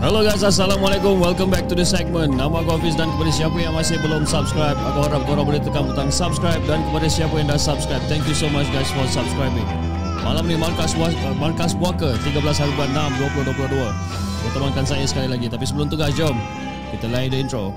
Hello 0.00 0.24
guys, 0.24 0.40
Assalamualaikum. 0.40 1.20
Welcome 1.20 1.52
back 1.52 1.68
to 1.68 1.76
the 1.76 1.84
segment. 1.84 2.32
Nama 2.32 2.64
aku 2.64 2.80
Hafiz 2.80 2.96
dan 2.96 3.12
kepada 3.12 3.28
siapa 3.28 3.56
yang 3.60 3.76
masih 3.76 4.00
belum 4.00 4.24
subscribe, 4.24 4.72
aku 4.72 5.04
harap 5.04 5.22
korang 5.28 5.44
boleh 5.44 5.60
tekan 5.60 5.84
butang 5.84 6.08
subscribe 6.08 6.64
dan 6.64 6.80
kepada 6.88 7.12
siapa 7.12 7.34
yang 7.36 7.52
dah 7.52 7.60
subscribe, 7.60 8.00
thank 8.08 8.24
you 8.24 8.32
so 8.32 8.48
much 8.48 8.64
guys 8.72 8.88
for 8.96 9.04
subscribing. 9.04 9.68
Malam 10.24 10.48
ni 10.48 10.56
Markas 10.56 10.96
uh, 10.96 11.36
Markas 11.36 11.76
Puaka 11.76 12.16
13 12.24 12.40
hari 12.40 12.72
bulan 12.72 13.12
6 13.20 13.20
2022. 13.52 14.48
Bertemankan 14.48 14.84
saya 14.88 15.04
sekali 15.04 15.28
lagi. 15.28 15.52
Tapi 15.52 15.68
sebelum 15.68 15.92
tu 15.92 16.00
guys, 16.00 16.16
jom 16.16 16.32
kita 16.96 17.12
lain 17.12 17.28
the 17.28 17.36
intro. 17.36 17.76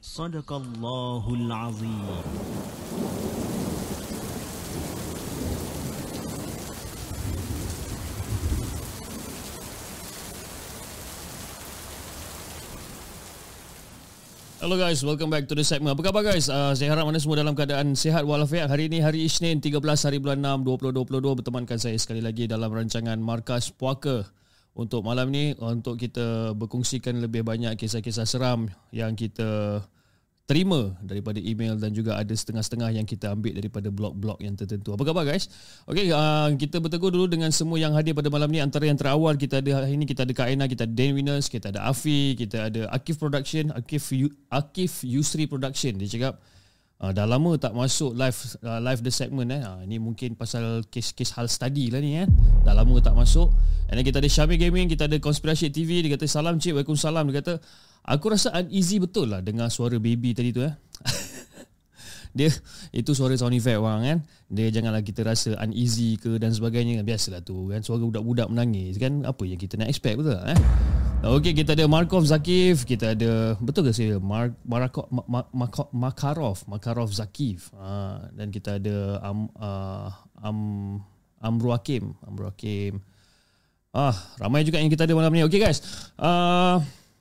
Sadaqallahul 0.00 1.52
Azim. 1.52 1.92
Hello 14.56 14.80
guys, 14.80 15.04
welcome 15.04 15.28
back 15.28 15.44
to 15.44 15.52
the 15.52 15.60
segment. 15.60 15.92
Apa 15.92 16.08
khabar 16.08 16.24
guys? 16.24 16.48
Uh, 16.48 16.72
saya 16.72 16.96
harap 16.96 17.04
anda 17.04 17.20
semua 17.20 17.36
dalam 17.36 17.52
keadaan 17.52 17.92
sihat 17.92 18.24
walafiat. 18.24 18.72
Hari 18.72 18.88
ini 18.88 19.04
hari 19.04 19.28
Isnin 19.28 19.60
13 19.60 19.84
hari 19.84 20.16
bulan 20.16 20.40
6 20.40 20.64
2022 20.80 21.44
bertemankan 21.44 21.76
saya 21.76 22.00
sekali 22.00 22.24
lagi 22.24 22.48
dalam 22.48 22.72
rancangan 22.72 23.20
Markas 23.20 23.68
Puaka. 23.68 24.39
Untuk 24.70 25.02
malam 25.02 25.34
ni 25.34 25.52
untuk 25.58 25.98
kita 25.98 26.54
berkongsikan 26.54 27.18
lebih 27.18 27.42
banyak 27.42 27.74
kisah-kisah 27.74 28.24
seram 28.24 28.70
yang 28.94 29.18
kita 29.18 29.82
terima 30.50 30.98
daripada 30.98 31.38
email 31.38 31.78
dan 31.78 31.94
juga 31.94 32.18
ada 32.18 32.34
setengah-setengah 32.34 32.90
yang 32.98 33.06
kita 33.06 33.30
ambil 33.30 33.54
daripada 33.54 33.86
blog-blog 33.86 34.42
yang 34.42 34.58
tertentu. 34.58 34.90
Apa 34.90 35.06
khabar 35.06 35.22
guys? 35.22 35.46
Okey, 35.86 36.10
uh, 36.10 36.50
kita 36.58 36.82
bertegur 36.82 37.14
dulu 37.14 37.30
dengan 37.30 37.54
semua 37.54 37.78
yang 37.78 37.94
hadir 37.94 38.18
pada 38.18 38.26
malam 38.34 38.50
ni. 38.50 38.58
Antara 38.58 38.90
yang 38.90 38.98
terawal 38.98 39.38
kita 39.38 39.62
ada 39.62 39.78
hari 39.78 39.94
ini 39.94 40.10
kita 40.10 40.26
ada 40.26 40.34
Kak 40.34 40.50
Aina, 40.50 40.66
kita 40.66 40.90
ada 40.90 40.94
Dan 40.94 41.14
Winners, 41.14 41.46
kita 41.46 41.70
ada 41.70 41.86
Afi, 41.86 42.34
kita 42.34 42.66
ada 42.66 42.90
Akif 42.90 43.22
Production, 43.22 43.70
Akif 43.70 44.10
Akif 44.50 45.06
Yusri 45.06 45.46
Production. 45.46 45.94
Dia 46.02 46.10
cakap 46.10 46.42
Uh, 47.00 47.16
dah 47.16 47.24
lama 47.24 47.56
tak 47.56 47.72
masuk 47.72 48.12
live 48.12 48.36
uh, 48.60 48.76
live 48.76 49.00
the 49.00 49.08
segment 49.08 49.48
eh. 49.48 49.64
Uh, 49.64 49.80
ini 49.88 49.96
mungkin 49.96 50.36
pasal 50.36 50.84
kes-kes 50.84 51.32
hal 51.32 51.48
study 51.48 51.88
lah 51.88 51.96
ni 51.96 52.20
eh. 52.20 52.28
Dah 52.60 52.76
lama 52.76 52.92
tak 53.00 53.16
masuk. 53.16 53.48
And 53.88 53.96
then 53.96 54.04
kita 54.04 54.20
ada 54.20 54.28
Syamil 54.28 54.60
Gaming, 54.60 54.84
kita 54.84 55.08
ada 55.08 55.16
Conspiracy 55.16 55.72
TV, 55.72 56.04
dia 56.04 56.12
kata 56.12 56.28
salam 56.28 56.60
cik, 56.60 56.76
waalaikumsalam. 56.76 57.24
Dia 57.32 57.40
kata 57.40 57.52
aku 58.04 58.36
rasa 58.36 58.52
uneasy 58.52 59.00
betul 59.00 59.32
lah 59.32 59.40
dengar 59.40 59.72
suara 59.72 59.96
baby 59.96 60.36
tadi 60.36 60.52
tu 60.52 60.60
eh. 60.60 60.76
dia 62.30 62.50
itu 62.94 63.10
suara 63.12 63.34
sound 63.34 63.54
effect 63.54 63.78
orang 63.78 64.00
kan? 64.02 64.18
Dia 64.50 64.70
janganlah 64.70 65.02
kita 65.02 65.26
rasa 65.26 65.54
uneasy 65.58 66.18
ke 66.18 66.38
dan 66.38 66.54
sebagainya. 66.54 67.02
Biasalah 67.02 67.42
tu 67.42 67.70
kan? 67.70 67.82
Suara 67.82 68.02
budak-budak 68.02 68.50
menangis 68.50 68.98
kan? 68.98 69.22
Apa 69.26 69.46
yang 69.46 69.58
kita 69.58 69.78
nak 69.78 69.90
expect 69.90 70.18
betul 70.18 70.38
tak 70.38 70.54
eh? 70.54 70.60
Okey 71.20 71.52
kita 71.52 71.76
ada 71.76 71.84
Markov 71.84 72.24
Zakif 72.24 72.88
kita 72.88 73.12
ada 73.12 73.52
betul 73.60 73.84
ke 73.84 73.92
saya? 73.92 74.16
Mar 74.16 74.56
Marakov 74.64 75.04
Ma, 75.12 75.22
Ma, 75.28 75.40
Ma- 75.52 75.92
Makarov 75.92 76.64
Makarov 76.64 77.12
Zakif. 77.12 77.68
Ha, 77.76 78.24
dan 78.32 78.48
kita 78.48 78.80
ada 78.80 79.20
Am 79.20 79.52
uh, 79.60 80.08
Am 80.40 80.58
Amru 81.44 81.76
Hakim 81.76 82.16
Amru 82.24 82.48
Hakim. 82.48 83.04
Ah 83.92 84.16
ramai 84.40 84.64
juga 84.64 84.80
yang 84.80 84.88
kita 84.88 85.04
ada 85.04 85.12
malam 85.12 85.34
ni. 85.34 85.44
Okey 85.44 85.60
guys. 85.60 85.84
Uh, 86.16 86.80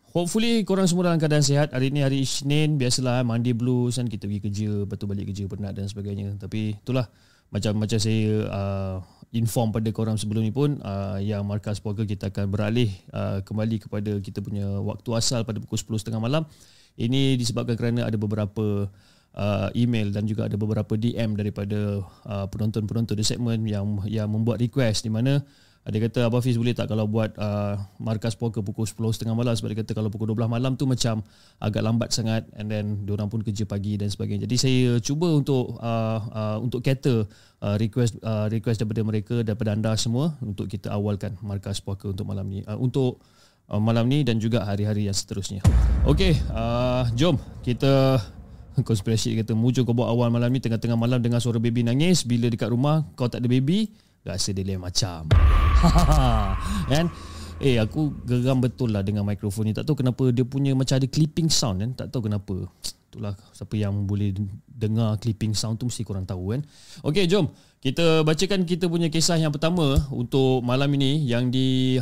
Hopefully 0.10 0.66
korang 0.66 0.90
semua 0.90 1.14
dalam 1.14 1.22
keadaan 1.22 1.46
sihat. 1.46 1.70
Hari 1.70 1.94
ni 1.94 2.02
hari 2.02 2.26
Isnin 2.26 2.82
Biasalah 2.82 3.22
Monday 3.22 3.54
blues 3.54 4.02
kan 4.02 4.10
Kita 4.10 4.26
pergi 4.26 4.42
kerja 4.42 4.70
Lepas 4.86 4.98
tu 4.98 5.06
balik 5.06 5.30
kerja 5.30 5.46
penat 5.46 5.78
dan 5.78 5.86
sebagainya. 5.86 6.34
Tapi 6.42 6.82
itulah 6.82 7.06
Macam 7.54 7.78
macam 7.78 8.02
saya 8.02 8.50
uh, 8.50 8.96
Inform 9.38 9.70
pada 9.70 9.86
korang 9.94 10.18
sebelum 10.18 10.42
ni 10.42 10.50
pun 10.50 10.82
uh, 10.82 11.22
Yang 11.22 11.44
Markas 11.46 11.78
Poker 11.78 12.10
kita 12.10 12.34
akan 12.34 12.50
beralih 12.50 12.90
uh, 13.14 13.46
Kembali 13.46 13.86
kepada 13.86 14.18
kita 14.18 14.42
punya 14.42 14.66
Waktu 14.82 15.10
asal 15.14 15.46
pada 15.46 15.62
pukul 15.62 15.78
10.30 15.78 16.18
malam. 16.18 16.42
Ini 16.98 17.38
disebabkan 17.38 17.78
kerana 17.78 18.10
ada 18.10 18.18
beberapa 18.18 18.90
uh, 19.38 19.70
email 19.78 20.10
dan 20.10 20.26
juga 20.26 20.50
ada 20.50 20.58
beberapa 20.58 20.98
DM 20.98 21.38
daripada 21.38 22.02
uh, 22.26 22.46
penonton-penonton 22.50 23.16
di 23.16 23.24
segmen 23.24 23.64
yang 23.64 24.02
yang 24.10 24.28
membuat 24.28 24.60
request 24.60 25.06
di 25.06 25.12
mana 25.14 25.40
dia 25.90 26.02
kata 26.06 26.30
Abang 26.30 26.44
Fiz 26.44 26.60
boleh 26.60 26.76
tak 26.78 26.92
kalau 26.92 27.10
buat 27.10 27.34
uh, 27.40 27.80
markas 27.98 28.38
poker 28.38 28.62
pukul 28.62 28.86
10.30 28.86 29.32
malam 29.34 29.54
sebab 29.56 29.74
dia 29.74 29.80
kata 29.82 29.92
kalau 29.98 30.14
pukul 30.14 30.32
12 30.32 30.46
malam 30.50 30.78
tu 30.78 30.86
macam 30.86 31.26
agak 31.58 31.82
lambat 31.82 32.10
sangat 32.14 32.46
and 32.60 32.70
then 32.70 33.06
diorang 33.10 33.28
pun 33.32 33.42
kerja 33.42 33.64
pagi 33.64 33.96
dan 33.96 34.12
sebagainya. 34.12 34.46
Jadi 34.46 34.56
saya 34.60 34.82
cuba 35.02 35.32
untuk 35.34 35.80
uh, 35.80 36.20
uh, 36.30 36.58
untuk 36.62 36.84
cater 36.84 37.26
uh, 37.64 37.76
request 37.80 38.20
uh, 38.22 38.52
request 38.52 38.84
daripada 38.84 39.02
mereka 39.02 39.36
daripada 39.42 39.74
anda 39.74 39.92
semua 39.96 40.38
untuk 40.44 40.68
kita 40.68 40.94
awalkan 40.94 41.40
markas 41.42 41.82
poker 41.82 42.12
untuk 42.12 42.28
malam 42.28 42.46
ni 42.46 42.60
uh, 42.68 42.78
untuk 42.78 43.24
uh, 43.72 43.82
malam 43.82 44.10
ni 44.10 44.22
dan 44.22 44.42
juga 44.42 44.66
hari-hari 44.66 45.08
yang 45.08 45.16
seterusnya. 45.16 45.64
Okey, 46.06 46.36
uh, 46.52 47.08
jom 47.16 47.38
kita 47.64 48.20
konspirasi 48.88 49.38
kata 49.40 49.56
muncul 49.56 49.84
kau 49.84 49.96
buat 49.96 50.10
awal 50.10 50.28
malam 50.34 50.52
ni 50.52 50.60
tengah-tengah 50.60 50.98
malam 50.98 51.20
dengar 51.24 51.40
suara 51.40 51.58
baby 51.58 51.86
nangis 51.86 52.24
bila 52.24 52.48
dekat 52.48 52.72
rumah 52.72 53.08
kau 53.16 53.32
tak 53.32 53.44
ada 53.44 53.50
baby 53.50 53.92
rasa 54.24 54.50
dia 54.56 54.66
lain 54.66 54.82
macam. 54.82 55.28
kan? 56.92 57.06
Eh 57.60 57.76
aku 57.76 58.16
geram 58.24 58.64
betul 58.64 58.96
lah 58.96 59.04
dengan 59.04 59.28
mikrofon 59.28 59.68
ni. 59.68 59.74
Tak 59.76 59.84
tahu 59.88 60.00
kenapa 60.00 60.32
dia 60.32 60.48
punya 60.48 60.72
macam 60.76 60.96
ada 60.96 61.08
clipping 61.08 61.52
sound 61.52 61.84
kan. 61.84 61.92
Tak 62.06 62.08
tahu 62.16 62.32
kenapa. 62.32 62.68
Itulah 63.10 63.34
siapa 63.52 63.74
yang 63.74 64.06
boleh 64.06 64.38
dengar 64.70 65.18
clipping 65.18 65.58
sound 65.58 65.82
tu 65.82 65.90
mesti 65.90 66.06
korang 66.06 66.30
tahu 66.30 66.54
kan. 66.54 66.62
Okey 67.04 67.26
jom 67.26 67.50
kita 67.80 68.28
bacakan 68.28 68.68
kita 68.68 68.92
punya 68.92 69.08
kisah 69.08 69.40
yang 69.40 69.56
pertama 69.56 69.96
untuk 70.12 70.60
malam 70.60 70.92
ini 71.00 71.24
yang 71.24 71.48
di 71.48 71.96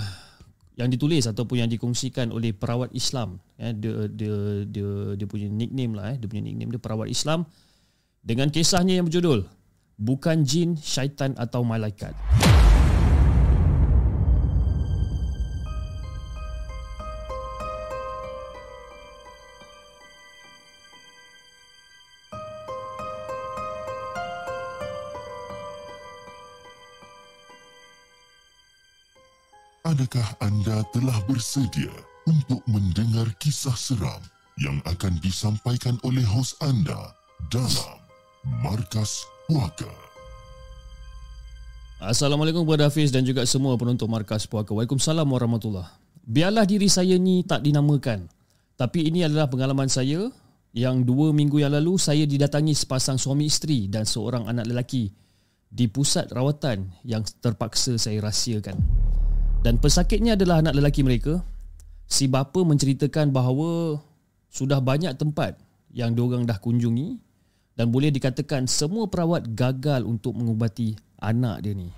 yang 0.78 0.90
ditulis 0.90 1.26
ataupun 1.30 1.62
yang 1.62 1.70
dikongsikan 1.70 2.34
oleh 2.34 2.50
perawat 2.54 2.90
Islam 2.98 3.38
ya 3.62 3.74
dia 3.74 4.10
dia 4.10 4.36
dia 4.66 4.90
dia 5.18 5.28
punya 5.30 5.50
nickname 5.50 5.94
lah 5.94 6.14
eh 6.14 6.18
dia 6.18 6.26
punya 6.30 6.50
nickname 6.50 6.74
dia 6.74 6.82
perawat 6.82 7.10
Islam 7.10 7.46
dengan 8.26 8.50
kisahnya 8.50 8.98
yang 8.98 9.06
berjudul 9.06 9.46
bukan 9.98 10.46
jin 10.46 10.78
syaitan 10.78 11.34
atau 11.42 11.66
malaikat. 11.66 12.14
Adakah 29.88 30.30
anda 30.44 30.84
telah 30.92 31.16
bersedia 31.32 31.90
untuk 32.28 32.60
mendengar 32.68 33.24
kisah 33.40 33.74
seram 33.74 34.20
yang 34.60 34.84
akan 34.84 35.16
disampaikan 35.24 35.96
oleh 36.04 36.28
hos 36.28 36.60
anda 36.60 37.16
dalam 37.48 37.96
Markas 38.60 39.24
Puaka? 39.48 39.88
Assalamualaikum 42.04 42.68
kepada 42.68 42.92
Hafiz 42.92 43.16
dan 43.16 43.24
juga 43.24 43.48
semua 43.48 43.80
penonton 43.80 44.12
Markas 44.12 44.44
Puaka. 44.44 44.76
Waalaikumsalam 44.76 45.24
warahmatullahi 45.24 45.88
Biarlah 46.28 46.68
diri 46.68 46.92
saya 46.92 47.16
ni 47.16 47.48
tak 47.48 47.64
dinamakan. 47.64 48.28
Tapi 48.76 49.08
ini 49.08 49.24
adalah 49.24 49.48
pengalaman 49.48 49.88
saya 49.88 50.28
yang 50.76 51.08
dua 51.08 51.32
minggu 51.32 51.64
yang 51.64 51.72
lalu 51.72 51.96
saya 51.96 52.28
didatangi 52.28 52.76
sepasang 52.76 53.16
suami 53.16 53.48
isteri 53.48 53.88
dan 53.88 54.04
seorang 54.04 54.52
anak 54.52 54.68
lelaki 54.68 55.16
di 55.72 55.88
pusat 55.88 56.28
rawatan 56.28 56.92
yang 57.08 57.24
terpaksa 57.40 57.96
saya 57.96 58.20
rahsiakan. 58.20 58.76
Dan 59.64 59.80
pesakitnya 59.80 60.36
adalah 60.36 60.60
anak 60.60 60.76
lelaki 60.76 61.08
mereka. 61.08 61.40
Si 62.04 62.28
bapa 62.28 62.68
menceritakan 62.68 63.32
bahawa 63.32 63.96
sudah 64.52 64.84
banyak 64.84 65.16
tempat 65.16 65.56
yang 65.96 66.12
diorang 66.12 66.44
dah 66.44 66.60
kunjungi 66.60 67.27
dan 67.78 67.94
boleh 67.94 68.10
dikatakan 68.10 68.66
semua 68.66 69.06
perawat 69.06 69.54
gagal 69.54 70.02
untuk 70.02 70.34
mengubati 70.34 70.98
anak 71.22 71.62
dia 71.62 71.78
ni. 71.78 71.94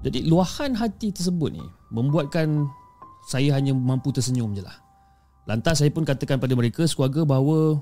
Jadi 0.00 0.28
luahan 0.28 0.76
hati 0.76 1.12
tersebut 1.12 1.56
ni 1.56 1.64
membuatkan 1.92 2.68
saya 3.28 3.56
hanya 3.56 3.72
mampu 3.72 4.12
tersenyum 4.12 4.52
je 4.56 4.64
lah. 4.64 4.76
Lantas 5.48 5.80
saya 5.80 5.92
pun 5.92 6.04
katakan 6.04 6.40
pada 6.40 6.52
mereka 6.56 6.84
sekeluarga 6.84 7.24
bahawa 7.24 7.80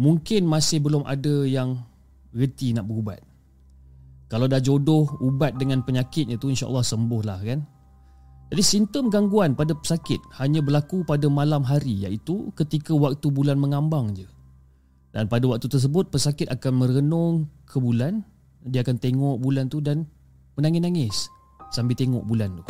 mungkin 0.00 0.48
masih 0.48 0.80
belum 0.80 1.04
ada 1.04 1.44
yang 1.44 1.76
reti 2.32 2.72
nak 2.72 2.88
berubat. 2.88 3.20
Kalau 4.32 4.48
dah 4.48 4.60
jodoh 4.62 5.08
ubat 5.20 5.56
dengan 5.60 5.84
penyakitnya 5.84 6.40
tu 6.40 6.48
insya-Allah 6.48 6.84
sembuh 6.84 7.22
lah 7.24 7.40
kan. 7.42 7.60
Jadi 8.50 8.62
simptom 8.66 9.06
gangguan 9.14 9.54
pada 9.54 9.78
pesakit 9.78 10.18
hanya 10.42 10.58
berlaku 10.58 11.06
pada 11.06 11.30
malam 11.30 11.62
hari 11.62 12.02
iaitu 12.02 12.50
ketika 12.58 12.90
waktu 12.90 13.30
bulan 13.30 13.62
mengambang 13.62 14.10
je. 14.10 14.26
Dan 15.14 15.30
pada 15.30 15.46
waktu 15.46 15.70
tersebut 15.70 16.10
pesakit 16.10 16.50
akan 16.50 16.82
merenung 16.82 17.46
ke 17.62 17.78
bulan, 17.78 18.26
dia 18.66 18.82
akan 18.82 18.98
tengok 18.98 19.38
bulan 19.38 19.70
tu 19.70 19.78
dan 19.78 20.02
menangis-nangis 20.58 21.30
sambil 21.70 21.94
tengok 21.94 22.26
bulan 22.26 22.58
tu. 22.58 22.64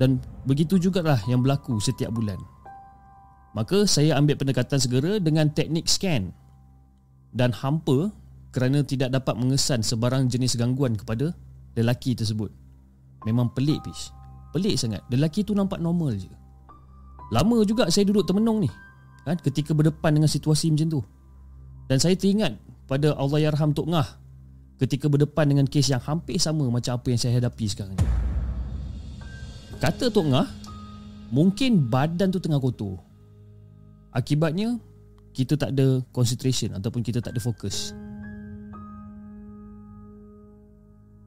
Dan 0.00 0.16
begitu 0.48 0.80
jugalah 0.80 1.20
yang 1.28 1.44
berlaku 1.44 1.76
setiap 1.76 2.08
bulan. 2.10 2.40
Maka 3.52 3.84
saya 3.84 4.16
ambil 4.16 4.40
pendekatan 4.40 4.80
segera 4.80 5.20
dengan 5.20 5.52
teknik 5.52 5.86
scan 5.86 6.32
dan 7.36 7.52
hampa 7.52 8.10
kerana 8.50 8.80
tidak 8.80 9.12
dapat 9.12 9.36
mengesan 9.36 9.84
sebarang 9.84 10.26
jenis 10.26 10.56
gangguan 10.56 10.96
kepada 10.96 11.36
lelaki 11.76 12.16
tersebut. 12.16 12.48
Memang 13.28 13.52
pelik 13.52 13.84
pish. 13.84 14.10
Pelik 14.54 14.78
sangat. 14.78 15.02
Lelaki 15.10 15.42
tu 15.42 15.50
nampak 15.50 15.82
normal 15.82 16.14
je. 16.14 16.30
Lama 17.34 17.66
juga 17.66 17.90
saya 17.90 18.06
duduk 18.06 18.22
termenung 18.22 18.62
ni. 18.62 18.70
Kan 19.26 19.34
ketika 19.42 19.74
berdepan 19.74 20.14
dengan 20.14 20.30
situasi 20.30 20.70
macam 20.70 20.86
tu. 20.94 21.00
Dan 21.90 21.98
saya 21.98 22.14
teringat 22.14 22.54
pada 22.86 23.18
Allah 23.18 23.50
Yarham 23.50 23.74
Tok 23.74 23.90
Ngah 23.90 24.08
ketika 24.78 25.10
berdepan 25.10 25.50
dengan 25.50 25.66
kes 25.66 25.90
yang 25.90 25.98
hampir 25.98 26.38
sama 26.38 26.70
macam 26.70 26.94
apa 26.94 27.06
yang 27.10 27.18
saya 27.18 27.42
hadapi 27.42 27.66
sekarang 27.66 27.98
ni. 27.98 28.06
Kata 29.82 30.06
Tok 30.14 30.26
Ngah, 30.30 30.48
mungkin 31.34 31.90
badan 31.90 32.30
tu 32.30 32.38
tengah 32.38 32.62
kotor. 32.62 33.02
Akibatnya, 34.14 34.78
kita 35.34 35.58
tak 35.58 35.74
ada 35.74 35.98
concentration 36.14 36.78
ataupun 36.78 37.02
kita 37.02 37.18
tak 37.18 37.34
ada 37.34 37.42
fokus. 37.42 37.90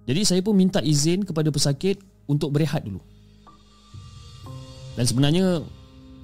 Jadi 0.07 0.23
saya 0.23 0.39
pun 0.39 0.55
minta 0.55 0.79
izin 0.79 1.27
kepada 1.27 1.51
pesakit 1.51 1.99
untuk 2.31 2.55
berehat 2.55 2.87
dulu. 2.87 3.03
Dan 4.97 5.05
sebenarnya 5.05 5.61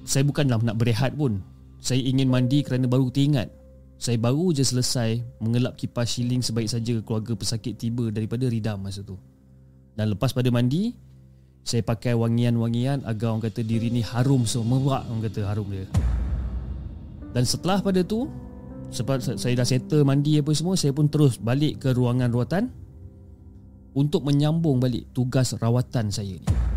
saya 0.02 0.26
bukanlah 0.26 0.58
nak 0.58 0.76
berehat 0.76 1.14
pun. 1.14 1.38
Saya 1.78 2.02
ingin 2.02 2.26
mandi 2.26 2.66
kerana 2.66 2.90
baru 2.90 3.08
teringat. 3.08 3.46
Saya 3.94 4.18
baru 4.18 4.50
je 4.50 4.66
selesai 4.66 5.22
mengelap 5.38 5.78
kipas 5.78 6.18
shilling 6.18 6.42
sebaik 6.42 6.66
saja 6.66 6.98
keluarga 7.06 7.38
pesakit 7.38 7.78
tiba 7.78 8.10
daripada 8.10 8.50
ridam 8.50 8.82
masa 8.82 9.06
tu. 9.06 9.14
Dan 9.94 10.10
lepas 10.10 10.34
pada 10.34 10.50
mandi, 10.50 10.90
saya 11.62 11.86
pakai 11.86 12.18
wangian-wangian 12.18 13.06
agar 13.06 13.32
orang 13.32 13.46
kata 13.46 13.62
diri 13.62 13.88
ni 13.94 14.02
harum 14.02 14.42
semua 14.44 15.06
orang 15.06 15.22
kata 15.22 15.46
harum 15.46 15.70
dia. 15.70 15.86
Dan 17.30 17.46
setelah 17.46 17.78
pada 17.78 18.02
tu, 18.02 18.26
sebab 18.90 19.22
saya 19.22 19.54
dah 19.54 19.66
settle 19.66 20.02
mandi 20.02 20.42
apa 20.42 20.50
semua, 20.50 20.74
saya 20.74 20.90
pun 20.90 21.06
terus 21.06 21.38
balik 21.38 21.78
ke 21.78 21.94
ruangan 21.94 22.28
rawatan 22.34 22.74
untuk 23.94 24.26
menyambung 24.26 24.82
balik 24.82 25.06
tugas 25.14 25.54
rawatan 25.62 26.10
saya 26.10 26.34
ni. 26.34 26.73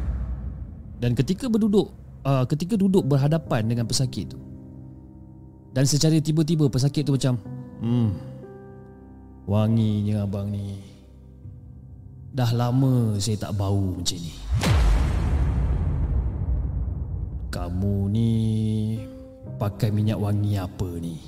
Dan 0.98 1.14
ketika 1.14 1.46
berduduk, 1.46 1.94
uh, 2.26 2.44
ketika 2.50 2.74
duduk 2.74 3.06
berhadapan 3.06 3.70
dengan 3.70 3.86
pesakit 3.86 4.34
tu, 4.34 4.40
dan 5.78 5.86
secara 5.86 6.18
tiba-tiba 6.18 6.66
pesakit 6.74 7.06
tu 7.06 7.14
macam, 7.14 7.38
hmm, 7.86 8.10
wanginya 9.46 10.26
abang 10.26 10.50
ni. 10.50 10.82
Dah 12.34 12.50
lama 12.54 13.18
saya 13.18 13.38
tak 13.38 13.54
bau 13.58 13.98
macam 13.98 14.18
ni. 14.18 14.34
Kamu 17.50 17.96
ni 18.14 18.32
pakai 19.58 19.90
minyak 19.90 20.22
wangi 20.22 20.54
apa 20.58 20.90
ni? 21.02 21.22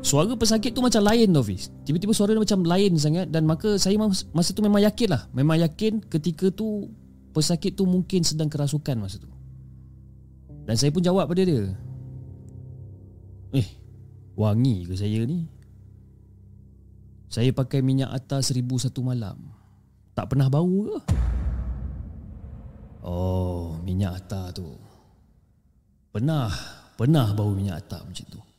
Suara 0.00 0.32
pesakit 0.32 0.72
tu 0.72 0.80
macam 0.80 1.04
lain 1.04 1.28
tau 1.28 1.44
Fiz 1.44 1.68
Tiba-tiba 1.84 2.16
suara 2.16 2.32
dia 2.32 2.40
macam 2.40 2.64
lain 2.64 2.96
sangat 2.96 3.28
Dan 3.28 3.44
maka 3.44 3.76
saya 3.76 4.00
masa 4.00 4.50
tu 4.56 4.64
memang 4.64 4.80
yakin 4.80 5.08
lah. 5.12 5.28
Memang 5.36 5.60
yakin 5.60 6.00
ketika 6.08 6.48
tu 6.48 6.88
Pesakit 7.30 7.78
tu 7.78 7.86
mungkin 7.86 8.26
sedang 8.26 8.50
kerasukan 8.50 8.98
masa 8.98 9.22
tu. 9.22 9.30
Dan 10.66 10.74
saya 10.74 10.90
pun 10.90 10.98
jawab 10.98 11.30
pada 11.30 11.46
dia. 11.46 11.62
Eh 13.54 13.68
Wangi 14.34 14.82
ke 14.82 14.98
saya 14.98 15.22
ni? 15.22 15.46
Saya 17.30 17.54
pakai 17.54 17.86
minyak 17.86 18.10
atas 18.10 18.50
seribu 18.50 18.82
satu 18.82 19.06
malam. 19.06 19.38
Tak 20.18 20.34
pernah 20.34 20.50
bau 20.50 20.90
ke? 20.90 20.98
Oh 23.06 23.78
minyak 23.86 24.26
atas 24.26 24.58
tu. 24.58 24.66
Pernah 26.10 26.50
Pernah 26.98 27.30
bau 27.32 27.54
minyak 27.54 27.86
atas 27.86 28.02
macam 28.02 28.26
tu 28.26 28.49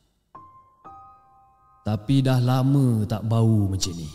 tapi 1.82 2.22
dah 2.22 2.38
lama 2.38 3.02
tak 3.10 3.26
bau 3.26 3.66
macam 3.66 3.92
ni. 3.98 4.06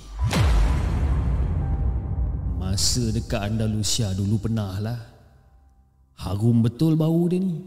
Masa 2.55 3.11
dekat 3.11 3.43
Andalusia 3.43 4.11
dulu 4.15 4.47
pernah 4.47 4.75
lah 4.79 4.99
Harum 6.19 6.63
betul 6.63 6.95
bau 6.95 7.27
dia 7.27 7.43
ni. 7.43 7.63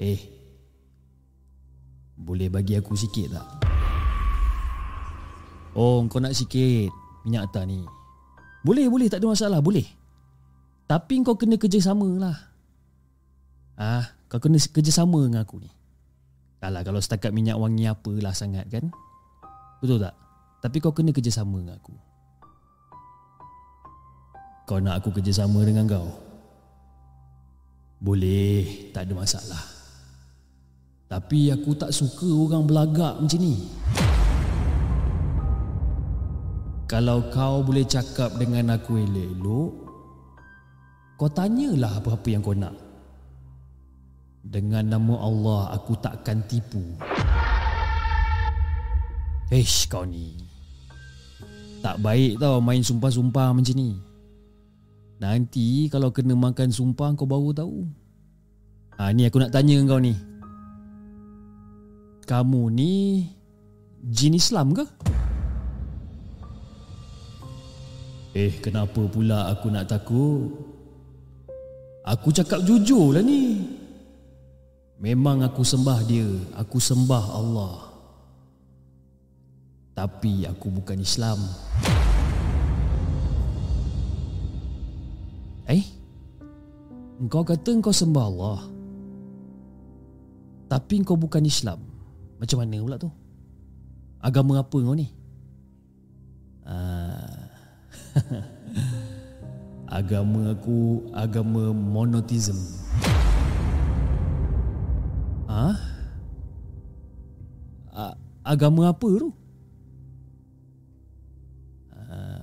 Eh 0.00 0.20
Boleh 2.16 2.48
bagi 2.48 2.76
aku 2.80 2.96
sikit 2.96 3.36
tak? 3.36 3.48
Oh 5.76 6.02
kau 6.08 6.18
nak 6.18 6.32
sikit 6.32 6.88
Minyak 7.28 7.52
atas 7.52 7.64
ni. 7.68 7.84
Boleh 8.64 8.88
boleh 8.88 9.12
tak 9.12 9.20
ada 9.20 9.28
masalah 9.28 9.60
boleh. 9.60 9.84
Tapi 10.88 11.20
kau 11.22 11.36
kena 11.36 11.60
kerjasama 11.60 12.08
lah. 12.16 12.38
Ah, 13.76 14.04
kau 14.28 14.40
kena 14.40 14.56
kerjasama 14.56 15.24
dengan 15.24 15.44
aku 15.44 15.60
ni 15.60 15.79
Tak 16.60 16.68
lah 16.68 16.84
kalau 16.84 17.00
setakat 17.00 17.32
minyak 17.32 17.56
wangi 17.56 17.88
apalah 17.88 18.36
sangat 18.36 18.68
kan? 18.68 18.92
Betul 19.80 20.04
tak? 20.04 20.12
Tapi 20.60 20.76
kau 20.76 20.92
kena 20.92 21.08
kerjasama 21.08 21.56
dengan 21.56 21.80
aku. 21.80 21.94
Kau 24.68 24.76
nak 24.76 25.00
aku 25.00 25.08
kerjasama 25.16 25.64
dengan 25.64 25.88
kau? 25.88 26.08
Boleh, 28.00 28.92
tak 28.92 29.08
ada 29.08 29.12
masalah. 29.16 29.64
Tapi 31.08 31.48
aku 31.48 31.74
tak 31.80 31.96
suka 31.96 32.28
orang 32.28 32.68
belagak 32.68 33.18
macam 33.24 33.40
ni. 33.40 33.56
Kalau 36.90 37.32
kau 37.32 37.64
boleh 37.64 37.86
cakap 37.86 38.34
dengan 38.34 38.74
aku 38.74 38.98
elok-elok 38.98 39.70
Kau 41.14 41.30
tanyalah 41.30 42.02
apa-apa 42.02 42.28
yang 42.34 42.42
kau 42.42 42.50
nak 42.50 42.89
dengan 44.40 44.84
nama 44.88 45.14
Allah 45.20 45.76
aku 45.76 45.96
takkan 46.00 46.40
tipu. 46.48 46.80
Eish 49.52 49.90
kau 49.90 50.06
ni. 50.06 50.38
Tak 51.80 52.00
baik 52.00 52.38
tau 52.38 52.60
main 52.60 52.84
sumpah-sumpah 52.84 53.56
macam 53.56 53.74
ni. 53.76 53.96
Nanti 55.20 55.88
kalau 55.92 56.08
kena 56.12 56.32
makan 56.36 56.72
sumpah 56.72 57.12
kau 57.16 57.28
baru 57.28 57.50
tahu. 57.52 57.78
Ha 58.96 59.12
ni 59.12 59.28
aku 59.28 59.40
nak 59.40 59.52
tanya 59.52 59.76
kau 59.84 60.00
ni. 60.00 60.14
Kamu 62.24 62.70
ni 62.70 63.26
Jin 64.06 64.38
Islam 64.38 64.72
ke? 64.72 64.86
Eh 68.38 68.54
kenapa 68.62 69.02
pula 69.10 69.50
aku 69.50 69.66
nak 69.68 69.90
takut? 69.90 70.46
Aku 72.06 72.30
cakap 72.30 72.62
jujur 72.62 73.12
lah 73.12 73.20
ni 73.20 73.79
Memang 75.00 75.40
aku 75.40 75.64
sembah 75.64 76.04
dia 76.04 76.28
Aku 76.60 76.76
sembah 76.76 77.24
Allah 77.32 77.88
Tapi 79.96 80.44
aku 80.44 80.68
bukan 80.68 81.00
Islam 81.00 81.40
Eh? 85.64 85.84
Engkau 87.16 87.40
kata 87.40 87.72
engkau 87.72 87.96
sembah 87.96 88.24
Allah 88.28 88.60
Tapi 90.68 91.00
engkau 91.00 91.16
bukan 91.16 91.48
Islam 91.48 91.80
Macam 92.36 92.60
mana 92.60 92.84
pula 92.84 93.00
tu? 93.00 93.10
Agama 94.20 94.60
apa 94.60 94.76
kau 94.76 94.92
ni? 94.92 95.08
Ah. 96.60 97.48
Agama 99.90 100.54
aku 100.54 101.02
agama 101.10 101.74
monotheism. 101.74 102.54
Agama 108.50 108.90
apa 108.90 109.08
tu? 109.14 109.30
Ah, 111.94 112.42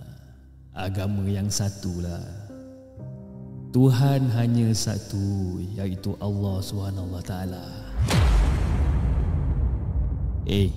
agama 0.87 1.27
yang 1.27 1.51
satu 1.51 1.99
lah. 1.99 2.23
Tuhan 3.75 4.31
hanya 4.31 4.71
satu 4.71 5.59
iaitu 5.75 6.15
Allah 6.23 6.63
Subhanahu 6.63 7.19
Taala. 7.19 7.67
Eh, 10.47 10.71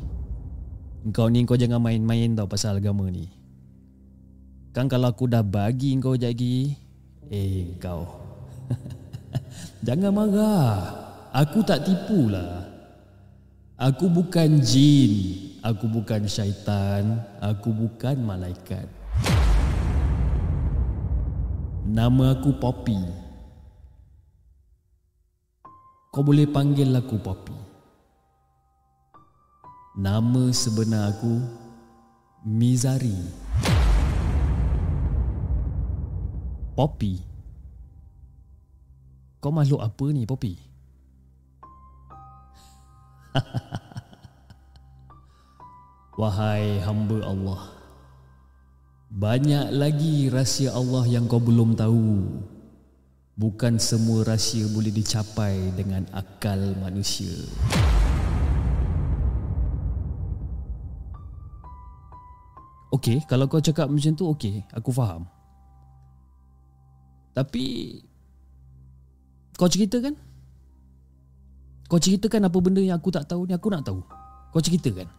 kau 1.15 1.31
ni 1.31 1.47
kau 1.47 1.55
jangan 1.55 1.79
main-main 1.79 2.35
tau 2.35 2.51
pasal 2.51 2.83
agama 2.83 3.07
ni. 3.07 3.31
Kan 4.75 4.91
kalau 4.91 5.15
aku 5.15 5.27
dah 5.27 5.43
bagi 5.43 5.99
kau 5.99 6.15
jadi 6.15 6.71
Eh 7.27 7.75
kau 7.83 8.07
Jangan 9.87 10.15
marah 10.15 10.79
Aku 11.35 11.67
tak 11.67 11.83
tipu 11.83 12.31
lah 12.31 12.70
Aku 13.81 14.13
bukan 14.13 14.61
jin 14.61 15.41
Aku 15.65 15.89
bukan 15.89 16.29
syaitan 16.29 17.25
Aku 17.41 17.73
bukan 17.73 18.21
malaikat. 18.21 18.85
Nama 21.91 22.39
aku 22.39 22.55
Poppy. 22.61 23.03
Kau 26.15 26.23
boleh 26.23 26.47
panggil 26.47 26.87
aku 26.95 27.19
Poppy. 27.19 27.57
Nama 29.99 30.55
sebenar 30.55 31.11
aku 31.11 31.43
Mizari. 32.47 33.17
Poppy. 36.79 37.19
Kau 39.43 39.51
makhluk 39.51 39.83
apa 39.83 40.07
ni 40.15 40.29
Poppy? 40.31 40.70
Wahai 46.21 46.79
hamba 46.83 47.23
Allah 47.25 47.63
Banyak 49.11 49.75
lagi 49.75 50.31
rahsia 50.31 50.73
Allah 50.75 51.07
yang 51.07 51.27
kau 51.27 51.43
belum 51.43 51.75
tahu 51.75 52.27
Bukan 53.41 53.81
semua 53.81 54.25
rahsia 54.27 54.69
boleh 54.69 54.93
dicapai 54.93 55.73
dengan 55.75 56.05
akal 56.13 56.77
manusia 56.79 57.33
Okey, 62.91 63.23
kalau 63.31 63.47
kau 63.47 63.63
cakap 63.63 63.87
macam 63.87 64.19
tu 64.19 64.27
okey, 64.35 64.67
aku 64.75 64.91
faham. 64.91 65.23
Tapi 67.31 67.95
kau 69.55 69.71
ceritakan? 69.71 70.19
Kau 71.91 71.99
ceritakan 71.99 72.47
apa 72.47 72.55
benda 72.63 72.79
yang 72.79 73.03
aku 73.03 73.11
tak 73.11 73.27
tahu 73.27 73.51
ni 73.51 73.53
aku 73.59 73.67
nak 73.67 73.83
tahu. 73.83 73.99
Kau 74.55 74.63
ceritakan. 74.63 75.11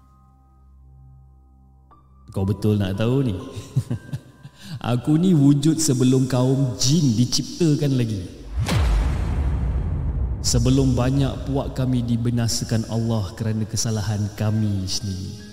Kau 2.31 2.47
betul 2.47 2.79
nak 2.79 2.95
tahu 2.95 3.27
ni. 3.27 3.35
aku 4.95 5.19
ni 5.19 5.35
wujud 5.35 5.75
sebelum 5.83 6.31
kaum 6.31 6.79
jin 6.79 7.11
diciptakan 7.19 7.99
lagi. 7.99 8.23
Sebelum 10.39 10.95
banyak 10.95 11.43
puak 11.43 11.75
kami 11.75 12.07
dibinasakan 12.07 12.87
Allah 12.87 13.35
kerana 13.35 13.67
kesalahan 13.67 14.31
kami 14.39 14.87
sendiri. 14.87 15.51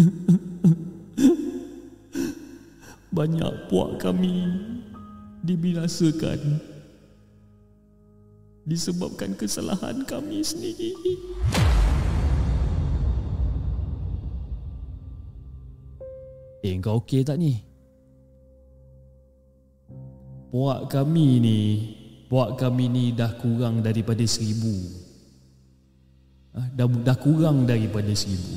Banyak 3.10 3.70
puak 3.70 4.02
kami 4.02 4.48
dibinasakan 5.46 6.69
disebabkan 8.70 9.34
kesalahan 9.34 10.06
kami 10.06 10.46
sendiri. 10.46 10.94
Eh, 16.62 16.78
kau 16.78 17.02
okey 17.02 17.26
tak 17.26 17.42
ni? 17.42 17.58
Puak 20.54 20.86
kami 20.86 21.42
ni, 21.42 21.60
puak 22.30 22.62
kami 22.62 22.86
ni 22.86 23.04
dah 23.10 23.34
kurang 23.42 23.82
daripada 23.82 24.22
seribu. 24.22 24.70
Ah, 26.54 26.70
dah, 26.70 26.86
dah 26.86 27.18
kurang 27.18 27.66
daripada 27.66 28.14
seribu. 28.14 28.54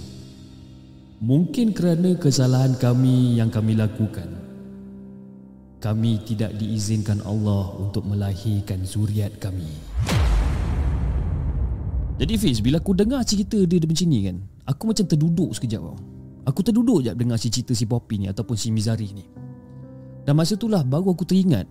Mungkin 1.23 1.73
kerana 1.73 2.19
kesalahan 2.19 2.75
kami 2.75 3.39
yang 3.39 3.47
kami 3.47 3.79
lakukan 3.79 4.27
Kami 5.79 6.19
tidak 6.27 6.51
diizinkan 6.59 7.23
Allah 7.23 7.79
untuk 7.79 8.03
melahirkan 8.03 8.83
zuriat 8.83 9.39
kami 9.39 9.71
Jadi 12.23 12.39
Fiz, 12.39 12.63
bila 12.63 12.79
aku 12.79 12.95
dengar 12.95 13.19
cerita 13.27 13.59
dia 13.67 13.83
macam 13.83 14.07
ni 14.07 14.19
kan 14.23 14.39
Aku 14.71 14.87
macam 14.87 15.03
terduduk 15.03 15.51
sekejap 15.59 15.83
tau 15.83 15.99
Aku 16.47 16.63
terduduk 16.63 17.03
je 17.03 17.11
dengar 17.11 17.35
si 17.35 17.51
cerita 17.51 17.75
si 17.75 17.83
Poppy 17.83 18.23
ni 18.23 18.31
Ataupun 18.31 18.55
si 18.55 18.71
Mizari 18.71 19.11
ni 19.11 19.27
Dan 20.23 20.39
masa 20.39 20.55
itulah 20.55 20.87
baru 20.87 21.11
aku 21.11 21.27
teringat 21.27 21.67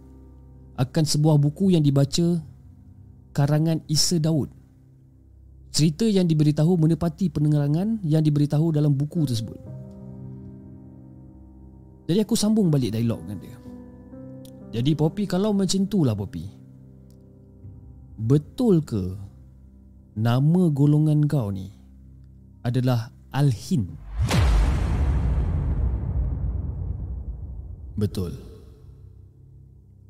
Akan 0.77 1.09
sebuah 1.09 1.41
buku 1.41 1.73
yang 1.73 1.81
dibaca 1.81 2.37
Karangan 3.33 3.81
Isa 3.89 4.21
Daud 4.21 4.53
Cerita 5.73 6.05
yang 6.05 6.29
diberitahu 6.29 6.77
menepati 6.77 7.33
penerangan 7.33 8.05
yang 8.05 8.21
diberitahu 8.21 8.77
dalam 8.77 8.93
buku 8.93 9.25
tersebut. 9.25 9.57
Jadi 12.05 12.21
aku 12.21 12.37
sambung 12.37 12.69
balik 12.69 12.93
dialog 12.93 13.25
dengan 13.25 13.41
dia. 13.41 13.57
Jadi 14.77 14.93
Poppy 14.93 15.25
kalau 15.25 15.57
macam 15.57 15.89
tu 15.89 16.05
lah 16.05 16.13
Poppy. 16.13 16.45
Betul 18.21 18.85
ke 18.85 19.17
nama 20.13 20.69
golongan 20.69 21.25
kau 21.25 21.49
ni 21.49 21.73
adalah 22.63 23.13
Alhin? 23.33 23.89
Betul. 27.97 28.37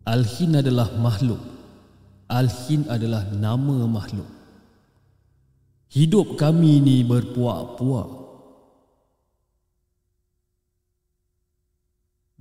Alhin 0.03 0.59
adalah 0.59 0.91
makhluk. 0.99 1.39
Alhin 2.27 2.87
adalah 2.91 3.31
nama 3.31 3.87
makhluk. 3.87 4.27
Hidup 5.93 6.41
kami 6.41 6.81
ni 6.81 7.05
berpuak-puak 7.05 8.23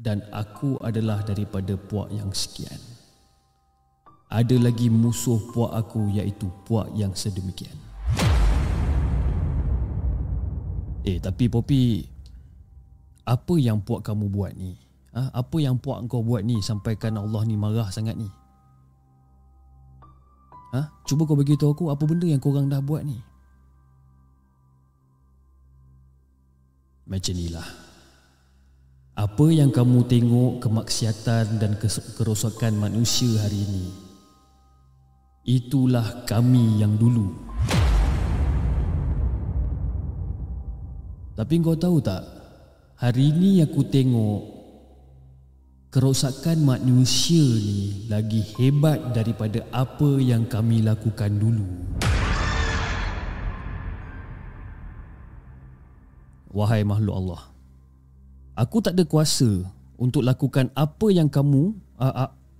Dan 0.01 0.25
aku 0.33 0.81
adalah 0.81 1.21
daripada 1.21 1.77
puak 1.77 2.09
yang 2.09 2.33
sekian 2.33 2.90
Ada 4.31 4.55
lagi 4.55 4.87
musuh 4.87 5.43
puak 5.51 5.75
aku 5.75 6.07
iaitu 6.15 6.47
puak 6.63 6.87
yang 6.95 7.11
sedemikian 7.11 7.75
Eh 11.03 11.19
tapi 11.19 11.51
Poppy 11.51 12.07
Apa 13.27 13.59
yang 13.59 13.83
puak 13.83 14.07
kamu 14.07 14.31
buat 14.31 14.55
ni? 14.55 14.79
Ha? 15.11 15.35
Apa 15.35 15.59
yang 15.59 15.75
puak 15.75 16.07
kau 16.07 16.23
buat 16.23 16.47
ni 16.47 16.63
Sampaikan 16.63 17.19
Allah 17.19 17.43
ni 17.43 17.59
marah 17.59 17.91
sangat 17.91 18.15
ni? 18.15 18.31
Ha? 20.79 21.03
Cuba 21.03 21.27
kau 21.27 21.35
beritahu 21.35 21.75
aku 21.75 21.85
Apa 21.91 22.07
benda 22.07 22.23
yang 22.23 22.39
korang 22.39 22.71
dah 22.71 22.79
buat 22.79 23.03
ni? 23.03 23.19
Macam 27.03 27.35
inilah 27.35 27.67
Apa 29.19 29.45
yang 29.51 29.75
kamu 29.75 30.07
tengok 30.07 30.63
kemaksiatan 30.63 31.59
dan 31.59 31.75
kerosakan 32.15 32.79
manusia 32.79 33.43
hari 33.43 33.59
ini 33.67 34.10
Itulah 35.41 36.21
kami 36.29 36.77
yang 36.77 37.01
dulu 37.01 37.33
Tapi 41.33 41.53
kau 41.65 41.73
tahu 41.73 41.97
tak 41.97 42.21
Hari 43.01 43.33
ini 43.33 43.65
aku 43.65 43.81
tengok 43.89 44.41
Kerosakan 45.89 46.61
manusia 46.61 47.41
ni 47.41 48.05
lagi 48.05 48.45
hebat 48.61 49.17
daripada 49.17 49.65
apa 49.73 50.23
yang 50.23 50.47
kami 50.47 50.79
lakukan 50.85 51.35
dulu. 51.35 51.67
Wahai 56.53 56.85
makhluk 56.85 57.17
Allah 57.17 57.41
Aku 58.61 58.77
tak 58.77 58.93
ada 58.93 59.09
kuasa 59.09 59.65
Untuk 59.97 60.21
lakukan 60.21 60.69
apa 60.77 61.09
yang 61.09 61.33
kamu 61.33 61.73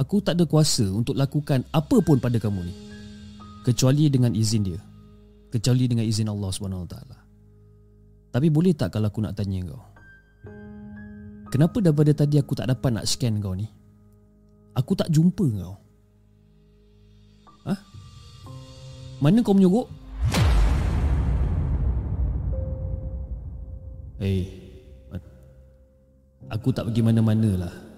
Aku 0.01 0.17
tak 0.17 0.33
ada 0.33 0.49
kuasa 0.49 0.89
Untuk 0.89 1.13
lakukan 1.13 1.61
apa 1.69 2.01
pun 2.01 2.17
pada 2.17 2.41
kamu 2.41 2.65
ni. 2.65 2.73
Kecuali 3.61 4.09
dengan 4.09 4.33
izin 4.33 4.65
dia. 4.65 4.81
Kecuali 5.53 5.85
dengan 5.85 6.01
izin 6.01 6.25
Allah 6.25 6.49
SWT 6.49 6.95
Tapi 8.33 8.47
boleh 8.49 8.73
tak 8.73 8.97
kalau 8.97 9.13
aku 9.13 9.21
nak 9.21 9.37
tanya 9.37 9.61
kau? 9.69 9.83
Kenapa 11.51 11.83
daripada 11.83 12.15
tadi 12.15 12.39
aku 12.39 12.55
tak 12.55 12.71
dapat 12.71 12.89
nak 12.95 13.05
scan 13.05 13.37
kau 13.43 13.53
ni? 13.53 13.67
Aku 14.71 14.95
tak 14.95 15.11
jumpa 15.11 15.45
kau. 15.59 15.75
Hah? 17.67 17.79
Mana 19.19 19.43
kau 19.43 19.53
menyogok? 19.53 19.91
Hei 24.17 24.47
Aku 26.49 26.71
tak 26.71 26.87
pergi 26.89 27.01
mana-mana 27.03 27.67
lah 27.67 27.90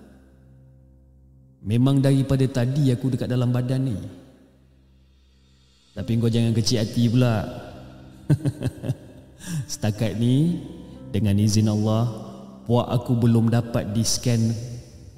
Memang 1.64 2.04
daripada 2.04 2.44
tadi 2.44 2.92
aku 2.92 3.16
dekat 3.16 3.32
dalam 3.32 3.56
badan 3.56 3.88
ni. 3.88 3.98
Tapi 5.96 6.20
kau 6.20 6.28
jangan 6.28 6.52
kecil 6.52 6.84
hati 6.84 7.08
pula. 7.08 7.48
Setakat 9.72 10.16
ni 10.18 10.64
Dengan 11.12 11.36
izin 11.38 11.70
Allah 11.70 12.08
Puak 12.64 12.88
aku 12.88 13.20
belum 13.20 13.52
dapat 13.52 13.92
di 13.92 14.02
scan 14.02 14.40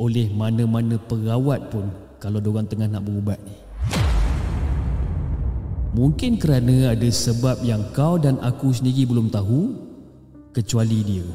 Oleh 0.02 0.28
mana-mana 0.34 0.98
perawat 0.98 1.70
pun 1.70 1.88
Kalau 2.18 2.42
diorang 2.42 2.66
tengah 2.66 2.90
nak 2.90 3.06
berubat 3.06 3.38
ni. 3.46 3.56
Mungkin 5.96 6.36
kerana 6.36 6.92
ada 6.92 7.08
sebab 7.08 7.64
yang 7.64 7.80
kau 7.96 8.20
dan 8.20 8.36
aku 8.44 8.74
sendiri 8.74 9.08
belum 9.08 9.32
tahu 9.32 9.72
Kecuali 10.52 11.00
dia 11.06 11.28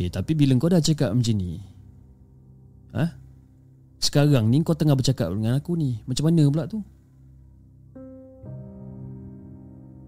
Eh 0.00 0.08
tapi 0.08 0.32
bila 0.32 0.56
kau 0.56 0.72
dah 0.72 0.80
cakap 0.80 1.12
macam 1.12 1.36
ni 1.36 1.60
Ha? 2.90 3.06
Sekarang 4.00 4.48
ni 4.48 4.64
kau 4.64 4.74
tengah 4.74 4.96
bercakap 4.96 5.28
dengan 5.30 5.60
aku 5.60 5.76
ni 5.76 6.00
Macam 6.08 6.32
mana 6.32 6.48
pula 6.48 6.64
tu? 6.66 6.80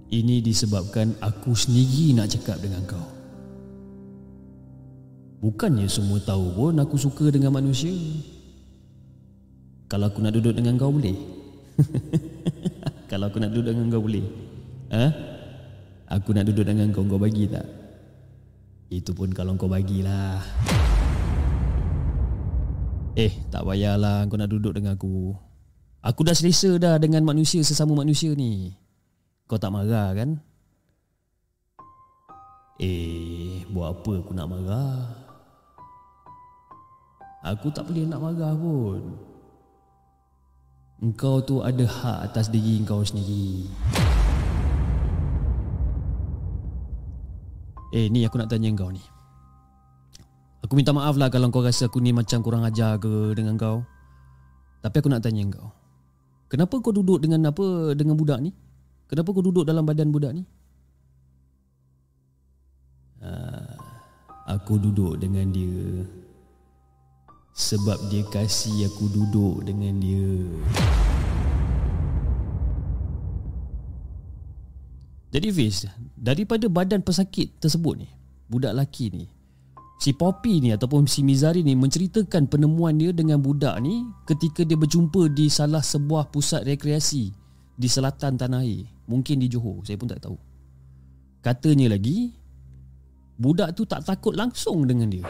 Ini 0.09 0.41
disebabkan 0.43 1.15
aku 1.21 1.53
sendiri 1.53 2.17
nak 2.17 2.33
cakap 2.33 2.59
dengan 2.65 2.83
kau 2.89 3.07
Bukannya 5.45 5.87
semua 5.87 6.19
tahu 6.25 6.57
pun 6.57 6.75
aku 6.81 6.97
suka 6.97 7.29
dengan 7.29 7.53
manusia 7.53 7.93
kalau 9.93 10.09
aku 10.09 10.25
nak 10.25 10.33
duduk 10.33 10.57
dengan 10.57 10.81
kau 10.81 10.89
boleh 10.89 11.13
Kalau 13.13 13.29
aku 13.29 13.45
nak 13.45 13.53
duduk 13.53 13.77
dengan 13.77 13.93
kau 13.93 14.01
boleh 14.01 14.25
ha? 14.89 15.05
Aku 16.17 16.33
nak 16.33 16.49
duduk 16.49 16.65
dengan 16.65 16.89
kau 16.97 17.05
Kau 17.05 17.21
bagi 17.21 17.45
tak 17.45 17.82
Itu 18.93 19.17
pun 19.17 19.33
kalau 19.33 19.57
kau 19.57 19.73
bagilah. 19.73 20.45
Eh 23.17 23.33
tak 23.49 23.65
payahlah. 23.65 24.29
Kau 24.29 24.37
nak 24.37 24.53
duduk 24.53 24.77
dengan 24.77 25.01
aku. 25.01 25.33
Aku 26.03 26.27
dah 26.27 26.35
selesa 26.35 26.83
dah 26.83 26.99
Dengan 26.99 27.23
manusia 27.23 27.63
Sesama 27.65 27.97
manusia 27.97 28.37
ni. 28.37 28.77
Kau 29.49 29.57
tak 29.57 29.73
marah 29.73 30.13
kan? 30.13 30.37
Eh 32.77 33.65
Buat 33.73 33.97
apa 33.97 34.13
aku 34.21 34.33
nak 34.37 34.49
marah? 34.53 35.09
Aku 37.49 37.73
tak 37.73 37.89
boleh 37.89 38.05
nak 38.05 38.21
marah 38.21 38.53
pun. 38.53 39.17
Engkau 41.01 41.41
tu 41.41 41.65
ada 41.65 41.83
hak 41.83 42.19
atas 42.29 42.53
diri 42.53 42.79
engkau 42.79 43.03
sendiri 43.03 43.67
Eh 47.93 48.09
ni 48.09 48.25
aku 48.25 48.41
nak 48.41 48.49
tanya 48.49 48.73
engkau 48.73 48.89
ni 48.89 49.05
Aku 50.65 50.73
minta 50.75 50.97
maaf 50.97 51.15
lah 51.21 51.29
kalau 51.29 51.53
kau 51.53 51.61
rasa 51.61 51.93
aku 51.93 52.01
ni 52.01 52.17
macam 52.17 52.41
kurang 52.41 52.65
ajar 52.65 52.97
ke 52.97 53.37
dengan 53.37 53.61
kau 53.61 53.85
Tapi 54.81 54.97
aku 54.99 55.13
nak 55.13 55.21
tanya 55.21 55.45
engkau 55.45 55.69
Kenapa 56.49 56.81
kau 56.81 56.93
duduk 56.93 57.21
dengan 57.21 57.49
apa 57.49 57.97
dengan 57.97 58.13
budak 58.13 58.45
ni? 58.45 58.53
Kenapa 59.09 59.33
kau 59.33 59.41
duduk 59.41 59.65
dalam 59.65 59.89
badan 59.89 60.13
budak 60.13 60.37
ni? 60.37 60.45
Uh, 63.25 63.77
aku 64.45 64.77
duduk 64.77 65.17
dengan 65.17 65.49
dia 65.49 66.05
sebab 67.53 68.09
dia 68.09 68.25
kasih 68.33 68.89
aku 68.89 69.13
duduk 69.13 69.65
dengan 69.69 70.01
dia 70.01 70.29
Jadi 75.33 75.49
Fiz 75.49 75.89
Daripada 76.13 76.69
badan 76.69 77.01
pesakit 77.01 77.57
tersebut 77.57 78.05
ni 78.05 78.09
Budak 78.53 78.77
lelaki 78.77 79.09
ni 79.09 79.27
Si 79.97 80.13
Poppy 80.13 80.61
ni 80.61 80.69
ataupun 80.77 81.09
si 81.09 81.25
Mizari 81.25 81.65
ni 81.65 81.73
Menceritakan 81.73 82.53
penemuan 82.53 83.01
dia 83.01 83.17
dengan 83.17 83.41
budak 83.41 83.81
ni 83.81 84.05
Ketika 84.29 84.63
dia 84.63 84.77
berjumpa 84.77 85.33
di 85.33 85.49
salah 85.49 85.81
sebuah 85.81 86.29
pusat 86.29 86.69
rekreasi 86.69 87.33
Di 87.73 87.89
selatan 87.89 88.37
tanah 88.37 88.61
air. 88.61 88.85
Mungkin 89.09 89.41
di 89.41 89.49
Johor 89.49 89.81
Saya 89.89 89.97
pun 89.97 90.13
tak 90.13 90.21
tahu. 90.21 90.37
Katanya 91.41 91.97
lagi 91.97 92.37
Budak 93.41 93.73
tu 93.73 93.89
tak 93.89 94.05
takut 94.05 94.37
langsung 94.37 94.85
dengan 94.85 95.09
dia. 95.09 95.27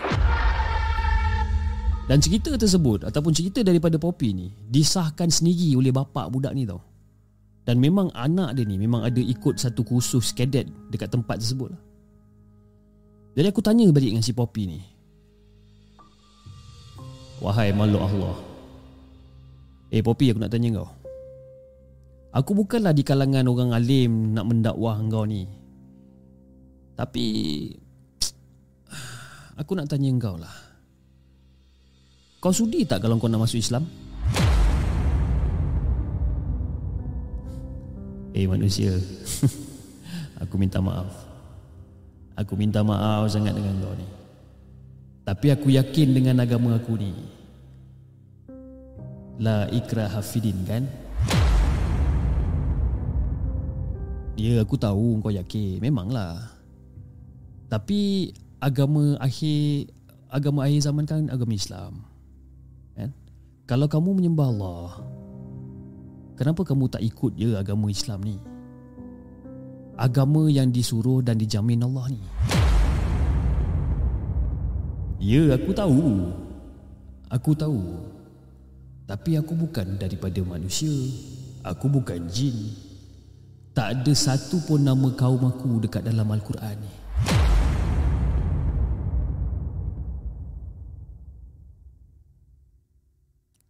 Dan 2.11 2.19
cerita 2.19 2.53
tersebut 2.59 3.09
ataupun 3.09 3.33
cerita 3.33 3.63
daripada 3.63 3.97
Poppy 3.97 4.35
ni 4.35 4.53
disahkan 4.69 5.31
sendiri 5.31 5.79
oleh 5.79 5.95
bapa 5.95 6.27
budak 6.29 6.53
ni 6.53 6.67
tau. 6.67 6.92
Dan 7.63 7.79
memang 7.79 8.11
anak 8.11 8.59
dia 8.59 8.67
ni 8.67 8.75
memang 8.75 9.07
ada 9.07 9.23
ikut 9.23 9.55
satu 9.55 9.87
kursus 9.87 10.35
kadet 10.35 10.67
dekat 10.91 11.15
tempat 11.15 11.39
tersebut 11.39 11.71
lah. 11.71 11.83
Jadi 13.33 13.47
aku 13.49 13.63
tanya 13.63 13.87
balik 13.89 14.13
dengan 14.13 14.25
si 14.27 14.35
Poppy 14.35 14.63
ni. 14.67 14.81
Wahai 17.39 17.71
makhluk 17.71 18.03
Allah. 18.03 18.37
Eh 19.95 20.03
Poppy 20.03 20.35
aku 20.35 20.43
nak 20.43 20.53
tanya 20.53 20.83
kau. 20.83 20.91
Aku 22.33 22.57
bukanlah 22.57 22.97
di 22.97 23.05
kalangan 23.05 23.45
orang 23.47 23.77
alim 23.77 24.35
nak 24.35 24.49
mendakwah 24.49 24.99
kau 25.07 25.23
ni. 25.23 25.47
Tapi 26.99 27.27
aku 29.55 29.73
nak 29.79 29.87
tanya 29.87 30.11
kau 30.19 30.35
lah. 30.35 30.55
Kau 32.43 32.51
sudi 32.51 32.83
tak 32.83 33.07
kalau 33.07 33.23
kau 33.23 33.31
nak 33.31 33.47
masuk 33.47 33.63
Islam? 33.63 33.87
Eh 38.33 38.49
manusia. 38.49 38.97
Aku 40.43 40.59
minta 40.59 40.81
maaf. 40.83 41.13
Aku 42.35 42.57
minta 42.57 42.81
maaf 42.83 43.29
sangat 43.31 43.55
dengan 43.55 43.77
kau 43.79 43.95
ni. 43.95 44.09
Tapi 45.23 45.55
aku 45.55 45.71
yakin 45.71 46.17
dengan 46.17 46.43
agama 46.43 46.75
aku 46.75 46.99
ni. 46.99 47.15
La 49.39 49.71
ikra 49.71 50.11
hafidin 50.11 50.67
kan? 50.67 50.83
Ya 54.35 54.59
aku 54.65 54.75
tahu 54.75 55.23
kau 55.23 55.31
yakin. 55.31 55.79
Memanglah. 55.79 56.41
Tapi 57.71 58.33
agama 58.59 59.15
akhir 59.23 59.93
Agama 60.33 60.65
akhir 60.65 60.81
zaman 60.89 61.05
kan 61.05 61.29
agama 61.29 61.53
Islam. 61.53 62.09
Kalau 63.69 63.85
kamu 63.85 64.17
menyembah 64.17 64.49
Allah 64.49 64.89
Kenapa 66.39 66.65
kamu 66.65 66.89
tak 66.89 67.03
ikut 67.05 67.33
je 67.37 67.53
agama 67.59 67.93
Islam 67.93 68.25
ni? 68.25 68.37
Agama 69.99 70.49
yang 70.49 70.73
disuruh 70.73 71.21
dan 71.21 71.37
dijamin 71.37 71.85
Allah 71.85 72.09
ni. 72.13 72.23
Ya 75.21 75.55
aku 75.55 75.71
tahu. 75.77 76.33
Aku 77.29 77.53
tahu. 77.53 77.83
Tapi 79.05 79.37
aku 79.37 79.53
bukan 79.53 80.01
daripada 80.01 80.41
manusia. 80.41 80.93
Aku 81.63 81.87
bukan 81.93 82.27
jin. 82.33 82.73
Tak 83.77 84.01
ada 84.01 84.13
satu 84.13 84.61
pun 84.65 84.81
nama 84.81 85.13
kaum 85.17 85.45
aku 85.49 85.81
dekat 85.81 86.05
dalam 86.05 86.29
Al-Quran 86.29 86.77
ni 86.81 87.02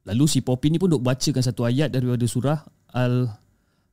Lalu 0.02 0.24
si 0.26 0.38
Poppy 0.42 0.74
ni 0.74 0.82
pun 0.82 0.90
duk 0.90 1.02
bacakan 1.02 1.42
satu 1.42 1.62
ayat 1.62 1.94
daripada 1.94 2.26
surah 2.26 2.58
Al 2.90 3.30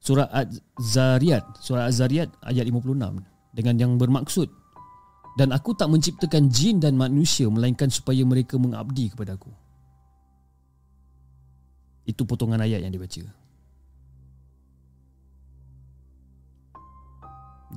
surah 0.02 0.26
Az-Zariyat, 0.32 1.62
surah 1.62 1.86
Az-Zariyat 1.86 2.30
ayat 2.41 2.65
56 2.65 3.22
dengan 3.54 3.76
yang 3.78 3.91
bermaksud 4.00 4.50
dan 5.38 5.54
aku 5.54 5.78
tak 5.78 5.88
menciptakan 5.91 6.50
jin 6.50 6.82
dan 6.82 6.98
manusia 6.98 7.45
melainkan 7.48 7.88
supaya 7.88 8.26
mereka 8.26 8.58
mengabdi 8.58 9.13
kepada 9.13 9.38
aku. 9.38 9.52
Itu 12.10 12.26
potongan 12.26 12.60
ayat 12.60 12.82
yang 12.82 12.91
dibaca. 12.91 13.22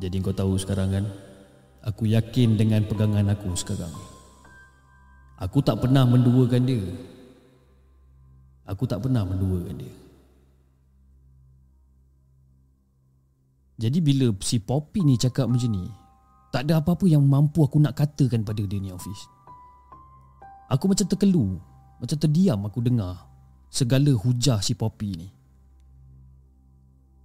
Jadi 0.01 0.17
kau 0.25 0.33
tahu 0.33 0.57
sekarang 0.57 0.89
kan 0.89 1.05
Aku 1.85 2.09
yakin 2.09 2.57
dengan 2.57 2.81
pegangan 2.89 3.29
aku 3.29 3.53
sekarang 3.53 3.93
Aku 5.37 5.61
tak 5.61 5.85
pernah 5.85 6.09
menduakan 6.09 6.65
dia 6.65 6.81
Aku 8.67 8.87
tak 8.87 9.03
pernah 9.03 9.27
menduakan 9.27 9.75
dia. 9.83 9.95
Jadi 13.83 13.99
bila 13.99 14.31
si 14.39 14.63
Poppy 14.63 15.03
ni 15.03 15.19
cakap 15.19 15.51
macam 15.51 15.67
ni 15.75 15.91
Tak 16.55 16.71
ada 16.71 16.79
apa-apa 16.79 17.03
yang 17.11 17.25
mampu 17.27 17.67
aku 17.67 17.83
nak 17.83 17.99
katakan 17.99 18.47
pada 18.47 18.63
dia 18.63 18.79
ni 18.79 18.95
Hafiz. 18.95 19.27
Aku 20.71 20.87
macam 20.87 21.03
terkelu 21.03 21.59
Macam 21.99 22.15
terdiam 22.15 22.63
aku 22.63 22.79
dengar 22.79 23.27
Segala 23.73 24.15
hujah 24.15 24.63
si 24.63 24.79
Poppy 24.79 25.11
ni. 25.19 25.29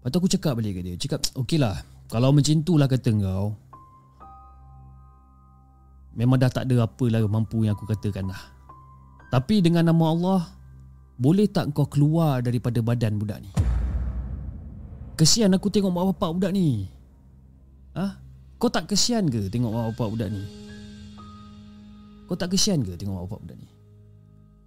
Lepas 0.02 0.10
tu 0.10 0.18
aku 0.18 0.32
cakap 0.34 0.58
balik 0.58 0.82
kat 0.82 0.84
dia 0.88 0.96
Cakap 0.98 1.20
okey 1.46 1.62
lah 1.62 1.78
Kalau 2.10 2.34
macam 2.34 2.58
tu 2.66 2.74
lah 2.74 2.90
kata 2.90 3.14
kau 3.14 3.54
Memang 6.18 6.42
dah 6.42 6.50
tak 6.50 6.66
ada 6.66 6.90
apa 6.90 7.06
lah 7.14 7.22
mampu 7.30 7.62
yang 7.62 7.78
aku 7.78 7.86
katakan 7.86 8.34
lah. 8.34 8.42
Tapi 9.30 9.62
dengan 9.62 9.86
nama 9.86 10.06
Allah 10.10 10.42
boleh 11.18 11.50
tak 11.50 11.74
kau 11.74 11.90
keluar 11.90 12.46
daripada 12.46 12.78
badan 12.86 13.18
budak 13.18 13.42
ni? 13.42 13.50
Kesian 15.18 15.50
aku 15.58 15.74
tengok 15.74 15.90
mak 15.90 16.06
bapak 16.14 16.30
budak 16.38 16.52
ni. 16.54 16.86
Ha? 17.98 18.22
Kau 18.62 18.70
tak 18.70 18.86
kesian 18.86 19.26
ke 19.26 19.50
tengok 19.50 19.74
mak 19.74 19.86
bapak 19.94 20.14
budak 20.14 20.30
ni? 20.30 20.46
Kau 22.30 22.38
tak 22.38 22.54
kesian 22.54 22.86
ke 22.86 22.94
tengok 22.94 23.18
mak 23.18 23.26
bapak 23.26 23.42
budak 23.50 23.58
ni? 23.58 23.70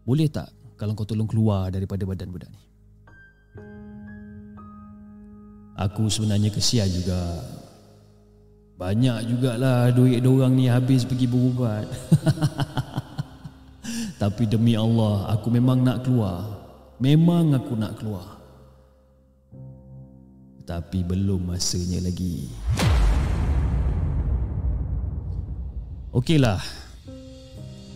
Boleh 0.02 0.26
tak 0.26 0.50
kalau 0.74 0.98
kau 0.98 1.06
tolong 1.06 1.30
keluar 1.30 1.70
daripada 1.70 2.02
badan 2.02 2.34
budak 2.34 2.50
ni? 2.50 2.62
Aku 5.78 6.10
sebenarnya 6.10 6.50
kesian 6.50 6.90
juga. 6.90 7.46
Banyak 8.74 9.28
jugalah 9.30 9.94
duit 9.94 10.18
orang 10.26 10.58
ni 10.58 10.66
habis 10.66 11.06
pergi 11.06 11.30
berubat. 11.30 11.86
Tapi 14.20 14.44
demi 14.44 14.76
Allah, 14.76 15.32
aku 15.32 15.48
memang 15.48 15.80
nak 15.80 16.04
keluar. 16.04 16.44
Memang 17.00 17.56
aku 17.56 17.72
nak 17.72 17.96
keluar. 17.96 18.36
Tapi 20.68 21.00
belum 21.00 21.48
masanya 21.48 22.04
lagi. 22.04 22.52
Okeylah. 26.12 26.60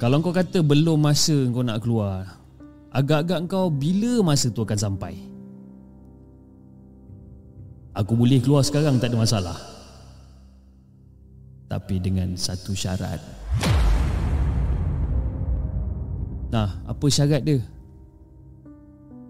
Kalau 0.01 0.25
kau 0.25 0.33
kata 0.33 0.65
belum 0.65 0.97
masa 0.97 1.37
kau 1.53 1.61
nak 1.61 1.85
keluar, 1.85 2.41
agak-agak 2.89 3.45
kau 3.45 3.69
bila 3.69 4.25
masa 4.25 4.49
tu 4.49 4.65
akan 4.65 4.81
sampai? 4.81 5.15
Aku 7.93 8.17
boleh 8.17 8.41
keluar 8.41 8.65
sekarang 8.65 8.97
tak 8.97 9.13
ada 9.13 9.21
masalah 9.21 9.75
tapi 11.75 11.99
dengan 11.99 12.39
satu 12.39 12.71
syarat. 12.71 13.19
Nah, 16.55 16.71
apa 16.87 17.07
syarat 17.11 17.43
dia? 17.43 17.59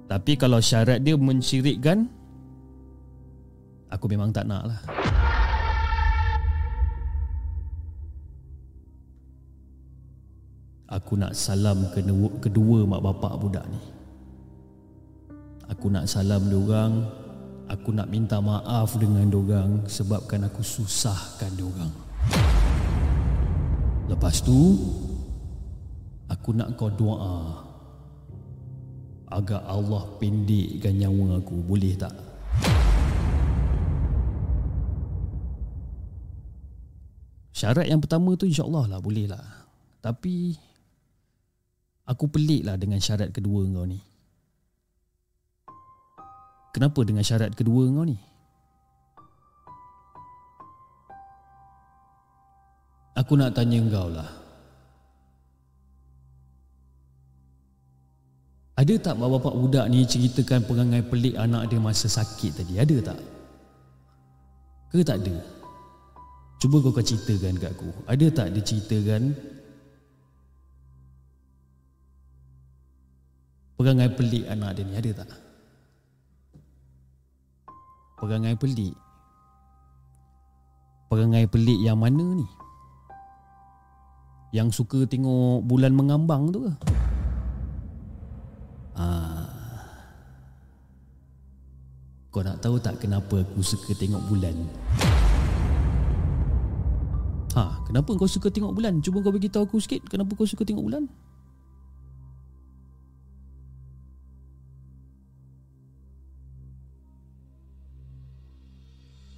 Tapi 0.04 0.36
kalau 0.36 0.60
syarat 0.60 1.00
dia 1.00 1.16
mencirikkan 1.16 2.04
aku 3.88 4.12
memang 4.12 4.28
tak 4.28 4.44
nak 4.44 4.68
lah. 4.68 4.80
Aku 10.92 11.16
nak 11.16 11.32
salam 11.32 11.88
kedua, 11.96 12.28
kedua 12.44 12.84
mak 12.84 13.00
bapak 13.00 13.40
budak 13.40 13.64
ni. 13.72 13.80
Aku 15.72 15.88
nak 15.88 16.04
salam 16.04 16.44
diorang. 16.52 17.08
Aku 17.72 17.96
nak 17.96 18.12
minta 18.12 18.36
maaf 18.44 19.00
dengan 19.00 19.24
diorang 19.32 19.88
sebabkan 19.88 20.44
aku 20.44 20.60
susahkan 20.60 21.48
diorang. 21.56 21.88
Lepas 24.12 24.44
tu 24.44 24.76
Aku 26.32 26.56
nak 26.56 26.72
kau 26.80 26.88
doa 26.88 27.60
Agar 29.28 29.60
Allah 29.68 30.02
pendekkan 30.16 30.96
nyawa 30.96 31.40
aku 31.42 31.60
Boleh 31.60 31.92
tak? 31.98 32.14
Syarat 37.54 37.86
yang 37.86 38.00
pertama 38.00 38.32
tu 38.40 38.48
insyaAllah 38.48 38.88
lah 38.88 39.00
boleh 39.04 39.28
lah 39.28 39.44
Tapi 40.00 40.56
Aku 42.04 42.28
pelik 42.28 42.64
lah 42.68 42.76
dengan 42.76 43.00
syarat 43.00 43.32
kedua 43.32 43.64
kau 43.68 43.84
ni 43.84 44.00
Kenapa 46.72 47.00
dengan 47.06 47.22
syarat 47.22 47.52
kedua 47.52 47.86
kau 47.86 48.04
ni? 48.04 48.18
Aku 53.14 53.38
nak 53.38 53.54
tanya 53.54 53.78
engkau 53.78 54.10
lah 54.10 54.43
Ada 58.74 58.94
tak 58.98 59.14
bapak-bapak 59.22 59.54
budak 59.54 59.86
ni 59.86 60.02
ceritakan 60.02 60.66
perangai 60.66 61.06
pelik 61.06 61.38
anak 61.38 61.70
dia 61.70 61.78
masa 61.78 62.10
sakit 62.10 62.58
tadi? 62.58 62.74
Ada 62.74 63.14
tak? 63.14 63.20
Ke 64.90 65.06
tak 65.06 65.22
ada? 65.22 65.36
Cuba 66.58 66.82
kau 66.82 66.90
kau 66.90 67.04
ceritakan 67.04 67.54
kat 67.58 67.70
aku 67.70 67.90
Ada 68.10 68.26
tak 68.34 68.46
dia 68.50 68.62
ceritakan 68.66 69.34
Perangai 73.74 74.08
pelik 74.14 74.46
anak 74.48 74.70
dia 74.78 74.82
ni? 74.86 74.94
Ada 74.98 75.10
tak? 75.22 75.30
Perangai 78.18 78.54
pelik 78.58 78.94
Perangai 81.10 81.44
pelik 81.46 81.78
yang 81.78 81.98
mana 82.00 82.26
ni? 82.42 82.46
yang 84.54 84.70
suka 84.70 85.02
tengok 85.10 85.66
bulan 85.66 85.90
mengambang 85.90 86.54
tu 86.54 86.62
ke? 86.62 86.93
Ah. 88.94 89.50
Kau 92.34 92.42
nak 92.42 92.58
tahu 92.58 92.82
tak 92.82 92.98
kenapa 92.98 93.46
aku 93.46 93.62
suka 93.62 93.94
tengok 93.94 94.22
bulan? 94.26 94.54
Ha, 97.54 97.86
kenapa 97.86 98.10
kau 98.18 98.26
suka 98.26 98.50
tengok 98.50 98.74
bulan? 98.74 98.98
Cuba 98.98 99.22
kau 99.22 99.30
bagi 99.30 99.46
tahu 99.46 99.62
aku 99.70 99.78
sikit 99.78 100.02
kenapa 100.10 100.34
kau 100.34 100.42
suka 100.42 100.66
tengok 100.66 100.82
bulan? 100.82 101.06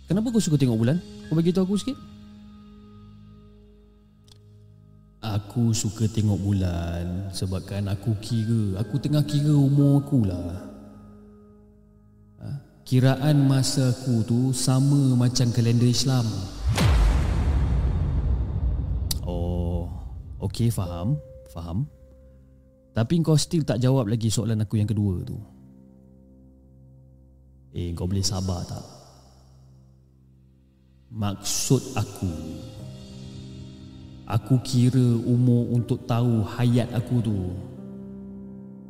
Kenapa 0.09 0.33
kau 0.33 0.40
suka 0.40 0.57
tengok 0.57 0.81
bulan? 0.81 0.97
Kau 1.29 1.37
bagi 1.37 1.53
tahu 1.53 1.69
aku 1.69 1.77
sikit. 1.77 2.15
Aku 5.37 5.77
suka 5.77 6.09
tengok 6.09 6.40
bulan 6.40 7.29
sebabkan 7.29 7.92
aku 7.92 8.16
kira, 8.25 8.81
aku 8.81 8.96
tengah 8.96 9.20
kira 9.20 9.53
umur 9.53 10.01
aku 10.01 10.25
lah. 10.25 10.64
Ha? 12.40 12.49
Kiraan 12.88 13.44
masa 13.44 13.92
aku 13.92 14.25
tu 14.25 14.57
sama 14.57 15.12
macam 15.12 15.53
kalender 15.53 15.92
Islam. 15.92 16.25
Oh, 19.29 19.92
okey 20.40 20.72
faham, 20.72 21.20
faham. 21.53 21.85
Tapi 22.96 23.20
kau 23.20 23.37
still 23.37 23.61
tak 23.61 23.85
jawab 23.85 24.09
lagi 24.09 24.33
soalan 24.33 24.64
aku 24.64 24.81
yang 24.81 24.88
kedua 24.88 25.20
tu. 25.20 25.37
Eh, 27.77 27.92
kau 27.92 28.09
boleh 28.09 28.25
sabar 28.25 28.64
tak? 28.64 28.85
Maksud 31.12 31.92
aku 31.92 32.33
Aku 34.27 34.59
kira 34.67 35.23
umur 35.23 35.71
untuk 35.71 36.03
tahu 36.03 36.43
hayat 36.43 36.91
aku 36.91 37.23
tu 37.23 37.39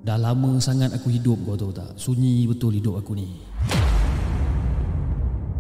Dah 0.01 0.17
lama 0.17 0.57
sangat 0.63 0.97
aku 0.97 1.13
hidup 1.13 1.37
kau 1.45 1.59
tahu 1.59 1.75
tak? 1.75 1.93
Sunyi 1.99 2.47
betul 2.47 2.79
hidup 2.79 3.03
aku 3.03 3.19
ni. 3.19 3.43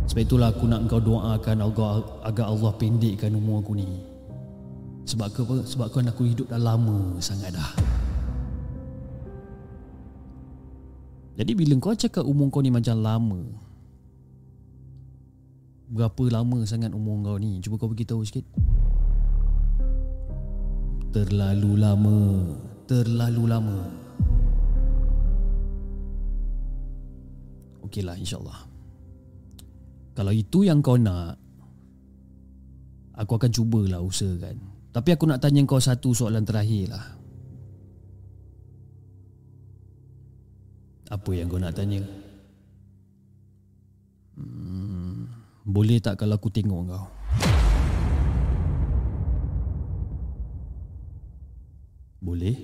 Sebab 0.06 0.22
itulah 0.22 0.54
aku 0.54 0.70
nak 0.70 0.86
kau 0.86 1.02
doakan 1.02 1.66
agar, 1.66 2.06
agar 2.22 2.46
Allah 2.54 2.72
pendekkan 2.78 3.34
umur 3.34 3.58
aku 3.58 3.74
ni. 3.74 3.90
Sebab 5.02 5.34
apa? 5.34 5.56
Sebab 5.66 5.86
kan 5.90 6.06
aku 6.06 6.30
hidup 6.30 6.46
dah 6.46 6.62
lama 6.62 7.18
sangat 7.18 7.58
dah. 7.58 7.70
Jadi 11.42 11.52
bila 11.52 11.74
kau 11.82 11.98
cakap 11.98 12.22
umur 12.22 12.48
kau 12.48 12.64
ni 12.64 12.72
macam 12.72 12.96
lama 12.96 13.44
Berapa 15.90 16.22
lama 16.32 16.64
sangat 16.64 16.94
umur 16.94 17.18
kau 17.26 17.36
ni? 17.42 17.58
Cuba 17.60 17.82
kau 17.82 17.90
beritahu 17.90 18.22
sikit 18.22 18.46
Terlalu 21.16 21.80
lama. 21.80 22.20
Terlalu 22.84 23.42
lama. 23.48 23.78
Okeylah 27.88 28.20
insyaAllah. 28.20 28.68
Kalau 30.12 30.32
itu 30.36 30.68
yang 30.68 30.84
kau 30.84 31.00
nak 31.00 31.40
Aku 33.16 33.40
akan 33.40 33.48
cubalah 33.48 34.04
usahakan. 34.04 34.60
Tapi 34.92 35.08
aku 35.16 35.24
nak 35.24 35.40
tanya 35.40 35.64
kau 35.64 35.80
satu 35.80 36.12
soalan 36.12 36.44
terakhir 36.44 36.92
lah 36.92 37.04
Apa 41.08 41.30
yang 41.32 41.48
kau 41.48 41.56
nak 41.56 41.72
tanya? 41.72 42.04
Hmm, 44.36 45.32
boleh 45.64 45.96
tak 45.96 46.20
kalau 46.20 46.36
aku 46.36 46.52
tengok 46.52 46.92
kau? 46.92 47.15
Boleh? 52.20 52.56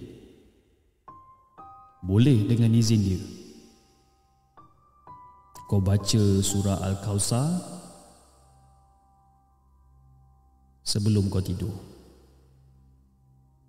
Boleh 2.02 2.48
dengan 2.48 2.72
izin 2.74 3.00
dia. 3.04 3.22
Kau 5.68 5.80
baca 5.80 6.22
surah 6.44 6.82
Al-Kawthar 6.84 7.48
sebelum 10.84 11.32
kau 11.32 11.40
tidur. 11.40 11.72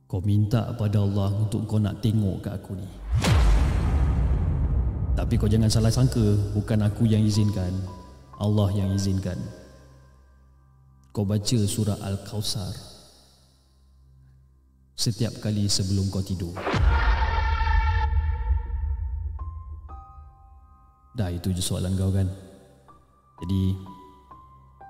Kau 0.10 0.20
minta 0.20 0.76
pada 0.76 1.00
Allah 1.00 1.32
untuk 1.32 1.64
kau 1.70 1.80
nak 1.80 2.04
tengok 2.04 2.44
kat 2.44 2.54
aku 2.60 2.76
ni. 2.76 2.90
Tapi 5.14 5.34
kau 5.38 5.48
jangan 5.48 5.70
salah 5.70 5.94
sangka, 5.94 6.36
bukan 6.58 6.84
aku 6.84 7.06
yang 7.06 7.22
izinkan. 7.24 7.72
Allah 8.42 8.68
yang 8.74 8.92
izinkan. 8.92 9.38
Kau 11.14 11.24
baca 11.24 11.60
surah 11.70 12.02
Al-Kawthar 12.02 12.93
setiap 14.94 15.34
kali 15.42 15.66
sebelum 15.66 16.10
kau 16.14 16.22
tidur. 16.22 16.54
Dah 21.14 21.30
itu 21.30 21.54
je 21.54 21.62
soalan 21.62 21.94
kau 21.98 22.10
kan. 22.10 22.30
Jadi 23.42 23.78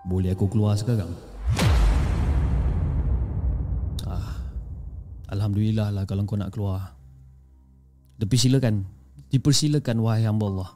boleh 0.07 0.35
aku 0.35 0.51
keluar 0.51 0.75
sekarang? 0.75 1.11
Ah, 4.07 4.39
Alhamdulillah 5.31 5.91
lah 5.91 6.03
kalau 6.03 6.27
kau 6.27 6.39
nak 6.39 6.51
keluar. 6.51 6.95
Tapi 8.19 8.35
silakan. 8.39 8.87
Dipersilakan 9.33 9.97
wahai 10.03 10.29
hamba 10.29 10.45
Allah. 10.45 10.69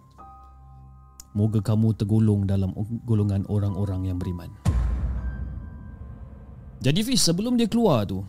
Moga 1.37 1.61
kamu 1.61 1.93
tergolong 1.93 2.49
dalam 2.49 2.73
golongan 3.05 3.45
orang-orang 3.45 4.09
yang 4.09 4.17
beriman. 4.17 4.49
Jadi 6.81 7.05
Fiz, 7.05 7.21
sebelum 7.21 7.53
dia 7.53 7.69
keluar 7.69 8.09
tu, 8.09 8.25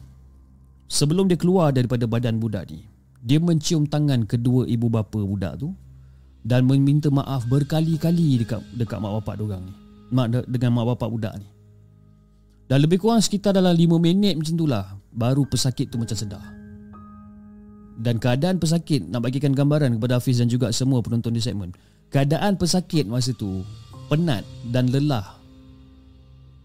Sebelum 0.88 1.28
dia 1.28 1.36
keluar 1.36 1.68
daripada 1.70 2.08
badan 2.08 2.40
budak 2.40 2.72
ni 2.72 2.88
Dia 3.20 3.36
mencium 3.36 3.84
tangan 3.84 4.24
kedua 4.24 4.64
ibu 4.64 4.88
bapa 4.88 5.20
budak 5.20 5.60
tu 5.60 5.76
Dan 6.40 6.64
meminta 6.64 7.12
maaf 7.12 7.44
berkali-kali 7.44 8.40
dekat 8.40 8.64
dekat 8.72 8.96
mak 8.96 9.20
bapak 9.20 9.36
diorang 9.36 9.68
ni. 9.68 9.74
Mak, 10.08 10.48
Dengan 10.48 10.70
mak 10.72 10.96
bapak 10.96 11.08
budak 11.12 11.34
ni. 11.36 11.48
Dan 12.72 12.88
lebih 12.88 13.04
kurang 13.04 13.20
sekitar 13.20 13.52
dalam 13.52 13.76
5 13.76 14.00
minit 14.00 14.34
macam 14.40 14.54
tu 14.56 14.64
lah 14.64 14.96
Baru 15.12 15.44
pesakit 15.44 15.92
tu 15.92 16.00
macam 16.00 16.16
sedar. 16.16 16.44
Dan 18.00 18.16
keadaan 18.16 18.56
pesakit 18.56 19.04
Nak 19.04 19.28
bagikan 19.28 19.52
gambaran 19.52 20.00
kepada 20.00 20.16
Hafiz 20.16 20.40
dan 20.40 20.48
juga 20.48 20.72
semua 20.72 21.04
penonton 21.04 21.36
di 21.36 21.44
segmen. 21.44 21.76
Keadaan 22.08 22.56
pesakit 22.56 23.04
masa 23.04 23.36
tu 23.36 23.60
Penat 24.08 24.40
dan 24.72 24.88
lelah 24.88 25.36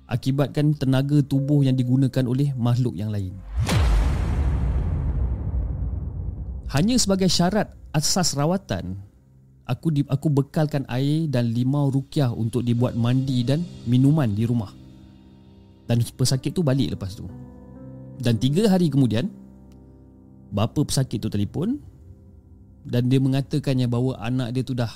Akibatkan 0.07 0.79
tenaga 0.79 1.19
tubuh 1.19 1.67
yang 1.67 1.75
digunakan 1.75 2.23
oleh 2.23 2.55
makhluk 2.55 2.95
yang 2.95 3.12
lain 3.12 3.36
Hanya 6.73 6.97
sebagai 6.97 7.29
syarat 7.29 7.69
asas 7.93 8.33
rawatan, 8.33 8.97
aku 9.69 9.93
di, 9.93 10.01
aku 10.09 10.25
bekalkan 10.33 10.89
air 10.89 11.29
dan 11.29 11.53
limau 11.53 11.93
rukyah 11.93 12.33
untuk 12.33 12.65
dibuat 12.65 12.97
mandi 12.97 13.45
dan 13.45 13.62
minuman 13.86 14.33
di 14.33 14.41
rumah. 14.49 14.73
Dan 15.86 16.01
pesakit 16.01 16.49
tu 16.49 16.65
balik 16.65 16.97
lepas 16.97 17.13
tu. 17.13 17.29
Dan 18.17 18.41
tiga 18.41 18.65
hari 18.73 18.89
kemudian, 18.89 19.29
bapa 20.49 20.81
pesakit 20.81 21.21
tu 21.21 21.29
telefon 21.29 21.77
dan 22.89 23.05
dia 23.05 23.21
mengatakannya 23.21 23.86
bahawa 23.86 24.17
anak 24.25 24.57
dia 24.57 24.63
tu 24.65 24.73
dah 24.73 24.89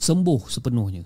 sembuh 0.00 0.48
sepenuhnya. 0.48 1.04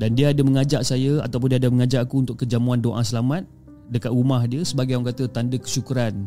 Dan 0.00 0.16
dia 0.16 0.32
ada 0.32 0.40
mengajak 0.40 0.80
saya 0.80 1.20
ataupun 1.28 1.52
dia 1.52 1.60
ada 1.60 1.68
mengajak 1.68 2.08
aku 2.08 2.24
untuk 2.24 2.40
kejamuan 2.40 2.80
doa 2.80 3.04
selamat 3.04 3.44
dekat 3.92 4.16
rumah 4.16 4.48
dia 4.48 4.64
sebagai 4.64 4.96
orang 4.96 5.12
kata 5.12 5.28
tanda 5.28 5.60
kesyukuran 5.60 6.24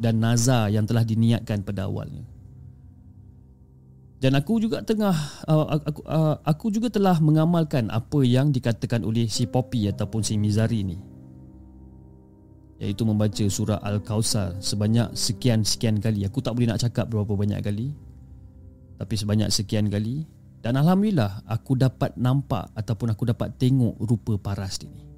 dan 0.00 0.16
nazar 0.16 0.72
yang 0.72 0.88
telah 0.88 1.04
diniatkan 1.04 1.60
pada 1.60 1.84
awalnya. 1.84 2.24
Dan 4.20 4.36
aku 4.36 4.60
juga 4.60 4.84
tengah 4.84 5.16
uh, 5.48 5.80
aku, 5.80 6.00
uh, 6.04 6.36
aku 6.44 6.66
juga 6.68 6.92
telah 6.92 7.16
mengamalkan 7.24 7.88
apa 7.88 8.20
yang 8.20 8.52
dikatakan 8.52 9.00
oleh 9.04 9.28
si 9.28 9.48
Poppy 9.48 9.88
ataupun 9.88 10.20
si 10.20 10.36
Mizari 10.36 10.84
ni. 10.84 11.00
Iaitu 12.80 13.04
membaca 13.04 13.44
surah 13.44 13.80
Al-Kausar 13.80 14.60
sebanyak 14.60 15.12
sekian-sekian 15.12 16.00
kali. 16.00 16.24
Aku 16.24 16.40
tak 16.40 16.56
boleh 16.56 16.68
nak 16.68 16.80
cakap 16.80 17.08
berapa 17.12 17.32
banyak 17.32 17.60
kali. 17.60 17.92
Tapi 19.00 19.14
sebanyak 19.16 19.52
sekian 19.52 19.88
kali. 19.88 20.24
Dan 20.60 20.76
Alhamdulillah 20.76 21.44
aku 21.48 21.76
dapat 21.76 22.16
nampak 22.20 22.72
ataupun 22.76 23.16
aku 23.16 23.24
dapat 23.24 23.56
tengok 23.56 23.96
rupa 24.04 24.36
paras 24.36 24.76
dia 24.80 24.92
ni. 24.92 25.09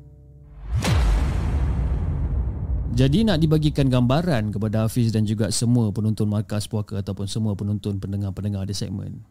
Jadi 2.93 3.25
nak 3.25 3.41
dibagikan 3.41 3.89
gambaran 3.89 4.53
kepada 4.53 4.85
Hafiz 4.85 5.09
dan 5.09 5.25
juga 5.25 5.49
semua 5.49 5.89
penonton 5.89 6.29
Markas 6.29 6.69
Puaka 6.69 7.01
ataupun 7.01 7.25
semua 7.25 7.57
penonton 7.57 7.97
pendengar-pendengar 7.97 8.69
di 8.69 8.77
segmen. 8.77 9.25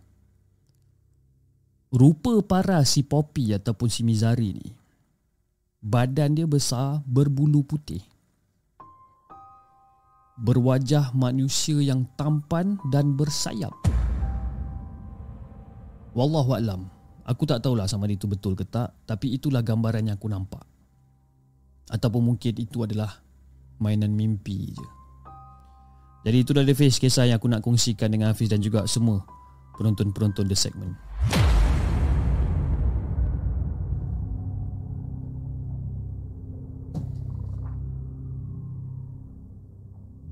Rupa 1.93 2.41
para 2.41 2.82
si 2.82 3.06
Poppy 3.06 3.54
ataupun 3.54 3.86
si 3.86 4.02
Mizari 4.02 4.58
ni, 4.58 4.74
badan 5.78 6.34
dia 6.34 6.50
besar 6.50 7.06
berbulu 7.06 7.62
putih. 7.62 8.02
Berwajah 10.41 11.13
manusia 11.13 11.78
yang 11.86 12.10
tampan 12.17 12.82
dan 12.89 13.13
bersayap. 13.13 13.78
Wallahualam, 16.17 16.89
aku 17.30 17.45
tak 17.45 17.62
tahulah 17.62 17.86
sama 17.86 18.10
itu 18.10 18.26
betul 18.26 18.58
ke 18.58 18.65
tak, 18.65 18.89
tapi 19.06 19.38
itulah 19.38 19.62
gambaran 19.62 20.10
yang 20.10 20.17
aku 20.17 20.26
nampak. 20.26 20.65
Ataupun 21.93 22.26
mungkin 22.26 22.58
itu 22.58 22.82
adalah 22.82 23.21
mainan 23.82 24.13
mimpi 24.13 24.78
je. 24.78 24.88
Jadi 26.22 26.38
itu 26.38 26.54
dah 26.54 26.62
face 26.78 27.02
kisah 27.02 27.26
yang 27.26 27.41
aku 27.41 27.50
nak 27.50 27.65
kongsikan 27.65 28.13
dengan 28.13 28.30
Hafiz 28.30 28.46
dan 28.46 28.62
juga 28.62 28.86
semua 28.86 29.26
penonton-penonton 29.74 30.46
The 30.46 30.54
Segment. 30.54 30.94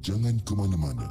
Jangan 0.06 0.38
ke 0.46 0.54
mana-mana. 0.54 1.10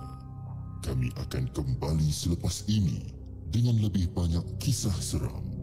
Kami 0.87 1.11
akan 1.19 1.51
kembali 1.51 2.09
selepas 2.15 2.63
ini 2.71 3.11
dengan 3.51 3.83
lebih 3.83 4.15
banyak 4.15 4.47
kisah 4.63 4.95
seram. 5.03 5.58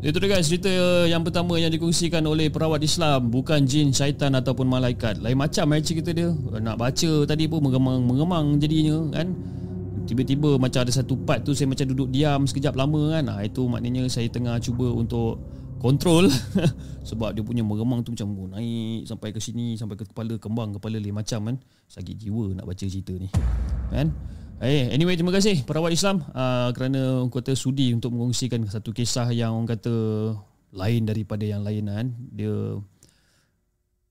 Itu 0.00 0.16
dia 0.16 0.32
guys 0.32 0.48
cerita 0.48 0.72
yang 1.04 1.20
pertama 1.20 1.60
yang 1.60 1.68
dikongsikan 1.68 2.24
oleh 2.24 2.48
perawat 2.48 2.80
Islam 2.80 3.28
Bukan 3.28 3.68
jin, 3.68 3.92
syaitan 3.92 4.32
ataupun 4.32 4.64
malaikat. 4.64 5.20
Lain 5.20 5.36
macam 5.36 5.76
eh 5.76 5.84
cerita 5.84 6.16
dia. 6.16 6.32
Nak 6.32 6.80
baca 6.80 7.10
tadi 7.28 7.44
pun 7.44 7.60
mengemang-mengemang 7.60 8.56
jadinya 8.56 8.96
kan? 9.12 9.36
Tiba-tiba 10.08 10.56
macam 10.56 10.88
ada 10.88 10.92
satu 10.92 11.20
part 11.20 11.44
tu 11.44 11.52
saya 11.52 11.68
macam 11.68 11.84
duduk 11.84 12.08
diam 12.08 12.48
sekejap 12.48 12.72
lama 12.80 13.12
kan? 13.12 13.28
Ha, 13.28 13.44
Itu 13.44 13.68
maknanya 13.68 14.08
saya 14.08 14.24
tengah 14.32 14.56
cuba 14.64 14.88
untuk 14.88 15.36
kontrol 15.84 16.32
Sebab 17.12 17.36
dia 17.36 17.44
punya 17.44 17.60
mengemang 17.60 18.00
tu 18.00 18.16
macam 18.16 18.32
oh, 18.40 18.48
naik 18.56 19.04
sampai 19.04 19.36
ke 19.36 19.40
sini 19.40 19.76
Sampai 19.76 20.00
ke 20.00 20.08
kepala 20.08 20.40
kembang 20.40 20.80
kepala 20.80 20.96
lain 20.96 21.12
macam 21.12 21.44
kan? 21.44 21.56
Sakit 21.92 22.16
jiwa 22.16 22.56
nak 22.56 22.64
baca 22.64 22.84
cerita 22.88 23.12
ni. 23.12 23.28
Kan 23.92 24.16
Eh, 24.60 24.92
anyway, 24.92 25.16
terima 25.16 25.32
kasih 25.32 25.64
perawat 25.64 25.96
Islam 25.96 26.20
uh, 26.36 26.68
kerana 26.76 27.24
orang 27.24 27.32
kata 27.32 27.56
sudi 27.56 27.96
untuk 27.96 28.12
mengongsikan 28.12 28.60
satu 28.68 28.92
kisah 28.92 29.32
yang 29.32 29.56
orang 29.56 29.72
kata 29.72 29.94
lain 30.76 31.08
daripada 31.08 31.48
yang 31.48 31.64
lain 31.64 31.88
kan. 31.88 32.06
Dia 32.28 32.76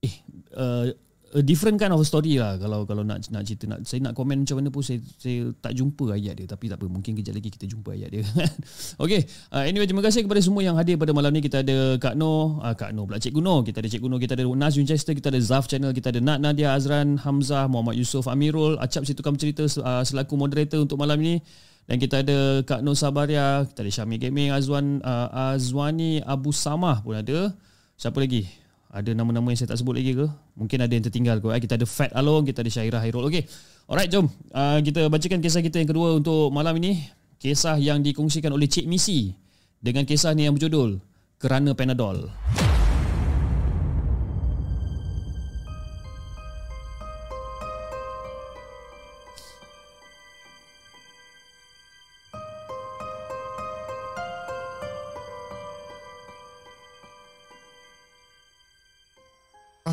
eh 0.01 0.15
uh, 0.57 0.89
a 1.35 1.41
different 1.45 1.77
kind 1.77 1.93
of 1.93 2.01
story 2.05 2.41
lah 2.41 2.57
kalau 2.57 2.85
kalau 2.89 3.05
nak 3.05 3.21
nak 3.29 3.45
cerita 3.45 3.69
nak 3.69 3.85
saya 3.85 4.01
nak 4.01 4.17
komen 4.17 4.45
macam 4.45 4.57
mana 4.57 4.69
pun 4.73 4.81
saya 4.81 4.97
saya 5.21 5.53
tak 5.61 5.77
jumpa 5.77 6.15
ayat 6.15 6.33
dia 6.41 6.45
tapi 6.49 6.65
tak 6.65 6.81
apa 6.81 6.89
mungkin 6.89 7.13
kejap 7.13 7.37
lagi 7.37 7.49
kita 7.53 7.65
jumpa 7.69 7.93
ayat 7.93 8.09
dia. 8.09 8.23
Okey, 9.03 9.21
uh, 9.53 9.63
anyway 9.65 9.85
terima 9.85 10.01
kasih 10.01 10.25
kepada 10.25 10.41
semua 10.41 10.65
yang 10.65 10.73
hadir 10.79 10.97
pada 10.97 11.13
malam 11.13 11.29
ni 11.29 11.41
kita 11.45 11.61
ada 11.61 11.99
Kak 12.01 12.17
No, 12.17 12.57
uh, 12.61 12.73
Kak 12.73 12.95
No 12.97 13.05
pula 13.05 13.21
Cik 13.21 13.37
Guno, 13.37 13.61
kita 13.61 13.81
ada 13.83 13.89
Cik 13.89 14.01
Guno, 14.01 14.17
kita 14.17 14.33
ada 14.33 14.45
Nas 14.45 14.73
Winchester, 14.73 15.13
kita 15.13 15.29
ada 15.29 15.39
Zaf 15.41 15.69
channel, 15.69 15.93
kita 15.93 16.09
ada 16.09 16.19
Nat 16.21 16.39
Nadia 16.41 16.73
Azran, 16.73 17.21
Hamzah, 17.21 17.69
Muhammad 17.69 17.99
Yusof, 17.99 18.25
Amirul, 18.25 18.81
Acap 18.81 19.05
situ 19.05 19.21
kamu 19.21 19.37
cerita 19.37 19.69
uh, 19.81 20.01
selaku 20.01 20.33
moderator 20.39 20.81
untuk 20.81 20.97
malam 20.97 21.21
ni. 21.21 21.41
Dan 21.89 21.97
kita 21.97 22.21
ada 22.21 22.61
Kak 22.61 22.85
No 22.85 22.93
Sabaria, 22.93 23.65
kita 23.65 23.81
ada 23.81 23.89
Syami 23.89 24.21
Gaming, 24.21 24.53
Azwan 24.53 25.01
uh, 25.01 25.57
Azwani 25.57 26.21
Abu 26.21 26.53
Samah 26.53 27.01
pun 27.01 27.17
ada. 27.17 27.49
Siapa 27.97 28.21
lagi? 28.21 28.45
Ada 28.89 29.13
nama-nama 29.13 29.53
yang 29.53 29.59
saya 29.61 29.69
tak 29.69 29.85
sebut 29.85 30.01
lagi 30.01 30.17
ke? 30.17 30.25
Mungkin 30.57 30.77
ada 30.81 30.89
yang 30.89 31.05
tertinggal 31.05 31.37
ke? 31.37 31.47
Eh, 31.53 31.61
kita 31.61 31.77
ada 31.77 31.85
Fat 31.85 32.09
Along, 32.17 32.49
kita 32.49 32.65
ada 32.65 32.71
Syairah 32.73 33.01
Hairul. 33.05 33.21
Okey. 33.29 33.45
Alright, 33.85 34.09
jom. 34.09 34.25
Uh, 34.49 34.81
kita 34.81 35.05
bacakan 35.05 35.39
kisah 35.45 35.61
kita 35.61 35.77
yang 35.77 35.89
kedua 35.93 36.17
untuk 36.17 36.49
malam 36.49 36.73
ini. 36.81 36.97
Kisah 37.37 37.77
yang 37.77 38.01
dikongsikan 38.01 38.49
oleh 38.49 38.65
Cik 38.65 38.89
Misi. 38.89 39.29
Dengan 39.77 40.09
kisah 40.09 40.33
ni 40.33 40.49
yang 40.49 40.57
berjudul 40.57 40.97
Kerana 41.37 41.77
Panadol. 41.77 42.33
Panadol. 42.33 42.68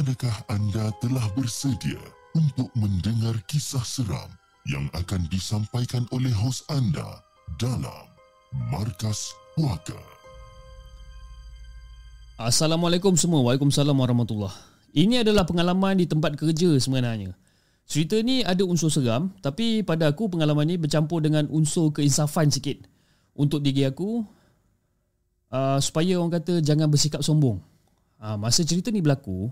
Adakah 0.07 0.39
anda 0.55 0.95
telah 1.03 1.27
bersedia 1.35 1.99
untuk 2.39 2.71
mendengar 2.79 3.35
kisah 3.51 3.83
seram 3.83 4.31
yang 4.71 4.87
akan 4.95 5.27
disampaikan 5.35 6.07
oleh 6.15 6.31
hos 6.31 6.63
anda 6.71 7.27
dalam 7.59 8.07
Markas 8.71 9.35
Puaka? 9.59 9.99
Assalamualaikum 12.39 13.19
semua. 13.19 13.43
Waalaikumsalam 13.51 13.99
warahmatullahi 13.99 14.55
Ini 14.95 15.27
adalah 15.27 15.43
pengalaman 15.43 15.99
di 15.99 16.07
tempat 16.07 16.39
kerja 16.39 16.79
sebenarnya. 16.79 17.35
Cerita 17.91 18.15
ni 18.23 18.47
ada 18.47 18.63
unsur 18.63 18.95
seram 18.95 19.35
tapi 19.43 19.83
pada 19.83 20.07
aku 20.07 20.31
pengalaman 20.31 20.71
ni 20.71 20.79
bercampur 20.79 21.19
dengan 21.19 21.51
unsur 21.51 21.91
keinsafan 21.91 22.47
sikit. 22.47 22.79
Untuk 23.35 23.59
diri 23.59 23.83
aku 23.83 24.23
uh, 25.51 25.83
supaya 25.83 26.15
orang 26.23 26.39
kata 26.39 26.63
jangan 26.63 26.87
bersikap 26.87 27.27
sombong. 27.27 27.59
Uh, 28.23 28.39
masa 28.39 28.63
cerita 28.63 28.95
ni 28.95 29.03
berlaku, 29.03 29.51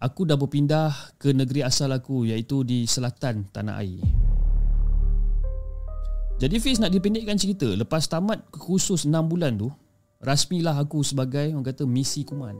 aku 0.00 0.24
dah 0.24 0.34
berpindah 0.40 1.20
ke 1.20 1.36
negeri 1.36 1.60
asal 1.60 1.92
aku 1.92 2.24
iaitu 2.24 2.64
di 2.64 2.88
selatan 2.88 3.44
tanah 3.52 3.84
air. 3.84 4.00
Jadi 6.40 6.56
Fiz 6.56 6.80
nak 6.80 6.88
dipendekkan 6.88 7.36
cerita, 7.36 7.68
lepas 7.68 8.08
tamat 8.08 8.40
khusus 8.56 9.04
6 9.04 9.12
bulan 9.28 9.60
tu, 9.60 9.68
rasmilah 10.24 10.72
aku 10.80 11.04
sebagai 11.04 11.52
orang 11.52 11.68
kata 11.68 11.84
misi 11.84 12.24
kuman. 12.24 12.56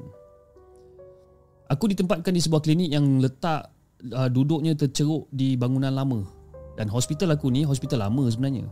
Aku 1.72 1.88
ditempatkan 1.88 2.36
di 2.36 2.44
sebuah 2.44 2.60
klinik 2.60 2.92
yang 2.92 3.24
letak 3.24 3.72
uh, 4.12 4.28
duduknya 4.28 4.76
terceruk 4.76 5.32
di 5.32 5.56
bangunan 5.56 5.96
lama. 5.96 6.28
Dan 6.76 6.92
hospital 6.92 7.40
aku 7.40 7.48
ni 7.48 7.64
hospital 7.64 8.04
lama 8.04 8.28
sebenarnya. 8.28 8.68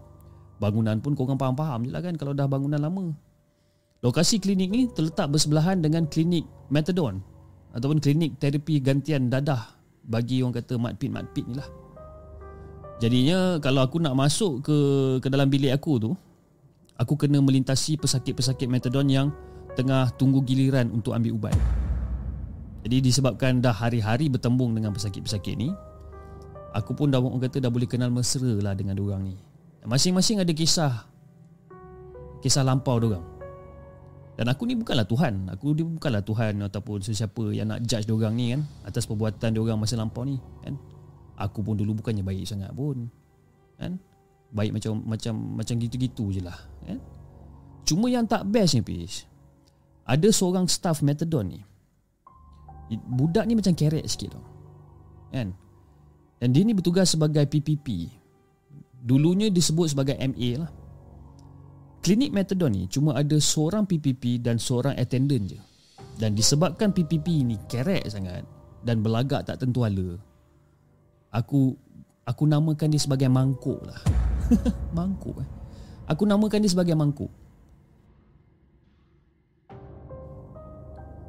Bangunan 0.60 1.00
pun 1.00 1.16
korang 1.16 1.40
faham-faham 1.40 1.88
je 1.88 1.90
lah 1.94 2.04
kan 2.04 2.18
kalau 2.20 2.36
dah 2.36 2.44
bangunan 2.44 2.82
lama. 2.82 3.16
Lokasi 4.04 4.42
klinik 4.42 4.68
ni 4.68 4.92
terletak 4.92 5.32
bersebelahan 5.32 5.80
dengan 5.80 6.04
klinik 6.04 6.44
methadone 6.68 7.24
ataupun 7.78 8.02
klinik 8.02 8.36
terapi 8.42 8.82
gantian 8.82 9.30
dadah 9.30 9.78
bagi 10.02 10.42
orang 10.42 10.58
kata 10.58 10.74
matpit-matpit 10.76 11.46
ni 11.46 11.54
lah. 11.56 11.68
Jadinya 12.98 13.62
kalau 13.62 13.86
aku 13.86 14.02
nak 14.02 14.18
masuk 14.18 14.66
ke 14.66 14.76
ke 15.22 15.28
dalam 15.30 15.46
bilik 15.46 15.70
aku 15.70 16.02
tu, 16.02 16.10
aku 16.98 17.14
kena 17.14 17.38
melintasi 17.38 17.94
pesakit-pesakit 17.94 18.66
metadon 18.66 19.06
yang 19.06 19.28
tengah 19.78 20.10
tunggu 20.18 20.42
giliran 20.42 20.90
untuk 20.90 21.14
ambil 21.14 21.38
ubat. 21.38 21.54
Jadi 22.82 22.98
disebabkan 22.98 23.62
dah 23.62 23.70
hari-hari 23.70 24.26
bertembung 24.26 24.74
dengan 24.74 24.90
pesakit-pesakit 24.90 25.54
ni, 25.54 25.70
aku 26.74 26.98
pun 26.98 27.14
dah 27.14 27.22
orang 27.22 27.38
kata 27.38 27.62
dah 27.62 27.70
boleh 27.70 27.86
kenal 27.86 28.10
mesra 28.10 28.58
lah 28.58 28.74
dengan 28.74 28.98
orang 28.98 29.30
ni. 29.30 29.36
Masing-masing 29.86 30.42
ada 30.42 30.50
kisah 30.50 31.06
kisah 32.42 32.66
lampau 32.66 32.98
orang. 32.98 33.37
Dan 34.38 34.46
aku 34.46 34.70
ni 34.70 34.78
bukanlah 34.78 35.02
Tuhan. 35.02 35.50
Aku 35.50 35.74
ni 35.74 35.82
bukanlah 35.82 36.22
Tuhan 36.22 36.62
ataupun 36.62 37.02
sesiapa 37.02 37.50
yang 37.50 37.74
nak 37.74 37.82
judge 37.82 38.06
orang 38.06 38.38
ni 38.38 38.54
kan 38.54 38.62
atas 38.86 39.02
perbuatan 39.10 39.50
orang 39.58 39.82
masa 39.82 39.98
lampau 39.98 40.22
ni 40.22 40.38
kan. 40.62 40.78
Aku 41.34 41.66
pun 41.66 41.74
dulu 41.74 41.98
bukannya 41.98 42.22
baik 42.22 42.46
sangat 42.46 42.70
pun. 42.70 43.10
Kan? 43.78 43.98
baik 44.48 44.80
macam 44.80 45.04
macam 45.04 45.34
macam 45.60 45.74
gitu-gitu 45.76 46.32
je 46.32 46.40
lah 46.40 46.56
kan? 46.84 46.98
Cuma 47.84 48.08
yang 48.08 48.24
tak 48.24 48.48
best 48.48 48.76
ni 48.76 48.82
Pis 48.84 49.24
Ada 50.08 50.28
seorang 50.32 50.68
staff 50.68 51.04
metadon 51.04 51.56
ni 51.56 51.60
Budak 53.08 53.44
ni 53.44 53.52
macam 53.52 53.76
kerek 53.76 54.04
sikit 54.08 54.36
tau 54.36 54.44
Kan 55.32 55.52
Dan 56.40 56.48
dia 56.56 56.64
ni 56.64 56.72
bertugas 56.72 57.12
sebagai 57.12 57.44
PPP 57.44 58.12
Dulunya 59.04 59.52
disebut 59.52 59.92
sebagai 59.92 60.16
MA 60.16 60.64
lah 60.64 60.70
Klinik 61.98 62.30
metadon 62.30 62.72
ni 62.72 62.86
cuma 62.86 63.18
ada 63.18 63.36
seorang 63.36 63.84
PPP 63.84 64.40
dan 64.40 64.56
seorang 64.56 64.94
attendant 64.94 65.44
je 65.50 65.58
Dan 66.16 66.34
disebabkan 66.34 66.94
PPP 66.94 67.42
ni 67.42 67.56
kerek 67.66 68.06
sangat 68.06 68.46
Dan 68.82 69.02
belagak 69.02 69.44
tak 69.44 69.60
tentu 69.60 69.82
hala 69.82 70.16
Aku 71.34 71.74
Aku 72.28 72.44
namakan 72.44 72.92
dia 72.92 73.00
sebagai 73.00 73.26
mangkuk 73.26 73.80
lah 73.82 73.98
mangkuk 74.96 75.36
eh. 75.40 75.48
Aku 76.08 76.24
namakan 76.24 76.64
dia 76.64 76.72
sebagai 76.72 76.96
mangkuk. 76.96 77.28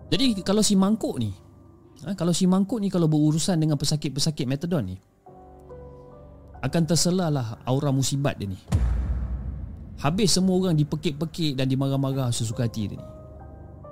Jadi 0.09 0.41
kalau 0.41 0.63
si 0.65 0.73
mangkuk 0.73 1.21
ni, 1.21 1.29
ha, 2.07 2.15
kalau 2.15 2.33
si 2.33 2.49
mangkuk 2.49 2.81
ni 2.81 2.89
kalau 2.89 3.05
berurusan 3.05 3.59
dengan 3.59 3.77
pesakit-pesakit 3.77 4.47
metadon 4.47 4.95
ni, 4.95 4.97
akan 6.63 6.83
terselalah 6.87 7.61
aura 7.67 7.91
musibat 7.93 8.39
dia 8.39 8.49
ni. 8.49 8.59
Habis 9.99 10.39
semua 10.39 10.55
orang 10.55 10.75
dipekik-pekik 10.79 11.59
dan 11.59 11.67
dimarah-marah 11.67 12.31
sesuka 12.31 12.67
hati 12.67 12.95
ni. 12.95 12.99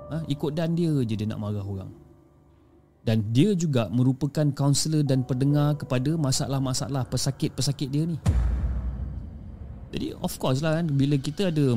Ha, 0.08 0.24
ikut 0.24 0.56
dan 0.56 0.72
dia 0.72 0.88
je 1.04 1.14
dia 1.14 1.28
nak 1.28 1.40
marah 1.40 1.60
orang. 1.60 1.92
Dan 3.04 3.28
dia 3.32 3.52
juga 3.52 3.92
merupakan 3.92 4.44
kaunselor 4.52 5.04
dan 5.04 5.24
pendengar 5.24 5.76
kepada 5.76 6.16
masalah-masalah 6.16 7.04
pesakit-pesakit 7.08 7.88
dia 7.92 8.04
ni. 8.08 8.16
Jadi 9.88 10.12
of 10.20 10.36
course 10.36 10.60
lah 10.60 10.80
kan 10.80 10.86
Bila 10.88 11.16
kita 11.16 11.48
ada 11.48 11.72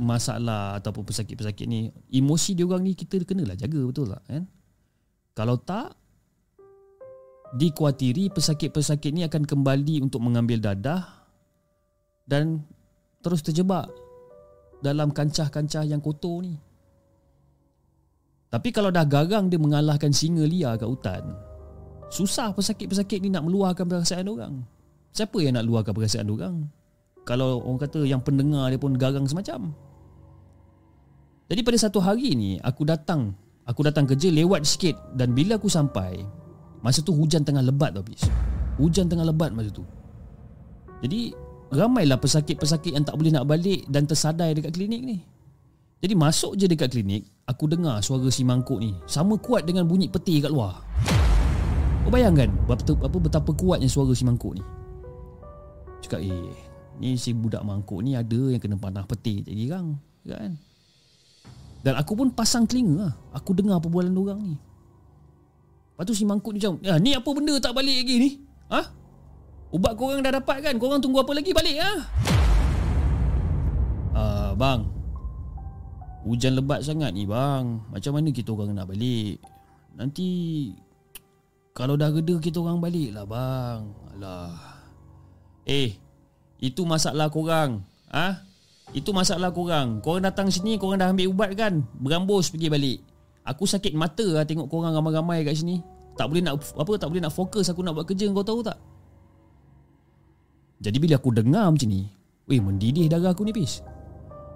Masalah 0.00 0.80
Ataupun 0.80 1.04
pesakit-pesakit 1.04 1.68
ni 1.68 1.92
Emosi 2.08 2.56
dia 2.56 2.64
orang 2.64 2.84
ni 2.84 2.96
Kita 2.96 3.20
kenalah 3.22 3.56
jaga 3.56 3.80
Betul 3.84 4.08
tak 4.12 4.24
kan 4.24 4.44
Kalau 5.36 5.56
tak 5.60 5.92
Dikuatiri 7.52 8.32
Pesakit-pesakit 8.32 9.12
ni 9.12 9.28
akan 9.28 9.44
kembali 9.44 10.00
Untuk 10.00 10.24
mengambil 10.24 10.64
dadah 10.64 11.28
Dan 12.24 12.64
Terus 13.22 13.40
terjebak 13.40 13.88
Dalam 14.82 15.14
kancah-kancah 15.14 15.86
yang 15.86 16.02
kotor 16.02 16.42
ni 16.42 16.58
Tapi 18.50 18.68
kalau 18.74 18.90
dah 18.90 19.06
garang 19.06 19.46
Dia 19.46 19.62
mengalahkan 19.62 20.10
singa 20.10 20.42
liar 20.42 20.76
kat 20.76 20.90
hutan 20.90 21.22
Susah 22.10 22.52
pesakit-pesakit 22.52 23.22
ni 23.22 23.30
Nak 23.30 23.46
meluahkan 23.46 23.86
perasaan 23.86 24.26
orang 24.28 24.54
Siapa 25.14 25.38
yang 25.40 25.54
nak 25.56 25.64
luahkan 25.64 25.94
perasaan 25.94 26.28
orang 26.28 26.56
kalau 27.22 27.62
orang 27.62 27.86
kata 27.86 28.02
yang 28.02 28.18
pendengar 28.18 28.66
dia 28.70 28.78
pun 28.78 28.98
garang 28.98 29.26
semacam. 29.26 29.70
Jadi 31.46 31.60
pada 31.62 31.78
satu 31.78 32.02
hari 32.02 32.34
ni 32.34 32.58
aku 32.58 32.82
datang, 32.82 33.30
aku 33.62 33.86
datang 33.86 34.08
kerja 34.10 34.32
lewat 34.32 34.66
sikit 34.66 34.98
dan 35.14 35.30
bila 35.30 35.54
aku 35.54 35.70
sampai, 35.70 36.18
masa 36.82 36.98
tu 37.04 37.14
hujan 37.14 37.46
tengah 37.46 37.62
lebat 37.62 37.94
tau 37.94 38.02
bis. 38.02 38.26
Hujan 38.80 39.06
tengah 39.06 39.22
lebat 39.28 39.54
masa 39.54 39.70
tu. 39.70 39.86
Jadi 41.04 41.30
ramailah 41.72 42.20
pesakit-pesakit 42.20 42.92
yang 42.92 43.02
tak 43.02 43.16
boleh 43.16 43.32
nak 43.32 43.48
balik 43.48 43.88
dan 43.88 44.04
tersadai 44.04 44.52
dekat 44.52 44.76
klinik 44.76 45.02
ni. 45.02 45.24
Jadi 46.04 46.14
masuk 46.18 46.52
je 46.58 46.68
dekat 46.68 46.92
klinik, 46.92 47.24
aku 47.48 47.70
dengar 47.70 48.02
suara 48.04 48.28
si 48.28 48.44
mangkuk 48.44 48.82
ni 48.82 48.92
sama 49.08 49.40
kuat 49.40 49.64
dengan 49.64 49.88
bunyi 49.88 50.12
peti 50.12 50.42
kat 50.42 50.52
luar. 50.52 50.84
Kau 52.02 52.10
bayangkan 52.10 52.50
betapa, 52.66 53.16
betapa 53.16 53.50
kuatnya 53.56 53.88
suara 53.88 54.12
si 54.12 54.26
mangkuk 54.26 54.60
ni. 54.60 54.62
Cakap 56.04 56.20
eh 56.20 56.52
Ni 57.00 57.16
si 57.16 57.32
budak 57.32 57.64
mangkuk 57.64 58.04
ni 58.04 58.12
ada 58.12 58.36
yang 58.52 58.60
kena 58.60 58.76
panah 58.76 59.08
peti 59.08 59.40
tak 59.40 59.56
girang 59.56 59.96
kan. 60.28 60.54
Dan 61.82 61.98
aku 61.98 62.14
pun 62.14 62.30
pasang 62.30 62.68
telinga 62.68 63.10
lah. 63.10 63.14
Aku 63.34 63.56
dengar 63.58 63.82
perbualan 63.82 64.14
orang 64.14 64.40
ni. 64.54 64.56
Lepas 65.94 66.04
tu 66.06 66.14
si 66.14 66.22
mangkuk 66.22 66.54
ni 66.54 66.62
macam, 66.62 66.78
ya, 66.78 66.94
ni 67.02 67.10
apa 67.16 67.26
benda 67.34 67.58
tak 67.58 67.74
balik 67.74 68.06
lagi 68.06 68.14
ni? 68.22 68.30
Ha? 68.70 69.01
Ubat 69.72 69.96
korang 69.96 70.20
dah 70.20 70.36
dapat 70.36 70.60
kan? 70.60 70.76
Korang 70.76 71.00
tunggu 71.00 71.24
apa 71.24 71.32
lagi 71.32 71.56
balik 71.56 71.80
ha? 71.80 71.92
Uh, 74.12 74.50
bang, 74.52 74.84
hujan 76.28 76.52
lebat 76.60 76.84
sangat 76.84 77.16
ni 77.16 77.24
bang. 77.24 77.80
Macam 77.88 78.12
mana 78.12 78.28
kita 78.28 78.52
orang 78.52 78.76
nak 78.76 78.92
balik? 78.92 79.40
Nanti 79.96 80.28
kalau 81.72 81.96
dah 81.96 82.12
reda 82.12 82.36
kita 82.36 82.60
orang 82.60 82.84
balik 82.84 83.16
lah 83.16 83.24
bang. 83.24 83.80
Alah. 84.12 84.52
Eh, 85.64 85.96
itu 86.60 86.84
masalah 86.84 87.32
korang 87.32 87.80
ah 88.12 88.36
ha? 88.36 88.52
Itu 88.92 89.16
masalah 89.16 89.56
korang 89.56 90.04
Korang 90.04 90.28
datang 90.28 90.52
sini 90.52 90.76
Korang 90.76 91.00
dah 91.00 91.08
ambil 91.08 91.32
ubat 91.32 91.56
kan 91.56 91.80
Berambus 91.96 92.52
pergi 92.52 92.68
balik 92.68 92.98
Aku 93.48 93.64
sakit 93.64 93.96
mata 93.96 94.26
lah 94.26 94.44
Tengok 94.44 94.68
korang 94.68 94.92
ramai-ramai 94.92 95.48
kat 95.48 95.56
sini 95.56 95.80
Tak 96.12 96.28
boleh 96.28 96.44
nak 96.44 96.60
Apa 96.76 97.00
Tak 97.00 97.08
boleh 97.08 97.24
nak 97.24 97.32
fokus 97.32 97.72
Aku 97.72 97.80
nak 97.80 97.96
buat 97.96 98.04
kerja 98.04 98.28
Kau 98.28 98.44
tahu 98.44 98.60
tak 98.60 98.76
Jadi 100.82 100.98
bila 100.98 101.14
aku 101.16 101.30
dengar 101.30 101.70
macam 101.70 101.86
ni 101.86 102.10
Weh 102.50 102.58
mendidih 102.58 103.06
darah 103.06 103.30
aku 103.30 103.46
ni 103.46 103.54
pis. 103.54 103.78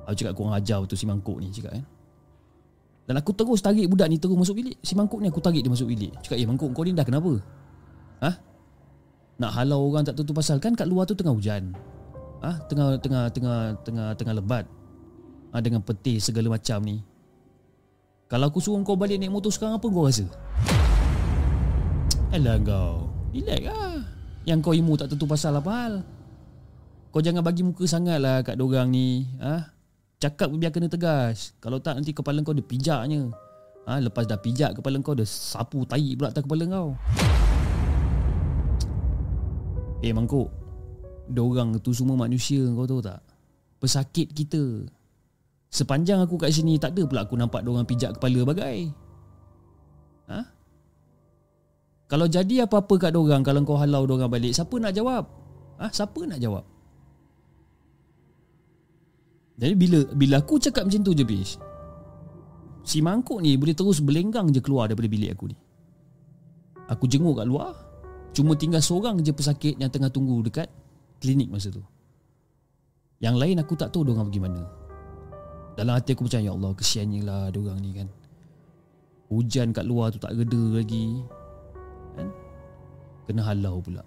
Aku 0.06 0.14
cakap 0.18 0.34
korang 0.34 0.54
ajar 0.58 0.82
betul 0.82 0.98
si 0.98 1.06
mangkuk 1.06 1.38
ni 1.38 1.54
Cakap 1.54 1.78
kan. 1.78 1.84
Dan 3.06 3.14
aku 3.22 3.30
terus 3.38 3.62
tarik 3.62 3.86
budak 3.86 4.10
ni 4.10 4.18
Terus 4.18 4.34
masuk 4.34 4.58
bilik. 4.58 4.74
Si 4.82 4.98
mangkuk 4.98 5.22
ni 5.22 5.30
aku 5.30 5.38
tarik 5.38 5.62
dia 5.62 5.70
masuk 5.70 5.86
bilik. 5.86 6.10
Cakap 6.26 6.36
eh 6.42 6.46
mangkuk 6.46 6.74
kau 6.74 6.82
ni 6.82 6.90
dah 6.90 7.06
kenapa? 7.06 7.38
Ha? 8.26 8.30
Nak 9.38 9.50
halau 9.54 9.86
orang 9.86 10.02
tak 10.02 10.16
tentu 10.18 10.32
pasal 10.34 10.58
Kan 10.58 10.74
kat 10.74 10.90
luar 10.90 11.06
tu 11.06 11.14
tengah 11.14 11.30
hujan. 11.30 11.70
Ah 12.42 12.58
tengah 12.66 12.98
tengah 12.98 13.30
tengah 13.30 13.58
tengah 13.86 14.08
tengah 14.18 14.34
lebat. 14.34 14.66
Ah 15.54 15.62
dengan 15.62 15.78
peti 15.78 16.18
segala 16.18 16.58
macam 16.58 16.82
ni. 16.82 16.98
Kalau 18.26 18.50
aku 18.50 18.58
suruh 18.58 18.82
kau 18.82 18.98
balik 18.98 19.22
naik 19.22 19.30
motor 19.30 19.54
sekarang 19.54 19.78
apa 19.78 19.86
kau 19.86 20.10
rasa? 20.10 20.26
Alah 22.34 22.58
kau 22.66 23.06
Relax 23.30 23.62
lah. 23.62 24.02
Yang 24.42 24.58
kau 24.66 24.74
imu 24.74 24.92
tak 24.98 25.14
tentu 25.14 25.30
pasal 25.30 25.54
apa 25.54 25.70
hal 25.70 25.94
Kau 27.16 27.24
jangan 27.24 27.40
bagi 27.40 27.64
muka 27.64 27.80
sangat 27.88 28.20
lah 28.20 28.44
kat 28.44 28.60
dorang 28.60 28.92
ni. 28.92 29.24
Ah 29.40 29.72
Cakap 30.20 30.52
biar 30.52 30.68
kena 30.68 30.84
tegas. 30.84 31.56
Kalau 31.64 31.80
tak 31.80 31.96
nanti 31.96 32.12
kepala 32.12 32.44
kau 32.44 32.52
dia 32.52 32.60
pijaknya. 32.60 33.32
Ah 33.88 33.96
Lepas 34.04 34.28
dah 34.28 34.36
pijak 34.36 34.76
kepala 34.76 35.00
kau 35.00 35.16
dia 35.16 35.24
sapu 35.24 35.80
tahi 35.88 36.12
pula 36.12 36.28
atas 36.28 36.44
kepala 36.44 36.68
kau. 36.68 36.92
Eh 40.04 40.12
mangkuk. 40.12 40.52
Diorang 41.32 41.80
tu 41.80 41.96
semua 41.96 42.20
manusia 42.20 42.60
kau 42.76 42.84
tahu 42.84 43.00
tak? 43.00 43.24
Pesakit 43.80 44.36
kita. 44.36 44.84
Sepanjang 45.72 46.20
aku 46.20 46.36
kat 46.36 46.52
sini 46.52 46.76
Tak 46.76 46.92
ada 46.92 47.08
pula 47.08 47.24
aku 47.24 47.32
nampak 47.40 47.64
diorang 47.64 47.88
pijak 47.88 48.20
kepala 48.20 48.44
bagai. 48.44 48.92
Ha? 50.28 50.40
Kalau 52.12 52.28
jadi 52.28 52.68
apa-apa 52.68 53.08
kat 53.08 53.16
diorang 53.16 53.40
Kalau 53.40 53.64
kau 53.64 53.80
halau 53.80 54.04
diorang 54.04 54.28
balik 54.28 54.52
Siapa 54.52 54.76
nak 54.76 54.92
jawab? 54.92 55.24
Ha? 55.80 55.88
Siapa 55.88 56.20
nak 56.28 56.44
jawab? 56.44 56.75
Jadi 59.56 59.74
bila 59.74 59.98
bila 60.12 60.34
aku 60.44 60.60
cakap 60.60 60.84
macam 60.84 61.00
tu 61.00 61.16
je 61.16 61.24
bis 61.24 61.56
Si 62.86 63.00
mangkuk 63.00 63.40
ni 63.40 63.56
boleh 63.56 63.72
terus 63.72 64.04
berlenggang 64.04 64.52
je 64.52 64.60
keluar 64.60 64.86
daripada 64.86 65.08
bilik 65.08 65.32
aku 65.32 65.48
ni 65.50 65.56
Aku 66.92 67.08
jenguk 67.08 67.40
kat 67.40 67.48
luar 67.48 67.72
Cuma 68.36 68.52
tinggal 68.52 68.84
seorang 68.84 69.24
je 69.24 69.32
pesakit 69.32 69.80
yang 69.80 69.88
tengah 69.88 70.12
tunggu 70.12 70.44
dekat 70.44 70.68
klinik 71.24 71.48
masa 71.48 71.72
tu. 71.72 71.80
Yang 73.24 73.36
lain 73.40 73.56
aku 73.64 73.72
tak 73.80 73.96
tahu 73.96 74.04
dia 74.04 74.12
orang 74.12 74.28
pergi 74.28 74.44
mana. 74.44 74.62
Dalam 75.76 75.92
hati 75.96 76.16
aku 76.16 76.24
macam 76.24 76.40
Ya 76.40 76.52
Allah 76.56 76.72
kesiannya 76.72 77.20
lah 77.20 77.52
Diorang 77.52 77.76
ni 77.84 77.92
kan 77.92 78.08
Hujan 79.28 79.76
kat 79.76 79.84
luar 79.84 80.08
tu 80.08 80.16
tak 80.16 80.32
reda 80.32 80.62
lagi 80.72 81.20
kan? 82.16 82.32
Kena 83.28 83.44
halau 83.44 83.84
pula 83.84 84.00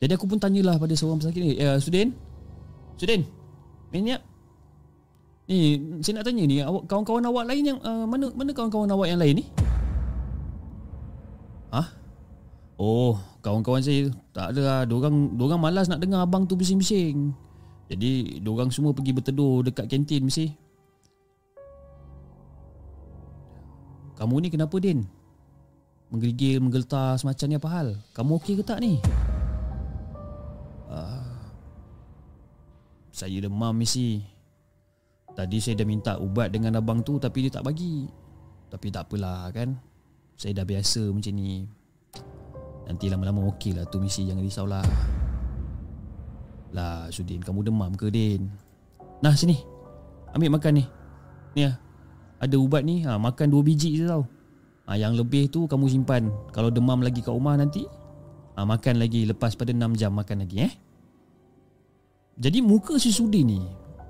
Jadi 0.00 0.12
aku 0.16 0.24
pun 0.24 0.40
tanyalah 0.40 0.80
pada 0.80 0.96
seorang 0.96 1.20
pesakit 1.20 1.40
ni 1.44 1.60
eh, 1.60 1.76
Sudin 1.76 2.16
Sudin 2.98 3.26
Ni 3.94 4.14
Ni 5.44 5.58
saya 6.00 6.20
nak 6.20 6.24
tanya 6.24 6.42
ni 6.48 6.64
awak 6.64 6.88
kawan-kawan 6.88 7.28
awak 7.28 7.44
lain 7.52 7.76
yang 7.76 7.78
uh, 7.84 8.08
mana 8.08 8.32
mana 8.32 8.50
kawan-kawan 8.56 8.88
awak 8.96 9.12
yang 9.12 9.20
lain 9.20 9.44
ni? 9.44 9.44
Hah? 11.68 11.90
Oh, 12.80 13.20
kawan-kawan 13.44 13.84
saya 13.84 14.10
tak 14.32 14.54
ada 14.54 14.60
lah. 14.62 14.80
Diorang, 14.86 15.36
diorang 15.36 15.60
malas 15.60 15.86
nak 15.86 16.02
dengar 16.02 16.24
abang 16.24 16.48
tu 16.48 16.58
bising-bising. 16.58 17.30
Jadi, 17.86 18.40
diorang 18.40 18.72
semua 18.72 18.96
pergi 18.96 19.12
berteduh 19.14 19.62
dekat 19.62 19.86
kantin 19.86 20.26
mesti. 20.26 20.54
Kamu 24.14 24.34
ni 24.38 24.48
kenapa, 24.48 24.74
Din? 24.78 25.06
Menggigil, 26.10 26.62
menggeltar 26.62 27.18
semacam 27.18 27.46
ni 27.50 27.56
apa 27.58 27.68
hal? 27.70 27.88
Kamu 28.14 28.38
okey 28.38 28.58
ke 28.58 28.64
tak 28.66 28.78
ni? 28.78 29.02
Saya 33.14 33.38
demam 33.38 33.70
mesti. 33.70 34.26
Tadi 35.38 35.62
saya 35.62 35.78
dah 35.78 35.86
minta 35.86 36.18
ubat 36.18 36.50
dengan 36.50 36.74
abang 36.82 36.98
tu 37.06 37.22
tapi 37.22 37.46
dia 37.46 37.54
tak 37.54 37.70
bagi. 37.70 38.10
Tapi 38.66 38.90
tak 38.90 39.06
apalah 39.06 39.54
kan. 39.54 39.78
Saya 40.34 40.58
dah 40.58 40.66
biasa 40.66 41.14
macam 41.14 41.30
ni. 41.38 41.62
Nanti 42.90 43.06
lama-lama 43.06 43.46
okey 43.54 43.78
lah 43.78 43.86
tu 43.86 44.02
misi 44.02 44.26
jangan 44.26 44.42
risaulah. 44.42 44.86
Lah 46.74 47.06
Sudin 47.14 47.38
kamu 47.38 47.70
demam 47.70 47.94
ke 47.94 48.10
Din? 48.10 48.50
Nah 49.22 49.38
sini. 49.38 49.62
Ambil 50.34 50.50
makan 50.50 50.82
ni. 50.82 50.84
Ni 51.54 51.70
lah. 51.70 51.78
Ada 52.42 52.58
ubat 52.58 52.82
ni 52.82 53.06
ha, 53.06 53.14
makan 53.14 53.46
dua 53.46 53.62
biji 53.62 53.94
je 53.94 54.10
tau. 54.10 54.26
Ha, 54.90 54.98
yang 54.98 55.14
lebih 55.14 55.54
tu 55.54 55.70
kamu 55.70 55.86
simpan. 55.86 56.34
Kalau 56.50 56.66
demam 56.66 56.98
lagi 56.98 57.22
kat 57.22 57.30
rumah 57.30 57.54
nanti 57.54 57.86
ha, 58.58 58.66
makan 58.66 58.98
lagi 58.98 59.22
lepas 59.22 59.54
pada 59.54 59.70
6 59.70 59.94
jam 59.94 60.10
makan 60.10 60.42
lagi 60.42 60.66
eh. 60.66 60.74
Jadi 62.34 62.58
muka 62.58 62.98
si 62.98 63.14
Sudin 63.14 63.46
ni 63.46 63.60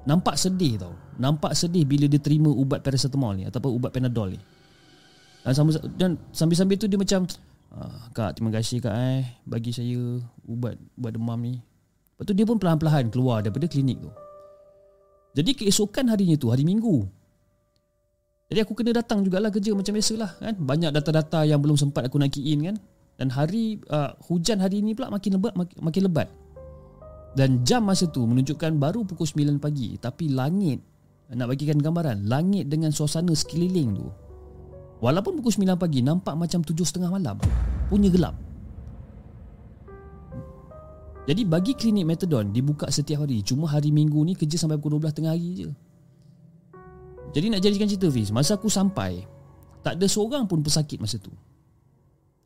nampak 0.08 0.36
sedih 0.36 0.80
tau. 0.80 0.94
Nampak 1.20 1.52
sedih 1.56 1.84
bila 1.84 2.08
dia 2.08 2.20
terima 2.20 2.50
ubat 2.50 2.80
paracetamol 2.80 3.36
ni 3.36 3.44
ataupun 3.48 3.70
ubat 3.76 3.92
panadol 3.92 4.32
ni. 4.34 4.40
Dan 5.44 5.52
sambil, 5.52 5.76
dan 6.00 6.10
sambil-sambil 6.32 6.76
tu 6.80 6.88
dia 6.88 6.96
macam 6.96 7.28
ah, 7.76 8.08
Kak 8.16 8.40
terima 8.40 8.48
kasih 8.48 8.80
kak 8.80 8.96
eh 8.96 9.28
Bagi 9.44 9.76
saya 9.76 10.24
ubat 10.48 10.80
ubat 10.96 11.12
demam 11.12 11.36
ni. 11.36 11.60
Lepas 11.60 12.24
tu 12.24 12.32
dia 12.32 12.48
pun 12.48 12.56
perlahan-lahan 12.56 13.12
keluar 13.12 13.44
daripada 13.44 13.68
klinik 13.68 14.00
tu. 14.00 14.10
Jadi 15.34 15.50
keesokan 15.52 16.08
harinya 16.08 16.38
tu 16.38 16.46
Hari 16.46 16.62
Minggu 16.62 17.02
Jadi 18.46 18.58
aku 18.62 18.72
kena 18.78 18.94
datang 18.94 19.26
jugalah 19.26 19.50
kerja 19.50 19.74
macam 19.74 19.92
biasalah 19.98 20.30
kan? 20.38 20.54
Banyak 20.54 20.94
data-data 20.94 21.42
yang 21.42 21.58
belum 21.58 21.74
sempat 21.74 22.06
aku 22.06 22.22
nak 22.22 22.30
key 22.32 22.54
in 22.54 22.72
kan? 22.72 22.76
Dan 23.18 23.34
hari 23.34 23.82
uh, 23.90 24.14
hujan 24.30 24.62
hari 24.62 24.82
ni 24.82 24.94
pula 24.94 25.10
makin 25.10 25.38
lebat 25.38 25.54
makin, 25.54 25.76
makin 25.82 26.02
lebat 26.06 26.28
dan 27.35 27.66
jam 27.66 27.82
masa 27.82 28.07
tu 28.07 28.22
menunjukkan 28.30 28.78
baru 28.78 29.03
pukul 29.03 29.26
9 29.26 29.59
pagi. 29.59 29.99
Tapi 29.99 30.30
langit 30.30 30.78
Nak 31.35 31.51
bagikan 31.51 31.82
gambaran 31.82 32.30
Langit 32.30 32.70
dengan 32.70 32.95
suasana 32.95 33.35
sekeliling 33.35 33.91
tu 33.99 34.07
Walaupun 35.03 35.43
pukul 35.43 35.66
9 35.66 35.74
pagi 35.74 36.01
Nampak 36.01 36.39
macam 36.39 36.62
7.30 36.62 37.11
malam. 37.11 37.37
Punya 37.91 38.09
gelap. 38.09 38.39
Jadi 41.26 41.43
bagi 41.43 41.74
klinik 41.74 42.07
metadon 42.07 42.55
Dibuka 42.55 42.87
setiap 42.95 43.26
hari. 43.26 43.43
Cuma 43.43 43.66
hari 43.66 43.91
minggu 43.91 44.22
ni 44.22 44.39
Kerja 44.39 44.55
sampai 44.55 44.78
pukul 44.78 45.03
12 45.03 45.11
tengah 45.11 45.35
hari 45.35 45.51
je. 45.59 45.68
Jadi 47.35 47.47
nak 47.51 47.61
jadikan 47.66 47.91
cerita 47.91 48.07
Fiz 48.14 48.30
Masa 48.30 48.55
aku 48.55 48.70
sampai 48.70 49.26
Tak 49.82 49.99
ada 49.99 50.07
seorang 50.07 50.47
pun 50.47 50.62
pesakit 50.62 51.03
masa 51.03 51.18
tu. 51.18 51.35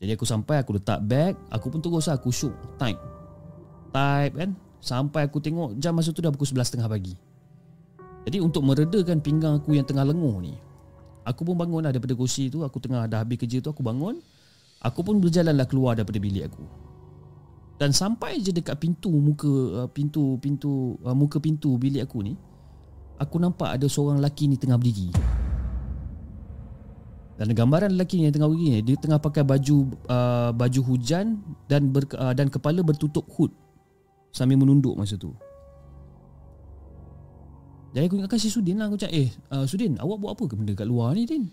Jadi 0.01 0.16
aku 0.16 0.24
sampai 0.24 0.64
Aku 0.64 0.80
letak 0.80 1.05
bag 1.05 1.36
Aku 1.53 1.68
pun 1.68 1.84
terus 1.84 2.09
Aku 2.09 2.32
shoot 2.32 2.57
Type. 2.80 2.97
Type 3.93 4.32
kan 4.32 4.57
Sampai 4.78 5.26
aku 5.26 5.42
tengok 5.42 5.74
jam 5.78 5.94
masa 5.94 6.14
tu 6.14 6.22
dah 6.22 6.30
pukul 6.30 6.54
11.30 6.54 6.86
pagi. 6.86 7.14
Jadi 8.28 8.38
untuk 8.44 8.62
meredakan 8.62 9.18
pinggang 9.24 9.58
aku 9.58 9.74
yang 9.74 9.88
tengah 9.88 10.04
lenguh 10.04 10.36
ni 10.42 10.54
Aku 11.28 11.44
pun 11.44 11.60
bangun 11.60 11.84
lah 11.84 11.92
daripada 11.92 12.16
kursi 12.16 12.48
tu. 12.48 12.64
Aku 12.64 12.80
tengah 12.80 13.04
dah 13.04 13.20
habis 13.20 13.36
kerja 13.36 13.60
tu 13.60 13.68
aku 13.68 13.84
bangun. 13.84 14.16
Aku 14.80 15.04
pun 15.04 15.20
berjalanlah 15.20 15.68
keluar 15.68 15.92
daripada 15.92 16.16
bilik 16.16 16.48
aku. 16.48 16.64
Dan 17.78 17.92
sampai 17.92 18.40
je 18.40 18.50
dekat 18.50 18.74
pintu 18.80 19.12
muka 19.12 19.46
uh, 19.46 19.86
Pintu 19.86 20.34
pintu 20.42 20.98
uh, 21.06 21.14
muka 21.14 21.38
pintu 21.38 21.78
bilik 21.78 22.10
aku 22.10 22.26
ni 22.26 22.34
Aku 23.22 23.38
nampak 23.38 23.78
ada 23.78 23.86
seorang 23.86 24.18
lelaki 24.18 24.50
ni 24.50 24.58
tengah 24.58 24.74
berdiri. 24.74 25.14
Dan 27.38 27.54
gambaran 27.54 27.94
lelaki 27.94 28.26
yang 28.26 28.34
tengah 28.34 28.50
berdiri 28.50 28.70
ni 28.74 28.80
Dia 28.82 28.96
tengah 28.98 29.22
pakai 29.22 29.46
baju 29.46 29.94
uh, 30.10 30.50
baju 30.50 30.80
hujan 30.90 31.38
Dan 31.70 31.94
ber, 31.94 32.02
uh, 32.18 32.34
dan 32.34 32.50
kepala 32.50 32.82
bertutup 32.82 33.30
hood 33.30 33.54
Sambil 34.39 34.55
menunduk 34.55 34.95
masa 34.95 35.18
tu. 35.18 35.34
Jadi 37.91 38.07
aku 38.07 38.22
ingatkan 38.22 38.39
si 38.39 38.55
Sudin 38.55 38.78
lah. 38.78 38.86
Aku 38.86 38.95
cakap 38.95 39.18
eh 39.18 39.34
uh, 39.51 39.66
Sudin 39.66 39.99
awak 39.99 40.22
buat 40.22 40.39
apa 40.39 40.45
ke 40.47 40.55
benda 40.55 40.78
kat 40.78 40.86
luar 40.86 41.18
ni 41.18 41.26
Din? 41.26 41.51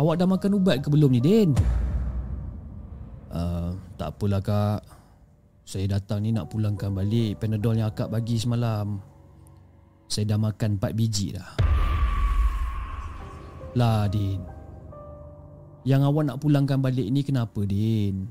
Awak 0.00 0.16
dah 0.16 0.24
makan 0.24 0.56
ubat 0.56 0.80
ke 0.80 0.88
belum 0.88 1.12
ni 1.12 1.20
Din? 1.20 1.52
Uh, 3.28 3.76
Tak 4.00 4.16
apalah 4.16 4.40
kak. 4.40 4.80
Saya 5.68 5.84
datang 5.84 6.24
ni 6.24 6.32
nak 6.32 6.48
pulangkan 6.48 6.96
balik. 6.96 7.44
Panadol 7.44 7.76
yang 7.76 7.92
akak 7.92 8.08
bagi 8.08 8.40
semalam. 8.40 8.96
Saya 10.08 10.32
dah 10.32 10.40
makan 10.40 10.80
4 10.80 10.96
biji 10.96 11.36
dah. 11.36 11.50
Lah 13.76 14.08
Din. 14.08 14.40
Yang 15.84 16.08
awak 16.08 16.24
nak 16.24 16.40
pulangkan 16.40 16.80
balik 16.80 17.04
ni 17.12 17.20
kenapa 17.20 17.68
Din? 17.68 18.24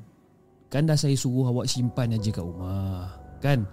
Kan 0.73 0.89
dah 0.89 0.97
saya 0.97 1.13
suruh 1.13 1.53
awak 1.53 1.69
simpan 1.69 2.17
aja 2.17 2.33
kat 2.33 2.41
rumah 2.41 3.18
Kan? 3.39 3.63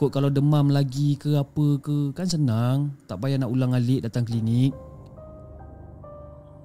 Kok 0.00 0.08
kalau 0.08 0.32
demam 0.32 0.72
lagi 0.72 1.18
ke 1.20 1.36
apa 1.36 1.66
ke 1.82 2.16
Kan 2.16 2.26
senang. 2.30 2.96
Tak 3.04 3.20
payah 3.20 3.42
nak 3.42 3.52
ulang 3.52 3.76
alik 3.76 4.06
datang 4.06 4.24
klinik. 4.24 4.72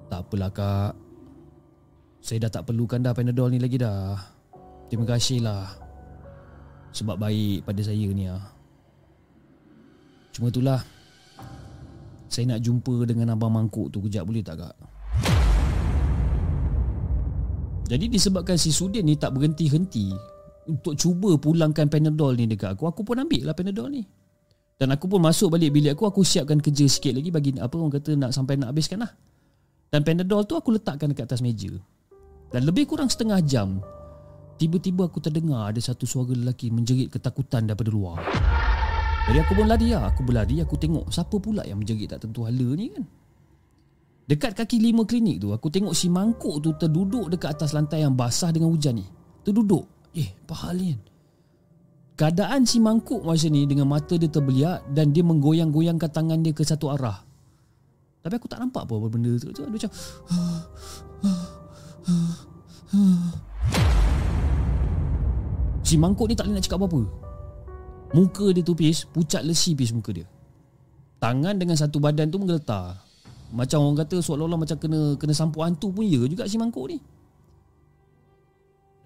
Tak 0.06 0.24
apalah 0.24 0.50
kak. 0.54 0.92
Saya 2.22 2.46
dah 2.46 2.50
tak 2.58 2.66
perlukan 2.70 3.02
dah 3.02 3.14
Panadol 3.14 3.54
ni 3.54 3.58
lagi 3.58 3.78
dah. 3.78 4.18
Terima 4.86 5.06
kasih 5.06 5.42
lah. 5.42 5.66
Sebab 6.96 7.20
baik 7.20 7.68
pada 7.68 7.84
saya 7.84 8.08
ni 8.08 8.24
lah 8.24 8.40
Cuma 10.32 10.48
itulah 10.48 10.80
Saya 12.24 12.56
nak 12.56 12.64
jumpa 12.64 13.04
dengan 13.04 13.36
Abang 13.36 13.52
Mangkuk 13.52 13.92
tu 13.92 14.00
kejap 14.00 14.24
boleh 14.24 14.40
tak 14.40 14.64
kak? 14.64 14.76
Jadi 17.86 18.08
disebabkan 18.08 18.56
si 18.56 18.72
Sudin 18.72 19.04
ni 19.04 19.14
tak 19.14 19.36
berhenti-henti 19.36 20.35
untuk 20.66 20.94
cuba 20.98 21.38
pulangkan 21.38 21.86
Panadol 21.86 22.36
ni 22.36 22.50
dekat 22.50 22.74
aku, 22.74 22.90
aku 22.90 23.02
pun 23.06 23.22
ambil 23.22 23.46
lah 23.46 23.54
Panadol 23.54 23.88
ni. 23.90 24.02
Dan 24.76 24.92
aku 24.92 25.08
pun 25.08 25.24
masuk 25.24 25.56
balik 25.56 25.72
bilik 25.72 25.96
aku, 25.96 26.04
aku 26.04 26.20
siapkan 26.20 26.60
kerja 26.60 26.84
sikit 26.84 27.16
lagi 27.16 27.32
bagi 27.32 27.56
apa 27.56 27.72
orang 27.72 27.96
kata 27.96 28.12
nak 28.12 28.30
sampai 28.36 28.60
nak 28.60 28.76
habiskan 28.76 29.00
lah. 29.00 29.10
Dan 29.88 30.04
Panadol 30.04 30.44
tu 30.44 30.58
aku 30.58 30.76
letakkan 30.76 31.10
dekat 31.14 31.32
atas 31.32 31.40
meja. 31.40 31.72
Dan 32.52 32.68
lebih 32.68 32.84
kurang 32.84 33.08
setengah 33.08 33.40
jam, 33.40 33.80
tiba-tiba 34.60 35.08
aku 35.08 35.18
terdengar 35.22 35.72
ada 35.72 35.80
satu 35.80 36.04
suara 36.04 36.36
lelaki 36.36 36.68
menjerit 36.68 37.08
ketakutan 37.08 37.64
daripada 37.64 37.88
luar. 37.88 38.20
Jadi 39.26 39.38
aku 39.42 39.52
pun 39.58 39.66
lari 39.66 39.90
lah, 39.90 40.12
aku 40.12 40.22
berlari, 40.22 40.62
aku 40.62 40.78
tengok 40.78 41.10
siapa 41.10 41.36
pula 41.40 41.66
yang 41.66 41.82
menjerit 41.82 42.12
tak 42.12 42.22
tentu 42.22 42.46
hala 42.46 42.68
ni 42.76 42.92
kan. 42.92 43.06
Dekat 44.26 44.58
kaki 44.58 44.82
lima 44.82 45.06
klinik 45.06 45.38
tu 45.38 45.54
Aku 45.54 45.70
tengok 45.70 45.94
si 45.94 46.10
mangkuk 46.10 46.58
tu 46.58 46.74
Terduduk 46.74 47.30
dekat 47.30 47.54
atas 47.54 47.70
lantai 47.70 48.02
yang 48.02 48.18
basah 48.18 48.50
dengan 48.50 48.74
hujan 48.74 48.98
ni 48.98 49.06
Terduduk 49.46 49.95
Eh 50.16 50.32
apa 50.48 50.54
hal 50.64 50.80
ni 50.80 50.96
Keadaan 52.16 52.64
si 52.64 52.80
mangkuk 52.80 53.20
masa 53.20 53.52
ni 53.52 53.68
Dengan 53.68 53.84
mata 53.84 54.16
dia 54.16 54.26
terbeliak 54.26 54.88
Dan 54.88 55.12
dia 55.12 55.20
menggoyang-goyangkan 55.20 56.08
tangan 56.08 56.40
dia 56.40 56.56
ke 56.56 56.64
satu 56.64 56.88
arah. 56.88 57.20
Tapi 58.24 58.34
aku 58.40 58.48
tak 58.50 58.58
nampak 58.58 58.88
apa, 58.88 58.98
-apa 58.98 59.06
benda 59.06 59.36
tu. 59.38 59.52
Dia 59.52 59.68
macam 59.68 59.90
Si 65.86 65.94
mangkuk 65.94 66.26
ni 66.26 66.34
tak 66.34 66.50
boleh 66.50 66.58
nak 66.58 66.64
cakap 66.66 66.82
apa-apa. 66.82 67.02
Muka 68.10 68.50
dia 68.50 68.66
tu 68.66 68.74
pis 68.74 69.06
Pucat 69.06 69.46
lesi 69.46 69.78
pis 69.78 69.94
muka 69.94 70.10
dia. 70.10 70.26
Tangan 71.22 71.54
dengan 71.54 71.78
satu 71.78 72.02
badan 72.02 72.26
tu 72.26 72.42
menggeletar 72.42 73.06
macam 73.54 73.78
orang 73.86 74.02
kata 74.02 74.18
seolah-olah 74.18 74.58
macam 74.58 74.74
kena 74.74 75.14
kena 75.14 75.30
sampuk 75.30 75.62
hantu 75.62 75.94
pun 75.94 76.02
ya 76.02 76.18
juga 76.26 76.50
si 76.50 76.58
mangkuk 76.58 76.90
ni. 76.90 76.98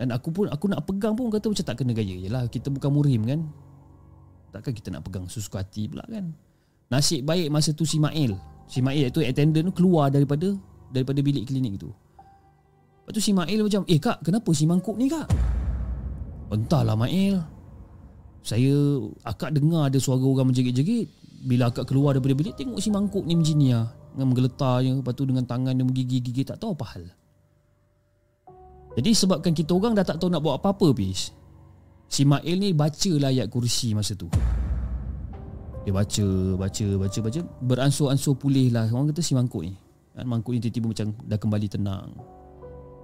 Dan 0.00 0.16
aku 0.16 0.32
pun 0.32 0.48
aku 0.48 0.64
nak 0.64 0.88
pegang 0.88 1.12
pun 1.12 1.28
kata 1.28 1.52
macam 1.52 1.60
tak 1.60 1.76
kena 1.76 1.92
gaya. 1.92 2.16
Yalah 2.16 2.48
kita 2.48 2.72
bukan 2.72 2.88
murim 2.88 3.20
kan. 3.28 3.44
Takkan 4.48 4.72
kita 4.72 4.88
nak 4.88 5.04
pegang 5.04 5.28
susu 5.28 5.52
hati 5.52 5.92
pula 5.92 6.00
kan. 6.08 6.32
Nasib 6.88 7.28
baik 7.28 7.52
masa 7.52 7.76
tu 7.76 7.84
si 7.84 8.00
Mail. 8.00 8.32
Si 8.64 8.80
Mail 8.80 9.12
tu 9.12 9.20
attendant 9.20 9.68
tu 9.68 9.76
keluar 9.76 10.08
daripada 10.08 10.56
daripada 10.88 11.20
bilik 11.20 11.44
klinik 11.44 11.76
tu. 11.76 11.92
Lepas 11.92 13.12
tu 13.12 13.20
si 13.20 13.36
Mail 13.36 13.60
macam, 13.60 13.84
"Eh 13.84 14.00
kak, 14.00 14.24
kenapa 14.24 14.48
si 14.56 14.64
mangkuk 14.64 14.96
ni 14.96 15.12
kak?" 15.12 15.28
Entahlah 16.48 16.96
Mail. 16.96 17.44
Saya 18.40 19.04
akak 19.28 19.52
dengar 19.52 19.92
ada 19.92 20.00
suara 20.00 20.24
orang 20.24 20.48
menjerit-jerit 20.48 21.12
Bila 21.44 21.68
akak 21.68 21.84
keluar 21.92 22.16
daripada 22.16 22.32
bilik 22.32 22.56
Tengok 22.56 22.80
si 22.80 22.88
mangkuk 22.88 23.20
ni 23.28 23.36
macam 23.36 23.56
ni 23.60 23.68
lah 23.68 23.92
Dengan 24.16 24.26
menggeletarnya 24.32 24.90
Lepas 24.96 25.12
tu 25.12 25.28
dengan 25.28 25.44
tangan 25.44 25.76
dia 25.76 25.84
menggigit-gigit 25.84 26.48
Tak 26.48 26.56
tahu 26.56 26.72
apa 26.72 26.86
hal 26.96 27.04
Jadi 28.98 29.10
sebabkan 29.14 29.54
kita 29.54 29.70
orang 29.70 29.94
dah 29.94 30.02
tak 30.02 30.18
tahu 30.18 30.30
nak 30.32 30.42
buat 30.42 30.58
apa-apa 30.58 30.90
Pis. 30.94 31.30
Si 32.10 32.26
Mail 32.26 32.58
ni 32.58 32.74
baca 32.74 33.12
lah 33.22 33.30
ayat 33.30 33.46
kursi 33.46 33.94
masa 33.94 34.18
tu. 34.18 34.26
Dia 35.86 35.94
baca, 35.94 36.26
baca, 36.58 36.86
baca, 36.98 37.18
baca. 37.22 37.40
Beransur-ansur 37.62 38.34
pulih 38.34 38.74
lah. 38.74 38.90
Orang 38.90 39.14
kata 39.14 39.22
si 39.22 39.32
mangkuk 39.38 39.62
ni. 39.62 39.78
Kan, 40.12 40.26
Mangkuk 40.26 40.52
ni 40.52 40.60
tiba-tiba 40.60 40.90
macam 40.90 41.06
dah 41.22 41.38
kembali 41.38 41.66
tenang. 41.70 42.10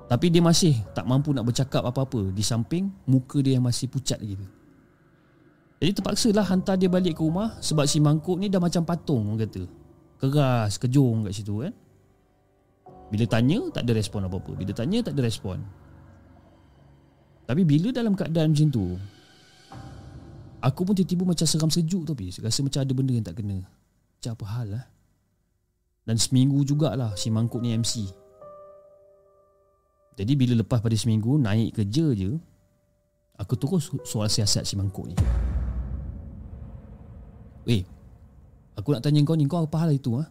Tapi 0.07 0.27
dia 0.31 0.43
masih 0.43 0.75
tak 0.91 1.07
mampu 1.07 1.31
nak 1.31 1.47
bercakap 1.47 1.87
apa-apa. 1.87 2.35
Di 2.35 2.43
samping 2.43 2.91
muka 3.07 3.39
dia 3.39 3.57
yang 3.57 3.65
masih 3.65 3.87
pucat 3.87 4.19
lagi 4.19 4.37
jadi 5.77 5.93
terpaksa 5.93 6.33
lah 6.33 6.45
hantar 6.49 6.81
dia 6.81 6.89
balik 6.89 7.21
ke 7.21 7.23
rumah 7.23 7.61
Sebab 7.61 7.85
si 7.85 8.01
mangkuk 8.01 8.41
ni 8.41 8.49
dah 8.49 8.57
macam 8.57 8.81
patung 8.89 9.29
orang 9.29 9.45
kata. 9.45 9.63
Keras, 10.17 10.81
kejung 10.81 11.29
kat 11.29 11.37
situ 11.37 11.61
kan 11.61 11.73
Bila 13.07 13.25
tanya 13.31 13.59
tak 13.71 13.87
ada 13.87 13.93
respon 13.95 14.27
apa-apa. 14.27 14.53
Bila 14.59 14.73
tanya 14.75 14.99
tak 15.07 15.15
ada 15.15 15.23
respon. 15.23 15.63
Tapi 17.47 17.63
bila 17.63 17.95
dalam 17.95 18.19
keadaan 18.19 18.51
macam 18.51 18.69
tu 18.75 18.99
Aku 20.67 20.83
pun 20.83 20.99
tiba-tiba 20.99 21.23
macam 21.23 21.47
seram 21.47 21.71
sejuk 21.71 22.03
tu 22.03 22.13
Pis 22.19 22.43
Rasa 22.43 22.67
macam 22.67 22.83
ada 22.83 22.93
benda 22.93 23.15
yang 23.15 23.23
tak 23.23 23.39
kena. 23.39 23.63
Macam 24.19 24.31
apa 24.35 24.47
hal 24.51 24.67
lah 24.75 24.85
Dan 26.03 26.19
seminggu 26.19 26.67
jugalah 26.67 27.15
si 27.15 27.31
mangkuk 27.31 27.63
ni 27.63 27.71
MC 27.79 28.03
Jadi 30.19 30.33
bila 30.35 30.59
lepas 30.59 30.83
pada 30.83 30.99
seminggu 30.99 31.39
Naik 31.39 31.79
kerja 31.79 32.11
je 32.19 32.35
Aku 33.39 33.55
terus 33.55 33.95
soal 34.09 34.33
siasat 34.33 34.65
si 34.65 34.75
mangkuk 34.75 35.07
ni. 35.07 35.17
Eh 37.71 37.87
Aku 38.75 38.91
nak 38.91 39.07
tanya 39.07 39.23
kau 39.23 39.39
ni 39.39 39.47
Kau 39.47 39.63
apa 39.63 39.87
hal 39.87 39.95
itu 39.95 40.19
ha? 40.19 40.27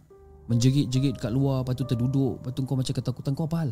Menjerit-jerit 0.46 1.18
kat 1.18 1.34
luar 1.34 1.66
Lepas 1.66 1.74
tu 1.74 1.86
terduduk 1.90 2.38
Lepas 2.42 2.52
tu 2.54 2.62
kau 2.66 2.78
macam 2.78 2.94
ketakutan 2.94 3.34
Kau 3.34 3.50
apa 3.50 3.58
hal? 3.66 3.72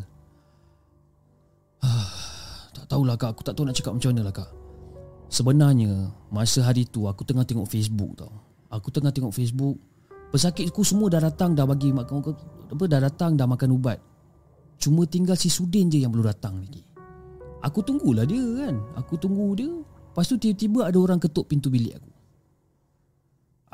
Tak 2.74 2.84
tahulah 2.90 3.14
kak. 3.14 3.30
Aku 3.38 3.42
tak 3.46 3.54
tahu 3.54 3.64
nak 3.70 3.76
cakap 3.78 3.92
macam 3.94 4.10
mana 4.10 4.22
lah 4.26 4.34
kak. 4.34 4.50
Sebenarnya 5.30 6.10
Masa 6.34 6.66
hari 6.66 6.84
tu 6.90 7.06
Aku 7.06 7.22
tengah 7.22 7.46
tengok 7.46 7.70
Facebook 7.70 8.18
tau. 8.18 8.34
Aku 8.74 8.90
tengah 8.90 9.14
tengok 9.14 9.30
Facebook 9.30 9.78
Pesakitku 10.34 10.82
semua 10.82 11.06
dah 11.06 11.22
datang 11.22 11.54
Dah 11.54 11.62
bagi 11.62 11.94
makan 11.94 12.34
apa 12.74 12.84
Dah 12.90 13.00
datang 13.00 13.38
Dah 13.38 13.46
makan 13.46 13.78
ubat. 13.78 14.02
Cuma 14.82 15.06
tinggal 15.06 15.38
si 15.38 15.46
Sudin 15.46 15.86
je 15.86 16.02
Yang 16.02 16.18
belum 16.18 16.26
datang 16.26 16.58
lagi. 16.58 16.82
Aku 17.62 17.80
tunggulah 17.80 18.26
dia 18.26 18.42
kan. 18.66 18.76
Aku 18.98 19.14
tunggu 19.16 19.54
dia. 19.54 19.70
Lepas 19.70 20.26
tu 20.26 20.36
tiba-tiba 20.36 20.90
ada 20.90 20.98
orang 20.98 21.22
ketuk 21.22 21.48
pintu 21.48 21.70
bilik 21.70 21.96
aku. 21.96 22.10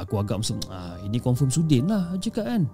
Aku 0.01 0.15
agak 0.17 0.41
macam 0.41 0.57
ah, 0.73 0.97
Ini 1.05 1.21
confirm 1.21 1.53
Sudin 1.53 1.85
lah 1.85 2.17
Cakap 2.17 2.49
kan 2.49 2.65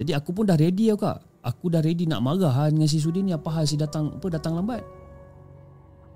Jadi 0.00 0.16
aku 0.16 0.32
pun 0.32 0.48
dah 0.48 0.56
ready 0.56 0.88
tau 0.88 0.96
kak. 0.96 1.18
Aku 1.44 1.68
dah 1.68 1.84
ready 1.84 2.08
nak 2.08 2.24
marah 2.24 2.48
ha, 2.48 2.72
dengan 2.72 2.88
si 2.88 2.96
Sudin 2.96 3.28
ni. 3.28 3.36
Apa 3.36 3.52
hal 3.52 3.68
si 3.68 3.76
datang 3.76 4.16
apa 4.16 4.26
datang 4.32 4.56
lambat? 4.56 4.80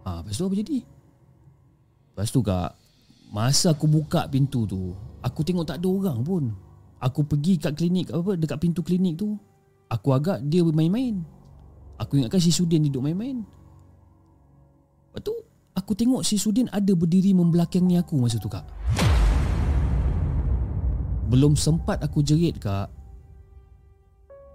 Ah, 0.08 0.24
Lepas 0.24 0.40
tu 0.40 0.48
apa 0.48 0.56
jadi? 0.56 0.78
Lepas 2.12 2.28
tu 2.32 2.40
kak 2.40 2.70
Masa 3.32 3.72
aku 3.72 3.88
buka 3.88 4.28
pintu 4.28 4.68
tu 4.68 4.92
Aku 5.24 5.40
tengok 5.44 5.68
tak 5.68 5.84
ada 5.84 5.88
orang 5.88 6.18
pun. 6.24 6.44
Aku 7.00 7.28
pergi 7.28 7.60
kat 7.60 7.76
klinik 7.76 8.08
apa 8.08 8.40
Dekat 8.40 8.56
pintu 8.60 8.80
klinik 8.80 9.20
tu 9.20 9.36
Aku 9.92 10.16
agak 10.16 10.40
dia 10.48 10.64
bermain-main. 10.64 11.20
Aku 12.00 12.16
ingatkan 12.16 12.40
si 12.40 12.48
Sudin 12.48 12.88
duduk 12.88 13.04
main-main. 13.04 13.44
Lepas 15.12 15.20
tu 15.28 15.34
Aku 15.76 15.92
tengok 15.92 16.24
si 16.24 16.40
Sudin 16.40 16.72
ada 16.72 16.92
berdiri 16.96 17.36
membelakangi 17.36 18.00
aku 18.00 18.16
masa 18.16 18.40
tu 18.40 18.48
kak. 18.48 18.64
Belum 21.28 21.52
sempat 21.52 22.00
aku 22.00 22.24
jerit 22.24 22.56
kak 22.56 23.03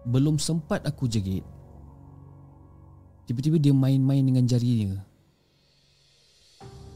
Belum 0.08 0.40
sempat 0.40 0.86
aku 0.88 1.12
jerit 1.12 1.44
Tiba-tiba 3.28 3.60
dia 3.60 3.76
main-main 3.76 4.24
dengan 4.24 4.48
jarinya 4.48 4.96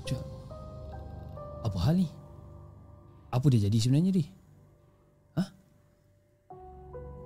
Cuk, 0.08 0.22
Apa 1.68 1.78
hal 1.84 2.00
ni? 2.00 2.08
Apa 3.34 3.52
dia 3.52 3.68
jadi 3.68 3.78
sebenarnya 3.78 4.12
ni? 4.16 4.26
Hah? 5.36 5.50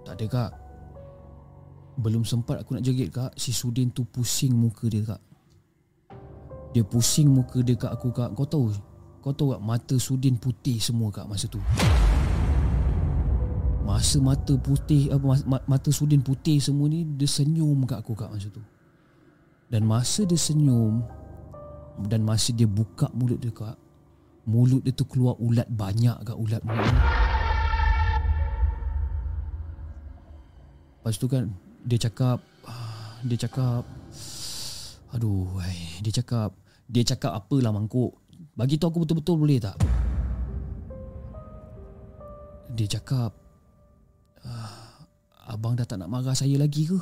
Tak 0.08 0.14
ada 0.18 0.26
kak 0.26 0.52
Belum 2.02 2.26
sempat 2.26 2.62
aku 2.66 2.78
nak 2.78 2.84
jerit 2.86 3.14
kak 3.14 3.38
Si 3.38 3.54
Sudin 3.54 3.94
tu 3.94 4.02
pusing 4.04 4.58
muka 4.58 4.90
dia 4.90 5.06
kak 5.06 5.22
Dia 6.74 6.82
pusing 6.82 7.30
muka 7.30 7.62
dia 7.62 7.78
kak 7.78 7.94
aku 7.94 8.10
kak 8.10 8.34
Kau 8.34 8.50
tahu 8.50 8.74
Kau 9.22 9.32
tahu 9.32 9.54
kak 9.54 9.64
mata 9.64 9.96
Sudin 10.02 10.42
putih 10.42 10.82
semua 10.82 11.14
kak 11.14 11.30
masa 11.30 11.46
tu 11.46 11.62
Masa 13.88 14.20
mata 14.20 14.52
putih 14.60 15.08
apa 15.16 15.40
mata 15.64 15.90
Sudin 15.96 16.20
putih 16.20 16.60
semua 16.60 16.92
ni 16.92 17.08
dia 17.08 17.24
senyum 17.24 17.88
kat 17.88 18.04
aku 18.04 18.12
kat 18.20 18.28
masa 18.28 18.52
tu. 18.52 18.60
Dan 19.72 19.88
masa 19.88 20.28
dia 20.28 20.36
senyum 20.36 21.08
dan 22.04 22.28
masa 22.28 22.52
dia 22.52 22.68
buka 22.68 23.08
mulut 23.16 23.40
dia 23.40 23.48
kak 23.56 23.80
mulut 24.44 24.84
dia 24.84 24.92
tu 24.92 25.08
keluar 25.08 25.40
ulat 25.40 25.72
banyak 25.72 26.20
kat 26.20 26.36
ulat 26.36 26.60
mulut. 26.68 26.96
Lepas 31.00 31.16
tu 31.16 31.32
kan 31.32 31.48
dia 31.88 31.96
cakap 31.96 32.44
dia 33.24 33.40
cakap 33.40 33.88
aduh 35.16 35.64
dia 36.04 36.12
cakap 36.12 36.52
dia 36.92 37.08
cakap 37.08 37.32
apalah 37.32 37.72
mangkuk 37.72 38.12
bagi 38.60 38.76
tahu 38.76 38.92
aku 38.92 39.00
betul-betul 39.08 39.36
boleh 39.40 39.64
tak 39.64 39.80
dia 42.76 43.00
cakap 43.00 43.47
Abang 45.48 45.80
dah 45.80 45.88
tak 45.88 46.04
nak 46.04 46.12
marah 46.12 46.36
saya 46.36 46.60
lagi 46.60 46.92
ke? 46.92 47.00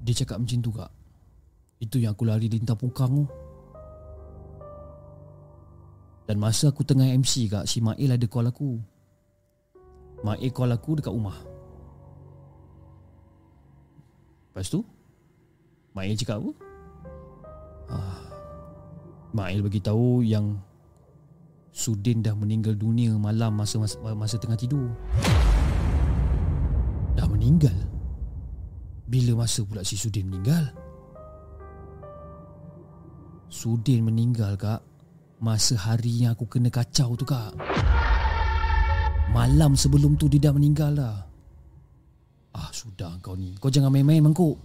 Dia 0.00 0.24
cakap 0.24 0.40
macam 0.40 0.58
tu 0.64 0.72
kak 0.72 0.90
Itu 1.84 2.00
yang 2.00 2.16
aku 2.16 2.24
lari 2.24 2.48
lintang 2.48 2.80
pungkang 2.80 3.12
tu 3.12 3.24
Dan 6.24 6.40
masa 6.40 6.72
aku 6.72 6.80
tengah 6.80 7.12
MC 7.12 7.52
kak 7.52 7.68
Si 7.68 7.84
Mail 7.84 8.16
ada 8.16 8.24
call 8.24 8.48
aku 8.48 8.80
Mail 10.24 10.48
call 10.48 10.72
aku 10.72 10.96
dekat 10.96 11.12
rumah 11.12 11.36
Lepas 14.48 14.72
tu 14.72 14.80
Mail 15.92 16.16
cakap 16.16 16.40
apa? 16.40 16.52
Ah, 17.92 18.20
Mail 19.36 19.60
bagi 19.60 19.84
tahu 19.84 20.24
yang 20.24 20.56
Sudin 21.76 22.24
dah 22.24 22.32
meninggal 22.32 22.72
dunia 22.72 23.12
malam 23.20 23.60
masa 23.60 23.76
masa, 23.76 24.00
masa 24.16 24.40
tengah 24.40 24.56
tidur. 24.56 24.88
Dah 27.12 27.28
meninggal. 27.28 27.76
Bila 29.04 29.44
masa 29.44 29.60
pula 29.60 29.84
si 29.84 29.92
Sudin 29.92 30.32
meninggal? 30.32 30.72
Sudin 33.52 34.08
meninggal 34.08 34.56
kak 34.56 34.80
masa 35.36 35.76
hari 35.76 36.24
yang 36.24 36.32
aku 36.32 36.48
kena 36.48 36.72
kacau 36.72 37.12
tu 37.12 37.28
kak. 37.28 37.52
Malam 39.36 39.76
sebelum 39.76 40.16
tu 40.16 40.32
dia 40.32 40.48
dah 40.48 40.56
meninggal 40.56 40.96
dah. 40.96 41.28
Ah 42.56 42.72
sudah 42.72 43.20
kau 43.20 43.36
ni. 43.36 43.52
Kau 43.60 43.68
jangan 43.68 43.92
main-main 43.92 44.24
mangkuk. 44.24 44.56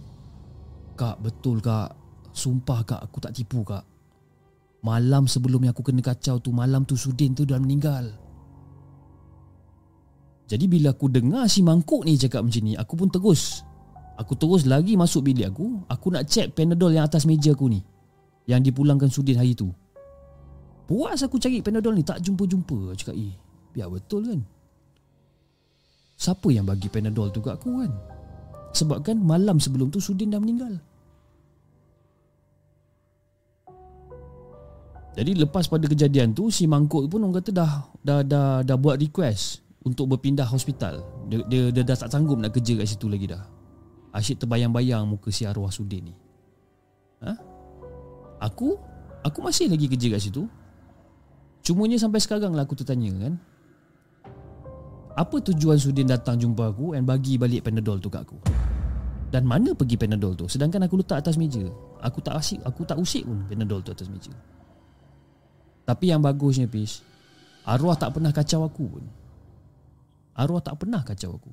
Kak 0.96 1.20
betul 1.20 1.60
kak. 1.60 1.92
Sumpah 2.32 2.80
kak 2.88 3.04
aku 3.04 3.20
tak 3.20 3.36
tipu 3.36 3.60
kak. 3.60 3.91
Malam 4.82 5.30
sebelum 5.30 5.62
yang 5.62 5.72
aku 5.72 5.86
kena 5.86 6.02
kacau 6.02 6.42
tu 6.42 6.50
Malam 6.50 6.82
tu 6.82 6.98
Sudin 6.98 7.38
tu 7.38 7.46
dah 7.46 7.58
meninggal. 7.62 8.10
Jadi 10.50 10.66
bila 10.66 10.90
aku 10.90 11.06
dengar 11.06 11.46
si 11.46 11.62
mangkuk 11.62 12.02
ni 12.02 12.18
cakap 12.18 12.42
macam 12.42 12.62
ni 12.66 12.74
Aku 12.74 12.98
pun 12.98 13.08
terus 13.08 13.62
Aku 14.18 14.36
terus 14.36 14.68
lagi 14.68 14.98
masuk 14.98 15.24
bilik 15.24 15.48
aku 15.48 15.80
Aku 15.88 16.12
nak 16.12 16.28
check 16.28 16.52
panadol 16.52 16.92
yang 16.92 17.08
atas 17.08 17.24
meja 17.24 17.54
aku 17.54 17.70
ni 17.70 17.80
Yang 18.44 18.68
dipulangkan 18.68 19.08
Sudin 19.08 19.38
hari 19.38 19.54
tu. 19.54 19.70
Puas 20.84 21.22
aku 21.22 21.38
cari 21.38 21.62
panadol 21.62 21.94
ni 21.96 22.04
Tak 22.04 22.20
jumpa-jumpa. 22.20 22.92
Cakap 22.98 23.16
eh 23.16 23.32
Biar 23.72 23.88
betul 23.88 24.28
kan? 24.28 24.40
Siapa 26.18 26.52
yang 26.52 26.68
bagi 26.68 26.90
panadol 26.92 27.32
tu 27.32 27.40
kat 27.40 27.56
aku 27.56 27.86
kan? 27.86 27.92
Sebab 28.76 28.98
kan 29.00 29.16
malam 29.16 29.56
sebelum 29.62 29.88
tu 29.88 30.02
Sudin 30.02 30.28
dah 30.28 30.42
meninggal 30.42 30.91
Jadi 35.12 35.36
lepas 35.36 35.68
pada 35.68 35.84
kejadian 35.84 36.32
tu 36.32 36.48
si 36.48 36.64
mangkuk 36.64 37.04
pun 37.12 37.20
orang 37.20 37.36
kata 37.36 37.52
dah 37.52 37.72
dah 38.00 38.20
dah 38.24 38.64
dah 38.64 38.76
buat 38.80 38.96
request 38.96 39.60
untuk 39.84 40.08
berpindah 40.08 40.48
hospital. 40.48 41.04
Dia, 41.28 41.44
dia 41.44 41.62
dia 41.68 41.82
dah 41.84 41.96
tak 42.00 42.08
sanggup 42.08 42.40
nak 42.40 42.56
kerja 42.56 42.80
kat 42.80 42.88
situ 42.88 43.12
lagi 43.12 43.28
dah. 43.28 43.44
Asyik 44.16 44.44
terbayang-bayang 44.44 45.04
muka 45.04 45.28
si 45.28 45.44
arwah 45.44 45.68
Sudin 45.68 46.12
ni. 46.12 46.14
Ha? 47.24 47.32
Aku 48.48 48.80
aku 49.20 49.38
masih 49.44 49.68
lagi 49.68 49.84
kerja 49.84 50.16
kat 50.16 50.20
situ. 50.24 50.48
Cumanya 51.62 52.00
sampai 52.00 52.18
sekarang 52.18 52.56
lah 52.56 52.64
aku 52.64 52.74
tertanya 52.74 53.12
kan. 53.28 53.34
Apa 55.12 55.44
tujuan 55.44 55.76
Sudin 55.76 56.08
datang 56.08 56.40
jumpa 56.40 56.72
aku 56.72 56.96
dan 56.96 57.04
bagi 57.04 57.36
balik 57.36 57.68
Panadol 57.68 58.00
tu 58.00 58.08
kat 58.08 58.24
aku? 58.24 58.40
Dan 59.28 59.44
mana 59.44 59.76
pergi 59.76 60.00
Panadol 60.00 60.32
tu? 60.36 60.48
Sedangkan 60.48 60.88
aku 60.88 61.04
letak 61.04 61.20
atas 61.24 61.36
meja. 61.36 61.64
Aku 62.00 62.24
tak 62.24 62.36
asyik, 62.36 62.64
aku 62.64 62.84
tak 62.88 62.96
usik 62.96 63.28
pun 63.28 63.44
Panadol 63.48 63.84
tu 63.84 63.92
atas 63.92 64.08
meja. 64.08 64.32
Tapi 65.82 66.14
yang 66.14 66.22
bagusnya 66.22 66.70
Pish 66.70 67.12
Arwah 67.62 67.94
tak 67.94 68.18
pernah 68.18 68.34
kacau 68.34 68.66
aku 68.66 68.84
pun. 68.98 69.04
Arwah 70.34 70.62
tak 70.64 70.82
pernah 70.82 71.02
kacau 71.06 71.38
aku. 71.38 71.52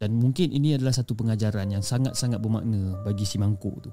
Dan 0.00 0.16
mungkin 0.16 0.52
ini 0.52 0.76
adalah 0.76 0.92
satu 0.92 1.12
pengajaran 1.12 1.68
yang 1.68 1.84
sangat-sangat 1.84 2.40
bermakna 2.40 2.96
bagi 3.04 3.28
si 3.28 3.36
mangkuk 3.36 3.84
tu. 3.84 3.92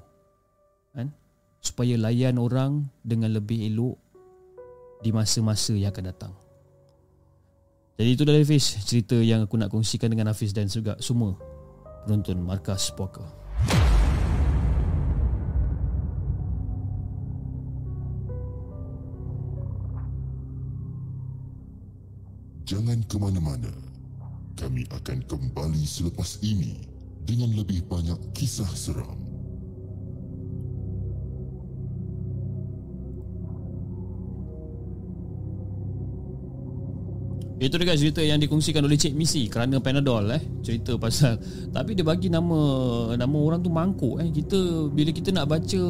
Kan? 0.96 1.12
Supaya 1.60 2.00
layan 2.00 2.42
orang 2.42 2.90
dengan 3.06 3.38
lebih 3.38 3.70
elok 3.70 3.96
Di 5.02 5.14
masa-masa 5.14 5.74
yang 5.78 5.94
akan 5.94 6.06
datang. 6.14 6.34
Jadi 7.98 8.10
itu 8.18 8.24
dari 8.26 8.42
Hafiz 8.42 8.82
Cerita 8.86 9.18
yang 9.18 9.46
aku 9.46 9.58
nak 9.58 9.74
kongsikan 9.74 10.10
dengan 10.10 10.30
Hafiz 10.30 10.54
dan 10.54 10.70
juga 10.70 10.98
semua 11.02 11.38
Penonton 12.06 12.38
Markas 12.42 12.94
Puaka 12.94 13.41
Jangan 22.72 23.04
ke 23.04 23.20
mana-mana. 23.20 23.68
Kami 24.56 24.88
akan 24.88 25.28
kembali 25.28 25.84
selepas 25.84 26.40
ini 26.40 26.88
dengan 27.28 27.52
lebih 27.52 27.84
banyak 27.84 28.16
kisah 28.32 28.72
seram. 28.72 29.20
Itu 37.60 37.76
dekat 37.76 38.00
cerita 38.00 38.24
yang 38.24 38.40
dikongsikan 38.40 38.88
oleh 38.88 38.96
Cik 38.96 39.20
Misi 39.20 39.52
kerana 39.52 39.84
Panadol 39.84 40.32
eh. 40.32 40.40
Cerita 40.64 40.96
pasal 40.96 41.44
tapi 41.76 41.92
dia 41.92 42.08
bagi 42.08 42.32
nama 42.32 42.56
nama 43.20 43.36
orang 43.36 43.60
tu 43.60 43.68
mangkuk 43.68 44.24
eh. 44.24 44.32
Kita 44.32 44.88
bila 44.88 45.12
kita 45.12 45.36
nak 45.36 45.52
baca 45.52 45.82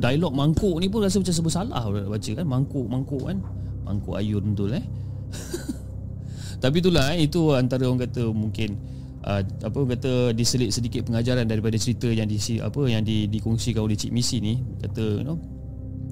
dialog 0.00 0.32
mangkuk 0.32 0.80
ni 0.80 0.88
pun 0.88 1.04
rasa 1.04 1.20
macam 1.20 1.36
sebab 1.36 1.52
salah 1.52 1.84
baca 1.84 2.30
kan. 2.32 2.46
Mangkuk 2.48 2.88
mangkuk 2.88 3.28
kan. 3.28 3.44
Mangkuk 3.84 4.16
ayun 4.16 4.56
betul 4.56 4.80
eh 4.80 5.09
tapi 6.62 6.76
itulah 6.82 7.14
eh 7.16 7.24
itu 7.24 7.54
antara 7.56 7.88
orang 7.88 8.04
kata 8.04 8.28
mungkin 8.30 8.76
uh, 9.24 9.42
apa 9.42 9.76
orang 9.76 9.92
kata 9.96 10.32
diselit 10.32 10.72
sedikit 10.72 11.04
pengajaran 11.08 11.44
daripada 11.44 11.76
cerita 11.76 12.08
yang 12.08 12.28
di 12.28 12.36
apa 12.60 12.80
yang 12.88 13.02
di, 13.04 13.28
dikongsikan 13.28 13.82
oleh 13.84 13.96
Cik 13.96 14.12
Misi 14.12 14.40
ni. 14.40 14.60
Kata 14.80 15.04
you 15.20 15.26
know 15.26 15.38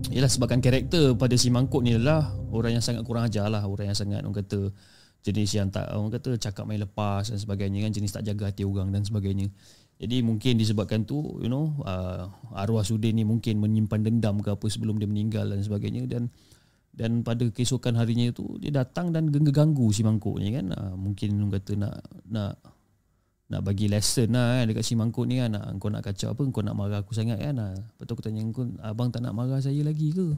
Ialah 0.08 0.30
sebabkan 0.30 0.62
karakter 0.62 1.18
pada 1.18 1.34
si 1.34 1.50
mangkuk 1.50 1.82
ni 1.82 1.98
adalah 1.98 2.30
orang 2.54 2.78
yang 2.78 2.84
sangat 2.84 3.02
kurang 3.02 3.26
ajar 3.26 3.50
lah. 3.50 3.66
Orang 3.66 3.90
yang 3.90 3.98
sangat 3.98 4.22
orang 4.22 4.36
kata 4.36 4.70
jenis 5.26 5.58
yang 5.58 5.68
tak 5.74 5.90
orang 5.90 6.14
kata 6.14 6.38
cakap 6.38 6.64
main 6.64 6.80
lepas 6.80 7.28
dan 7.28 7.36
sebagainya 7.36 7.82
kan. 7.82 7.90
Jenis 7.90 8.14
tak 8.14 8.24
jaga 8.24 8.48
hati 8.48 8.62
orang 8.62 8.94
dan 8.94 9.02
sebagainya. 9.02 9.50
Jadi 9.98 10.22
mungkin 10.22 10.54
disebabkan 10.54 11.02
tu 11.02 11.42
you 11.42 11.50
know 11.50 11.74
uh, 11.82 12.30
arwah 12.54 12.86
Sudin 12.86 13.18
ni 13.18 13.26
mungkin 13.26 13.58
menyimpan 13.58 14.06
dendam 14.06 14.38
ke 14.38 14.54
apa 14.54 14.66
sebelum 14.70 15.02
dia 15.02 15.10
meninggal 15.10 15.50
dan 15.50 15.60
sebagainya. 15.60 16.06
Dan 16.06 16.30
dan 16.98 17.22
pada 17.22 17.46
keesokan 17.46 17.94
harinya 17.94 18.34
itu 18.34 18.58
dia 18.58 18.74
datang 18.74 19.14
dan 19.14 19.30
ganggu 19.30 19.94
si 19.94 20.02
mangkuk 20.02 20.42
ni 20.42 20.50
kan. 20.50 20.74
Uh, 20.74 20.94
mungkin 20.98 21.38
orang 21.38 21.62
kata 21.62 21.72
nak 21.78 21.94
nak 22.26 22.58
nak 23.48 23.60
bagi 23.62 23.86
lesson 23.86 24.34
lah 24.34 24.60
kan 24.60 24.66
dekat 24.66 24.82
si 24.82 24.98
mangkuk 24.98 25.30
ni 25.30 25.38
kan. 25.38 25.54
Kau 25.78 25.94
nak 25.94 26.02
kacau 26.02 26.34
apa 26.34 26.42
kau 26.50 26.66
nak 26.66 26.74
marah 26.74 26.98
aku 27.06 27.14
sangat 27.14 27.38
kan. 27.38 27.54
Lepas 27.54 28.02
tu 28.02 28.12
aku 28.18 28.22
tanya 28.26 28.42
kau 28.50 28.66
abang 28.82 29.14
tak 29.14 29.22
nak 29.22 29.32
marah 29.38 29.62
saya 29.62 29.78
lagi 29.86 30.10
ke? 30.10 30.34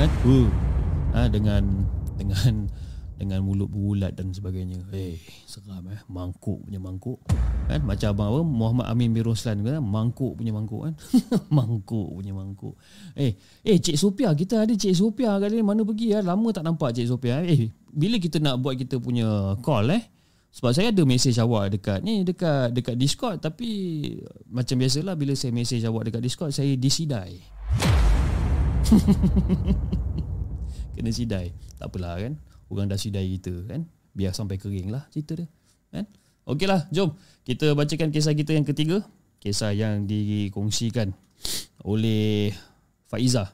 Kan? 0.00 0.10
Ha, 1.12 1.28
dengan 1.28 1.84
dengan 2.16 2.72
dengan 3.22 3.38
mulut 3.46 3.70
bulat 3.70 4.18
dan 4.18 4.34
sebagainya. 4.34 4.82
Eh 4.90 5.22
seram 5.46 5.86
eh. 5.86 6.02
Mangkuk 6.10 6.66
punya 6.66 6.82
mangkuk. 6.82 7.22
Kan? 7.70 7.86
Macam 7.86 8.08
abang 8.10 8.28
apa? 8.34 8.40
Muhammad 8.42 8.86
Amin 8.90 9.14
bin 9.14 9.22
Roslan 9.22 9.62
kan 9.62 9.78
mangkuk 9.78 10.34
punya 10.34 10.50
mangkuk 10.50 10.90
kan? 10.90 10.94
Mangkuk 11.56 12.18
punya 12.18 12.34
mangkuk. 12.34 12.74
Eh 13.14 13.38
eh 13.62 13.78
Cik 13.78 13.94
Sophia 13.94 14.34
kita 14.34 14.66
ada 14.66 14.74
Cik 14.74 14.98
Sophia 14.98 15.38
kali 15.38 15.60
ni 15.60 15.64
mana 15.64 15.86
pergi 15.86 16.10
ya 16.10 16.18
lama 16.20 16.50
tak 16.50 16.66
nampak 16.66 16.98
Cik 16.98 17.06
Sophia 17.06 17.46
eh 17.46 17.70
bila 17.94 18.18
kita 18.18 18.42
nak 18.42 18.58
buat 18.58 18.74
kita 18.74 18.98
punya 18.98 19.54
call 19.62 19.94
eh? 19.94 20.02
Sebab 20.52 20.76
saya 20.76 20.92
ada 20.92 21.00
mesej 21.08 21.32
awak 21.40 21.72
dekat 21.72 22.04
ni 22.04 22.28
dekat 22.28 22.76
dekat 22.76 23.00
Discord. 23.00 23.40
Tapi 23.40 23.70
macam 24.52 24.76
biasalah 24.76 25.16
bila 25.16 25.32
saya 25.32 25.48
mesej 25.48 25.80
awak 25.88 26.12
dekat 26.12 26.20
Discord 26.20 26.52
saya 26.52 26.76
disidai. 26.76 27.40
Kena 30.92 31.08
sidai. 31.08 31.56
Tak 31.80 31.88
apalah 31.88 32.20
kan. 32.20 32.36
Orang 32.72 32.88
dah 32.88 32.96
sidai 32.96 33.28
kita 33.36 33.68
kan. 33.68 33.84
Biar 34.16 34.32
sampai 34.32 34.56
kering 34.56 34.88
lah 34.88 35.04
cerita 35.12 35.36
dia. 35.36 35.48
Kan? 35.92 36.08
Okeylah, 36.48 36.88
jom 36.88 37.12
kita 37.44 37.76
bacakan 37.76 38.08
kisah 38.08 38.32
kita 38.32 38.56
yang 38.56 38.64
ketiga. 38.64 39.04
Kisah 39.44 39.76
yang 39.76 40.08
dikongsikan 40.08 41.12
oleh 41.84 42.56
Faiza. 43.12 43.52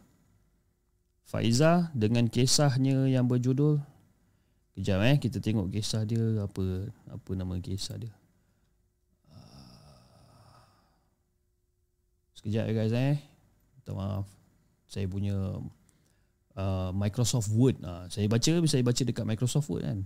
Faiza 1.27 1.91
dengan 1.99 2.31
kisahnya 2.31 3.11
yang 3.11 3.27
berjudul 3.27 3.83
Kejap 4.79 5.03
eh 5.03 5.19
kita 5.19 5.43
tengok 5.43 5.75
kisah 5.75 6.07
dia 6.07 6.23
apa 6.39 6.87
apa 7.11 7.31
nama 7.35 7.59
kisah 7.59 7.99
dia. 7.99 8.15
Sekejap 12.39 12.71
ya 12.71 12.73
guys 12.79 12.95
eh. 12.95 13.19
Minta 13.75 13.91
maaf. 13.99 14.31
Saya 14.87 15.11
punya 15.11 15.35
uh, 16.59 16.91
Microsoft 16.91 17.49
Word 17.55 17.79
uh, 17.87 18.11
saya 18.11 18.27
baca 18.27 18.51
saya 18.67 18.83
baca 18.83 19.03
dekat 19.07 19.25
Microsoft 19.25 19.71
Word 19.71 19.87
kan. 19.87 20.01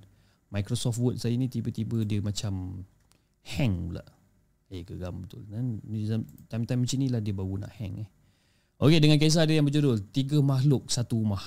Microsoft 0.53 1.00
Word 1.00 1.16
saya 1.16 1.32
ni 1.34 1.48
tiba-tiba 1.48 2.05
dia 2.05 2.20
macam 2.20 2.84
hang 3.57 3.88
pula. 3.88 4.05
Eh 4.68 4.84
geram 4.84 5.24
betul 5.24 5.48
kan. 5.48 5.80
Time-time 6.53 6.80
macam 6.84 6.96
ni 7.00 7.07
lah 7.09 7.20
dia 7.24 7.32
baru 7.32 7.64
nak 7.64 7.72
hang 7.80 8.05
eh. 8.05 8.09
Okey 8.82 9.00
dengan 9.00 9.16
kisah 9.16 9.48
dia 9.48 9.62
yang 9.62 9.66
berjudul 9.66 10.12
Tiga 10.12 10.38
Makhluk 10.44 10.92
Satu 10.92 11.24
Rumah. 11.24 11.40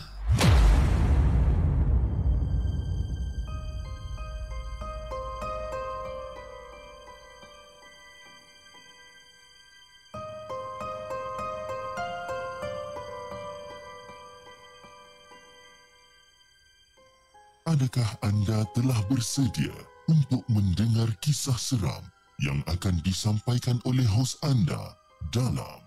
Adakah 17.95 18.27
anda 18.27 18.59
telah 18.75 18.99
bersedia 19.07 19.71
untuk 20.11 20.43
mendengar 20.51 21.07
kisah 21.23 21.55
seram 21.55 22.03
yang 22.43 22.59
akan 22.67 22.99
disampaikan 23.07 23.79
oleh 23.87 24.03
hos 24.03 24.35
anda 24.43 24.99
dalam 25.31 25.79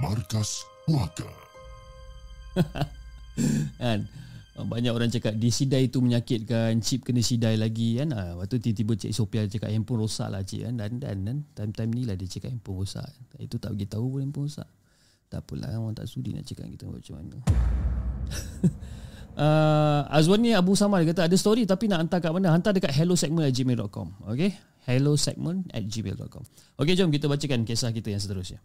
Markas 0.00 0.64
Puaka? 0.88 1.28
kan? 3.84 4.08
Banyak 4.64 4.96
orang 4.96 5.12
cakap 5.12 5.36
disidai 5.36 5.92
itu 5.92 6.00
menyakitkan 6.00 6.80
chip 6.80 7.04
kena 7.04 7.20
sidai 7.20 7.60
lagi 7.60 8.00
kan? 8.00 8.16
Ah 8.16 8.32
waktu 8.40 8.56
tiba-tiba 8.56 8.96
cik 8.96 9.12
Sophia 9.12 9.44
cakap 9.44 9.76
handphone 9.76 10.08
rosak 10.08 10.32
lah 10.32 10.40
cik 10.40 10.72
kan? 10.72 10.80
Dan 10.80 11.04
dan 11.04 11.20
kan 11.20 11.38
time-time 11.52 11.92
ni 11.92 12.08
lah 12.08 12.16
dia 12.16 12.32
cakap 12.32 12.48
handphone 12.48 12.80
rosak. 12.80 13.12
Itu 13.36 13.60
tak 13.60 13.76
bagi 13.76 13.92
tahu 13.92 14.08
pun 14.08 14.24
handphone 14.24 14.48
rosak. 14.48 14.68
Tak 15.28 15.44
apalah 15.44 15.76
orang 15.76 16.00
tak 16.00 16.08
sudi 16.08 16.32
nak 16.32 16.48
cakap 16.48 16.64
kita 16.72 16.88
macam 16.88 17.14
mana 17.20 17.36
uh, 19.36 20.08
Azwani 20.08 20.56
Abu 20.56 20.74
Samar 20.74 21.04
kata 21.04 21.28
ada 21.28 21.36
story 21.36 21.68
tapi 21.68 21.88
nak 21.88 22.08
hantar 22.08 22.18
kat 22.20 22.30
mana 22.32 22.52
hantar 22.52 22.72
dekat 22.76 22.92
hellosegment@gmail.com 22.92 24.28
okey 24.32 24.50
hellosegment@gmail.com 24.88 26.42
okey 26.80 26.94
jom 26.98 27.08
kita 27.12 27.26
bacakan 27.30 27.64
kisah 27.68 27.92
kita 27.92 28.12
yang 28.12 28.22
seterusnya 28.22 28.58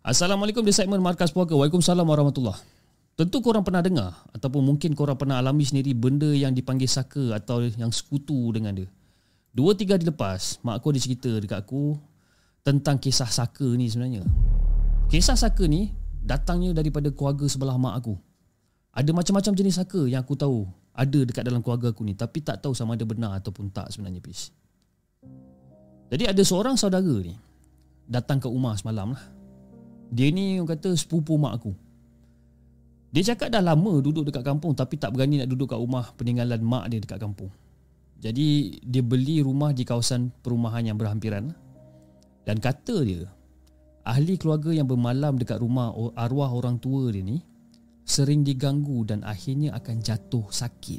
Assalamualaikum 0.00 0.64
di 0.64 0.72
segmen 0.72 0.96
Markas 1.04 1.28
Puaka 1.28 1.52
Waalaikumsalam 1.52 2.08
warahmatullahi 2.08 2.80
Tentu 3.20 3.44
korang 3.44 3.60
pernah 3.60 3.84
dengar 3.84 4.16
ataupun 4.32 4.64
mungkin 4.64 4.96
korang 4.96 5.12
pernah 5.20 5.36
alami 5.36 5.60
sendiri 5.60 5.92
benda 5.92 6.32
yang 6.32 6.56
dipanggil 6.56 6.88
saka 6.88 7.36
atau 7.36 7.60
yang 7.68 7.92
sekutu 7.92 8.48
dengan 8.48 8.72
dia. 8.72 8.88
Dua 9.52 9.76
tiga 9.76 10.00
hari 10.00 10.08
lepas, 10.08 10.56
mak 10.64 10.80
aku 10.80 10.96
ada 10.96 11.00
cerita 11.04 11.28
dekat 11.28 11.60
aku 11.60 12.00
tentang 12.64 12.96
kisah 12.96 13.28
saka 13.28 13.68
ni 13.76 13.92
sebenarnya. 13.92 14.24
Kisah 15.12 15.36
saka 15.36 15.68
ni 15.68 15.92
datangnya 16.24 16.72
daripada 16.72 17.12
keluarga 17.12 17.44
sebelah 17.44 17.76
mak 17.76 18.00
aku. 18.00 18.16
Ada 18.90 19.14
macam-macam 19.14 19.52
jenis 19.54 19.78
saka 19.78 20.02
yang 20.10 20.26
aku 20.26 20.34
tahu 20.34 20.66
ada 20.90 21.20
dekat 21.22 21.46
dalam 21.46 21.62
keluarga 21.62 21.94
aku 21.94 22.02
ni 22.02 22.18
tapi 22.18 22.42
tak 22.42 22.58
tahu 22.58 22.74
sama 22.74 22.98
ada 22.98 23.06
benar 23.06 23.38
ataupun 23.38 23.70
tak 23.70 23.88
sebenarnya 23.94 24.18
pis. 24.18 24.50
Jadi 26.10 26.26
ada 26.26 26.42
seorang 26.42 26.74
saudara 26.74 27.14
ni 27.22 27.38
datang 28.10 28.42
ke 28.42 28.50
rumah 28.50 28.74
semalam 28.74 29.14
lah. 29.14 29.24
Dia 30.10 30.34
ni 30.34 30.58
orang 30.58 30.74
kata 30.74 30.90
sepupu 30.98 31.38
mak 31.38 31.62
aku. 31.62 31.72
Dia 33.14 33.34
cakap 33.34 33.54
dah 33.54 33.62
lama 33.62 34.02
duduk 34.02 34.26
dekat 34.26 34.42
kampung 34.42 34.74
tapi 34.74 34.98
tak 34.98 35.14
berani 35.14 35.42
nak 35.42 35.50
duduk 35.50 35.70
kat 35.70 35.78
rumah 35.78 36.10
peninggalan 36.18 36.58
mak 36.58 36.90
dia 36.90 36.98
dekat 36.98 37.22
kampung. 37.22 37.50
Jadi 38.18 38.78
dia 38.82 39.02
beli 39.06 39.38
rumah 39.40 39.70
di 39.70 39.86
kawasan 39.86 40.34
perumahan 40.42 40.82
yang 40.82 40.98
berhampiran. 40.98 41.54
Dan 42.44 42.58
kata 42.58 43.06
dia, 43.06 43.24
ahli 44.02 44.34
keluarga 44.34 44.74
yang 44.74 44.90
bermalam 44.90 45.38
dekat 45.38 45.62
rumah 45.62 45.94
arwah 46.18 46.50
orang 46.50 46.76
tua 46.82 47.14
dia 47.14 47.22
ni 47.22 47.38
sering 48.10 48.42
diganggu 48.42 49.06
dan 49.06 49.22
akhirnya 49.22 49.70
akan 49.78 50.02
jatuh 50.02 50.50
sakit. 50.50 50.98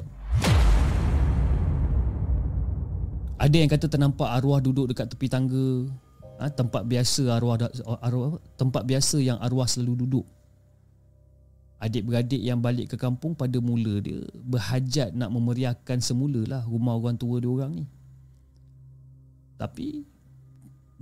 Ada 3.36 3.56
yang 3.60 3.68
kata 3.68 3.92
ternampak 3.92 4.32
arwah 4.32 4.64
duduk 4.64 4.88
dekat 4.88 5.12
tepi 5.12 5.28
tangga, 5.28 5.92
ha, 6.40 6.48
tempat 6.48 6.88
biasa 6.88 7.36
arwah 7.36 7.60
arwah 8.00 8.40
tempat 8.56 8.88
biasa 8.88 9.20
yang 9.20 9.36
arwah 9.44 9.68
selalu 9.68 10.08
duduk. 10.08 10.26
adik-beradik 11.82 12.38
yang 12.38 12.62
balik 12.62 12.94
ke 12.94 12.96
kampung 12.96 13.34
pada 13.34 13.58
mula 13.58 13.98
dia 13.98 14.22
berhajat 14.46 15.18
nak 15.18 15.34
memeriahkan 15.34 15.98
semula 15.98 16.46
lah 16.46 16.62
rumah 16.62 16.94
orang 16.94 17.18
tua 17.18 17.42
dia 17.42 17.50
orang 17.50 17.82
ni. 17.82 17.86
Tapi 19.58 20.06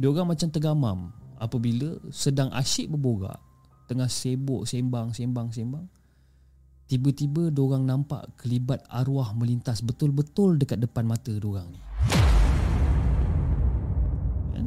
dia 0.01 0.09
orang 0.09 0.33
macam 0.33 0.49
tergamam 0.49 0.99
apabila 1.37 2.01
sedang 2.09 2.49
asyik 2.57 2.89
berborak 2.97 3.37
tengah 3.93 4.09
sibuk 4.09 4.65
sembang 4.65 5.13
sembang 5.13 5.53
sembang 5.53 6.00
tiba-tiba 6.91 7.55
dia 7.55 7.63
orang 7.63 7.87
nampak 7.87 8.27
kelibat 8.35 8.83
arwah 8.91 9.31
melintas 9.31 9.79
betul-betul 9.79 10.59
dekat 10.59 10.83
depan 10.83 11.07
mata 11.07 11.31
dia 11.31 11.47
orang 11.47 11.71
ni. 11.71 11.81
Kan? 14.51 14.67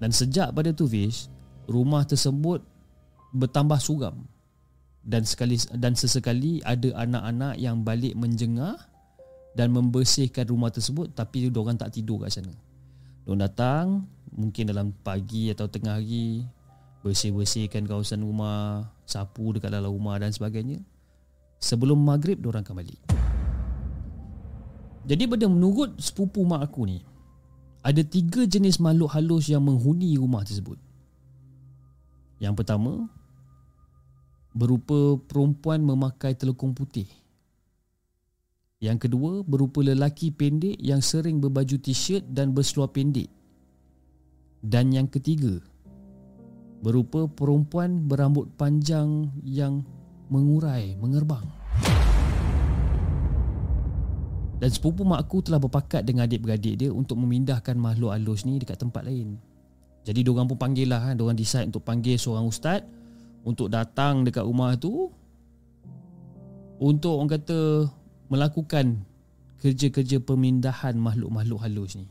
Dan 0.00 0.10
sejak 0.16 0.56
pada 0.56 0.72
tu 0.72 0.88
Fish, 0.88 1.28
rumah 1.68 2.08
tersebut 2.08 2.64
bertambah 3.36 3.76
suram 3.76 4.24
dan 5.04 5.28
sekali 5.28 5.60
dan 5.76 5.92
sesekali 5.92 6.64
ada 6.64 7.04
anak-anak 7.04 7.60
yang 7.60 7.84
balik 7.84 8.16
menjengah 8.16 8.80
dan 9.52 9.68
membersihkan 9.76 10.48
rumah 10.48 10.72
tersebut 10.72 11.12
tapi 11.12 11.52
dia 11.52 11.60
orang 11.60 11.76
tak 11.76 11.92
tidur 11.92 12.24
kat 12.24 12.32
sana. 12.32 12.56
Dia 13.28 13.36
datang 13.36 14.08
mungkin 14.32 14.72
dalam 14.72 14.96
pagi 15.04 15.52
atau 15.52 15.68
tengah 15.68 16.00
hari 16.00 16.48
bersih-bersihkan 17.08 17.88
kawasan 17.88 18.20
rumah, 18.20 18.92
sapu 19.08 19.56
dekat 19.56 19.72
dalam 19.72 19.88
rumah 19.88 20.20
dan 20.20 20.28
sebagainya. 20.28 20.84
Sebelum 21.56 21.96
maghrib 21.96 22.36
dia 22.36 22.52
orang 22.52 22.62
akan 22.62 22.76
balik. 22.84 23.00
Jadi 25.08 25.24
pada 25.24 25.48
menurut 25.48 25.96
sepupu 25.96 26.44
mak 26.44 26.68
aku 26.68 26.84
ni 26.84 27.00
ada 27.80 28.04
tiga 28.04 28.44
jenis 28.44 28.76
makhluk 28.76 29.08
halus 29.16 29.48
yang 29.48 29.64
menghuni 29.64 30.20
rumah 30.20 30.44
tersebut. 30.44 30.76
Yang 32.36 32.60
pertama, 32.60 33.08
berupa 34.52 35.16
perempuan 35.24 35.80
memakai 35.80 36.36
telekung 36.36 36.76
putih. 36.76 37.08
Yang 38.78 39.08
kedua 39.08 39.42
berupa 39.42 39.82
lelaki 39.82 40.30
pendek 40.30 40.76
yang 40.78 41.02
sering 41.02 41.40
berbaju 41.42 41.80
t-shirt 41.80 42.22
dan 42.30 42.52
berseluar 42.54 42.92
pendek. 42.92 43.26
Dan 44.62 44.92
yang 44.92 45.08
ketiga 45.10 45.58
berupa 46.78 47.26
perempuan 47.26 48.06
berambut 48.06 48.46
panjang 48.54 49.30
yang 49.42 49.82
mengurai, 50.30 50.94
mengerbang. 50.98 51.42
Dan 54.58 54.70
sepupu 54.74 55.06
mak 55.06 55.22
aku 55.22 55.46
telah 55.46 55.62
berpakat 55.62 56.02
dengan 56.02 56.26
adik-beradik 56.26 56.74
dia 56.82 56.90
untuk 56.90 57.14
memindahkan 57.22 57.78
makhluk 57.78 58.10
halus 58.10 58.42
ni 58.42 58.58
dekat 58.58 58.82
tempat 58.82 59.06
lain. 59.06 59.38
Jadi 60.02 60.26
diorang 60.26 60.50
pun 60.50 60.58
panggil 60.58 60.90
lah, 60.90 61.14
diorang 61.14 61.38
decide 61.38 61.70
untuk 61.70 61.86
panggil 61.86 62.18
seorang 62.18 62.50
ustaz 62.50 62.82
untuk 63.46 63.70
datang 63.70 64.26
dekat 64.26 64.42
rumah 64.42 64.74
tu 64.74 65.14
untuk 66.82 67.22
orang 67.22 67.38
kata 67.38 67.86
melakukan 68.30 69.02
kerja-kerja 69.62 70.22
pemindahan 70.22 70.94
makhluk-makhluk 70.98 71.58
halus 71.62 71.98
ni. 71.98 72.06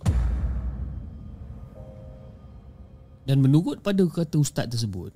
Dan 3.28 3.44
menurut 3.44 3.84
pada 3.84 4.08
kata 4.08 4.40
ustaz 4.40 4.72
tersebut, 4.72 5.12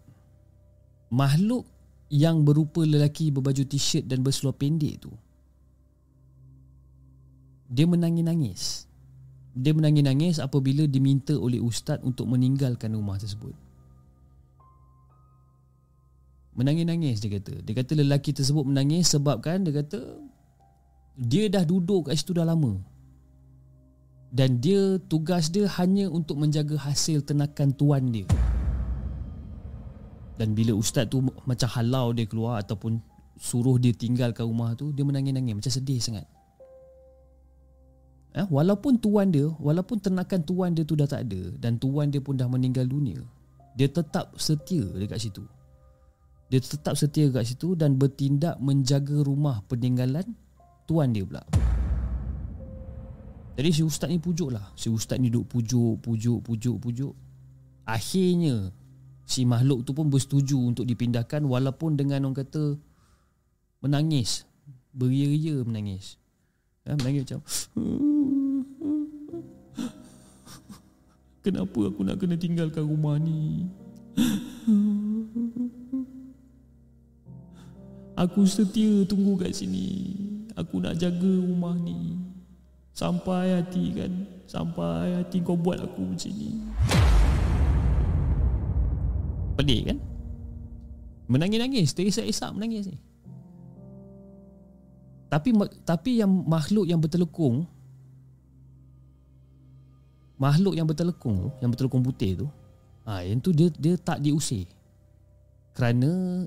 makhluk 1.08 1.64
yang 2.12 2.44
berupa 2.44 2.84
lelaki 2.84 3.32
berbaju 3.32 3.64
t-shirt 3.64 4.04
dan 4.04 4.20
berseluar 4.20 4.52
pendek 4.60 5.00
tu 5.00 5.16
dia 7.72 7.88
menangis-nangis. 7.88 8.84
Dia 9.56 9.72
menangis-nangis 9.72 10.44
apabila 10.44 10.84
diminta 10.84 11.32
oleh 11.40 11.64
ustaz 11.64 12.04
untuk 12.04 12.28
meninggalkan 12.28 12.92
rumah 12.92 13.16
tersebut. 13.16 13.56
Menangis-nangis 16.52 17.24
dia 17.24 17.40
kata 17.40 17.64
Dia 17.64 17.80
kata 17.80 17.96
lelaki 17.96 18.36
tersebut 18.36 18.68
menangis 18.68 19.08
sebabkan 19.08 19.64
dia 19.64 19.72
kata 19.72 20.04
Dia 21.16 21.48
dah 21.48 21.64
duduk 21.64 22.12
kat 22.12 22.20
situ 22.20 22.36
dah 22.36 22.44
lama 22.44 22.76
Dan 24.32 24.64
dia 24.64 24.96
tugas 25.12 25.52
dia 25.52 25.68
hanya 25.76 26.08
untuk 26.08 26.40
menjaga 26.40 26.80
hasil 26.80 27.28
tenakan 27.28 27.76
tuan 27.76 28.16
dia 28.16 28.24
Dan 30.40 30.56
bila 30.56 30.72
ustaz 30.74 31.12
tu 31.12 31.20
macam 31.20 31.70
halau 31.76 32.16
dia 32.16 32.24
keluar 32.24 32.64
Ataupun 32.64 33.04
suruh 33.36 33.76
dia 33.76 33.92
tinggalkan 33.92 34.48
rumah 34.48 34.72
tu 34.80 34.96
Dia 34.96 35.04
menangis-nangis 35.04 35.60
macam 35.60 35.72
sedih 35.72 36.00
sangat 36.00 36.24
Eh, 38.32 38.48
walaupun 38.48 38.96
tuan 38.96 39.28
dia, 39.28 39.52
walaupun 39.60 40.00
tenakan 40.00 40.40
tuan 40.48 40.72
dia 40.72 40.88
tu 40.88 40.96
dah 40.96 41.04
tak 41.04 41.28
ada 41.28 41.52
dan 41.60 41.76
tuan 41.76 42.08
dia 42.08 42.24
pun 42.24 42.40
dah 42.40 42.48
meninggal 42.48 42.88
dunia, 42.88 43.20
dia 43.76 43.92
tetap 43.92 44.32
setia 44.40 44.88
dekat 44.96 45.20
situ. 45.20 45.44
Dia 46.48 46.64
tetap 46.64 46.96
setia 46.96 47.28
kat 47.32 47.48
situ 47.48 47.76
dan 47.76 48.00
bertindak 48.00 48.56
menjaga 48.64 49.24
rumah 49.24 49.64
peninggalan 49.68 50.24
tuan 50.88 51.12
dia 51.12 51.28
pula. 51.28 51.44
Jadi 53.52 53.70
si 53.76 53.82
ustaz 53.84 54.08
ni 54.08 54.18
pujuk 54.18 54.56
lah. 54.56 54.72
Si 54.80 54.88
ustaz 54.88 55.20
ni 55.20 55.28
duduk 55.28 55.60
pujuk, 55.60 56.00
pujuk, 56.00 56.40
pujuk, 56.40 56.78
pujuk. 56.80 57.14
Akhirnya 57.84 58.72
si 59.28 59.44
makhluk 59.44 59.84
tu 59.84 59.92
pun 59.92 60.08
bersetuju 60.08 60.56
untuk 60.56 60.88
dipindahkan 60.88 61.44
walaupun 61.44 62.00
dengan 62.00 62.32
orang 62.32 62.48
kata 62.48 62.80
menangis. 63.84 64.48
Beria-ria 64.92 65.64
menangis. 65.64 66.20
Ya, 66.84 66.98
menangis 66.98 67.30
macam 67.30 67.42
Kenapa 71.46 71.80
aku 71.90 72.02
nak 72.06 72.18
kena 72.18 72.38
tinggalkan 72.38 72.86
rumah 72.86 73.22
ni? 73.22 73.70
Aku 78.18 78.46
setia 78.46 79.02
tunggu 79.10 79.34
kat 79.34 79.50
sini 79.50 80.14
Aku 80.54 80.78
nak 80.78 81.02
jaga 81.02 81.26
rumah 81.42 81.74
ni 81.74 82.31
Sampai 83.02 83.58
hati 83.58 83.98
kan. 83.98 84.14
Sampai 84.46 85.18
hati 85.18 85.42
kau 85.42 85.58
buat 85.58 85.82
aku 85.82 86.14
macam 86.14 86.30
ni. 86.38 86.62
Pelik 89.58 89.90
kan? 89.90 89.98
Menangis-nangis. 91.26 91.98
Terisak-isak 91.98 92.54
menangis 92.54 92.94
ni. 92.94 93.02
Tapi 95.34 95.50
tapi 95.82 96.22
yang 96.22 96.30
makhluk 96.30 96.86
yang 96.86 97.02
bertelekung 97.02 97.66
makhluk 100.36 100.76
yang 100.76 100.84
bertelekung 100.84 101.54
yang 101.64 101.70
bertelekung 101.72 102.04
putih 102.04 102.44
tu 102.44 102.48
ha, 103.08 103.24
yang 103.24 103.40
tu 103.40 103.56
dia 103.56 103.72
dia 103.82 103.98
tak 103.98 104.22
diusir. 104.22 104.70
Kerana 105.74 106.44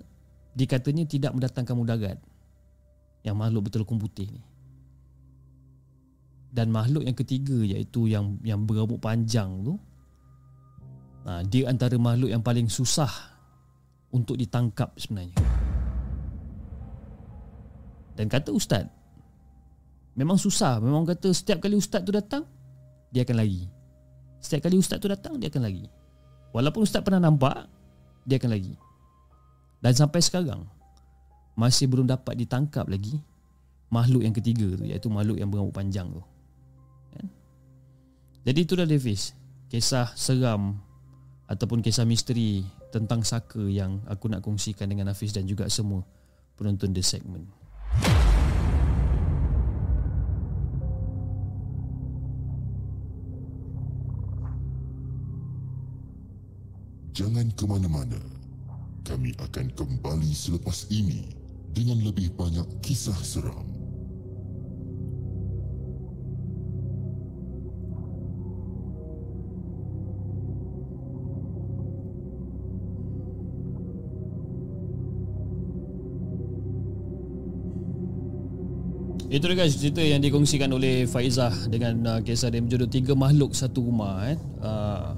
dikatanya 0.52 1.08
tidak 1.08 1.32
mendatangkan 1.34 1.74
mudarat 1.74 2.18
yang 3.24 3.34
makhluk 3.34 3.72
bertelekung 3.72 3.98
putih 3.98 4.28
ni 4.28 4.53
dan 6.54 6.70
makhluk 6.70 7.02
yang 7.02 7.18
ketiga 7.18 7.66
iaitu 7.66 8.06
yang 8.06 8.38
yang 8.46 8.62
berambut 8.62 9.02
panjang 9.02 9.50
tu 9.66 9.74
ha, 11.26 11.42
dia 11.42 11.66
antara 11.66 11.98
makhluk 11.98 12.30
yang 12.30 12.46
paling 12.46 12.70
susah 12.70 13.10
untuk 14.14 14.38
ditangkap 14.38 14.94
sebenarnya. 14.94 15.34
Dan 18.14 18.30
kata 18.30 18.54
ustaz 18.54 18.86
memang 20.14 20.38
susah. 20.38 20.78
Memang 20.78 21.02
kata 21.02 21.34
setiap 21.34 21.66
kali 21.66 21.74
ustaz 21.74 22.06
tu 22.06 22.14
datang 22.14 22.46
dia 23.10 23.26
akan 23.26 23.42
lari. 23.42 23.66
Setiap 24.38 24.70
kali 24.70 24.78
ustaz 24.78 25.02
tu 25.02 25.10
datang 25.10 25.34
dia 25.42 25.50
akan 25.50 25.66
lari. 25.66 25.90
Walaupun 26.54 26.86
ustaz 26.86 27.02
pernah 27.02 27.18
nampak 27.18 27.66
dia 28.22 28.38
akan 28.38 28.54
lari. 28.54 28.78
Dan 29.84 29.92
sampai 29.92 30.24
sekarang 30.24 30.64
Masih 31.60 31.84
belum 31.92 32.08
dapat 32.08 32.40
ditangkap 32.40 32.88
lagi 32.88 33.20
Makhluk 33.92 34.24
yang 34.24 34.32
ketiga 34.32 34.64
tu 34.80 34.88
Iaitu 34.88 35.12
makhluk 35.12 35.36
yang 35.36 35.52
berambut 35.52 35.76
panjang 35.76 36.08
tu? 36.08 36.24
Jadi 38.44 38.60
itulah 38.68 38.84
Davis. 38.84 39.32
Kisah 39.72 40.12
seram 40.12 40.76
Ataupun 41.48 41.80
kisah 41.80 42.04
misteri 42.04 42.60
Tentang 42.92 43.24
saka 43.24 43.64
yang 43.64 44.04
aku 44.04 44.28
nak 44.28 44.44
kongsikan 44.44 44.86
dengan 44.86 45.08
Hafiz 45.08 45.32
Dan 45.32 45.48
juga 45.48 45.66
semua 45.72 46.04
penonton 46.54 46.94
The 46.94 47.02
Segment. 47.02 47.46
Jangan 57.14 57.46
ke 57.54 57.64
mana-mana. 57.66 58.18
Kami 59.06 59.38
akan 59.38 59.70
kembali 59.78 60.30
selepas 60.34 60.90
ini 60.90 61.30
dengan 61.70 62.02
lebih 62.02 62.34
banyak 62.34 62.66
kisah 62.82 63.18
seram. 63.22 63.73
Itu 79.34 79.50
dia 79.50 79.58
guys 79.58 79.74
cerita 79.74 79.98
yang 79.98 80.22
dikongsikan 80.22 80.70
oleh 80.70 81.10
Faizah 81.10 81.50
dengan 81.66 81.94
uh, 82.06 82.20
kisah 82.22 82.54
dia 82.54 82.62
berjudul 82.62 82.86
Tiga 82.86 83.18
Makhluk 83.18 83.50
Satu 83.50 83.82
Rumah 83.82 84.30
eh. 84.30 84.38
Uh, 84.62 85.10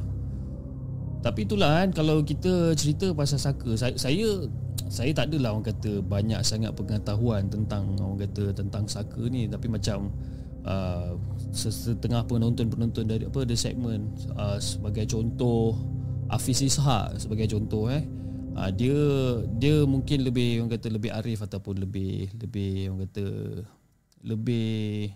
tapi 1.20 1.44
itulah 1.44 1.84
kan 1.84 1.92
kalau 1.92 2.24
kita 2.24 2.72
cerita 2.80 3.12
pasal 3.12 3.36
saka 3.36 3.76
saya, 3.76 3.92
saya 4.00 4.48
saya 4.88 5.12
tak 5.12 5.28
adalah 5.28 5.52
orang 5.52 5.68
kata 5.68 6.00
banyak 6.00 6.40
sangat 6.40 6.72
pengetahuan 6.72 7.44
tentang 7.52 7.92
orang 8.00 8.24
kata 8.24 8.56
tentang 8.56 8.88
saka 8.88 9.20
ni 9.28 9.52
tapi 9.52 9.68
macam 9.68 10.08
uh, 10.64 11.12
setengah 11.52 12.24
penonton-penonton 12.24 13.04
dari 13.04 13.28
apa 13.28 13.44
the 13.44 13.52
segment 13.52 14.16
uh, 14.40 14.56
sebagai 14.56 15.04
contoh 15.12 15.76
Hafiz 16.32 16.64
Ishak 16.64 17.20
sebagai 17.20 17.52
contoh 17.52 17.92
eh 17.92 18.00
uh, 18.56 18.70
dia 18.72 18.96
dia 19.60 19.84
mungkin 19.84 20.24
lebih 20.24 20.64
orang 20.64 20.72
kata 20.72 20.88
lebih 20.88 21.12
arif 21.12 21.44
ataupun 21.44 21.84
lebih 21.84 22.32
lebih 22.40 22.88
orang 22.88 23.00
kata 23.10 23.26
lebih 24.24 25.12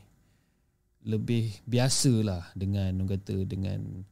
lebih 1.08 1.48
biasalah 1.64 2.52
dengan 2.52 2.92
orang 3.00 3.16
kata 3.16 3.36
dengan 3.48 4.04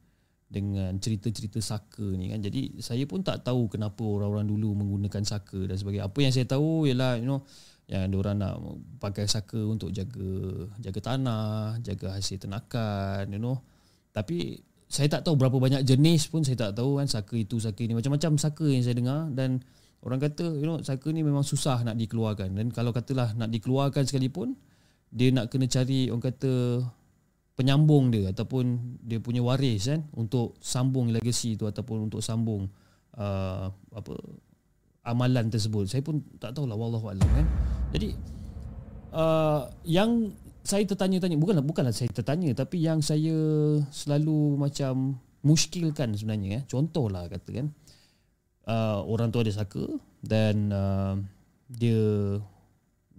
dengan 0.49 0.97
cerita-cerita 0.97 1.61
saka 1.61 2.01
ni 2.17 2.33
kan. 2.33 2.41
Jadi 2.41 2.81
saya 2.81 3.05
pun 3.05 3.21
tak 3.21 3.45
tahu 3.45 3.69
kenapa 3.69 4.01
orang-orang 4.01 4.49
dulu 4.49 4.81
menggunakan 4.81 5.21
saka 5.21 5.69
dan 5.69 5.77
sebagainya. 5.77 6.09
Apa 6.09 6.25
yang 6.25 6.33
saya 6.33 6.49
tahu 6.49 6.89
ialah 6.89 7.21
you 7.21 7.29
know 7.29 7.45
yang 7.85 8.09
orang 8.17 8.37
nak 8.41 8.57
pakai 8.97 9.29
saka 9.29 9.61
untuk 9.61 9.93
jaga 9.93 10.65
jaga 10.81 10.99
tanah, 11.01 11.77
jaga 11.85 12.17
hasil 12.17 12.41
tenakan, 12.41 13.29
you 13.29 13.37
know. 13.37 13.61
Tapi 14.09 14.57
saya 14.89 15.05
tak 15.05 15.21
tahu 15.21 15.37
berapa 15.37 15.53
banyak 15.53 15.85
jenis 15.85 16.33
pun 16.33 16.41
saya 16.41 16.57
tak 16.57 16.81
tahu 16.81 16.97
kan 16.97 17.05
saka 17.05 17.37
itu 17.37 17.61
saka 17.61 17.85
ini 17.85 17.93
macam-macam 17.93 18.41
saka 18.41 18.65
yang 18.65 18.81
saya 18.81 18.97
dengar 18.97 19.29
dan 19.37 19.61
orang 20.01 20.17
kata 20.17 20.49
you 20.57 20.65
know 20.65 20.81
saka 20.81 21.13
ni 21.13 21.21
memang 21.21 21.45
susah 21.45 21.85
nak 21.85 21.93
dikeluarkan 21.93 22.57
dan 22.57 22.73
kalau 22.73 22.89
katalah 22.89 23.37
nak 23.37 23.53
dikeluarkan 23.53 24.09
sekalipun 24.09 24.57
dia 25.09 25.33
nak 25.33 25.49
kena 25.49 25.65
cari 25.65 26.09
orang 26.13 26.23
kata 26.29 26.85
penyambung 27.57 28.13
dia 28.13 28.31
ataupun 28.31 28.97
dia 29.03 29.19
punya 29.19 29.43
waris 29.43 29.89
kan? 29.89 30.05
Untuk 30.15 30.55
sambung 30.63 31.11
legacy 31.11 31.59
tu 31.59 31.67
ataupun 31.67 32.07
untuk 32.07 32.23
sambung 32.23 32.69
uh, 33.17 33.67
apa 33.73 34.13
amalan 35.03 35.49
tersebut. 35.49 35.89
Saya 35.89 36.05
pun 36.05 36.21
tak 36.37 36.55
tahulah 36.55 36.77
wallahu 36.77 37.09
alam 37.09 37.25
kan? 37.25 37.47
Jadi 37.91 38.15
uh, 39.11 39.67
yang 39.83 40.31
saya 40.61 40.85
tertanya-tanya 40.85 41.35
bukanlah 41.35 41.65
bukanlah 41.65 41.91
saya 41.95 42.13
tertanya 42.13 42.53
tapi 42.53 42.85
yang 42.85 43.01
saya 43.01 43.33
selalu 43.89 44.55
macam 44.55 45.17
muskilkan 45.41 46.13
sebenarnya 46.13 46.61
eh. 46.61 46.63
Contohlah 46.69 47.25
kata 47.27 47.49
kan? 47.49 47.67
Uh, 48.69 49.01
orang 49.09 49.33
tu 49.33 49.41
ada 49.41 49.49
saka 49.49 49.83
dan 50.21 50.69
uh, 50.69 51.17
dia 51.73 52.37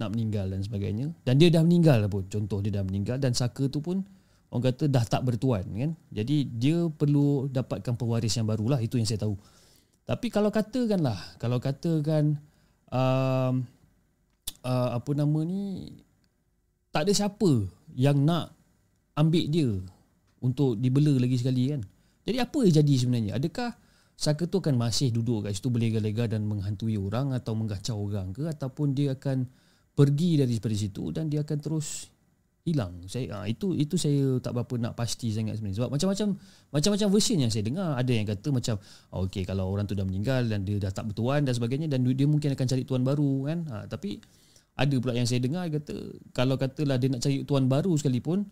nak 0.01 0.17
meninggal 0.17 0.49
dan 0.49 0.65
sebagainya 0.65 1.13
dan 1.29 1.37
dia 1.37 1.53
dah 1.53 1.61
meninggal 1.61 2.09
pun 2.09 2.25
contoh 2.27 2.65
dia 2.65 2.73
dah 2.81 2.85
meninggal 2.85 3.21
dan 3.21 3.37
saka 3.37 3.69
tu 3.69 3.85
pun 3.85 4.01
orang 4.51 4.65
kata 4.73 4.91
dah 4.91 5.05
tak 5.07 5.23
bertuan 5.23 5.63
kan. 5.63 5.91
Jadi 6.11 6.49
dia 6.51 6.89
perlu 6.91 7.47
dapatkan 7.47 7.95
pewaris 7.95 8.35
yang 8.35 8.49
barulah 8.51 8.83
itu 8.83 8.99
yang 8.99 9.07
saya 9.07 9.23
tahu. 9.23 9.39
Tapi 10.09 10.27
kalau 10.27 10.51
katakanlah, 10.51 11.39
kalau 11.39 11.63
katakan 11.63 12.35
uh, 12.91 13.55
uh, 14.67 14.89
apa 14.99 15.11
nama 15.15 15.39
ni 15.47 15.95
tak 16.91 17.07
ada 17.07 17.13
siapa 17.15 17.71
yang 17.95 18.19
nak 18.27 18.51
ambil 19.15 19.45
dia 19.47 19.71
untuk 20.43 20.75
dibela 20.83 21.15
lagi 21.15 21.39
sekali 21.39 21.71
kan. 21.71 21.87
Jadi 22.27 22.39
apa 22.43 22.59
yang 22.67 22.75
jadi 22.83 22.95
sebenarnya? 22.99 23.33
Adakah 23.39 23.71
Saka 24.21 24.45
tu 24.45 24.61
akan 24.61 24.77
masih 24.77 25.17
duduk 25.17 25.49
kat 25.49 25.57
situ 25.57 25.73
berlega-lega 25.73 26.29
dan 26.29 26.45
menghantui 26.45 27.01
orang 27.01 27.33
atau 27.33 27.57
menggacau 27.57 27.97
orang 27.97 28.37
ke 28.37 28.45
ataupun 28.53 28.93
dia 28.93 29.17
akan 29.17 29.49
pergi 29.95 30.41
dari 30.41 30.57
situ 30.57 31.11
dan 31.13 31.29
dia 31.29 31.45
akan 31.45 31.59
terus 31.61 32.11
hilang. 32.65 32.93
Saya 33.09 33.27
ha, 33.33 33.49
itu 33.49 33.73
itu 33.73 33.97
saya 33.97 34.37
tak 34.39 34.53
berapa 34.53 34.75
nak 34.77 34.93
pasti 34.95 35.33
sangat 35.33 35.57
sebenarnya. 35.59 35.85
Sebab 35.85 35.91
macam-macam 35.91 36.29
macam-macam 36.71 37.09
version 37.09 37.39
yang 37.41 37.53
saya 37.53 37.65
dengar. 37.65 37.97
Ada 37.97 38.13
yang 38.13 38.27
kata 38.29 38.49
macam 38.53 38.75
oh, 39.17 39.27
okey 39.27 39.43
kalau 39.49 39.73
orang 39.73 39.89
tu 39.89 39.97
dah 39.97 40.05
meninggal 40.05 40.45
dan 40.47 40.63
dia 40.65 40.77
dah 40.77 40.93
tak 40.93 41.09
bertuan 41.11 41.45
dan 41.45 41.53
sebagainya 41.57 41.89
dan 41.89 42.05
dia 42.05 42.27
mungkin 42.29 42.53
akan 42.53 42.67
cari 42.69 42.83
tuan 42.85 43.03
baru 43.03 43.49
kan. 43.49 43.59
Ha, 43.69 43.77
tapi 43.89 44.21
ada 44.77 44.97
pula 44.97 45.13
yang 45.17 45.29
saya 45.29 45.41
dengar 45.43 45.69
kata 45.69 45.95
kalau 46.33 46.57
katalah 46.57 46.97
dia 46.97 47.09
nak 47.13 47.21
cari 47.21 47.45
tuan 47.45 47.69
baru 47.69 47.93
sekalipun 48.01 48.49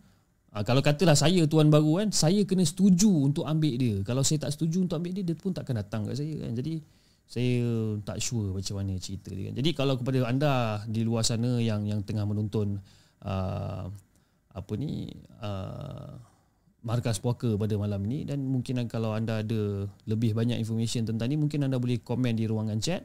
ha, 0.52 0.60
kalau 0.60 0.84
katalah 0.84 1.16
saya 1.16 1.48
tuan 1.48 1.72
baru 1.72 2.04
kan 2.04 2.08
saya 2.12 2.44
kena 2.48 2.64
setuju 2.64 3.12
untuk 3.12 3.44
ambil 3.44 3.74
dia. 3.76 3.96
Kalau 4.04 4.24
saya 4.24 4.48
tak 4.48 4.56
setuju 4.56 4.88
untuk 4.88 5.00
ambil 5.00 5.20
dia 5.20 5.24
dia 5.24 5.36
pun 5.36 5.52
takkan 5.52 5.76
datang 5.76 6.08
kat 6.08 6.16
saya 6.16 6.32
kan. 6.48 6.52
Jadi 6.56 6.80
saya 7.28 7.60
tak 8.08 8.24
sure 8.24 8.56
macam 8.56 8.80
mana 8.80 8.96
cerita 8.96 9.28
dia 9.28 9.52
kan. 9.52 9.60
Jadi 9.60 9.70
kalau 9.76 10.00
kepada 10.00 10.24
anda 10.24 10.80
di 10.88 11.04
luar 11.04 11.28
sana 11.28 11.60
yang 11.60 11.84
yang 11.84 12.00
tengah 12.00 12.24
menonton 12.24 12.80
uh, 13.20 13.84
apa 14.56 14.72
ni 14.80 15.12
uh, 15.44 16.16
markas 16.80 17.20
puaka 17.20 17.52
pada 17.60 17.76
malam 17.76 18.00
ini 18.08 18.24
dan 18.24 18.40
mungkin 18.40 18.80
kalau 18.88 19.12
anda 19.12 19.44
ada 19.44 19.84
lebih 20.08 20.32
banyak 20.32 20.56
information 20.56 21.04
tentang 21.04 21.28
ni 21.28 21.36
mungkin 21.36 21.68
anda 21.68 21.76
boleh 21.76 22.00
komen 22.00 22.32
di 22.32 22.48
ruangan 22.48 22.80
chat 22.80 23.04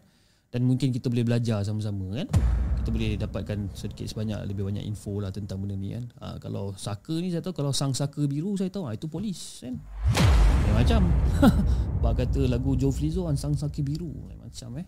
dan 0.53 0.69
mungkin 0.69 0.93
kita 0.93 1.09
boleh 1.09 1.25
belajar 1.25 1.65
sama-sama 1.65 2.13
kan? 2.13 2.29
Kita 2.77 2.93
boleh 2.93 3.17
dapatkan 3.17 3.73
sedikit 3.73 4.05
sebanyak 4.05 4.37
lebih 4.45 4.69
banyak 4.69 4.85
info 4.85 5.17
lah 5.17 5.33
tentang 5.33 5.57
benda 5.57 5.73
ni 5.73 5.97
kan? 5.97 6.05
Ha, 6.21 6.37
kalau 6.37 6.77
saka 6.77 7.17
ni 7.17 7.33
saya 7.33 7.41
tahu 7.41 7.57
kalau 7.57 7.73
sang 7.73 7.97
saka 7.97 8.21
biru 8.29 8.53
saya 8.53 8.69
tahu 8.69 8.85
ha, 8.85 8.93
itu 8.93 9.09
polis 9.09 9.65
kan? 9.65 9.81
Eh, 10.69 10.73
macam. 10.77 11.09
Bak 12.05 12.21
kata 12.21 12.45
lagu 12.45 12.77
Joe 12.77 12.93
Flizzo 12.93 13.25
sang 13.33 13.57
saka 13.57 13.81
biru 13.81 14.13
eh, 14.29 14.37
macam 14.37 14.77
eh. 14.77 14.85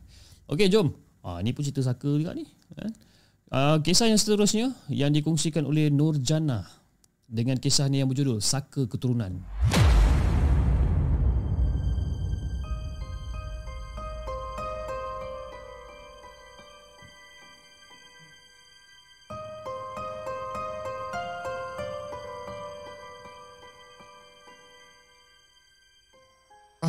Okey 0.54 0.70
jom. 0.70 0.94
Ha, 1.26 1.42
ni 1.42 1.50
pun 1.50 1.66
cerita 1.66 1.82
saka 1.82 2.14
juga 2.14 2.38
ni 2.38 2.46
kan? 2.78 2.94
Uh, 3.50 3.78
kisah 3.82 4.06
yang 4.06 4.22
seterusnya 4.22 4.70
yang 4.94 5.10
dikongsikan 5.10 5.66
oleh 5.66 5.90
Nur 5.90 6.22
Jannah 6.22 6.66
dengan 7.26 7.58
kisah 7.58 7.90
ni 7.90 8.06
yang 8.06 8.10
berjudul 8.10 8.38
Saka 8.38 8.86
Keturunan. 8.86 9.42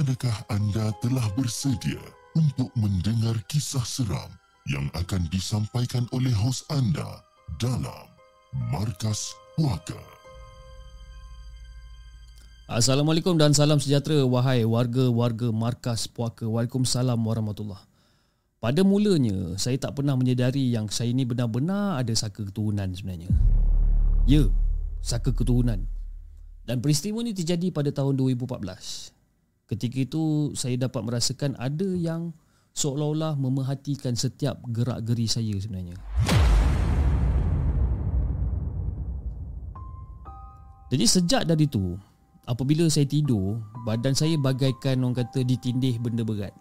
Adakah 0.07 0.39
anda 0.55 0.95
telah 1.03 1.27
bersedia 1.35 1.99
untuk 2.39 2.71
mendengar 2.79 3.35
kisah 3.51 3.83
seram 3.83 4.31
yang 4.71 4.87
akan 4.95 5.27
disampaikan 5.35 6.07
oleh 6.15 6.31
hos 6.31 6.63
anda 6.71 7.27
dalam 7.59 8.07
Markas 8.71 9.35
Puaka. 9.59 9.99
Assalamualaikum 12.71 13.35
dan 13.35 13.51
salam 13.51 13.83
sejahtera 13.83 14.23
wahai 14.23 14.63
warga-warga 14.63 15.51
Markas 15.51 16.07
Puaka. 16.07 16.47
Waalaikumsalam 16.47 17.19
warahmatullahi 17.19 17.83
Pada 18.63 18.87
mulanya, 18.87 19.59
saya 19.59 19.75
tak 19.75 19.99
pernah 19.99 20.15
menyedari 20.15 20.71
yang 20.71 20.87
saya 20.87 21.11
ini 21.11 21.27
benar-benar 21.27 21.99
ada 21.99 22.15
saka 22.15 22.47
keturunan 22.47 22.95
sebenarnya. 22.95 23.35
Ya, 24.23 24.47
saka 25.03 25.35
keturunan. 25.35 25.83
Dan 26.63 26.79
peristiwa 26.79 27.27
ini 27.27 27.35
terjadi 27.35 27.75
pada 27.75 27.91
tahun 27.91 28.15
2014. 28.15 29.16
Ketika 29.67 29.99
itu, 29.99 30.55
saya 30.55 30.79
dapat 30.79 31.03
merasakan 31.03 31.59
ada 31.59 31.91
yang 31.99 32.31
seolah-olah 32.71 33.35
memerhatikan 33.35 34.15
setiap 34.15 34.63
gerak-geri 34.71 35.27
saya 35.27 35.55
sebenarnya. 35.59 35.99
Jadi 40.87 41.03
sejak 41.03 41.43
dari 41.51 41.67
itu, 41.67 41.99
apabila 42.47 42.87
saya 42.87 43.11
tidur, 43.11 43.59
badan 43.83 44.15
saya 44.15 44.39
bagaikan 44.39 45.03
orang 45.03 45.19
kata 45.19 45.43
ditindih 45.43 45.99
benda 45.99 46.23
berat. 46.23 46.55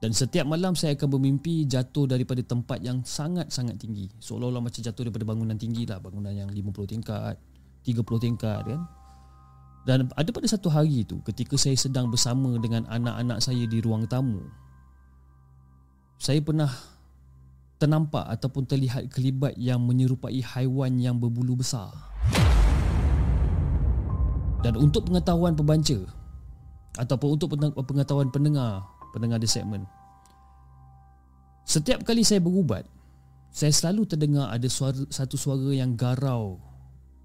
Dan 0.00 0.16
setiap 0.16 0.48
malam 0.48 0.72
saya 0.72 0.96
akan 0.96 1.20
bermimpi 1.20 1.68
jatuh 1.68 2.08
daripada 2.08 2.40
tempat 2.40 2.80
yang 2.80 3.04
sangat-sangat 3.04 3.76
tinggi. 3.76 4.08
Seolah-olah 4.16 4.64
macam 4.64 4.80
jatuh 4.80 5.04
daripada 5.04 5.28
bangunan 5.28 5.60
tinggi 5.60 5.84
lah. 5.84 6.00
Bangunan 6.00 6.32
yang 6.32 6.48
50 6.48 6.88
tingkat, 6.88 7.36
30 7.84 8.00
tingkat 8.16 8.64
kan. 8.64 8.80
Dan 9.88 10.12
ada 10.12 10.30
pada 10.30 10.44
satu 10.44 10.68
hari 10.68 11.08
itu 11.08 11.18
ketika 11.24 11.56
saya 11.56 11.74
sedang 11.74 12.12
bersama 12.12 12.56
dengan 12.60 12.84
anak-anak 12.88 13.40
saya 13.40 13.64
di 13.64 13.80
ruang 13.80 14.04
tamu 14.04 14.44
saya 16.20 16.36
pernah 16.44 16.68
ternampak 17.80 18.28
ataupun 18.28 18.68
terlihat 18.68 19.08
kelibat 19.08 19.56
yang 19.56 19.80
menyerupai 19.80 20.44
haiwan 20.44 21.00
yang 21.00 21.16
berbulu 21.16 21.56
besar. 21.56 21.88
Dan 24.60 24.76
untuk 24.76 25.08
pengetahuan 25.08 25.56
pembaca 25.56 25.96
ataupun 27.00 27.40
untuk 27.40 27.56
pengetahuan 27.88 28.28
pendengar, 28.28 28.84
pendengar 29.16 29.40
di 29.40 29.48
segmen. 29.48 29.88
Setiap 31.64 32.04
kali 32.04 32.20
saya 32.20 32.44
berubat, 32.44 32.84
saya 33.48 33.72
selalu 33.72 34.04
terdengar 34.04 34.52
ada 34.52 34.68
suara, 34.68 35.00
satu 35.08 35.40
suara 35.40 35.72
yang 35.72 35.96
garau 35.96 36.60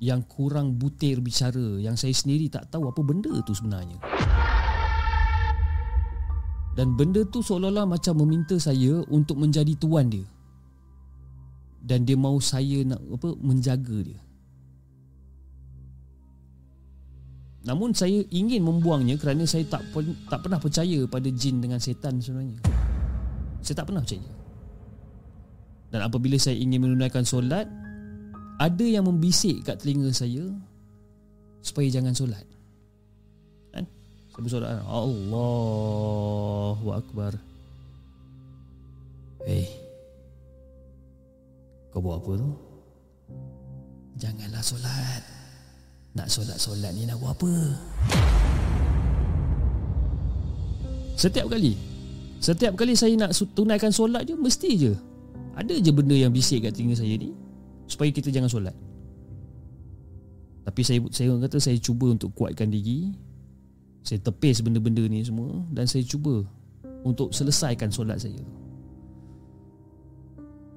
yang 0.04 0.28
kurang 0.28 0.76
butir 0.76 1.24
bicara 1.24 1.80
yang 1.80 1.96
saya 1.96 2.12
sendiri 2.12 2.52
tak 2.52 2.68
tahu 2.68 2.92
apa 2.92 3.00
benda 3.00 3.32
tu 3.48 3.56
sebenarnya. 3.56 3.96
Dan 6.76 7.00
benda 7.00 7.24
tu 7.24 7.40
seolah-olah 7.40 7.88
macam 7.88 8.20
meminta 8.20 8.60
saya 8.60 9.00
untuk 9.08 9.40
menjadi 9.40 9.72
tuan 9.80 10.12
dia. 10.12 10.28
Dan 11.80 12.04
dia 12.04 12.20
mahu 12.20 12.44
saya 12.44 12.84
nak 12.84 13.00
apa 13.00 13.32
menjaga 13.40 14.04
dia. 14.04 14.20
Namun 17.66 17.96
saya 17.96 18.22
ingin 18.30 18.62
membuangnya 18.62 19.16
kerana 19.16 19.48
saya 19.48 19.64
tak 19.66 19.88
tak 20.28 20.40
pernah 20.44 20.60
percaya 20.60 21.08
pada 21.08 21.32
jin 21.32 21.64
dengan 21.64 21.80
setan 21.80 22.20
sebenarnya. 22.20 22.60
Saya 23.66 23.82
tak 23.82 23.90
pernah 23.90 24.06
percaya 24.06 24.30
Dan 25.90 26.06
apabila 26.06 26.38
saya 26.38 26.54
ingin 26.54 26.86
menunaikan 26.86 27.26
solat 27.26 27.66
Ada 28.56 28.86
yang 28.88 29.04
membisik 29.04 29.68
kat 29.68 29.84
telinga 29.84 30.08
saya 30.16 30.48
Supaya 31.60 31.92
jangan 31.92 32.16
solat. 32.16 32.46
Kan? 33.74 33.84
Saya 34.32 34.42
bersolat 34.46 34.70
kan? 34.78 34.86
Allahu 34.86 36.88
Akbar. 36.94 37.34
Hei 39.44 39.66
Kau 41.92 42.00
buat 42.00 42.22
apa 42.22 42.32
tu? 42.40 42.50
Janganlah 44.22 44.64
solat. 44.64 45.24
Nak 46.16 46.32
solat-solat 46.32 46.96
ni 46.96 47.04
nak 47.04 47.20
buat 47.20 47.36
apa? 47.36 47.52
Setiap 51.20 51.52
kali 51.52 51.76
Setiap 52.40 52.80
kali 52.80 52.96
saya 52.96 53.20
nak 53.20 53.36
tunaikan 53.36 53.92
solat 53.92 54.24
je 54.24 54.40
Mesti 54.40 54.70
je. 54.80 54.94
Ada 55.60 55.76
je 55.76 55.92
benda 55.92 56.16
yang 56.16 56.32
bisik 56.32 56.64
kat 56.64 56.72
telinga 56.72 56.96
saya 56.96 57.20
ni 57.20 57.45
Supaya 57.86 58.10
kita 58.10 58.34
jangan 58.34 58.50
solat 58.50 58.76
Tapi 60.66 60.82
saya 60.82 61.00
saya 61.14 61.38
kata 61.38 61.58
saya 61.62 61.78
cuba 61.78 62.10
untuk 62.10 62.34
kuatkan 62.34 62.74
diri 62.74 63.14
Saya 64.02 64.18
tepis 64.22 64.66
benda-benda 64.66 65.06
ni 65.06 65.22
semua 65.22 65.62
Dan 65.70 65.86
saya 65.86 66.02
cuba 66.02 66.42
Untuk 67.06 67.30
selesaikan 67.32 67.94
solat 67.94 68.22
saya 68.22 68.42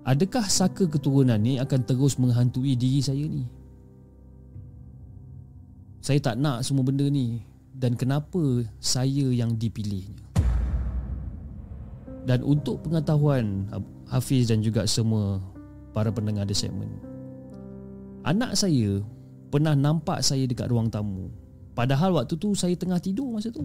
Adakah 0.09 0.48
saka 0.48 0.88
keturunan 0.88 1.36
ni 1.36 1.61
akan 1.61 1.84
terus 1.84 2.16
menghantui 2.16 2.72
diri 2.72 3.04
saya 3.04 3.24
ni? 3.28 3.44
Saya 6.00 6.16
tak 6.24 6.40
nak 6.40 6.64
semua 6.64 6.84
benda 6.84 7.04
ni 7.09 7.44
Dan 7.76 7.92
kenapa 7.96 8.64
saya 8.80 9.28
yang 9.32 9.56
dipilihnya? 9.56 10.28
Dan 12.28 12.44
untuk 12.44 12.84
pengetahuan 12.84 13.68
Hafiz 14.04 14.52
dan 14.52 14.61
juga 14.61 14.84
semua 14.84 15.40
para 15.99 16.14
pendengar 16.14 16.46
di 16.46 16.55
segmen 16.55 16.86
Anak 18.22 18.55
saya 18.55 19.03
pernah 19.51 19.74
nampak 19.74 20.22
saya 20.22 20.44
dekat 20.44 20.68
ruang 20.70 20.92
tamu. 20.92 21.32
Padahal 21.72 22.12
waktu 22.12 22.36
tu 22.36 22.53
saya 22.53 22.76
tengah 22.76 23.01
tidur 23.01 23.32
masa 23.32 23.49
tu. 23.49 23.64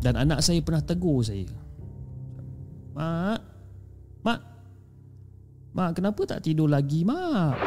Dan 0.00 0.16
anak 0.16 0.40
saya 0.40 0.64
pernah 0.64 0.80
tegur 0.80 1.20
saya. 1.20 1.44
Mak 2.96 3.40
Mak 4.24 4.40
Mak 5.76 5.90
kenapa 5.92 6.22
tak 6.24 6.40
tidur 6.40 6.72
lagi 6.72 7.04
mak? 7.04 7.60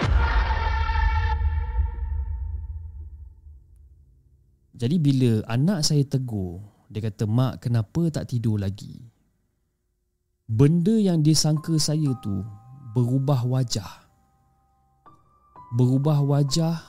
Jadi 4.74 4.96
bila 4.98 5.46
anak 5.46 5.86
saya 5.86 6.02
tegur 6.04 6.64
dia 6.90 7.06
kata, 7.06 7.30
Mak 7.30 7.62
kenapa 7.70 8.02
tak 8.10 8.34
tidur 8.34 8.58
lagi? 8.58 9.15
Benda 10.46 10.94
yang 10.94 11.26
disangka 11.26 11.74
saya 11.82 12.14
tu 12.22 12.46
berubah 12.94 13.50
wajah. 13.50 14.06
Berubah 15.74 16.22
wajah, 16.22 16.86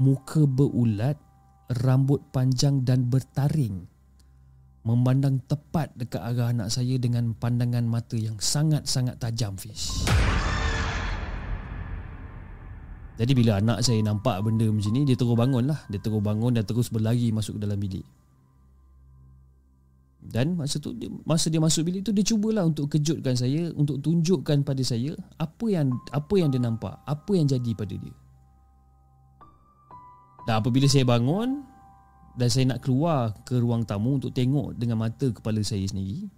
muka 0.00 0.48
berulat, 0.48 1.20
rambut 1.84 2.24
panjang 2.32 2.80
dan 2.80 3.04
bertaring. 3.12 3.84
Memandang 4.88 5.44
tepat 5.44 5.92
dekat 5.92 6.24
arah 6.24 6.56
anak 6.56 6.72
saya 6.72 6.96
dengan 6.96 7.36
pandangan 7.36 7.84
mata 7.84 8.16
yang 8.16 8.40
sangat-sangat 8.40 9.20
tajam, 9.20 9.60
Fish. 9.60 10.08
Jadi 13.20 13.32
bila 13.36 13.60
anak 13.60 13.84
saya 13.84 14.00
nampak 14.00 14.40
benda 14.40 14.64
macam 14.64 14.96
ni, 14.96 15.04
dia 15.04 15.20
terus 15.20 15.36
bangun 15.36 15.68
lah. 15.68 15.84
Dia 15.92 16.00
terus 16.00 16.24
bangun 16.24 16.56
dan 16.56 16.64
terus 16.64 16.88
berlari 16.88 17.28
masuk 17.28 17.60
ke 17.60 17.68
dalam 17.68 17.76
bilik. 17.76 18.08
Dan 20.30 20.54
masa 20.54 20.78
tu 20.78 20.94
masa 21.26 21.50
dia 21.50 21.58
masuk 21.58 21.90
bilik 21.90 22.06
tu 22.06 22.14
dia 22.14 22.22
cubalah 22.22 22.62
untuk 22.62 22.86
kejutkan 22.86 23.34
saya, 23.34 23.74
untuk 23.74 23.98
tunjukkan 23.98 24.62
pada 24.62 24.82
saya 24.86 25.18
apa 25.42 25.66
yang 25.66 25.90
apa 26.14 26.34
yang 26.38 26.54
dia 26.54 26.62
nampak, 26.62 26.94
apa 27.02 27.32
yang 27.34 27.50
jadi 27.50 27.74
pada 27.74 27.94
dia. 27.98 28.14
Dan 30.46 30.54
apabila 30.62 30.86
saya 30.86 31.02
bangun 31.02 31.66
dan 32.38 32.46
saya 32.46 32.70
nak 32.70 32.86
keluar 32.86 33.34
ke 33.42 33.58
ruang 33.58 33.82
tamu 33.82 34.22
untuk 34.22 34.30
tengok 34.30 34.78
dengan 34.78 35.02
mata 35.02 35.34
kepala 35.34 35.66
saya 35.66 35.82
sendiri, 35.82 36.30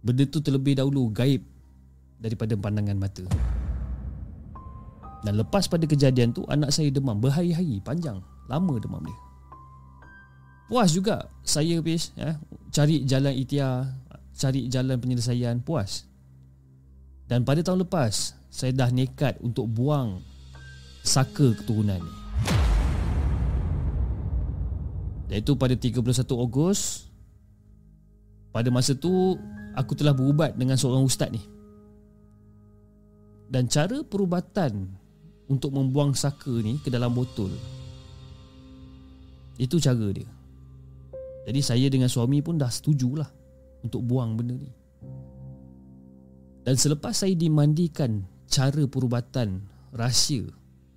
benda 0.00 0.24
tu 0.24 0.40
terlebih 0.40 0.80
dahulu 0.80 1.12
gaib 1.12 1.44
daripada 2.16 2.56
pandangan 2.56 2.96
mata. 2.96 3.28
Dan 5.20 5.36
lepas 5.36 5.68
pada 5.68 5.84
kejadian 5.84 6.32
tu 6.32 6.48
anak 6.48 6.72
saya 6.72 6.88
demam 6.88 7.20
berhari-hari 7.20 7.76
panjang, 7.84 8.24
lama 8.48 8.74
demam 8.80 9.04
dia. 9.04 9.25
Puas 10.66 10.90
juga 10.90 11.30
saya 11.46 11.78
bis 11.78 12.10
ya, 12.18 12.34
cari 12.74 13.06
jalan 13.06 13.30
ikhtiar, 13.38 13.86
cari 14.34 14.66
jalan 14.66 14.98
penyelesaian 14.98 15.62
puas. 15.62 16.02
Dan 17.30 17.46
pada 17.46 17.62
tahun 17.62 17.86
lepas 17.86 18.34
saya 18.50 18.74
dah 18.74 18.90
nekat 18.90 19.38
untuk 19.42 19.70
buang 19.70 20.22
saka 21.06 21.54
keturunan 21.54 22.02
ni. 22.02 22.14
Iaitu 25.26 25.58
pada 25.58 25.74
31 25.74 26.06
Ogos 26.38 27.10
Pada 28.54 28.70
masa 28.70 28.94
tu 28.94 29.34
Aku 29.74 29.98
telah 29.98 30.14
berubat 30.14 30.54
dengan 30.54 30.78
seorang 30.78 31.02
ustaz 31.02 31.34
ni 31.34 31.42
Dan 33.50 33.66
cara 33.66 34.06
perubatan 34.06 34.86
Untuk 35.50 35.74
membuang 35.74 36.14
saka 36.14 36.50
ni 36.62 36.78
ke 36.78 36.94
dalam 36.94 37.10
botol 37.10 37.50
Itu 39.58 39.82
cara 39.82 40.14
dia 40.14 40.35
jadi 41.46 41.60
saya 41.62 41.86
dengan 41.86 42.10
suami 42.10 42.42
pun 42.42 42.58
dah 42.58 42.66
setujulah 42.66 43.30
untuk 43.86 44.02
buang 44.02 44.34
benda 44.34 44.58
ni. 44.58 44.74
Dan 46.66 46.74
selepas 46.74 47.14
saya 47.14 47.38
dimandikan 47.38 48.26
cara 48.50 48.82
perubatan 48.90 49.62
rahsia, 49.94 50.42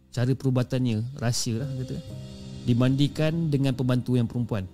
cara 0.10 0.34
perubatannya 0.34 1.22
rahsia 1.22 1.62
lah 1.62 1.70
kata. 1.70 2.02
Dimandikan 2.66 3.54
dengan 3.54 3.78
pembantu 3.78 4.18
yang 4.18 4.26
perempuan. 4.26 4.66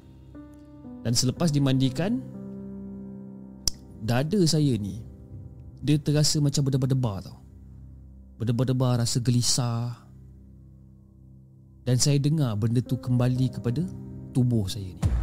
Dan 1.04 1.12
selepas 1.12 1.52
dimandikan 1.52 2.24
dada 4.00 4.40
saya 4.48 4.80
ni 4.80 5.04
dia 5.84 6.00
terasa 6.00 6.40
macam 6.40 6.72
berdebar-debar 6.72 7.20
tau. 7.28 7.38
Berdebar-debar 8.40 9.04
rasa 9.04 9.20
gelisah. 9.20 9.92
Dan 11.84 12.00
saya 12.00 12.16
dengar 12.18 12.56
benda 12.56 12.80
tu 12.80 12.96
kembali 12.96 13.60
kepada 13.60 13.84
tubuh 14.32 14.66
saya 14.72 14.96
ni. 14.96 15.15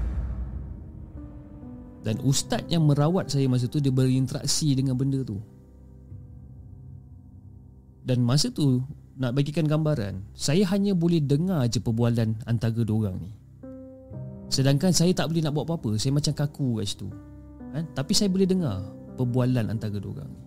Dan 2.02 2.18
ustaz 2.26 2.66
yang 2.66 2.82
merawat 2.82 3.30
saya 3.30 3.46
masa 3.46 3.70
tu 3.70 3.78
Dia 3.78 3.94
berinteraksi 3.94 4.74
dengan 4.74 4.98
benda 4.98 5.22
tu. 5.22 5.38
Dan 8.02 8.26
masa 8.26 8.50
tu 8.50 8.82
Nak 9.18 9.38
bagikan 9.38 9.70
gambaran 9.70 10.18
Saya 10.34 10.66
hanya 10.74 10.98
boleh 10.98 11.22
dengar 11.22 11.62
je 11.70 11.78
perbualan 11.78 12.42
Antara 12.42 12.82
dua 12.82 13.06
orang 13.06 13.16
ni. 13.22 13.32
Sedangkan 14.50 14.90
saya 14.90 15.14
tak 15.14 15.30
boleh 15.30 15.46
nak 15.46 15.54
buat 15.54 15.64
apa-apa 15.70 15.96
Saya 15.96 16.12
macam 16.12 16.34
kaku 16.34 16.82
kat 16.82 16.86
situ. 16.90 17.08
Kan? 17.70 17.86
Tapi 17.94 18.12
saya 18.12 18.28
boleh 18.28 18.50
dengar 18.50 18.82
Perbualan 19.14 19.70
antara 19.70 19.96
dua 20.02 20.18
orang 20.18 20.30
ni. 20.30 20.42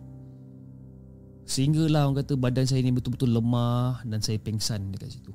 Sehinggalah 1.47 2.11
orang 2.11 2.19
kata 2.19 2.33
Badan 2.35 2.67
saya 2.67 2.83
ni 2.83 2.91
betul-betul 2.91 3.31
lemah 3.31 4.03
Dan 4.03 4.19
saya 4.19 4.35
pengsan 4.43 4.91
dekat 4.91 5.15
situ. 5.15 5.31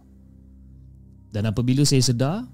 Dan 1.30 1.46
apabila 1.46 1.86
saya 1.86 2.02
sedar 2.02 2.44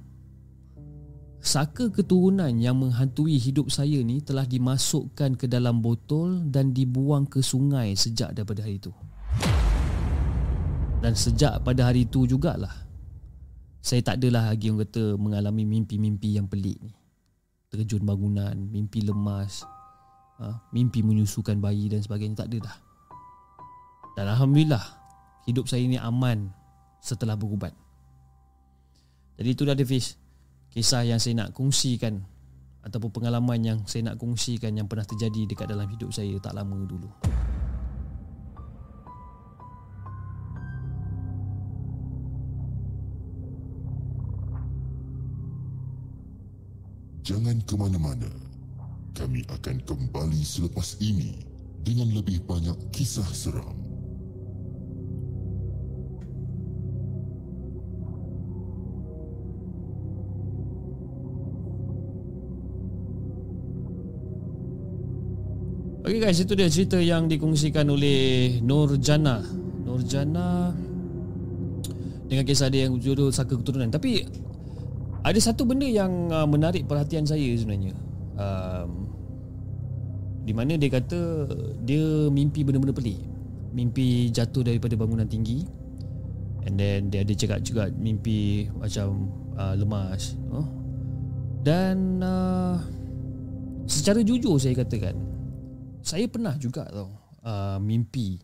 Saka 1.47 1.95
keturunan 1.95 2.51
yang 2.59 2.75
menghantui 2.75 3.39
hidup 3.39 3.71
saya 3.71 4.03
ni 4.03 4.19
telah 4.19 4.43
dimasukkan 4.43 5.39
ke 5.39 5.47
dalam 5.47 5.79
botol 5.79 6.43
dan 6.51 6.75
dibuang 6.75 7.23
ke 7.23 7.39
sungai 7.39 7.95
sejak 7.95 8.35
daripada 8.35 8.67
hari 8.67 8.83
itu. 8.83 8.91
Dan 10.99 11.15
sejak 11.15 11.63
pada 11.63 11.87
hari 11.87 12.03
itu 12.03 12.27
jugalah 12.27 12.87
saya 13.87 14.03
tak 14.03 14.19
adalah 14.19 14.51
lagi 14.51 14.67
orang 14.67 14.83
kata 14.83 15.15
mengalami 15.15 15.63
mimpi-mimpi 15.63 16.35
yang 16.35 16.51
pelik 16.51 16.75
ni. 16.83 16.91
Terjun 17.71 18.03
bangunan, 18.03 18.59
mimpi 18.59 18.99
lemas, 19.07 19.63
ha, 20.43 20.59
mimpi 20.75 21.07
menyusukan 21.07 21.63
bayi 21.63 21.87
dan 21.87 22.03
sebagainya 22.03 22.43
tak 22.43 22.51
ada 22.51 22.67
dah. 22.67 22.77
Dan 24.19 24.27
alhamdulillah 24.35 24.83
hidup 25.47 25.71
saya 25.71 25.87
ni 25.87 25.95
aman 25.95 26.51
setelah 26.99 27.39
berubat. 27.39 27.71
Jadi 29.39 29.55
itu 29.55 29.63
dah 29.63 29.79
Davis 29.79 30.26
kisah 30.77 31.09
yang 31.09 31.17
saya 31.17 31.41
nak 31.41 31.57
kongsikan 31.57 32.21
ataupun 32.85 33.09
pengalaman 33.09 33.65
yang 33.65 33.79
saya 33.89 34.13
nak 34.13 34.21
kongsikan 34.21 34.77
yang 34.77 34.85
pernah 34.85 35.09
terjadi 35.09 35.49
dekat 35.49 35.73
dalam 35.73 35.89
hidup 35.89 36.13
saya 36.13 36.37
tak 36.37 36.53
lama 36.53 36.77
dulu. 36.85 37.09
Jangan 47.25 47.57
ke 47.65 47.75
mana-mana. 47.81 48.29
Kami 49.17 49.49
akan 49.49 49.81
kembali 49.81 50.45
selepas 50.45 51.01
ini 51.01 51.41
dengan 51.81 52.13
lebih 52.13 52.45
banyak 52.45 52.77
kisah 52.93 53.25
seram. 53.33 53.86
Okay 66.07 66.23
guys, 66.23 66.39
itu 66.39 66.55
dia 66.55 66.71
cerita 66.71 67.03
yang 67.03 67.27
dikongsikan 67.27 67.83
oleh 67.91 68.63
Nurjana. 68.63 69.43
Nurjana 69.83 70.71
dengan 72.31 72.47
kisah 72.47 72.71
dia 72.71 72.87
yang 72.87 73.03
judul 73.03 73.35
Saka 73.35 73.59
Keturunan. 73.59 73.91
Tapi 73.91 74.23
ada 75.27 75.35
satu 75.43 75.67
benda 75.67 75.83
yang 75.83 76.31
uh, 76.31 76.47
menarik 76.47 76.87
perhatian 76.87 77.27
saya 77.27 77.51
sebenarnya. 77.59 77.91
Um, 78.39 79.11
di 80.47 80.55
mana 80.55 80.79
dia 80.79 80.95
kata 80.95 81.51
dia 81.83 82.31
mimpi 82.31 82.63
benda-benda 82.63 82.95
pelik. 82.95 83.19
Mimpi 83.75 84.31
jatuh 84.31 84.63
daripada 84.63 84.95
bangunan 84.95 85.27
tinggi. 85.27 85.67
And 86.71 86.79
then 86.79 87.11
dia 87.11 87.27
ada 87.27 87.35
cakap 87.35 87.67
juga 87.67 87.91
mimpi 87.91 88.71
macam 88.79 89.27
uh, 89.59 89.75
lemas. 89.75 90.39
Oh. 90.55 90.71
Dan 91.67 92.23
uh, 92.23 92.79
secara 93.91 94.23
jujur 94.23 94.55
saya 94.63 94.79
katakan 94.79 95.35
saya 96.03 96.27
pernah 96.27 96.55
juga 96.57 96.89
tau 96.89 97.15
uh, 97.47 97.79
mimpi 97.79 98.41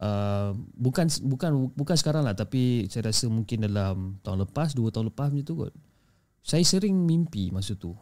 uh, 0.00 0.52
bukan 0.76 1.06
bukan 1.24 1.50
bukan 1.76 1.96
sekarang 1.96 2.24
lah 2.26 2.34
tapi 2.34 2.88
saya 2.88 3.12
rasa 3.12 3.28
mungkin 3.28 3.64
dalam 3.64 4.18
tahun 4.24 4.48
lepas 4.48 4.74
dua 4.74 4.92
tahun 4.92 5.12
lepas 5.12 5.30
macam 5.30 5.46
tu 5.46 5.54
kot 5.56 5.72
saya 6.40 6.64
sering 6.64 6.96
mimpi 7.04 7.52
masa 7.52 7.76
tu 7.76 7.92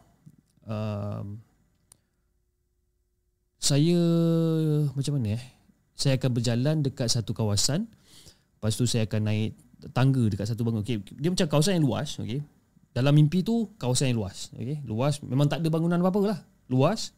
uh, 0.67 1.23
saya 3.59 3.99
macam 4.95 5.19
mana 5.19 5.35
eh 5.35 5.43
saya 5.99 6.15
akan 6.15 6.31
berjalan 6.31 6.75
dekat 6.79 7.11
satu 7.11 7.35
kawasan 7.35 7.91
lepas 8.59 8.73
tu 8.79 8.87
saya 8.87 9.03
akan 9.03 9.21
naik 9.27 9.51
tangga 9.91 10.23
dekat 10.31 10.47
satu 10.47 10.63
bangunan 10.63 10.83
okay. 10.83 11.03
dia 11.19 11.31
macam 11.31 11.47
kawasan 11.47 11.79
yang 11.79 11.85
luas 11.87 12.19
okay. 12.19 12.39
dalam 12.95 13.11
mimpi 13.11 13.43
tu 13.43 13.67
kawasan 13.75 14.15
yang 14.15 14.23
luas 14.23 14.51
okay. 14.55 14.79
luas 14.87 15.19
memang 15.19 15.51
tak 15.51 15.59
ada 15.59 15.67
bangunan 15.67 15.99
apa-apa 15.99 16.19
lah 16.35 16.39
luas 16.71 17.11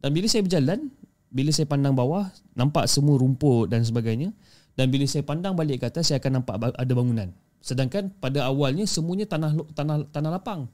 dan 0.00 0.10
bila 0.12 0.26
saya 0.28 0.44
berjalan 0.44 0.92
bila 1.30 1.50
saya 1.52 1.66
pandang 1.68 1.92
bawah 1.92 2.30
nampak 2.56 2.86
semua 2.88 3.18
rumput 3.18 3.68
dan 3.68 3.82
sebagainya. 3.82 4.32
Dan 4.76 4.92
bila 4.92 5.08
saya 5.08 5.24
pandang 5.24 5.56
balik 5.56 5.84
ke 5.84 5.86
atas 5.88 6.12
saya 6.12 6.20
akan 6.20 6.40
nampak 6.40 6.60
ada 6.60 6.92
bangunan. 6.92 7.28
Sedangkan 7.64 8.12
pada 8.20 8.44
awalnya 8.44 8.84
semuanya 8.84 9.24
tanah 9.24 9.56
tanah 9.72 10.04
tanah 10.12 10.30
lapang. 10.36 10.68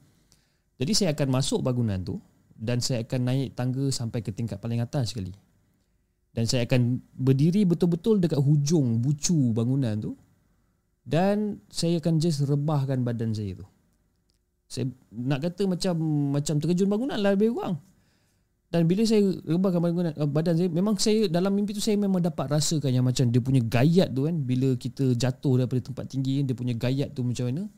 Jadi 0.79 0.91
saya 0.91 1.09
akan 1.15 1.27
masuk 1.39 1.63
bangunan 1.63 2.03
tu 2.03 2.19
dan 2.59 2.83
saya 2.83 3.07
akan 3.07 3.21
naik 3.23 3.55
tangga 3.55 3.87
sampai 3.91 4.19
ke 4.19 4.35
tingkat 4.35 4.59
paling 4.59 4.83
atas 4.83 5.15
sekali. 5.15 5.31
Dan 6.35 6.49
saya 6.49 6.67
akan 6.67 6.99
berdiri 7.15 7.63
betul-betul 7.63 8.19
dekat 8.19 8.41
hujung 8.43 8.99
bucu 8.99 9.55
bangunan 9.55 9.95
tu. 9.99 10.11
Dan 11.03 11.63
saya 11.71 11.99
akan 11.99 12.19
just 12.19 12.43
rebahkan 12.43 13.07
badan 13.07 13.31
saya 13.31 13.55
tu. 13.55 13.67
Saya 14.67 14.91
nak 15.15 15.47
kata 15.47 15.63
macam 15.67 15.95
macam 16.35 16.55
terjun 16.59 16.91
bangunan 16.91 17.19
lah 17.19 17.35
lebih 17.35 17.55
kurang 17.55 17.79
dan 18.73 18.89
bila 18.89 19.05
saya 19.05 19.21
rebahkan 19.45 19.77
badan, 19.85 20.17
badan 20.33 20.53
saya 20.57 20.69
Memang 20.73 20.97
saya 20.97 21.29
dalam 21.29 21.53
mimpi 21.53 21.77
tu 21.77 21.83
Saya 21.85 21.93
memang 21.93 22.17
dapat 22.25 22.49
rasakan 22.49 22.89
yang 22.89 23.05
macam 23.05 23.29
Dia 23.29 23.37
punya 23.37 23.61
gayat 23.61 24.09
tu 24.09 24.25
kan. 24.25 24.33
Bila 24.33 24.73
kita 24.73 25.13
jatuh 25.13 25.61
daripada 25.61 25.93
tempat 25.93 26.09
tinggi 26.09 26.41
Dia 26.41 26.57
punya 26.57 26.73
gayat 26.73 27.13
tu 27.13 27.21
macam 27.21 27.53
mana. 27.53 27.69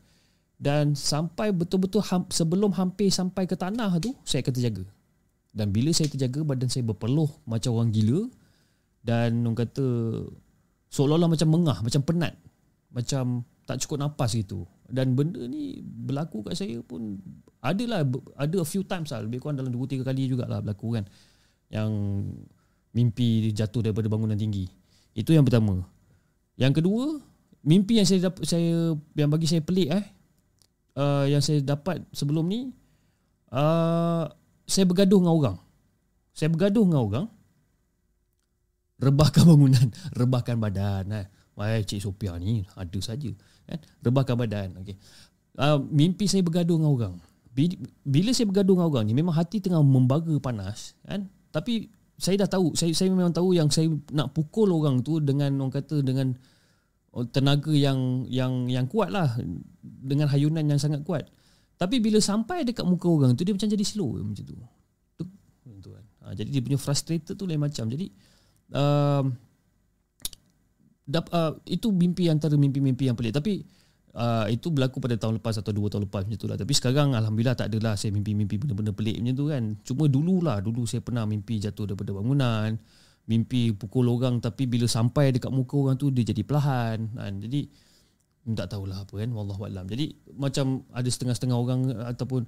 Dan 0.56 0.96
sampai 0.96 1.52
betul-betul 1.52 2.00
Sebelum 2.32 2.72
hampir 2.72 3.12
sampai 3.12 3.44
ke 3.44 3.60
tanah 3.60 4.00
tu 4.00 4.16
Saya 4.24 4.40
akan 4.40 4.54
terjaga. 4.56 4.84
Dan 5.52 5.68
bila 5.68 5.92
saya 5.92 6.08
terjaga 6.08 6.40
Badan 6.48 6.72
saya 6.72 6.88
berpeluh 6.88 7.28
Macam 7.44 7.76
orang 7.76 7.92
gila. 7.92 8.32
Dan 9.04 9.44
orang 9.44 9.68
kata 9.68 9.84
Seolah-olah 10.88 11.28
macam 11.28 11.48
mengah 11.52 11.78
Macam 11.84 12.00
penat. 12.08 12.40
Macam 12.88 13.44
tak 13.68 13.84
cukup 13.84 14.00
nafas 14.00 14.32
gitu. 14.32 14.64
Dan 14.88 15.12
benda 15.12 15.42
ni 15.44 15.82
berlaku 15.84 16.46
kat 16.46 16.54
saya 16.54 16.78
pun 16.86 17.18
adalah 17.72 18.06
ada 18.36 18.56
a 18.62 18.66
few 18.66 18.84
times 18.86 19.10
lah 19.10 19.24
lebih 19.24 19.42
kurang 19.42 19.58
dalam 19.58 19.72
2 19.72 20.02
3 20.02 20.06
kali 20.06 20.30
jugalah 20.30 20.62
berlaku 20.62 21.00
kan. 21.00 21.04
Yang 21.72 21.90
mimpi 22.96 23.52
jatuh 23.52 23.84
daripada 23.84 24.08
bangunan 24.08 24.38
tinggi. 24.38 24.70
Itu 25.12 25.36
yang 25.36 25.44
pertama. 25.44 25.84
Yang 26.56 26.80
kedua 26.82 27.20
mimpi 27.66 28.00
yang 28.00 28.08
saya 28.08 28.30
dapat 28.30 28.42
saya 28.46 28.94
yang 29.18 29.30
bagi 29.32 29.46
saya 29.50 29.60
pelik 29.60 29.88
eh. 29.92 30.04
Uh, 30.96 31.28
yang 31.28 31.44
saya 31.44 31.60
dapat 31.60 32.00
sebelum 32.08 32.48
ni 32.48 32.72
uh, 33.52 34.24
saya 34.64 34.84
bergaduh 34.88 35.20
dengan 35.20 35.34
orang. 35.36 35.56
Saya 36.32 36.48
bergaduh 36.48 36.84
dengan 36.88 37.02
orang 37.04 37.26
rebahkan 38.96 39.44
bangunan 39.50 39.86
rebahkan 40.16 40.56
badan 40.56 41.04
eh. 41.12 41.26
Wah, 41.56 41.72
Cik 41.80 42.04
Sophia 42.04 42.36
ni 42.36 42.64
ada 42.76 42.98
saja 43.00 43.32
kan. 43.68 43.80
Rebahkan 44.00 44.36
badan 44.36 44.68
okey. 44.80 44.96
Uh, 45.56 45.80
mimpi 45.88 46.28
saya 46.28 46.44
bergaduh 46.44 46.76
dengan 46.76 46.92
orang 46.92 47.16
bila 48.04 48.30
saya 48.36 48.44
bergaduh 48.44 48.76
dengan 48.76 48.88
orang 48.92 49.04
ni 49.08 49.16
memang 49.16 49.32
hati 49.32 49.64
tengah 49.64 49.80
membara 49.80 50.36
panas 50.36 50.92
kan? 51.08 51.24
Tapi 51.48 51.88
saya 52.20 52.44
dah 52.44 52.48
tahu 52.52 52.76
saya 52.76 52.92
saya 52.92 53.08
memang 53.08 53.32
tahu 53.32 53.56
yang 53.56 53.72
saya 53.72 53.88
nak 54.12 54.36
pukul 54.36 54.68
orang 54.72 55.00
tu 55.00 55.20
dengan 55.24 55.52
orang 55.60 55.72
kata 55.72 56.04
dengan 56.04 56.36
oh, 57.16 57.24
tenaga 57.24 57.72
yang 57.72 58.28
yang 58.28 58.68
yang 58.68 58.84
kuat 58.84 59.08
lah 59.08 59.36
dengan 59.80 60.28
hayunan 60.28 60.64
yang 60.68 60.76
sangat 60.76 61.00
kuat. 61.00 61.28
Tapi 61.76 62.00
bila 62.00 62.20
sampai 62.20 62.64
dekat 62.64 62.84
muka 62.84 63.08
orang 63.08 63.32
tu 63.36 63.44
dia 63.44 63.56
macam 63.56 63.68
jadi 63.68 63.84
slow 63.84 64.20
macam 64.20 64.44
tu. 64.44 64.56
Tu 65.80 65.90
kan. 65.92 66.04
Ha, 66.24 66.32
jadi 66.36 66.48
dia 66.48 66.60
punya 66.64 66.80
frustrated 66.80 67.36
tu 67.36 67.44
lain 67.44 67.60
macam. 67.60 67.88
Jadi 67.88 68.08
uh, 68.72 69.24
dap, 71.04 71.28
uh, 71.32 71.56
itu 71.68 71.92
mimpi 71.92 72.32
antara 72.32 72.56
mimpi-mimpi 72.56 73.08
yang 73.08 73.16
pelik. 73.16 73.36
Tapi 73.36 73.60
uh, 74.16 74.46
itu 74.48 74.72
berlaku 74.72 74.98
pada 74.98 75.14
tahun 75.20 75.38
lepas 75.38 75.60
atau 75.60 75.70
dua 75.70 75.92
tahun 75.92 76.08
lepas 76.08 76.24
macam 76.24 76.36
itulah 76.40 76.56
tapi 76.56 76.72
sekarang 76.72 77.12
alhamdulillah 77.12 77.54
tak 77.54 77.68
adalah 77.68 77.94
saya 77.94 78.10
mimpi-mimpi 78.16 78.56
benda-benda 78.56 78.96
pelik 78.96 79.20
macam 79.20 79.34
tu 79.36 79.46
kan. 79.52 79.64
Cuma 79.84 80.04
dululah 80.08 80.58
dulu 80.64 80.88
saya 80.88 81.04
pernah 81.04 81.28
mimpi 81.28 81.60
jatuh 81.60 81.92
daripada 81.92 82.16
bangunan 82.16 82.74
mimpi 83.28 83.76
pukul 83.76 84.08
orang. 84.08 84.40
Tapi 84.40 84.64
bila 84.64 84.88
sampai 84.88 85.36
dekat 85.36 85.52
muka 85.52 85.76
orang 85.76 86.00
tu 86.00 86.08
dia 86.08 86.24
jadi 86.24 86.42
perlahan 86.42 87.12
kan. 87.12 87.32
Jadi 87.44 87.60
tak 88.56 88.70
tahulah 88.72 89.02
apa 89.04 89.14
kan 89.20 89.30
wallahu 89.34 89.62
alam. 89.68 89.84
Jadi 89.84 90.16
macam 90.38 90.86
ada 90.94 91.08
setengah-setengah 91.10 91.56
orang 91.58 91.80
ataupun 92.14 92.46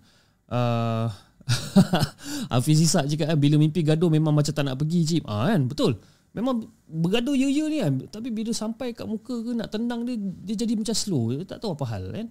uh, 0.55 1.07
Hafiz 2.53 2.81
Isak 2.81 3.09
cakap 3.09 3.35
bila 3.41 3.57
mimpi 3.59 3.81
gaduh 3.83 4.09
memang 4.13 4.33
macam 4.33 4.53
tak 4.55 4.65
nak 4.65 4.79
pergi 4.79 5.01
cip. 5.05 5.23
Ah, 5.29 5.53
kan? 5.53 5.69
Betul 5.69 5.99
Memang 6.37 6.69
bergaduh 6.87 7.33
ya-ya 7.33 7.65
ni 7.73 7.79
kan. 7.81 7.95
Tapi 8.09 8.29
bila 8.29 8.53
sampai 8.53 8.93
kat 8.93 9.09
muka 9.09 9.41
ke 9.43 9.51
nak 9.57 9.73
tendang 9.73 10.05
dia 10.05 10.15
Dia 10.19 10.65
jadi 10.65 10.77
macam 10.77 10.97
slow. 10.97 11.33
Dia 11.33 11.49
Tak 11.49 11.65
tahu 11.65 11.73
apa 11.75 11.85
hal 11.89 12.05
kan? 12.13 12.29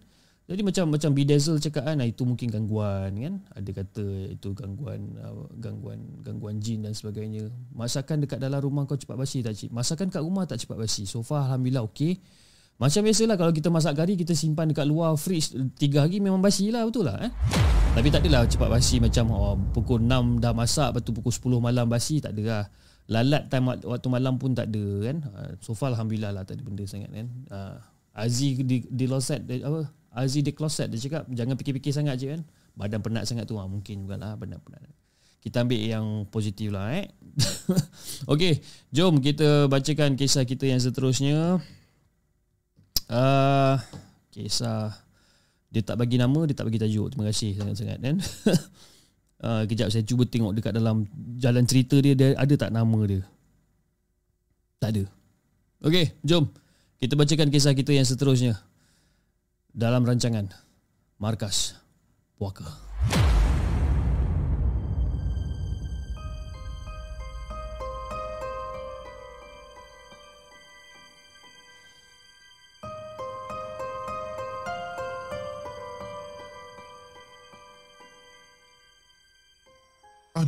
Jadi 0.47 0.61
macam 0.63 0.95
macam 0.95 1.11
Bidazzle 1.11 1.59
cakap 1.59 1.83
kan 1.91 1.99
Itu 1.99 2.23
mungkin 2.23 2.47
gangguan 2.47 3.11
kan? 3.19 3.33
Ada 3.51 3.69
kata 3.83 4.05
itu 4.31 4.55
gangguan 4.55 5.11
Gangguan 5.59 5.99
gangguan 6.23 6.55
jin 6.63 6.87
dan 6.87 6.95
sebagainya. 6.95 7.51
Masakan 7.75 8.23
dekat 8.23 8.39
dalam 8.39 8.63
rumah 8.63 8.87
kau 8.87 8.95
cepat 8.95 9.19
basi 9.19 9.43
tak 9.43 9.59
cik? 9.59 9.75
Masakan 9.75 10.07
kat 10.07 10.23
rumah 10.23 10.47
tak 10.47 10.63
cepat 10.63 10.79
basi. 10.79 11.03
So 11.03 11.19
far 11.19 11.51
Alhamdulillah 11.51 11.83
okey. 11.91 12.21
Macam 12.77 13.01
biasalah 13.09 13.41
kalau 13.41 13.49
kita 13.49 13.73
masak 13.73 13.97
kari 13.97 14.13
kita 14.13 14.37
simpan 14.37 14.69
dekat 14.69 14.85
luar 14.85 15.17
fridge 15.17 15.49
3 15.81 15.81
hari 15.97 16.21
memang 16.21 16.37
basi 16.45 16.69
lah 16.69 16.85
betul 16.85 17.09
lah 17.09 17.17
eh. 17.25 17.33
Tapi 17.97 18.07
tak 18.13 18.21
adalah 18.21 18.45
cepat 18.45 18.69
basi 18.69 19.01
macam 19.01 19.25
oh, 19.33 19.57
pukul 19.73 20.05
6 20.05 20.37
dah 20.37 20.53
masak 20.53 20.93
lepas 20.93 21.01
tu 21.01 21.09
pukul 21.09 21.33
10 21.33 21.57
malam 21.57 21.89
basi 21.89 22.21
tak 22.21 22.37
ada 22.37 22.43
lah 22.45 22.63
lalat 23.07 23.47
time 23.47 23.71
waktu 23.71 24.07
malam 24.11 24.35
pun 24.35 24.51
tak 24.51 24.71
ada 24.71 24.85
kan? 25.07 25.17
Uh, 25.31 25.51
so 25.63 25.71
far 25.71 25.95
alhamdulillah 25.95 26.31
lah 26.35 26.43
tak 26.43 26.59
ada 26.59 26.63
benda 26.63 26.83
sangat 26.83 27.11
kan? 27.11 27.27
Uh, 27.47 27.77
Aziz 28.17 28.59
di 28.59 28.83
di 28.83 29.03
closet 29.07 29.43
apa? 29.47 29.87
Aziz 30.11 30.41
di 30.43 30.51
closet 30.51 30.91
dia 30.91 30.99
cakap 30.99 31.23
jangan 31.31 31.55
fikir-fikir 31.55 31.95
sangat 31.95 32.15
je 32.19 32.27
kan? 32.35 32.41
Badan 32.77 33.01
penat 33.01 33.25
sangat 33.25 33.49
tu 33.49 33.57
ha, 33.57 33.65
mungkin 33.65 34.05
jugalah 34.05 34.37
badan 34.37 34.61
penat 34.61 34.85
kita 35.47 35.63
ambil 35.63 35.79
yang 35.79 36.05
positif 36.27 36.75
lah 36.75 36.91
eh. 36.91 37.07
Okey, 38.31 38.59
jom 38.91 39.23
kita 39.23 39.71
bacakan 39.71 40.19
kisah 40.19 40.43
kita 40.43 40.67
yang 40.67 40.83
seterusnya. 40.83 41.63
Uh, 43.07 43.79
kisah 44.35 44.91
dia 45.71 45.79
tak 45.79 45.95
bagi 45.95 46.19
nama 46.19 46.43
dia 46.43 46.51
tak 46.51 46.67
bagi 46.67 46.83
tajuk. 46.83 47.15
Terima 47.15 47.31
kasih 47.31 47.55
sangat-sangat 47.55 47.97
kan 48.03 48.15
uh, 49.43 49.63
kejap 49.67 49.91
saya 49.91 50.05
cuba 50.07 50.25
tengok 50.25 50.55
dekat 50.57 50.73
dalam 50.73 51.05
jalan 51.37 51.65
cerita 51.67 51.97
dia 51.99 52.13
dia 52.13 52.33
ada 52.37 52.53
tak 52.55 52.71
nama 52.71 52.99
dia? 53.05 53.21
Tak 54.77 54.89
ada. 54.93 55.03
Okey 55.83 56.13
jom. 56.23 56.49
Kita 56.97 57.13
bacakan 57.13 57.53
kisah 57.53 57.77
kita 57.77 57.93
yang 57.93 58.07
seterusnya. 58.07 58.57
Dalam 59.73 60.01
rancangan 60.01 60.49
markas 61.21 61.77
puaka 62.37 62.86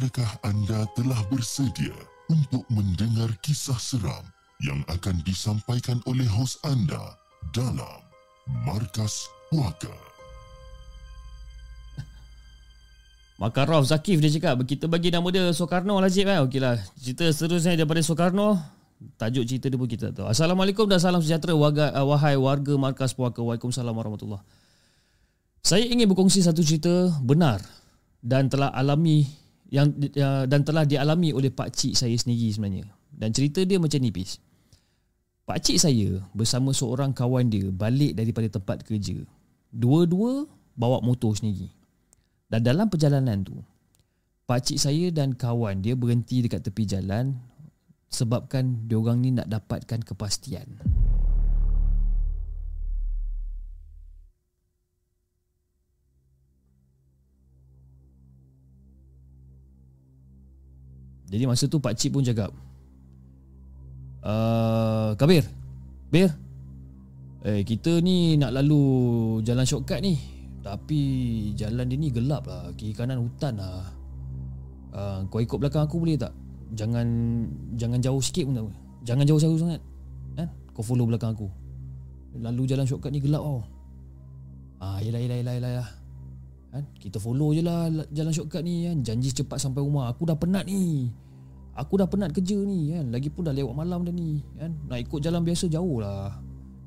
Adakah 0.10 0.41
anda 0.41 0.90
telah 0.98 1.22
bersedia 1.30 1.94
untuk 2.34 2.65
mendengar 2.73 3.30
kisah 3.45 3.77
seram 3.77 4.26
yang 4.57 4.81
akan 4.90 5.22
disampaikan 5.22 6.02
oleh 6.10 6.26
hos 6.26 6.57
anda 6.65 7.14
dalam 7.53 8.02
Markas 8.65 9.30
Puaka? 9.53 9.94
Makarov 13.38 13.86
Zakif 13.86 14.18
dia 14.18 14.34
cakap 14.34 14.65
kita 14.65 14.90
bagi 14.90 15.14
nama 15.14 15.30
dia 15.30 15.53
Soekarno 15.53 16.02
lah 16.02 16.10
Cik 16.10 16.26
kan. 16.26 16.41
Okeylah. 16.41 16.81
Cerita 16.98 17.30
seterusnya 17.30 17.77
daripada 17.77 18.02
Soekarno. 18.02 18.57
Tajuk 19.14 19.45
cerita 19.45 19.69
dia 19.69 19.77
pun 19.77 19.86
kita 19.86 20.10
tahu. 20.10 20.26
Assalamualaikum 20.26 20.90
dan 20.90 20.98
salam 20.98 21.22
sejahtera 21.22 21.53
warga, 21.53 21.94
uh, 21.94 22.10
wahai 22.10 22.34
warga 22.34 22.73
Markas 22.81 23.14
Puaka. 23.14 23.45
Waalaikumsalam 23.45 23.94
warahmatullahi 23.94 24.41
Saya 25.61 25.86
ingin 25.86 26.10
berkongsi 26.10 26.41
satu 26.41 26.65
cerita 26.65 27.14
benar 27.22 27.61
dan 28.26 28.49
telah 28.49 28.73
alami 28.73 29.39
yang 29.69 29.93
uh, 29.93 30.45
dan 30.49 30.65
telah 30.65 30.83
dialami 30.85 31.33
oleh 31.33 31.53
pak 31.53 31.73
cik 31.73 31.93
saya 31.97 32.15
sendiri 32.17 32.49
sebenarnya. 32.49 32.85
Dan 33.09 33.33
cerita 33.33 33.61
dia 33.65 33.77
macam 33.77 33.99
ni 34.01 34.09
pis. 34.13 34.41
Pak 35.45 35.59
cik 35.65 35.77
saya 35.81 36.21
bersama 36.33 36.73
seorang 36.73 37.13
kawan 37.13 37.49
dia 37.49 37.69
balik 37.73 38.13
daripada 38.13 38.49
tempat 38.49 38.85
kerja. 38.85 39.17
Dua-dua 39.69 40.45
bawa 40.77 41.01
motor 41.01 41.33
sendiri. 41.37 41.69
Dan 42.49 42.65
dalam 42.65 42.89
perjalanan 42.89 43.45
tu 43.45 43.55
Pakcik 44.49 44.81
saya 44.81 45.13
dan 45.13 45.37
kawan 45.37 45.85
dia 45.85 45.93
berhenti 45.93 46.41
dekat 46.41 46.65
tepi 46.65 46.89
jalan 46.89 47.37
Sebabkan 48.09 48.89
diorang 48.89 49.21
ni 49.21 49.29
nak 49.29 49.45
dapatkan 49.45 50.01
kepastian 50.01 50.65
Jadi 61.30 61.43
masa 61.45 61.69
tu 61.69 61.77
pakcik 61.77 62.10
pun 62.14 62.26
cakap 62.26 62.49
uh, 64.26 65.14
Kabir 65.14 65.45
Bir 66.10 66.34
Eh 67.39 67.64
kita 67.64 68.03
ni 68.03 68.35
nak 68.35 68.51
lalu 68.51 68.84
jalan 69.47 69.64
shortcut 69.64 70.03
ni 70.03 70.18
tapi 70.60 70.99
jalan 71.56 71.88
dia 71.88 71.95
ni 71.95 72.11
gelap 72.11 72.43
lah 72.43 72.68
Kiri 72.76 72.91
kanan 72.91 73.23
hutan 73.23 73.56
lah 73.56 73.88
uh, 74.91 75.23
Kau 75.31 75.39
ikut 75.39 75.56
belakang 75.56 75.88
aku 75.88 76.03
boleh 76.03 76.19
tak? 76.19 76.35
Jangan 76.76 77.07
jangan 77.80 78.03
jauh 78.03 78.19
sikit 78.19 78.43
pun 78.43 78.53
tak 78.60 78.65
apa 78.68 78.73
Jangan 79.07 79.23
jauh 79.23 79.39
jauh 79.39 79.56
sangat 79.56 79.81
kan? 80.35 80.51
Kau 80.76 80.84
follow 80.84 81.07
belakang 81.07 81.31
aku 81.31 81.47
Lalu 82.35 82.68
jalan 82.68 82.84
shortcut 82.84 83.15
ni 83.15 83.23
gelap 83.23 83.39
tau 83.39 83.64
Ah, 84.80 85.03
yelah, 85.03 85.19
yelah, 85.19 85.43
yelah, 85.43 85.53
yelah. 85.60 85.89
Kan? 86.69 86.83
Kita 87.01 87.17
follow 87.17 87.49
je 87.53 87.65
lah 87.65 87.89
jalan 88.13 88.33
shortcut 88.33 88.61
ni 88.61 88.85
kan? 88.85 89.01
Janji 89.01 89.33
cepat 89.33 89.57
sampai 89.57 89.81
rumah 89.81 90.13
Aku 90.13 90.29
dah 90.29 90.37
penat 90.37 90.69
ni 90.69 91.09
Aku 91.73 91.97
dah 91.97 92.05
penat 92.05 92.29
kerja 92.29 92.57
ni 92.61 92.93
kan? 92.93 93.09
Lagipun 93.09 93.41
dah 93.49 93.53
lewat 93.55 93.73
malam 93.73 94.05
dah 94.05 94.13
ni 94.13 94.45
kan? 94.53 94.77
Nak 94.85 94.99
ikut 95.09 95.19
jalan 95.23 95.41
biasa 95.41 95.65
jauh 95.65 95.97
lah 95.97 96.37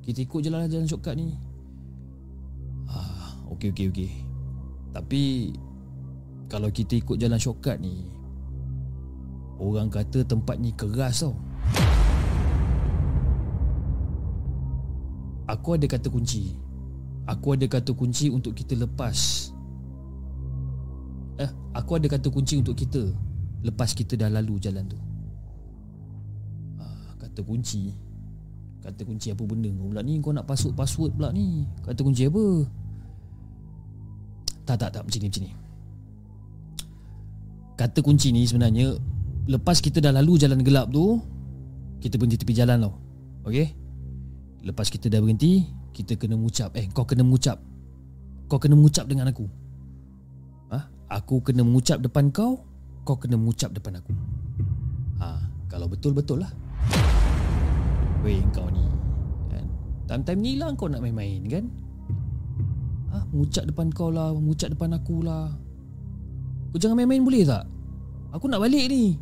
Kita 0.06 0.22
ikut 0.22 0.38
jalan 0.38 0.70
jalan 0.70 0.86
shortcut 0.86 1.18
ni 1.18 1.34
Okey 3.52 3.68
okey 3.68 3.86
okey. 3.92 4.10
Tapi 4.96 5.52
kalau 6.48 6.72
kita 6.72 6.96
ikut 6.96 7.20
jalan 7.20 7.36
shortcut 7.36 7.76
ni 7.78 8.09
orang 9.60 9.92
kata 9.92 10.24
tempat 10.24 10.56
ni 10.56 10.72
keras 10.72 11.22
tau. 11.22 11.36
Aku 15.46 15.76
ada 15.76 15.84
kata 15.84 16.09
kunci. 16.09 16.56
Aku 17.28 17.52
ada 17.52 17.68
kata 17.68 17.92
kunci 17.92 18.32
untuk 18.32 18.56
kita 18.56 18.72
lepas. 18.74 19.52
Eh, 21.43 21.51
aku 21.74 21.98
ada 21.98 22.06
kata 22.06 22.31
kunci 22.31 22.62
untuk 22.62 22.78
kita 22.78 23.02
lepas 23.66 23.90
kita 23.90 24.14
dah 24.14 24.31
lalu 24.31 24.62
jalan 24.62 24.86
tu. 24.86 24.98
Ah, 26.78 27.19
kata 27.19 27.43
kunci. 27.43 27.90
Kata 28.82 29.02
kunci 29.06 29.31
apa 29.31 29.43
benda 29.47 29.70
kau 29.70 29.90
pula 29.90 30.02
ni 30.02 30.19
kau 30.19 30.35
nak 30.35 30.47
password 30.47 30.74
password 30.74 31.10
pula 31.14 31.31
ni. 31.35 31.66
Kata 31.86 32.02
kunci 32.02 32.27
apa? 32.27 32.66
Tak 34.62 34.77
tak 34.78 34.90
tak 34.94 35.02
macam 35.02 35.19
ni 35.19 35.27
macam 35.27 35.43
ni 35.43 35.52
Kata 37.74 37.98
kunci 37.98 38.28
ni 38.31 38.47
sebenarnya 38.47 38.94
Lepas 39.51 39.82
kita 39.82 39.98
dah 39.98 40.14
lalu 40.14 40.39
jalan 40.39 40.62
gelap 40.62 40.86
tu 40.94 41.19
Kita 41.98 42.14
berhenti 42.14 42.39
tepi 42.39 42.55
jalan 42.55 42.86
tau 42.86 42.94
Okay 43.43 43.74
Lepas 44.62 44.86
kita 44.86 45.10
dah 45.10 45.19
berhenti 45.19 45.66
Kita 45.90 46.14
kena 46.14 46.39
mengucap 46.39 46.78
Eh 46.78 46.86
kau 46.94 47.02
kena 47.02 47.27
mengucap 47.27 47.59
Kau 48.47 48.62
kena 48.62 48.78
mengucap 48.78 49.10
dengan 49.10 49.35
aku? 49.35 49.51
Aku 51.12 51.44
kena 51.44 51.60
mengucap 51.60 52.01
depan 52.01 52.32
kau 52.32 52.64
Kau 53.05 53.20
kena 53.20 53.36
mengucap 53.36 53.68
depan 53.76 54.01
aku 54.01 54.12
ha, 55.20 55.44
Kalau 55.68 55.84
betul-betul 55.93 56.40
lah 56.40 56.52
Weh 58.24 58.40
kau 58.55 58.70
ni 58.72 58.86
kan? 59.52 59.64
Time-time 60.09 60.40
ni 60.40 60.52
lah 60.56 60.72
kau 60.72 60.89
nak 60.89 61.05
main-main 61.05 61.44
kan 61.52 61.64
Ah, 63.12 63.28
mengucap 63.28 63.68
depan 63.68 63.93
kau 63.93 64.09
lah, 64.09 64.32
mengucap 64.32 64.72
depan 64.72 64.97
aku 64.97 65.20
lah. 65.20 65.52
Kau 66.72 66.80
jangan 66.80 66.97
main-main 66.97 67.20
boleh 67.20 67.44
tak? 67.44 67.68
Aku 68.32 68.48
nak 68.48 68.64
balik 68.64 68.89
ni. 68.89 69.20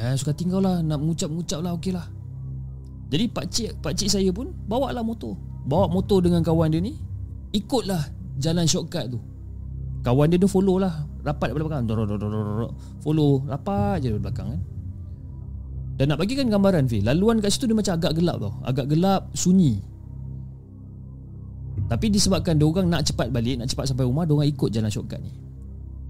Eh, 0.00 0.14
suka 0.14 0.30
tinggal 0.30 0.62
lah. 0.62 0.80
Nak 0.86 1.02
mengucap-mengucap 1.02 1.60
lah, 1.60 1.74
okey 1.74 1.90
lah. 1.90 2.06
Jadi 3.10 3.24
pak 3.26 3.46
cik, 3.50 3.82
pak 3.82 3.98
cik 3.98 4.06
saya 4.06 4.30
pun 4.30 4.54
bawa 4.70 4.94
lah 4.94 5.02
motor. 5.02 5.34
Bawa 5.66 5.90
motor 5.90 6.22
dengan 6.22 6.46
kawan 6.46 6.70
dia 6.70 6.78
ni. 6.78 6.94
Ikutlah 7.50 8.19
jalan 8.40 8.64
shortcut 8.64 9.12
tu. 9.12 9.20
Kawan 10.00 10.32
dia 10.32 10.40
tu 10.40 10.48
follow 10.48 10.80
lah. 10.80 11.04
Rapat 11.20 11.52
daripada 11.52 11.84
belakang. 11.84 11.84
Follow. 13.04 13.44
Rapat 13.44 14.00
je 14.00 14.06
daripada 14.08 14.24
belakang 14.32 14.48
kan. 14.56 14.62
Dan 16.00 16.04
nak 16.08 16.18
bagikan 16.24 16.48
gambaran 16.48 16.88
Fil 16.88 17.04
Laluan 17.04 17.44
kat 17.44 17.52
situ 17.52 17.68
dia 17.68 17.76
macam 17.76 17.92
agak 18.00 18.16
gelap 18.16 18.40
tau 18.40 18.56
Agak 18.64 18.88
gelap 18.88 19.28
Sunyi 19.36 19.84
tapi 21.90 22.06
disebabkan 22.06 22.54
diorang 22.54 22.86
nak 22.86 23.02
cepat 23.02 23.34
balik, 23.34 23.58
nak 23.58 23.66
cepat 23.66 23.90
sampai 23.90 24.06
rumah, 24.06 24.22
diorang 24.22 24.46
ikut 24.46 24.70
jalan 24.70 24.86
shortcut 24.86 25.18
ni. 25.18 25.34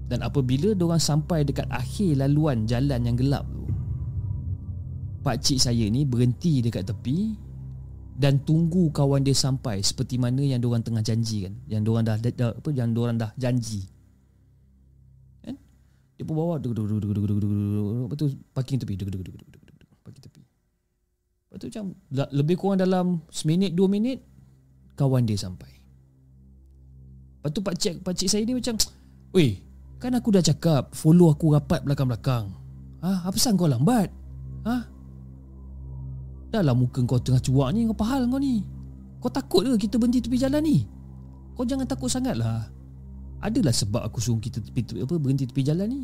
Dan 0.05 0.21
apabila 0.21 0.77
diorang 0.77 1.01
sampai 1.01 1.41
dekat 1.41 1.65
akhir 1.73 2.21
laluan 2.21 2.69
jalan 2.69 3.01
yang 3.01 3.17
gelap 3.17 3.49
tu, 3.49 3.65
pak 5.25 5.41
cik 5.41 5.57
saya 5.57 5.85
ni 5.89 6.05
berhenti 6.05 6.61
dekat 6.61 6.85
tepi 6.85 7.33
dan 8.17 8.41
tunggu 8.43 8.91
kawan 8.91 9.23
dia 9.23 9.33
sampai 9.33 9.79
seperti 9.81 10.19
mana 10.19 10.43
yang 10.43 10.59
diorang 10.59 10.83
tengah 10.83 11.01
janji 11.01 11.47
kan. 11.47 11.53
Yang 11.65 11.81
diorang 11.87 12.03
dah, 12.05 12.15
dah 12.19 12.51
apa 12.53 12.69
yang 12.75 12.91
diorang 12.91 13.17
dah 13.17 13.31
janji. 13.39 13.87
Kan? 15.41 15.55
Dia 16.19 16.23
pun 16.27 16.35
bawa 16.35 16.59
duk 16.59 16.75
duk 16.75 16.85
duk 16.87 16.99
duk 17.01 17.13
duk 17.15 17.39
duk 17.39 18.13
tu 18.19 18.25
parking 18.51 18.77
tepi 18.77 18.93
duk 18.99 19.09
duk 19.09 19.21
duk 19.23 19.35
duk 19.35 19.47
duk 19.47 19.63
duk 19.63 19.99
parking 20.03 20.23
tepi. 20.23 20.41
Tu 21.59 21.67
macam 21.67 21.85
lebih 22.31 22.55
kurang 22.55 22.79
dalam 22.79 23.21
seminit 23.27 23.75
dua 23.75 23.91
minit 23.91 24.23
kawan 24.95 25.25
dia 25.25 25.35
sampai. 25.35 25.69
Lepas 27.41 27.51
tu 27.57 27.61
pakcik, 27.65 27.93
pakcik 28.05 28.29
saya 28.29 28.45
ni 28.45 28.53
macam, 28.53 28.77
Weh, 29.33 29.57
kan 29.97 30.13
aku 30.13 30.29
dah 30.29 30.45
cakap 30.45 30.93
follow 30.93 31.33
aku 31.33 31.57
rapat 31.57 31.81
belakang-belakang. 31.81 32.53
Ha, 33.01 33.25
apa 33.25 33.33
pasal 33.33 33.57
kau 33.57 33.65
lambat? 33.65 34.13
Ha? 34.61 34.75
Dah 36.51 36.61
lah 36.61 36.75
muka 36.75 36.99
kau 37.07 37.17
tengah 37.17 37.39
cuak 37.39 37.71
ni, 37.71 37.87
apa 37.87 38.03
hal 38.03 38.27
kau 38.27 38.37
ni? 38.37 38.61
Kau 39.23 39.31
takut 39.31 39.63
ke 39.63 39.87
kita 39.87 39.95
berhenti 39.95 40.19
tepi 40.19 40.35
jalan 40.35 40.59
ni? 40.59 40.83
Kau 41.55 41.63
jangan 41.63 41.87
takut 41.87 42.11
sangat 42.11 42.35
lah. 42.35 42.67
Adalah 43.41 43.71
sebab 43.71 44.03
aku 44.03 44.19
suruh 44.19 44.37
kita 44.37 44.59
tepi, 44.59 44.83
tepi, 44.83 44.99
apa, 45.01 45.15
berhenti 45.15 45.47
tepi 45.47 45.63
jalan 45.63 45.87
ni. 45.87 46.03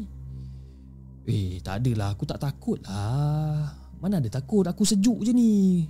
Eh, 1.27 1.59
tak 1.59 1.83
adalah. 1.83 2.15
Aku 2.15 2.23
tak 2.23 2.39
takut 2.39 2.79
lah. 2.87 3.75
Mana 3.99 4.23
ada 4.23 4.29
takut? 4.31 4.63
Aku 4.63 4.87
sejuk 4.87 5.19
je 5.27 5.35
ni. 5.35 5.83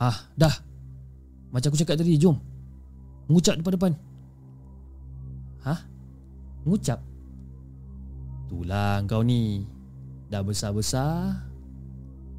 Ah, 0.00 0.16
dah. 0.32 0.72
Macam 1.52 1.68
aku 1.68 1.78
cakap 1.84 2.00
tadi 2.00 2.16
Jom 2.16 2.40
Mengucap 3.28 3.60
depan-depan 3.60 3.92
Hah? 5.62 5.78
Mengucap? 6.64 6.98
Itulah 8.48 9.04
kau 9.04 9.20
ni 9.20 9.68
Dah 10.32 10.40
besar-besar 10.40 11.51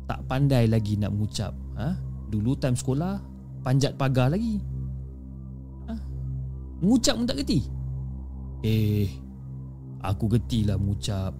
Tak 0.03 0.19
pandai 0.27 0.67
lagi 0.67 0.99
nak 0.99 1.15
mengucap 1.15 1.55
ha? 1.79 1.95
Dulu 2.27 2.57
time 2.59 2.75
sekolah 2.75 3.15
Panjat 3.63 3.95
pagar 3.95 4.27
lagi. 4.27 4.59
Ha? 5.87 5.95
Mengucap 6.83 7.15
pun 7.15 7.25
tak 7.25 7.39
geti. 7.41 7.63
Eh 8.59 9.07
Aku 10.03 10.27
getilah 10.27 10.75
mengucap. 10.75 11.31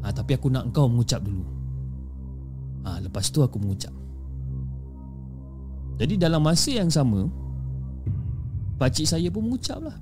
Ha, 0.00 0.08
Tapi 0.08 0.32
aku 0.32 0.48
nak 0.48 0.72
kau 0.72 0.88
mengucap 0.88 1.20
dulu. 1.20 1.44
Ha, 2.88 3.04
Lepas 3.04 3.28
tu 3.28 3.44
aku 3.44 3.60
mengucap. 3.60 3.92
Jadi 6.00 6.16
dalam 6.16 6.40
masa 6.40 6.72
yang 6.72 6.88
sama 6.88 7.28
Pakcik 8.80 9.06
saya 9.06 9.28
pun 9.28 9.46
mengucap 9.46 9.78
lah. 9.78 9.94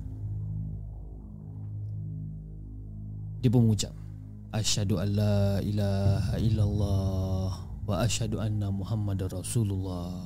Dia 3.43 3.51
pun 3.51 3.67
mengucap 3.67 3.91
Asyadu 4.55 4.97
an 4.97 5.09
la 5.13 5.59
ilaha 5.61 6.35
illallah 6.39 7.70
Wa 7.91 8.07
asyadu 8.07 8.39
anna 8.39 8.71
muhammad 8.71 9.19
rasulullah. 9.27 10.23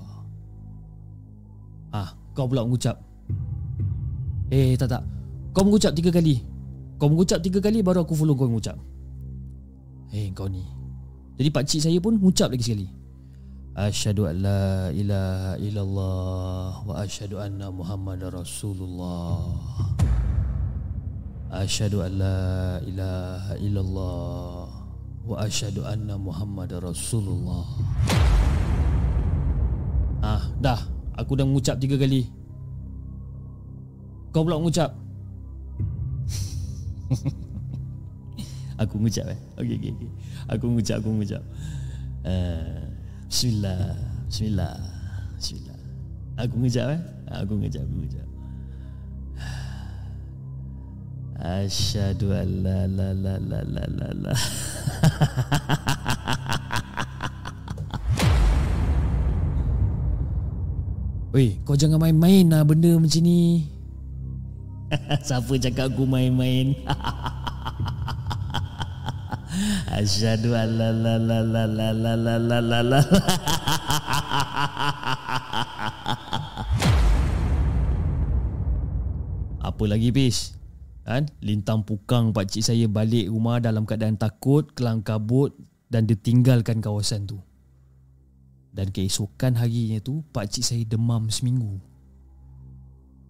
Ah, 1.89 2.13
kau 2.37 2.45
pula 2.45 2.61
mengucap. 2.61 3.01
Eh 4.53 4.77
tak 4.77 4.93
tak. 4.93 5.01
Kau 5.49 5.65
mengucap 5.65 5.97
tiga 5.97 6.13
kali. 6.13 6.45
Kau 7.01 7.09
mengucap 7.09 7.41
tiga 7.41 7.57
kali 7.57 7.81
baru 7.81 8.05
aku 8.05 8.13
follow 8.13 8.37
kau 8.37 8.45
mengucap. 8.45 8.77
Eh 10.13 10.29
kau 10.37 10.45
ni. 10.45 10.61
Jadi 11.41 11.49
pakcik 11.49 11.81
saya 11.89 11.97
pun 11.97 12.21
mengucap 12.21 12.53
lagi 12.53 12.69
sekali. 12.69 12.87
Asyhadu 13.73 14.29
an 14.29 14.35
la 14.45 14.93
ilaha 14.93 15.57
illallah 15.57 16.69
wa 16.85 16.93
asyhadu 17.01 17.41
anna 17.41 17.73
Muhammadar 17.73 18.29
Rasulullah. 18.29 19.41
Asyhadu 21.49 22.05
an 22.05 22.13
la 22.13 22.77
ilaha 22.85 23.53
illallah 23.57 24.64
wa 25.25 25.41
asyhadu 25.41 25.81
anna 25.81 26.21
Muhammadar 26.21 26.85
Rasulullah. 26.85 27.65
Ah, 30.21 30.45
dah. 30.61 30.77
Aku 31.17 31.33
dah 31.33 31.47
mengucap 31.47 31.81
tiga 31.81 31.97
kali. 31.97 32.29
Kau 34.29 34.45
pula 34.45 34.59
mengucap. 34.59 34.93
aku 38.81 38.93
mengucap 38.99 39.31
eh. 39.31 39.39
Okey 39.57 39.75
okey 39.79 39.91
okey. 39.95 40.11
Aku 40.51 40.63
mengucap, 40.69 40.99
aku 40.99 41.09
mengucap. 41.09 41.43
Uh, 42.27 42.83
bismillah. 43.31 43.95
Bismillah. 44.27 44.75
Bismillah. 45.39 45.79
Aku 46.35 46.53
mengucap 46.59 46.87
eh. 46.93 47.01
Aku 47.31 47.51
mengucap, 47.55 47.81
aku 47.87 47.95
mengucap. 47.95 48.27
Asyhadu 51.63 52.35
an 52.35 52.49
la 52.59 52.79
la 52.91 53.15
la 53.15 53.39
la 53.39 53.59
la 53.63 53.83
la 53.87 54.09
la. 54.11 54.35
Weh, 61.35 61.59
kau 61.67 61.75
jangan 61.75 61.99
main-main 61.99 62.47
lah 62.47 62.63
benda 62.63 62.95
macam 62.95 63.19
ni. 63.19 63.67
Siapa 65.27 65.59
cakap 65.59 65.91
aku 65.91 66.07
main-main? 66.07 66.71
Asyhadu 69.95 70.51
an 70.51 70.69
la 70.75 70.91
la 70.91 71.15
la 71.15 71.39
la 71.43 71.63
la 71.63 71.89
la 71.95 72.13
la 72.15 72.35
la 72.39 72.59
la 72.59 72.79
la. 72.83 72.99
Apa 79.63 79.83
lagi 79.87 80.11
bis? 80.11 80.51
Kan? 81.05 81.29
Lintang 81.45 81.85
pukang 81.85 82.33
pak 82.33 82.49
cik 82.49 82.65
saya 82.65 82.85
balik 82.89 83.29
rumah 83.29 83.61
dalam 83.61 83.85
keadaan 83.85 84.17
takut, 84.17 84.65
kelang 84.73 85.05
kabut 85.05 85.53
dan 85.85 86.09
ditinggalkan 86.09 86.81
kawasan 86.81 87.29
tu. 87.29 87.37
Dan 88.73 88.89
keesokan 88.89 89.53
harinya 89.55 90.01
tu 90.01 90.25
pak 90.33 90.49
cik 90.49 90.65
saya 90.65 90.83
demam 90.83 91.29
seminggu. 91.29 91.77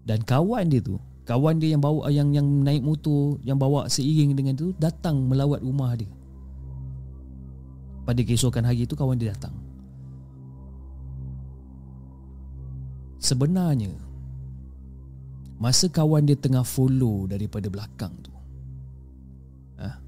Dan 0.08 0.24
kawan 0.24 0.72
dia 0.72 0.80
tu, 0.80 0.96
kawan 1.28 1.60
dia 1.60 1.76
yang 1.76 1.84
bawa 1.84 2.08
yang 2.08 2.32
yang 2.32 2.48
naik 2.64 2.80
motor 2.80 3.42
yang 3.44 3.60
bawa 3.60 3.92
seiring 3.92 4.40
dengan 4.40 4.56
tu 4.56 4.72
datang 4.80 5.20
melawat 5.28 5.60
rumah 5.60 6.00
dia. 6.00 6.10
Pada 8.08 8.24
keesokan 8.24 8.64
hari 8.64 8.88
tu 8.88 8.96
kawan 8.96 9.20
dia 9.20 9.36
datang. 9.36 9.54
Sebenarnya 13.20 13.90
masa 15.56 15.88
kawan 15.88 16.28
dia 16.28 16.36
tengah 16.36 16.64
follow 16.64 17.26
daripada 17.26 17.72
belakang 17.72 18.12
tu. 18.20 18.32
Ah, 19.80 20.00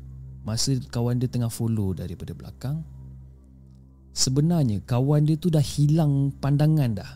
masa 0.43 0.75
kawan 0.91 1.19
dia 1.19 1.31
tengah 1.31 1.51
follow 1.51 1.95
daripada 1.95 2.35
belakang 2.35 2.83
sebenarnya 4.17 4.81
kawan 4.81 5.29
dia 5.29 5.37
tu 5.37 5.53
dah 5.53 5.61
hilang 5.61 6.33
pandangan 6.41 6.97
dah. 6.97 7.11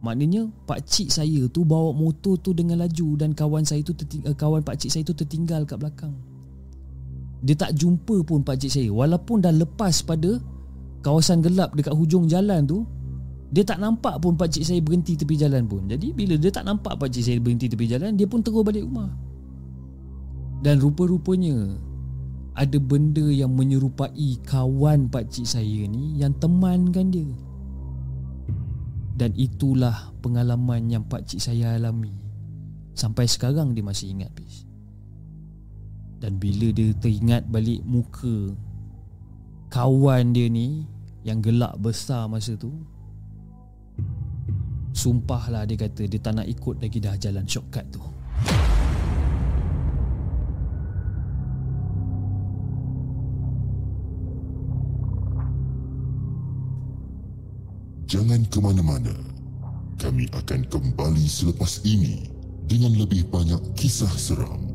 Maknanya 0.00 0.48
pak 0.64 0.88
cik 0.88 1.12
saya 1.12 1.44
tu 1.52 1.68
bawa 1.68 1.92
motor 1.92 2.40
tu 2.40 2.56
dengan 2.56 2.80
laju 2.80 3.20
dan 3.20 3.36
kawan 3.36 3.68
saya 3.68 3.84
tu 3.84 3.92
terting- 3.92 4.24
kawan 4.24 4.64
pak 4.64 4.80
cik 4.80 4.90
saya 4.96 5.04
tu 5.04 5.12
tertinggal 5.12 5.68
kat 5.68 5.76
belakang. 5.76 6.16
Dia 7.44 7.52
tak 7.52 7.76
jumpa 7.76 8.24
pun 8.24 8.40
pak 8.40 8.56
cik 8.56 8.72
saya 8.72 8.88
walaupun 8.88 9.44
dah 9.44 9.52
lepas 9.52 10.00
pada 10.00 10.40
kawasan 11.04 11.44
gelap 11.44 11.76
dekat 11.76 11.92
hujung 11.92 12.24
jalan 12.24 12.64
tu 12.64 12.88
dia 13.50 13.66
tak 13.66 13.82
nampak 13.82 14.22
pun 14.22 14.38
pak 14.38 14.54
cik 14.54 14.62
saya 14.62 14.78
berhenti 14.78 15.18
tepi 15.18 15.34
jalan 15.34 15.66
pun. 15.66 15.82
Jadi 15.90 16.14
bila 16.14 16.38
dia 16.38 16.54
tak 16.54 16.70
nampak 16.70 16.94
pak 16.94 17.10
cik 17.10 17.24
saya 17.26 17.38
berhenti 17.42 17.66
tepi 17.66 17.90
jalan 17.90 18.14
dia 18.14 18.30
pun 18.30 18.46
terus 18.46 18.62
balik 18.62 18.86
rumah. 18.86 19.10
Dan 20.62 20.78
rupa-rupanya 20.78 21.74
ada 22.54 22.78
benda 22.78 23.26
yang 23.26 23.50
menyerupai 23.50 24.38
kawan 24.46 25.10
pak 25.10 25.26
cik 25.34 25.46
saya 25.50 25.82
ni 25.90 26.14
yang 26.22 26.30
temankan 26.38 27.10
dia. 27.10 27.26
Dan 29.18 29.34
itulah 29.34 30.14
pengalaman 30.22 30.86
yang 30.86 31.02
pak 31.10 31.26
cik 31.26 31.42
saya 31.42 31.74
alami. 31.74 32.14
Sampai 32.94 33.26
sekarang 33.26 33.74
dia 33.74 33.82
masih 33.82 34.14
ingat 34.14 34.30
bis. 34.38 34.62
Dan 36.22 36.38
bila 36.38 36.70
dia 36.70 36.94
teringat 37.02 37.50
balik 37.50 37.82
muka 37.82 38.54
kawan 39.74 40.36
dia 40.36 40.46
ni 40.46 40.86
yang 41.26 41.40
gelak 41.40 41.74
besar 41.80 42.28
masa 42.28 42.54
tu 42.54 42.72
Sumpahlah 44.90 45.64
dia 45.64 45.78
kata 45.78 46.06
dia 46.06 46.20
tak 46.20 46.38
nak 46.38 46.46
ikut 46.50 46.82
lagi 46.82 46.98
dah 46.98 47.14
jalan 47.16 47.46
shortcut 47.46 47.86
tu 47.90 48.02
Jangan 58.10 58.42
ke 58.50 58.58
mana-mana. 58.58 59.14
Kami 59.94 60.26
akan 60.34 60.66
kembali 60.66 61.30
selepas 61.30 61.78
ini 61.86 62.26
dengan 62.66 62.98
lebih 62.98 63.30
banyak 63.30 63.62
kisah 63.78 64.10
seram. 64.18 64.69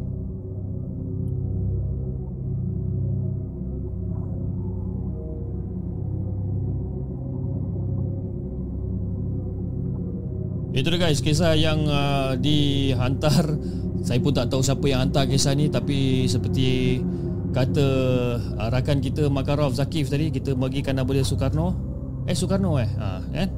Itu 10.76 10.92
dia 10.92 11.00
guys. 11.00 11.24
Kisah 11.24 11.56
yang 11.56 11.88
uh, 11.88 12.36
dihantar. 12.36 13.48
Saya 14.06 14.22
pun 14.22 14.36
tak 14.36 14.54
tahu 14.54 14.62
siapa 14.62 14.86
yang 14.86 15.10
hantar 15.10 15.26
kisah 15.26 15.58
ni 15.58 15.66
Tapi 15.66 16.30
seperti 16.30 17.02
kata 17.50 17.88
uh, 18.38 18.70
rakan 18.70 19.02
kita 19.02 19.34
Makarov 19.34 19.74
Zakif 19.74 20.14
tadi 20.14 20.30
Kita 20.30 20.54
bagikan 20.54 21.00
nama 21.00 21.10
dia 21.10 21.26
Soekarno. 21.26 21.74
Eh 22.30 22.38
Soekarno 22.38 22.78
eh? 22.78 22.86
Ha, 22.86 23.26
kan? 23.26 23.50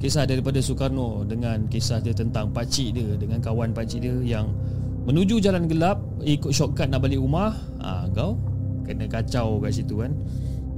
Kisah 0.00 0.24
daripada 0.24 0.56
Soekarno 0.64 1.28
dengan 1.28 1.68
kisah 1.68 2.00
dia 2.00 2.16
tentang 2.16 2.48
pakcik 2.48 2.96
dia 2.96 3.12
Dengan 3.20 3.44
kawan 3.44 3.76
pakcik 3.76 4.08
dia 4.08 4.16
yang 4.24 4.56
menuju 5.04 5.36
jalan 5.36 5.68
gelap 5.68 6.00
Ikut 6.24 6.54
shortcut 6.54 6.88
nak 6.88 7.04
balik 7.04 7.20
rumah. 7.20 7.52
Ha, 7.84 8.08
Kau 8.16 8.40
kena 8.88 9.04
kacau 9.04 9.60
kat 9.60 9.72
situ 9.80 10.00
kan? 10.00 10.16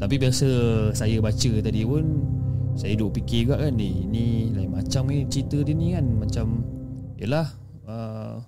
Tapi 0.02 0.14
biasa 0.18 0.48
saya 0.92 1.18
baca 1.22 1.50
tadi 1.62 1.82
pun 1.82 2.04
saya 2.76 2.92
duduk 2.92 3.24
fikir 3.24 3.48
juga 3.48 3.56
kan 3.64 3.72
ni 3.72 4.04
ni 4.04 4.52
lain 4.52 4.68
macam 4.68 5.08
ni 5.08 5.24
cerita 5.32 5.64
dia 5.64 5.72
ni 5.72 5.96
kan. 5.96 6.04
Macam 6.04 6.46
yalah 7.16 7.48
uh, 7.88 8.44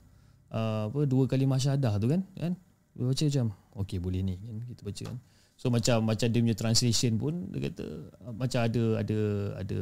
uh, 0.52 0.82
apa 0.92 1.00
dua 1.08 1.24
kali 1.24 1.48
masyadah 1.48 1.96
tu 1.96 2.12
kan 2.12 2.20
kan? 2.36 2.52
Dia 2.92 3.08
baca 3.08 3.24
macam 3.24 3.46
okey 3.84 3.98
boleh 3.98 4.20
ni 4.20 4.36
kan? 4.36 4.60
Kita 4.68 4.82
baca 4.84 5.02
kan. 5.08 5.18
So 5.58 5.72
macam 5.72 6.06
macam 6.06 6.28
dia 6.28 6.40
punya 6.44 6.54
translation 6.54 7.16
pun 7.16 7.48
dia 7.50 7.72
kata 7.72 7.84
uh, 8.28 8.34
macam 8.36 8.60
ada 8.68 8.82
ada 9.00 9.18
ada 9.64 9.78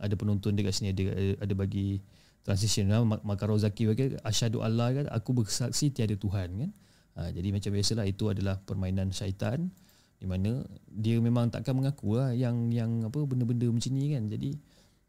ada 0.00 0.14
penonton 0.16 0.56
dekat 0.56 0.72
sini 0.74 0.96
ada 0.96 1.36
ada, 1.44 1.54
bagi 1.54 2.00
translation. 2.40 2.88
Kan 2.88 3.04
Makarau 3.20 3.60
Zaki 3.60 3.84
bagi 3.84 4.16
asyhadu 4.24 4.64
Allah 4.64 4.96
kan 4.96 5.06
aku 5.12 5.44
bersaksi 5.44 5.92
tiada 5.92 6.16
tuhan 6.16 6.48
kan? 6.56 6.70
Uh, 7.20 7.28
jadi 7.36 7.52
macam 7.52 7.70
biasalah 7.76 8.08
itu 8.08 8.32
adalah 8.32 8.56
permainan 8.64 9.12
syaitan 9.12 9.68
di 10.20 10.28
mana 10.28 10.60
dia 10.84 11.16
memang 11.16 11.48
takkan 11.48 11.72
mengaku 11.72 12.20
lah 12.20 12.36
yang 12.36 12.68
yang 12.68 13.08
apa 13.08 13.24
benda-benda 13.24 13.72
macam 13.72 13.90
ni 13.96 14.12
kan. 14.12 14.28
Jadi 14.28 14.50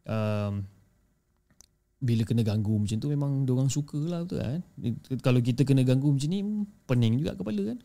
um, 0.07 0.53
bila 2.01 2.23
kena 2.23 2.41
ganggu 2.41 2.79
macam 2.79 2.97
tu 2.97 3.11
memang 3.11 3.43
dia 3.43 3.51
orang 3.53 3.69
suka 3.69 3.99
lah 3.99 4.23
betul 4.23 4.39
kan? 4.39 4.63
Kalau 5.19 5.43
kita 5.43 5.67
kena 5.67 5.83
ganggu 5.83 6.15
macam 6.15 6.29
ni 6.31 6.39
pening 6.87 7.19
juga 7.19 7.35
kepala 7.35 7.75
kan? 7.75 7.77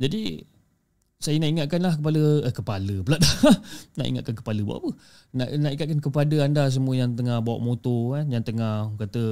Jadi 0.00 0.42
saya 1.22 1.38
nak 1.38 1.50
ingatkan 1.54 1.80
lah 1.86 1.94
kepala 1.94 2.22
eh, 2.42 2.54
kepala 2.56 2.94
pula 3.06 3.16
dah. 3.22 3.34
Nak 4.02 4.06
ingatkan 4.10 4.34
kepala 4.34 4.60
buat 4.66 4.78
apa? 4.82 4.90
Nak 5.38 5.48
nak 5.62 5.70
ingatkan 5.78 6.00
kepada 6.02 6.36
anda 6.42 6.66
semua 6.66 6.98
yang 6.98 7.14
tengah 7.14 7.38
bawa 7.38 7.62
motor 7.62 8.18
kan 8.18 8.26
yang 8.26 8.42
tengah 8.42 8.90
kata 8.98 9.22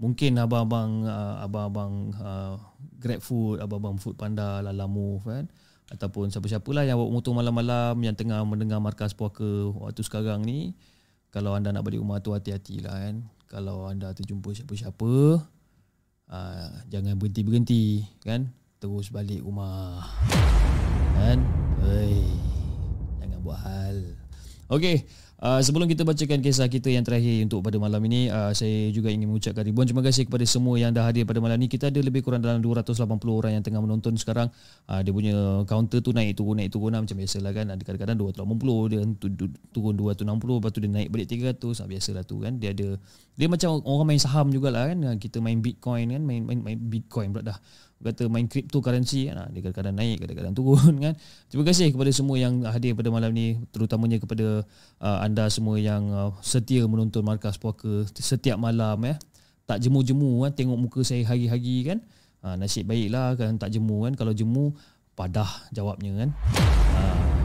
mungkin 0.00 0.40
abang-abang 0.40 1.04
uh, 1.04 1.44
abang-abang 1.44 2.16
uh, 2.16 2.56
Grab 2.96 3.20
Food 3.20 3.60
abang-abang 3.60 4.00
Food 4.00 4.16
Panda 4.16 4.64
Lalamove 4.64 5.28
kan 5.28 5.44
ataupun 5.90 6.30
siapa-siapalah 6.30 6.86
yang 6.86 6.96
bawa 7.02 7.10
motor 7.10 7.34
malam-malam 7.34 7.98
yang 8.00 8.14
tengah 8.14 8.38
mendengar 8.46 8.78
markas 8.78 9.10
puaka 9.10 9.74
waktu 9.74 10.06
sekarang 10.06 10.46
ni 10.46 10.78
kalau 11.30 11.54
anda 11.54 11.70
nak 11.70 11.86
balik 11.86 12.02
rumah 12.02 12.18
tu 12.18 12.34
hati-hatilah 12.34 12.94
kan. 12.94 13.16
Kalau 13.50 13.86
anda 13.86 14.14
terjumpa 14.14 14.50
siapa-siapa 14.54 15.42
uh, 16.30 16.70
jangan 16.90 17.14
berhenti-berhenti 17.18 18.06
kan. 18.22 18.50
Terus 18.82 19.10
balik 19.14 19.42
rumah. 19.42 20.06
Kan? 21.18 21.42
Jangan 23.22 23.38
buat 23.42 23.58
hal. 23.62 23.96
Okey, 24.70 25.02
Uh, 25.40 25.56
sebelum 25.64 25.88
kita 25.88 26.04
bacakan 26.04 26.44
kisah 26.44 26.68
kita 26.68 26.92
yang 26.92 27.00
terakhir 27.00 27.48
untuk 27.48 27.64
pada 27.64 27.80
malam 27.80 27.96
ini, 28.04 28.28
uh, 28.28 28.52
saya 28.52 28.92
juga 28.92 29.08
ingin 29.08 29.24
mengucapkan 29.24 29.64
ribuan 29.64 29.88
terima 29.88 30.04
kasih 30.04 30.28
kepada 30.28 30.44
semua 30.44 30.76
yang 30.76 30.92
dah 30.92 31.08
hadir 31.08 31.24
pada 31.24 31.40
malam 31.40 31.56
ini. 31.56 31.64
Kita 31.64 31.88
ada 31.88 31.96
lebih 31.96 32.20
kurang 32.20 32.44
dalam 32.44 32.60
280 32.60 32.92
orang 33.32 33.56
yang 33.56 33.64
tengah 33.64 33.80
menonton 33.80 34.20
sekarang. 34.20 34.52
Uh, 34.84 35.00
dia 35.00 35.16
punya 35.16 35.64
counter 35.64 36.04
tu 36.04 36.12
naik 36.12 36.36
turun 36.36 36.60
naik 36.60 36.76
turun 36.76 36.92
lah, 36.92 37.00
macam 37.00 37.16
biasalah 37.16 37.56
kan. 37.56 37.66
Ada 37.72 37.82
kadang-kadang 37.88 38.16
280 38.36 38.92
dia 38.92 39.00
turun 39.72 39.94
260 39.96 40.28
lepas 40.60 40.70
tu 40.76 40.80
dia 40.84 40.92
naik 40.92 41.08
balik 41.08 41.26
300 41.32 41.56
ah 41.56 41.86
biasalah 41.88 42.22
tu 42.28 42.36
kan. 42.44 42.52
Dia 42.60 42.76
ada 42.76 42.88
dia 43.32 43.48
macam 43.48 43.80
orang 43.80 44.06
main 44.12 44.20
saham 44.20 44.52
jugalah 44.52 44.92
kan. 44.92 45.16
Kita 45.16 45.40
main 45.40 45.64
Bitcoin 45.64 46.12
kan, 46.12 46.20
main 46.20 46.44
main, 46.44 46.60
main 46.60 46.76
Bitcoin 46.76 47.32
pula 47.32 47.56
dah 47.56 47.58
kata 48.00 48.32
main 48.32 48.48
cryptocurrency 48.48 49.28
ah, 49.28 49.44
dia 49.52 49.60
kadang-kadang 49.60 49.96
naik 49.96 50.24
kadang-kadang 50.24 50.54
turun 50.56 50.94
kan. 51.00 51.14
Terima 51.52 51.64
kasih 51.68 51.92
kepada 51.92 52.10
semua 52.16 52.36
yang 52.40 52.64
hadir 52.64 52.96
pada 52.96 53.12
malam 53.12 53.30
ni 53.32 53.60
terutamanya 53.70 54.16
kepada 54.16 54.64
uh, 55.04 55.18
anda 55.20 55.46
semua 55.52 55.76
yang 55.76 56.08
uh, 56.08 56.32
setia 56.40 56.88
menonton 56.88 57.20
markas 57.20 57.60
puaka 57.60 58.08
setiap 58.16 58.56
malam 58.56 58.96
ya 59.04 59.20
tak 59.70 59.86
jemu-jemu 59.86 60.42
kan 60.42 60.52
tengok 60.56 60.78
muka 60.82 61.00
saya 61.06 61.22
hari-hari 61.22 61.86
kan. 61.86 61.98
Uh, 62.42 62.58
nasib 62.58 62.90
baiklah 62.90 63.38
kan 63.38 63.54
tak 63.54 63.70
jemu 63.70 64.08
kan. 64.08 64.12
Kalau 64.18 64.34
jemu 64.34 64.74
padah 65.14 65.46
jawabnya 65.70 66.26
kan. 66.26 66.28
Uh, 66.98 67.39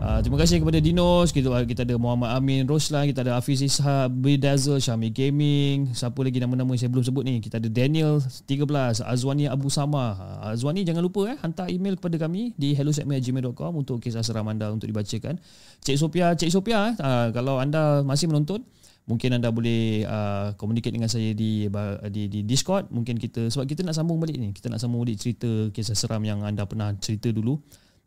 Uh, 0.00 0.16
terima 0.24 0.40
kasih 0.40 0.64
kepada 0.64 0.80
Dinos 0.80 1.28
kita, 1.28 1.52
kita 1.68 1.84
ada 1.84 1.92
Muhammad 2.00 2.32
Amin 2.32 2.64
Roslan 2.64 3.04
Kita 3.12 3.20
ada 3.20 3.36
Hafiz 3.36 3.60
Ishak 3.60 4.08
Bedazzle 4.08 4.80
Syami 4.80 5.12
Gaming 5.12 5.92
Siapa 5.92 6.16
lagi 6.24 6.40
nama-nama 6.40 6.72
saya 6.72 6.88
belum 6.88 7.04
sebut 7.04 7.20
ni? 7.20 7.36
Kita 7.44 7.60
ada 7.60 7.68
Daniel 7.68 8.16
13 8.16 9.04
Azwani 9.04 9.44
Abu 9.44 9.68
Sama 9.68 10.16
uh, 10.16 10.56
Azwani 10.56 10.88
jangan 10.88 11.04
lupa 11.04 11.28
eh 11.28 11.36
Hantar 11.44 11.68
email 11.68 12.00
kepada 12.00 12.16
kami 12.16 12.56
Di 12.56 12.72
hellosegment.gmail.com 12.80 13.76
Untuk 13.76 14.00
kisah 14.00 14.24
seram 14.24 14.48
anda 14.48 14.72
Untuk 14.72 14.88
dibacakan. 14.88 15.36
Cik 15.84 16.00
Sophia 16.00 16.32
Cik 16.32 16.48
Sophia 16.48 16.80
eh, 16.80 16.92
uh, 16.96 17.28
Kalau 17.36 17.60
anda 17.60 18.00
masih 18.00 18.32
menonton 18.32 18.64
Mungkin 19.04 19.36
anda 19.36 19.52
boleh 19.52 20.08
uh, 20.08 20.56
communicate 20.56 20.96
dengan 20.96 21.12
saya 21.12 21.34
di, 21.36 21.68
di 22.14 22.22
di 22.30 22.40
Discord. 22.46 22.88
Mungkin 22.94 23.20
kita 23.20 23.52
Sebab 23.52 23.66
kita 23.66 23.82
nak 23.82 23.98
sambung 23.98 24.22
balik 24.22 24.38
ni. 24.38 24.54
Kita 24.54 24.70
nak 24.70 24.78
sambung 24.78 25.02
balik 25.02 25.18
cerita 25.18 25.50
Kisah 25.74 25.98
seram 25.98 26.22
yang 26.22 26.46
anda 26.46 26.62
pernah 26.62 26.94
cerita 26.96 27.28
dulu 27.28 27.58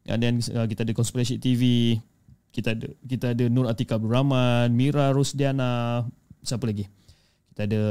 And 0.08 0.20
then 0.20 0.44
uh, 0.52 0.68
kita 0.68 0.84
ada 0.84 0.94
Conspiracy 0.96 1.40
TV, 1.40 1.96
kita 2.52 2.76
ada 2.76 2.88
kita 3.08 3.26
ada 3.32 3.46
Nur 3.48 3.72
Atika 3.72 3.96
Abdul 3.96 4.12
Rahman, 4.12 4.76
Mira 4.76 5.16
Rosdiana, 5.16 6.04
siapa 6.44 6.68
lagi? 6.68 6.88
Kita 7.54 7.70
ada 7.70 7.84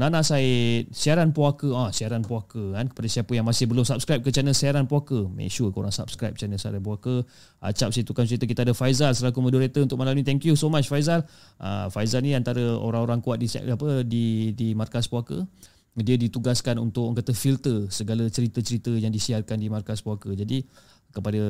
Nana 0.00 0.24
Said, 0.24 0.96
Siaran 0.96 1.36
Puaka. 1.36 1.68
Ah, 1.76 1.90
Siaran 1.92 2.24
Puaka 2.24 2.72
kan. 2.72 2.88
Kepada 2.88 3.04
siapa 3.04 3.36
yang 3.36 3.44
masih 3.44 3.68
belum 3.68 3.84
subscribe 3.84 4.24
ke 4.24 4.32
channel 4.32 4.56
Siaran 4.56 4.88
Puaka, 4.88 5.28
make 5.28 5.52
sure 5.52 5.68
korang 5.76 5.92
subscribe 5.92 6.32
channel 6.40 6.56
Siaran 6.56 6.80
Puaka. 6.80 7.20
Acap 7.60 7.92
situ 7.92 8.16
kan 8.16 8.24
cerita 8.24 8.48
kita 8.48 8.64
ada 8.64 8.72
Faizal 8.72 9.12
selaku 9.12 9.44
moderator 9.44 9.84
untuk 9.84 10.00
malam 10.00 10.16
ni. 10.16 10.24
Thank 10.24 10.48
you 10.48 10.56
so 10.56 10.72
much 10.72 10.88
Faizal. 10.88 11.28
Uh, 11.60 11.92
Faizal 11.92 12.24
ni 12.24 12.32
antara 12.32 12.64
orang-orang 12.80 13.20
kuat 13.20 13.44
di 13.44 13.46
apa 13.52 14.08
di 14.08 14.56
di 14.56 14.72
markas 14.72 15.04
Puaka 15.04 15.44
dia 16.00 16.16
ditugaskan 16.16 16.78
untuk 16.80 17.10
orang 17.10 17.18
kata 17.18 17.34
filter 17.34 17.90
segala 17.90 18.24
cerita-cerita 18.30 18.94
yang 18.94 19.10
disiarkan 19.10 19.58
di 19.58 19.68
markas 19.68 20.00
puaka. 20.00 20.32
Jadi 20.32 20.62
kepada 21.10 21.42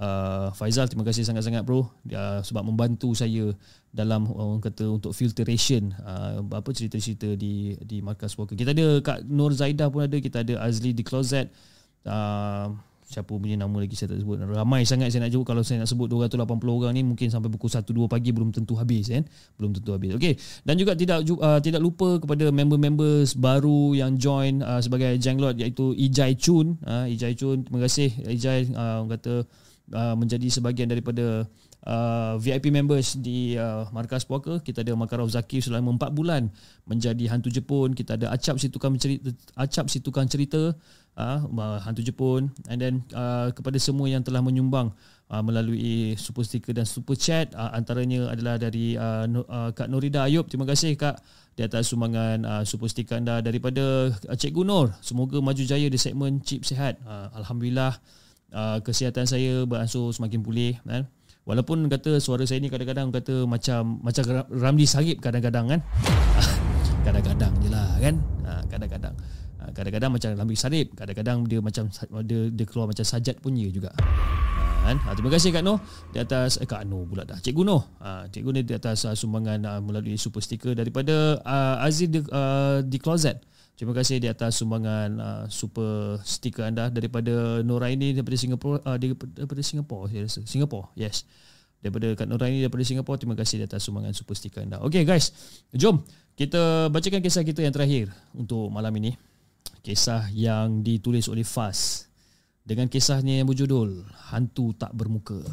uh, 0.00 0.48
Faizal 0.56 0.88
terima 0.88 1.04
kasih 1.04 1.28
sangat-sangat 1.28 1.60
bro 1.60 1.84
uh, 1.84 2.40
sebab 2.40 2.64
membantu 2.64 3.12
saya 3.12 3.52
dalam 3.92 4.26
orang 4.32 4.64
kata 4.64 4.88
untuk 4.88 5.12
filtration 5.12 5.92
uh, 6.02 6.40
apa 6.50 6.70
cerita-cerita 6.72 7.36
di 7.38 7.78
di 7.78 8.00
markas 8.02 8.34
puaka. 8.34 8.58
Kita 8.58 8.74
ada 8.74 8.98
Kak 9.04 9.28
Nur 9.28 9.54
Zaidah 9.54 9.92
pun 9.92 10.02
ada, 10.08 10.16
kita 10.18 10.42
ada 10.42 10.58
Azli 10.64 10.90
di 10.90 11.06
Closet. 11.06 11.52
Uh, 12.04 12.74
siapa 13.04 13.28
punya 13.28 13.54
nama 13.54 13.76
lagi 13.76 13.92
saya 13.94 14.16
tak 14.16 14.24
sebut. 14.24 14.40
Ramai 14.40 14.88
sangat 14.88 15.12
saya 15.12 15.28
nak 15.28 15.32
jawab 15.36 15.46
kalau 15.52 15.62
saya 15.62 15.84
nak 15.84 15.88
sebut 15.92 16.08
280 16.08 16.40
orang 16.64 16.92
ni 16.96 17.04
mungkin 17.04 17.28
sampai 17.28 17.52
pukul 17.52 17.68
1 17.68 17.84
2 17.84 18.08
pagi 18.08 18.32
belum 18.32 18.50
tentu 18.50 18.74
habis 18.80 19.12
kan? 19.12 19.22
Belum 19.60 19.76
tentu 19.76 19.92
habis. 19.92 20.16
Okey. 20.16 20.34
Dan 20.64 20.74
juga 20.80 20.96
tidak 20.96 21.22
uh, 21.28 21.60
tidak 21.60 21.84
lupa 21.84 22.16
kepada 22.18 22.48
member-member 22.48 23.28
baru 23.36 23.92
yang 23.92 24.16
join 24.16 24.64
uh, 24.64 24.80
sebagai 24.80 25.20
Janglot 25.20 25.60
iaitu 25.60 25.92
Ijai 25.92 26.34
Chun. 26.40 26.80
Uh, 26.80 27.04
Ijai 27.06 27.36
Chun 27.36 27.62
terima 27.62 27.84
kasih. 27.84 28.08
Ijai 28.24 28.72
uh, 28.72 29.04
kata 29.06 29.44
uh, 29.92 30.14
menjadi 30.16 30.48
sebahagian 30.48 30.88
daripada 30.88 31.44
uh, 31.84 32.34
VIP 32.40 32.72
members 32.72 33.20
di 33.20 33.56
uh, 33.60 33.84
Markas 33.92 34.24
Puaka. 34.24 34.60
Kita 34.64 34.80
ada 34.80 34.96
Makarov 34.96 35.28
Zakir 35.28 35.60
selama 35.60 35.92
4 36.00 36.16
bulan 36.16 36.48
menjadi 36.88 37.28
hantu 37.28 37.52
Jepun. 37.52 37.92
Kita 37.92 38.16
ada 38.16 38.32
Acap 38.32 38.56
si 38.56 38.72
tukang 38.72 38.96
cerita 38.96 39.28
Acap 39.56 39.92
si 39.92 40.00
tukang 40.00 40.28
cerita 40.28 40.72
uh, 41.18 41.78
hantu 41.82 42.02
Jepun 42.02 42.50
and 42.66 42.78
then 42.78 42.94
uh, 43.14 43.50
kepada 43.54 43.78
semua 43.78 44.10
yang 44.10 44.22
telah 44.22 44.42
menyumbang 44.42 44.90
uh, 45.30 45.42
melalui 45.42 46.14
super 46.18 46.42
sticker 46.42 46.74
dan 46.74 46.86
super 46.86 47.14
chat 47.14 47.50
uh, 47.54 47.70
antaranya 47.74 48.30
adalah 48.30 48.58
dari 48.58 48.98
uh, 48.98 49.26
uh, 49.26 49.70
Kak 49.74 49.90
Norida 49.90 50.26
Ayub 50.26 50.46
terima 50.50 50.66
kasih 50.66 50.98
Kak 50.98 51.22
di 51.54 51.62
atas 51.62 51.90
sumbangan 51.90 52.42
uh, 52.42 52.62
super 52.66 52.90
sticker 52.90 53.14
anda 53.18 53.38
daripada 53.38 54.10
Cikgu 54.34 54.62
Nur 54.66 54.90
semoga 54.98 55.38
maju 55.38 55.62
jaya 55.62 55.86
di 55.86 55.98
segmen 55.98 56.42
chip 56.42 56.66
sihat 56.66 56.98
uh, 57.06 57.30
Alhamdulillah 57.38 57.94
uh, 58.50 58.78
kesihatan 58.82 59.26
saya 59.26 59.62
beransur 59.62 60.10
semakin 60.10 60.42
pulih 60.42 60.74
kan 60.82 61.06
Walaupun 61.44 61.92
kata 61.92 62.24
suara 62.24 62.48
saya 62.48 62.56
ni 62.64 62.72
kadang-kadang 62.72 63.12
kata 63.12 63.44
macam 63.44 64.00
macam 64.00 64.48
Ramli 64.48 64.88
Sarip 64.88 65.20
kadang-kadang 65.20 65.76
kan. 65.76 65.80
kadang-kadang 67.04 67.52
je 67.60 67.68
lah 67.68 68.00
kan. 68.00 68.16
Kadang-kadang. 68.72 69.12
Kadang-kadang 69.74 70.10
macam 70.14 70.30
Ramli 70.32 70.56
Sarip. 70.56 70.94
Kadang-kadang 70.94 71.44
dia 71.50 71.58
macam 71.58 71.90
dia, 72.22 72.40
dia 72.48 72.64
keluar 72.64 72.86
macam 72.86 73.02
sajat 73.02 73.42
pun 73.42 73.52
ya 73.58 73.68
juga. 73.68 73.90
Ha, 74.84 75.16
terima 75.16 75.32
kasih 75.32 75.48
Kak 75.48 75.64
Noh 75.64 75.80
di 76.12 76.20
atas 76.20 76.60
eh, 76.60 76.68
Kak 76.68 76.84
Noh 76.84 77.08
pula 77.08 77.24
dah. 77.24 77.40
Cikgu 77.40 77.64
Noh. 77.64 77.88
Ha, 78.04 78.28
Cikgu 78.28 78.50
ni 78.52 78.60
di 78.68 78.76
atas 78.76 79.08
uh, 79.08 79.16
sumbangan 79.16 79.64
uh, 79.64 79.80
melalui 79.80 80.20
super 80.20 80.44
sticker 80.44 80.76
daripada 80.76 81.40
uh, 81.40 81.80
Aziz 81.80 82.12
di, 82.12 82.20
uh, 82.20 82.84
di 82.84 83.00
Closet. 83.00 83.40
Terima 83.80 83.96
kasih 83.96 84.20
di 84.20 84.28
atas 84.28 84.60
sumbangan 84.60 85.08
uh, 85.16 85.44
super 85.48 86.20
stiker 86.20 86.68
anda 86.68 86.92
daripada 86.92 87.64
Noraini 87.64 88.12
daripada 88.12 88.36
Singapura 88.36 88.78
uh, 88.84 89.00
daripada 89.00 89.62
Singapura 89.64 90.12
saya 90.12 90.28
rasa. 90.28 90.44
Singapura. 90.44 90.92
Yes. 91.00 91.24
Daripada 91.80 92.12
Kak 92.12 92.28
Noraini 92.28 92.60
daripada 92.60 92.84
Singapura 92.84 93.16
terima 93.16 93.40
kasih 93.40 93.64
di 93.64 93.64
atas 93.64 93.88
sumbangan 93.88 94.12
super 94.12 94.36
stiker 94.36 94.68
anda. 94.68 94.84
Okay 94.84 95.08
guys, 95.08 95.32
jom 95.72 96.04
kita 96.36 96.92
bacakan 96.92 97.24
kisah 97.24 97.40
kita 97.40 97.64
yang 97.64 97.72
terakhir 97.72 98.12
untuk 98.36 98.68
malam 98.68 98.92
ini. 99.00 99.16
Kisah 99.84 100.32
yang 100.32 100.80
ditulis 100.80 101.28
oleh 101.28 101.44
Fas 101.44 102.08
dengan 102.64 102.88
kisahnya 102.88 103.36
yang 103.36 103.44
berjudul 103.44 104.08
Hantu 104.32 104.72
Tak 104.72 104.96
Bermuka. 104.96 105.44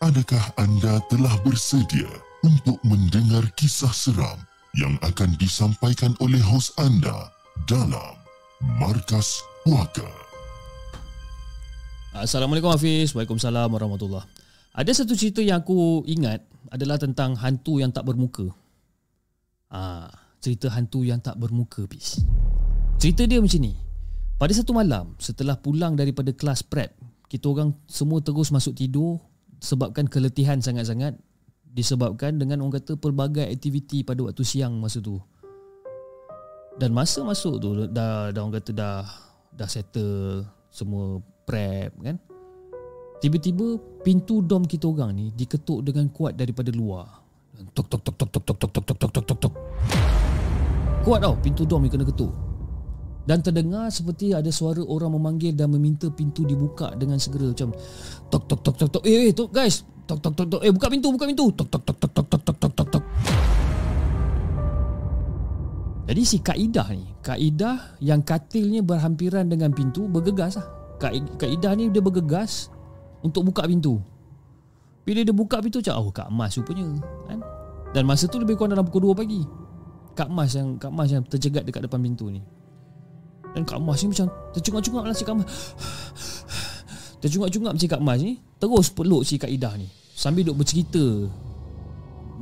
Adakah 0.00 0.44
anda 0.56 0.96
telah 1.12 1.36
bersedia 1.44 2.08
untuk 2.40 2.80
mendengar 2.88 3.52
kisah 3.52 3.92
seram 3.92 4.40
yang 4.74 4.98
akan 5.06 5.38
disampaikan 5.38 6.18
oleh 6.18 6.42
hos 6.42 6.74
anda 6.82 7.30
dalam 7.70 8.18
Markas 8.82 9.38
Puaka? 9.62 10.06
Assalamualaikum 12.10 12.74
Hafiz. 12.74 13.14
Waalaikumsalam 13.14 13.70
warahmatullahi 13.70 14.26
Ada 14.74 15.02
satu 15.02 15.14
cerita 15.14 15.42
yang 15.42 15.62
aku 15.62 16.02
ingat 16.10 16.42
adalah 16.74 16.98
tentang 16.98 17.38
hantu 17.38 17.78
yang 17.78 17.94
tak 17.94 18.02
bermuka. 18.02 18.50
Ah, 19.70 20.10
cerita 20.42 20.70
hantu 20.74 21.06
yang 21.06 21.22
tak 21.22 21.38
bermuka, 21.38 21.86
bis. 21.86 22.18
Cerita 22.98 23.26
dia 23.30 23.38
macam 23.38 23.62
ni. 23.62 23.78
Pada 24.34 24.50
satu 24.50 24.74
malam, 24.74 25.14
setelah 25.22 25.54
pulang 25.54 25.94
daripada 25.94 26.34
kelas 26.34 26.66
prep, 26.66 26.98
kita 27.30 27.46
orang 27.46 27.78
semua 27.86 28.18
terus 28.18 28.50
masuk 28.50 28.74
tidur 28.74 29.22
sebabkan 29.62 30.10
keletihan 30.10 30.58
sangat-sangat 30.58 31.14
disebabkan 31.74 32.38
dengan 32.38 32.62
orang 32.62 32.78
kata 32.78 32.94
pelbagai 32.94 33.50
aktiviti 33.50 34.06
pada 34.06 34.22
waktu 34.22 34.46
siang 34.46 34.78
masa 34.78 35.02
tu. 35.02 35.18
Dan 36.78 36.94
masa 36.94 37.26
masuk 37.26 37.58
tu 37.58 37.68
dah 37.90 38.30
dah 38.30 38.40
orang 38.40 38.62
kata 38.62 38.70
dah 38.70 39.02
dah 39.50 39.68
settle 39.68 40.46
semua 40.70 41.18
prep 41.42 41.90
kan. 41.98 42.16
Tiba-tiba 43.18 43.78
pintu 44.06 44.38
dom 44.38 44.62
kita 44.62 44.86
orang 44.86 45.18
ni 45.18 45.26
diketuk 45.34 45.82
dengan 45.82 46.06
kuat 46.14 46.38
daripada 46.38 46.70
luar. 46.70 47.10
Tok 47.74 47.86
tok 47.90 48.00
tok 48.06 48.14
tok 48.18 48.30
tok 48.30 48.44
tok 48.46 48.58
tok 48.58 48.84
tok 48.86 49.10
tok 49.10 49.24
tok 49.26 49.38
tok. 49.50 49.54
Kuat 51.02 51.20
tau 51.26 51.34
pintu 51.42 51.66
dom 51.66 51.82
ni 51.82 51.90
kena 51.90 52.06
ketuk 52.06 52.53
dan 53.24 53.40
terdengar 53.40 53.88
seperti 53.88 54.36
ada 54.36 54.48
suara 54.52 54.84
orang 54.84 55.16
memanggil 55.16 55.56
dan 55.56 55.72
meminta 55.72 56.12
pintu 56.12 56.44
dibuka 56.44 56.92
dengan 56.96 57.16
segera 57.16 57.52
macam 57.52 57.72
tok 58.28 58.42
tok 58.44 58.60
tok 58.60 58.74
tok 58.76 58.90
tok 59.00 59.02
eh 59.08 59.28
eh 59.28 59.32
tok 59.32 59.48
guys 59.48 59.84
tok 60.04 60.20
tok 60.20 60.32
tok 60.36 60.46
tok 60.56 60.60
eh 60.60 60.72
buka 60.72 60.86
pintu 60.92 61.08
buka 61.08 61.24
pintu 61.24 61.44
tok 61.56 61.68
tok 61.72 61.82
tok 61.88 61.96
tok 61.96 62.10
tok 62.12 62.26
tok 62.28 62.40
tok 62.44 62.56
tok 62.60 62.72
tok 62.76 62.88
tok 63.00 63.04
jadi 66.04 66.22
si 66.22 66.36
kaidah 66.44 66.88
ni 66.92 67.08
kaidah 67.24 67.96
yang 68.04 68.20
katilnya 68.20 68.84
berhampiran 68.84 69.48
dengan 69.48 69.72
pintu 69.72 70.04
bergegas 70.04 70.60
lah 70.60 70.68
kaidah 71.40 71.72
ni 71.72 71.88
dia 71.88 72.04
bergegas 72.04 72.68
untuk 73.24 73.48
buka 73.48 73.64
pintu 73.64 73.96
Bila 75.04 75.20
dia 75.20 75.36
buka 75.36 75.60
pintu 75.60 75.84
macam 75.84 75.94
Oh 76.00 76.08
Kak 76.12 76.28
Mas 76.32 76.56
rupanya 76.56 76.96
kan? 77.28 77.40
Dan 77.92 78.08
masa 78.08 78.24
tu 78.28 78.40
lebih 78.40 78.56
kurang 78.56 78.72
dalam 78.72 78.88
pukul 78.88 79.12
2 79.12 79.20
pagi 79.20 79.44
Kak 80.16 80.32
Mas 80.32 80.56
yang 80.56 80.80
Kak 80.80 80.92
Mas 80.92 81.12
yang 81.12 81.24
terjegat 81.24 81.68
dekat 81.68 81.84
depan 81.84 82.00
pintu 82.00 82.32
ni 82.32 82.40
Dan 83.54 83.62
Kak 83.62 83.78
Mas 83.78 84.02
ni 84.02 84.10
macam 84.10 84.26
Tercungap-cungap 84.52 85.04
lah 85.06 85.14
si 85.14 85.22
Kak 85.22 85.34
Mas. 85.38 85.46
Tercungap-cungap 87.22 87.74
si 87.78 87.86
Kak 87.86 88.02
Mas 88.02 88.18
ni 88.20 88.42
Terus 88.58 88.86
peluk 88.90 89.22
si 89.22 89.38
Kak 89.38 89.50
Ida 89.50 89.70
ni. 89.78 89.86
Sambil 90.14 90.42
duduk 90.42 90.66
bercerita 90.66 91.04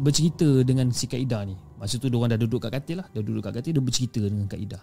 Bercerita 0.01 0.49
dengan 0.65 0.89
si 0.91 1.05
Kak 1.05 1.21
Ida 1.21 1.45
ni. 1.45 1.57
Masa 1.77 2.01
tu 2.01 2.09
diorang 2.09 2.33
dah 2.33 2.41
duduk 2.41 2.65
kat 2.65 2.73
katil 2.81 3.05
lah. 3.05 3.07
Dah 3.13 3.21
duduk 3.21 3.45
kat 3.45 3.61
katil 3.61 3.77
Dia 3.77 3.85
bercerita 3.85 4.21
dengan 4.25 4.49
Kak 4.49 4.61
Ida. 4.61 4.81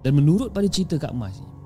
Dan 0.00 0.16
menurut 0.16 0.54
pada 0.54 0.70
cerita 0.70 0.96
Kak 0.96 1.12
Mas 1.12 1.36
ni 1.42 1.60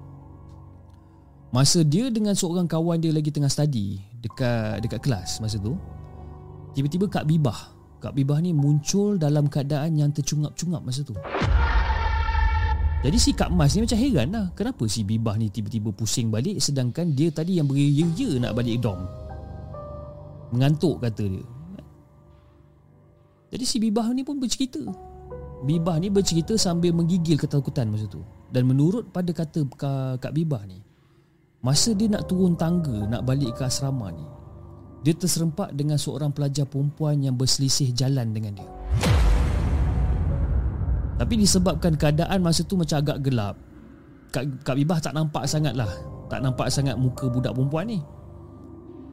Masa 1.54 1.86
dia 1.86 2.10
dengan 2.10 2.34
seorang 2.34 2.66
kawan 2.66 2.98
dia 2.98 3.14
lagi 3.14 3.30
tengah 3.30 3.46
study 3.46 4.02
dekat 4.18 4.82
dekat 4.82 4.98
kelas 5.06 5.38
masa 5.38 5.54
tu, 5.62 5.78
tiba-tiba 6.74 7.06
Kak 7.06 7.30
Bibah, 7.30 7.70
Kak 8.02 8.10
Bibah 8.10 8.42
ni 8.42 8.50
muncul 8.50 9.22
dalam 9.22 9.46
keadaan 9.46 9.94
yang 9.94 10.10
tercungap-cungap 10.10 10.82
masa 10.82 11.06
tu. 11.06 11.14
Jadi 13.04 13.18
si 13.20 13.36
Kak 13.36 13.52
Mas 13.52 13.76
ni 13.76 13.84
macam 13.84 14.00
heran 14.00 14.28
lah. 14.32 14.46
Kenapa 14.56 14.88
si 14.88 15.04
Bibah 15.04 15.36
ni 15.36 15.52
tiba-tiba 15.52 15.92
pusing 15.92 16.32
balik 16.32 16.56
Sedangkan 16.56 17.12
dia 17.12 17.28
tadi 17.28 17.60
yang 17.60 17.68
beria-ya 17.68 18.40
nak 18.40 18.56
balik 18.56 18.80
dom 18.80 19.04
Mengantuk 20.56 21.04
kata 21.04 21.20
dia. 21.28 21.44
Jadi 23.52 23.64
si 23.68 23.76
Bibah 23.76 24.08
ni 24.16 24.24
pun 24.24 24.40
bercerita. 24.40 24.80
Bibah 25.68 26.00
ni 26.00 26.08
bercerita 26.08 26.56
sambil 26.56 26.96
menggigil 26.96 27.36
ketakutan 27.36 27.92
masa 27.92 28.08
tu. 28.08 28.24
Dan 28.48 28.72
menurut 28.72 29.12
pada 29.12 29.34
kata 29.36 29.68
Kak 30.16 30.32
Bibah 30.32 30.64
ni 30.64 30.80
Masa 31.60 31.92
dia 31.96 32.08
nak 32.08 32.24
turun 32.28 32.56
tangga 32.56 33.08
nak 33.08 33.24
balik 33.24 33.56
ke 33.56 33.64
asrama 33.64 34.12
ni 34.12 34.24
Dia 35.00 35.16
terserempak 35.16 35.72
dengan 35.72 35.96
seorang 35.96 36.30
pelajar 36.30 36.68
perempuan 36.68 37.18
yang 37.24 37.34
berselisih 37.34 37.90
jalan 37.96 38.30
dengan 38.30 38.62
dia 38.62 38.70
Tapi 41.14 41.34
disebabkan 41.38 41.94
keadaan 41.94 42.42
masa 42.42 42.66
tu 42.66 42.74
macam 42.74 42.98
agak 42.98 43.22
gelap. 43.22 43.54
Kak, 44.34 44.66
Kak 44.66 44.74
Bibah 44.74 44.98
tak 44.98 45.14
nampak 45.14 45.46
sangat 45.46 45.78
lah 45.78 45.86
Tak 46.26 46.42
nampak 46.42 46.66
sangat 46.66 46.98
muka 46.98 47.30
budak 47.30 47.54
perempuan 47.54 47.86
ni. 47.86 48.02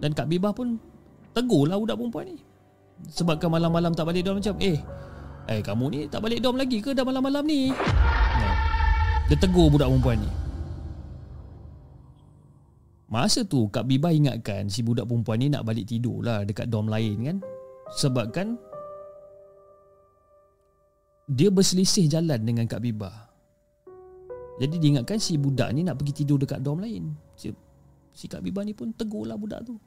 Dan 0.01 0.17
Kak 0.17 0.25
Bibah 0.25 0.49
pun 0.49 0.81
tegur 1.37 1.69
lah 1.69 1.77
budak 1.77 2.01
perempuan 2.01 2.25
ni. 2.33 2.41
Sebabkan 3.05 3.53
malam-malam 3.53 3.93
tak 3.93 4.09
balik 4.09 4.25
dom 4.25 4.41
macam 4.41 4.57
Eh 4.57 4.81
Eh 5.49 5.61
kamu 5.61 5.85
ni 5.89 5.99
tak 6.09 6.21
balik 6.21 6.41
dom 6.41 6.57
lagi 6.57 6.81
ke 6.81 6.93
dah 6.93 7.05
malam-malam 7.05 7.45
ni? 7.45 7.69
Dia 9.29 9.37
tegur 9.37 9.69
budak 9.69 9.89
perempuan 9.89 10.17
ni. 10.21 10.31
Masa 13.11 13.43
tu 13.43 13.67
Kak 13.67 13.85
Biba 13.85 14.09
ingatkan 14.09 14.71
si 14.71 14.81
budak 14.81 15.05
perempuan 15.05 15.37
ni 15.37 15.53
nak 15.53 15.67
balik 15.67 15.85
tidur 15.85 16.23
lah 16.25 16.41
dekat 16.47 16.65
dom 16.71 16.89
lain 16.89 17.17
kan. 17.29 17.37
Sebab 17.93 18.33
kan 18.33 18.57
dia 21.31 21.47
berselisih 21.47 22.11
jalan 22.11 22.43
dengan 22.43 22.67
Kak 22.67 22.83
Biba. 22.83 23.07
Jadi 24.59 24.75
dia 24.77 24.87
ingatkan 24.99 25.15
si 25.15 25.39
budak 25.39 25.71
ni 25.71 25.87
nak 25.87 25.95
pergi 25.95 26.21
tidur 26.21 26.35
dekat 26.35 26.59
dom 26.59 26.83
lain. 26.83 27.15
Si, 27.39 27.47
si 28.11 28.27
Kak 28.27 28.43
Biba 28.43 28.67
ni 28.67 28.75
pun 28.75 28.91
tegur 28.91 29.23
lah 29.23 29.39
budak 29.39 29.63
tu. 29.63 29.79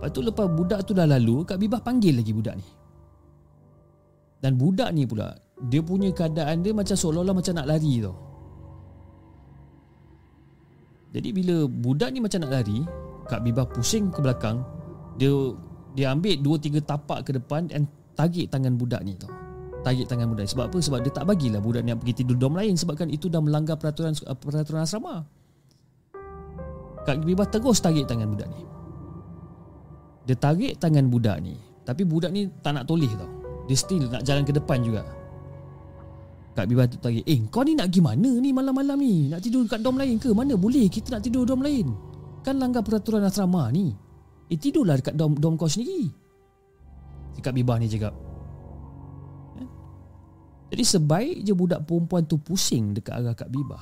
Lepas 0.00 0.10
tu 0.10 0.20
lepas 0.26 0.46
budak 0.50 0.80
tu 0.82 0.92
dah 0.92 1.06
lalu, 1.06 1.46
Kak 1.46 1.62
Biba 1.62 1.78
panggil 1.78 2.18
lagi 2.18 2.34
budak 2.34 2.58
ni. 2.58 2.66
Dan 4.42 4.58
budak 4.58 4.90
ni 4.90 5.06
pula, 5.06 5.30
dia 5.70 5.78
punya 5.78 6.10
keadaan 6.10 6.66
dia 6.66 6.74
macam 6.74 6.96
seolah-olah 6.98 7.36
macam 7.36 7.54
nak 7.54 7.68
lari 7.70 8.00
tau. 8.02 8.16
Jadi 11.10 11.28
bila 11.34 11.66
budak 11.66 12.10
ni 12.14 12.18
macam 12.22 12.46
nak 12.46 12.52
lari 12.54 12.86
Kak 13.26 13.42
Bibah 13.42 13.66
pusing 13.66 14.14
ke 14.14 14.22
belakang 14.22 14.62
Dia 15.18 15.30
dia 15.98 16.14
ambil 16.14 16.38
dua 16.38 16.56
tiga 16.62 16.78
tapak 16.78 17.26
ke 17.26 17.34
depan 17.34 17.66
Dan 17.66 17.90
tarik 18.20 18.52
tangan 18.52 18.76
budak 18.76 19.00
ni 19.00 19.16
tau 19.16 19.32
Tarik 19.80 20.04
tangan 20.12 20.28
budak 20.28 20.44
Sebab 20.44 20.68
apa? 20.68 20.76
Sebab 20.76 20.98
dia 21.00 21.08
tak 21.08 21.24
bagilah 21.24 21.56
budak 21.56 21.80
ni 21.80 21.96
pergi 21.96 22.20
tidur 22.20 22.36
dom 22.36 22.52
lain. 22.52 22.76
Sebabkan 22.76 23.08
itu 23.08 23.32
dah 23.32 23.40
melanggar 23.40 23.80
peraturan 23.80 24.12
peraturan 24.12 24.84
asrama. 24.84 25.24
Kak 27.08 27.24
Bibah 27.24 27.48
terus 27.48 27.80
tarik 27.80 28.04
tangan 28.04 28.28
budak 28.28 28.48
ni. 28.52 28.60
Dia 30.28 30.36
tarik 30.36 30.76
tangan 30.76 31.08
budak 31.08 31.40
ni. 31.40 31.56
Tapi 31.88 32.04
budak 32.04 32.28
ni 32.28 32.44
tak 32.60 32.76
nak 32.76 32.84
toleh 32.84 33.08
tau. 33.16 33.30
Dia 33.64 33.76
still 33.78 34.04
nak 34.12 34.20
jalan 34.20 34.44
ke 34.44 34.52
depan 34.52 34.84
juga. 34.84 35.00
Kak 36.52 36.68
Biba 36.68 36.84
tu 36.84 37.00
tanya 37.00 37.24
Eh 37.24 37.40
kau 37.48 37.64
ni 37.64 37.72
nak 37.72 37.88
pergi 37.88 38.04
mana 38.04 38.30
ni 38.36 38.52
malam-malam 38.52 39.00
ni? 39.00 39.32
Nak 39.32 39.40
tidur 39.40 39.64
dekat 39.64 39.80
dom 39.80 39.96
lain 39.96 40.20
ke? 40.20 40.28
Mana 40.36 40.60
boleh 40.60 40.92
kita 40.92 41.16
nak 41.16 41.24
tidur 41.24 41.48
dom 41.48 41.64
lain? 41.64 41.88
Kan 42.44 42.60
langgar 42.60 42.84
peraturan 42.84 43.24
asrama 43.24 43.72
ni. 43.72 43.96
Eh 44.52 44.60
tidurlah 44.60 45.00
dekat 45.00 45.16
dom, 45.16 45.40
dom 45.40 45.56
kau 45.56 45.72
sendiri 45.72 46.20
Si 47.34 47.40
Kak 47.40 47.54
Biba 47.54 47.78
ni 47.78 47.86
cakap. 47.86 48.14
Ya? 49.56 49.66
Jadi 50.74 50.84
sebaik 50.86 51.36
je 51.46 51.52
budak 51.54 51.86
perempuan 51.86 52.26
tu 52.26 52.38
pusing 52.38 52.94
dekat 52.94 53.18
arah 53.18 53.34
Kak 53.34 53.50
Biba 53.50 53.78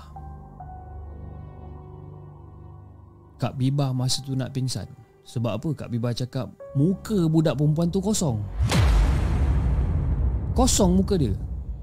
Kak 3.39 3.55
Biba 3.55 3.95
masa 3.95 4.19
tu 4.27 4.35
nak 4.35 4.51
pingsan. 4.51 4.91
Sebab 5.23 5.62
apa? 5.62 5.69
Kak 5.85 5.91
Biba 5.95 6.11
cakap 6.11 6.51
Muka 6.75 7.31
budak 7.31 7.55
perempuan 7.55 7.89
tu 7.89 8.03
kosong. 8.03 8.43
Kosong 10.59 10.99
muka 10.99 11.15
dia. 11.15 11.31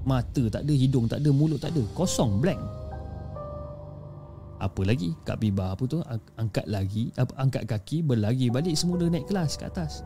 Mata 0.06 0.46
tak 0.52 0.62
ada, 0.62 0.72
hidung 0.76 1.08
tak 1.08 1.24
ada, 1.24 1.30
mulut 1.32 1.58
tak 1.58 1.72
ada. 1.72 1.82
Kosong, 1.96 2.38
blank. 2.38 2.60
Apa 4.60 4.84
lagi? 4.84 5.16
Kak 5.24 5.40
Biba 5.40 5.72
apa 5.72 5.82
tu? 5.88 6.00
Angkat 6.36 6.68
lagi, 6.68 7.12
angkat 7.16 7.64
kaki 7.68 8.04
Berlari 8.04 8.48
balik 8.48 8.76
semula 8.76 9.08
naik 9.08 9.28
kelas 9.28 9.56
ke 9.56 9.68
atas 9.68 10.04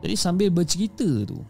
Jadi 0.00 0.14
sambil 0.16 0.48
bercerita 0.48 1.06
tu 1.28 1.44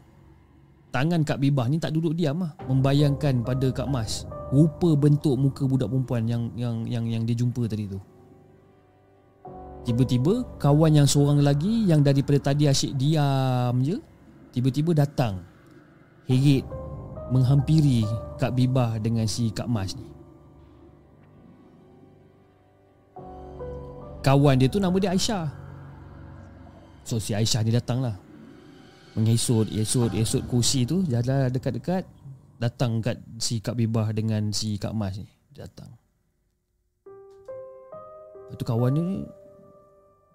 Tangan 0.91 1.23
Kak 1.23 1.39
Bibah 1.39 1.71
ni 1.71 1.79
tak 1.79 1.95
duduk 1.95 2.19
diam 2.19 2.43
lah 2.43 2.53
Membayangkan 2.67 3.47
pada 3.47 3.71
Kak 3.71 3.87
Mas 3.87 4.27
Rupa 4.51 4.99
bentuk 4.99 5.39
muka 5.39 5.63
budak 5.67 5.87
perempuan 5.87 6.27
yang 6.27 6.51
yang 6.59 6.83
yang 6.87 7.05
yang 7.07 7.23
dia 7.23 7.39
jumpa 7.39 7.71
tadi 7.71 7.87
tu 7.87 7.99
Tiba-tiba 9.87 10.59
kawan 10.59 10.99
yang 10.99 11.09
seorang 11.09 11.41
lagi 11.41 11.87
Yang 11.87 12.11
daripada 12.11 12.51
tadi 12.51 12.67
asyik 12.67 12.99
diam 12.99 13.79
je 13.87 14.03
Tiba-tiba 14.51 14.99
datang 14.99 15.47
Herit 16.27 16.67
menghampiri 17.31 18.03
Kak 18.37 18.53
Bibah 18.53 18.99
dengan 18.99 19.25
si 19.25 19.49
Kak 19.55 19.71
Mas 19.71 19.95
ni. 19.95 20.07
Kawan 24.21 24.61
dia 24.61 24.69
tu 24.69 24.83
nama 24.83 24.93
dia 25.01 25.15
Aisyah. 25.17 25.49
So 27.07 27.17
si 27.17 27.33
Aisyah 27.33 27.65
ni 27.65 27.73
datang 27.73 28.05
lah. 28.05 28.19
Mengesut, 29.19 29.66
esut, 29.74 30.15
esut 30.15 30.43
kursi 30.47 30.87
tu 30.87 31.03
jalan 31.03 31.51
dekat-dekat 31.51 32.07
datang 32.61 33.03
kat 33.03 33.19
si 33.41 33.59
Kak 33.59 33.74
Bibah 33.74 34.07
dengan 34.15 34.55
si 34.55 34.77
Kak 34.77 34.95
Mas 34.95 35.19
ni. 35.19 35.27
Datang. 35.51 35.91
Lepas 38.51 38.57
tu 38.59 38.65
kawan 38.66 38.93
ni 38.95 39.27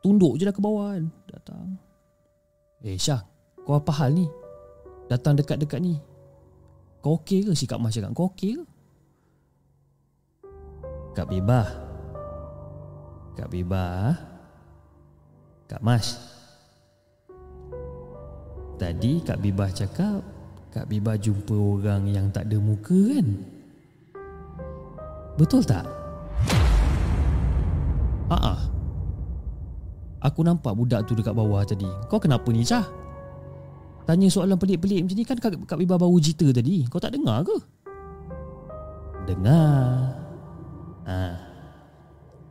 tunduk 0.03 0.35
je 0.35 0.43
dah 0.43 0.51
ke 0.51 0.59
bawah 0.59 0.97
kan. 0.97 1.05
Datang. 1.29 1.65
Eh 2.83 2.99
Syah, 2.99 3.23
kau 3.63 3.79
apa 3.79 3.91
hal 3.95 4.11
ni? 4.11 4.27
Datang 5.07 5.39
dekat-dekat 5.39 5.79
ni. 5.79 5.95
Kau 7.05 7.21
okey 7.21 7.45
ke 7.45 7.53
si 7.53 7.69
Kak 7.69 7.77
Mas 7.77 7.93
cakap 7.93 8.17
Kau 8.17 8.33
okey 8.33 8.57
ke 8.57 8.63
Kak 11.13 11.29
Bibah 11.29 11.69
Kak 13.37 13.47
Bibah 13.53 14.17
Kak 15.69 15.85
Mas 15.85 16.34
Tadi 18.75 19.23
Kak 19.23 19.39
Bibah 19.39 19.71
cakap 19.71 20.19
Kak 20.75 20.91
Bibah 20.91 21.15
jumpa 21.15 21.55
orang 21.55 22.11
yang 22.11 22.27
tak 22.35 22.51
ada 22.51 22.59
muka 22.59 23.15
kan 23.15 23.27
Betul 25.39 25.63
tak? 25.63 25.87
Haa 28.27 28.57
Aku 30.25 30.41
nampak 30.41 30.73
budak 30.75 31.07
tu 31.07 31.15
dekat 31.15 31.31
bawah 31.31 31.63
tadi 31.63 31.87
Kau 32.11 32.19
kenapa 32.19 32.49
ni 32.51 32.67
Cah? 32.67 32.83
Tanya 34.03 34.27
soalan 34.27 34.59
pelik-pelik 34.59 35.07
macam 35.07 35.17
ni 35.17 35.23
kan 35.23 35.37
Kak, 35.39 35.53
Kak 35.63 35.77
Biba 35.79 35.95
baru 35.95 36.19
cerita 36.19 36.51
tadi 36.51 36.83
Kau 36.91 36.99
tak 36.99 37.15
dengar 37.15 37.47
ke? 37.47 37.57
Dengar 39.25 40.19
ha. 41.07 41.23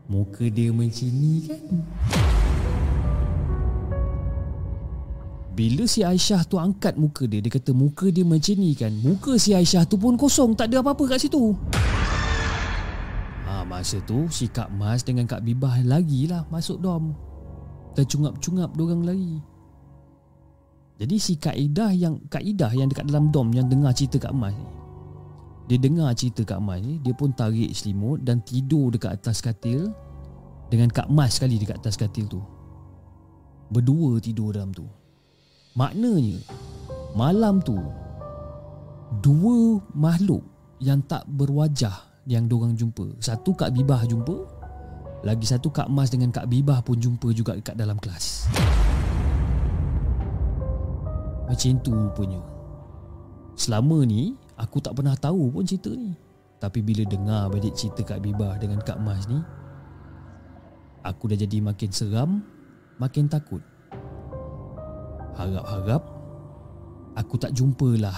Muka 0.08 0.48
dia 0.48 0.72
macam 0.72 1.10
ni 1.12 1.44
kan 1.44 1.64
Bila 5.54 5.86
si 5.86 6.02
Aisyah 6.02 6.42
tu 6.50 6.58
angkat 6.58 6.98
muka 6.98 7.30
dia 7.30 7.38
Dia 7.38 7.46
kata 7.46 7.70
muka 7.70 8.10
dia 8.10 8.26
macam 8.26 8.58
ni 8.58 8.74
kan 8.74 8.90
Muka 8.90 9.38
si 9.38 9.54
Aisyah 9.54 9.86
tu 9.86 9.94
pun 9.94 10.18
kosong 10.18 10.58
Tak 10.58 10.66
ada 10.66 10.82
apa-apa 10.82 11.14
kat 11.14 11.22
situ 11.22 11.54
ha, 13.46 13.62
Masa 13.62 14.02
tu 14.02 14.26
si 14.34 14.50
Kak 14.50 14.74
Mas 14.74 15.06
dengan 15.06 15.30
Kak 15.30 15.46
Bibah 15.46 15.78
lagi 15.86 16.26
lah 16.26 16.42
masuk 16.50 16.82
dom 16.82 17.14
Tercungap-cungap 17.94 18.74
dorang 18.74 19.06
lagi 19.06 19.38
jadi 20.94 21.16
si 21.18 21.34
kaedah 21.34 21.90
yang 21.90 22.22
kaedah 22.30 22.70
yang 22.70 22.86
dekat 22.86 23.10
dalam 23.10 23.34
dom 23.34 23.50
yang 23.50 23.66
dengar 23.66 23.90
cerita 23.90 24.22
Kak 24.22 24.34
Mas 24.34 24.54
ni. 24.54 24.66
Dia 25.66 25.78
dengar 25.80 26.12
cerita 26.14 26.44
Kak 26.44 26.60
Mas 26.60 26.84
ni, 26.84 27.00
dia 27.00 27.16
pun 27.16 27.32
tarik 27.32 27.72
selimut 27.72 28.20
dan 28.22 28.44
tidur 28.44 28.92
dekat 28.94 29.16
atas 29.16 29.40
katil 29.42 29.90
dengan 30.70 30.92
Kak 30.92 31.10
Mas 31.10 31.40
sekali 31.40 31.58
dekat 31.58 31.80
atas 31.82 31.98
katil 31.98 32.28
tu. 32.30 32.40
berdua 33.72 34.20
tidur 34.22 34.54
dalam 34.54 34.70
tu. 34.70 34.86
Maknanya 35.74 36.38
malam 37.18 37.58
tu 37.58 37.74
dua 39.18 39.82
makhluk 39.90 40.46
yang 40.78 41.02
tak 41.02 41.26
berwajah 41.26 42.14
yang 42.30 42.46
diorang 42.46 42.78
jumpa. 42.78 43.18
Satu 43.18 43.58
Kak 43.58 43.74
Bibah 43.74 44.06
jumpa, 44.06 44.38
lagi 45.26 45.42
satu 45.50 45.74
Kak 45.74 45.90
Mas 45.90 46.14
dengan 46.14 46.30
Kak 46.30 46.46
Bibah 46.46 46.78
pun 46.78 46.94
jumpa 46.94 47.26
juga 47.34 47.58
dekat 47.58 47.74
dalam 47.74 47.98
kelas. 47.98 48.46
Macam 51.50 51.74
tu 51.82 51.90
rupanya. 51.90 52.38
Selama 53.58 54.06
ni 54.06 54.38
aku 54.54 54.78
tak 54.78 54.94
pernah 54.94 55.18
tahu 55.18 55.50
pun 55.50 55.66
cerita 55.66 55.90
ni. 55.90 56.14
Tapi 56.62 56.86
bila 56.86 57.02
dengar 57.02 57.50
balik 57.50 57.74
cerita 57.74 58.14
Kak 58.14 58.22
Bibah 58.22 58.54
dengan 58.62 58.78
Kak 58.78 59.02
Mas 59.02 59.26
ni, 59.26 59.42
aku 61.02 61.34
dah 61.34 61.38
jadi 61.38 61.58
makin 61.58 61.90
seram, 61.90 62.46
makin 63.02 63.26
takut. 63.26 63.73
Harap-harap 65.34 66.02
aku 67.18 67.34
tak 67.38 67.50
jumpalah 67.54 68.16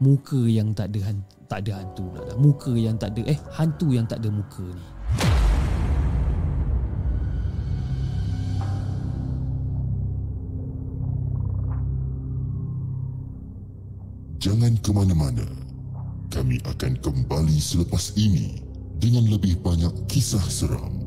muka 0.00 0.40
yang 0.48 0.72
tak 0.72 0.90
ada 0.90 1.12
tak 1.52 1.68
ada 1.68 1.84
hantu 1.84 2.08
pula 2.08 2.24
dah. 2.24 2.36
Muka 2.40 2.72
yang 2.72 2.96
tak 2.96 3.12
ada 3.12 3.22
eh 3.28 3.38
hantu 3.52 3.92
yang 3.92 4.08
tak 4.08 4.24
ada 4.24 4.32
muka 4.32 4.64
ni. 4.64 4.86
Jangan 14.42 14.72
ke 14.80 14.90
mana-mana. 14.90 15.46
Kami 16.32 16.56
akan 16.64 16.92
kembali 17.04 17.60
selepas 17.60 18.16
ini 18.16 18.64
dengan 18.96 19.28
lebih 19.28 19.60
banyak 19.60 19.92
kisah 20.08 20.42
seram. 20.48 21.01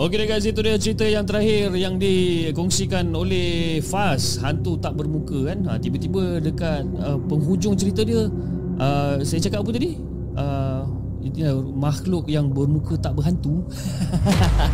Okey 0.00 0.24
guys, 0.24 0.48
itu 0.48 0.64
dia 0.64 0.80
cerita 0.80 1.04
yang 1.04 1.28
terakhir 1.28 1.76
yang 1.76 2.00
dikongsikan 2.00 3.12
oleh 3.12 3.84
Faz, 3.84 4.40
hantu 4.40 4.80
tak 4.80 4.96
bermuka 4.96 5.52
kan. 5.52 5.60
Ha, 5.68 5.76
tiba-tiba 5.76 6.40
dekat 6.40 6.88
uh, 7.04 7.20
penghujung 7.28 7.76
cerita 7.76 8.00
dia, 8.00 8.32
uh, 8.80 9.20
saya 9.20 9.44
cakap 9.44 9.60
apa 9.60 9.76
tadi? 9.76 10.00
Uh, 10.40 10.88
itu 11.20 11.44
makhluk 11.76 12.32
yang 12.32 12.48
bermuka 12.48 12.96
tak 12.96 13.12
berhantu. 13.12 13.60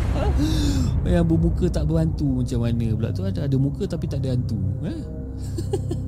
yang 1.11 1.27
bermuka 1.27 1.67
tak 1.75 1.91
berhantu 1.91 2.47
macam 2.47 2.63
mana 2.63 2.87
pula 2.95 3.11
tu 3.11 3.27
ada 3.27 3.51
ada 3.51 3.57
muka 3.59 3.83
tapi 3.83 4.07
tak 4.07 4.23
ada 4.23 4.39
hantu. 4.39 4.63
Eh? 4.87 5.01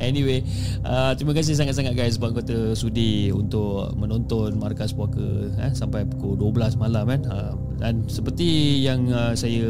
Anyway, 0.00 0.40
uh, 0.82 1.12
terima 1.12 1.36
kasih 1.36 1.52
sangat-sangat 1.52 1.92
guys 1.92 2.16
sebab 2.16 2.40
kata 2.40 2.72
sudi 2.72 3.28
untuk 3.28 3.92
menonton 4.00 4.56
Markas 4.56 4.96
Puaka 4.96 5.52
eh, 5.60 5.72
sampai 5.76 6.08
pukul 6.08 6.40
12 6.40 6.80
malam 6.80 7.04
kan. 7.04 7.20
Uh, 7.28 7.52
dan 7.76 8.08
seperti 8.08 8.80
yang 8.80 9.12
uh, 9.12 9.36
saya 9.36 9.68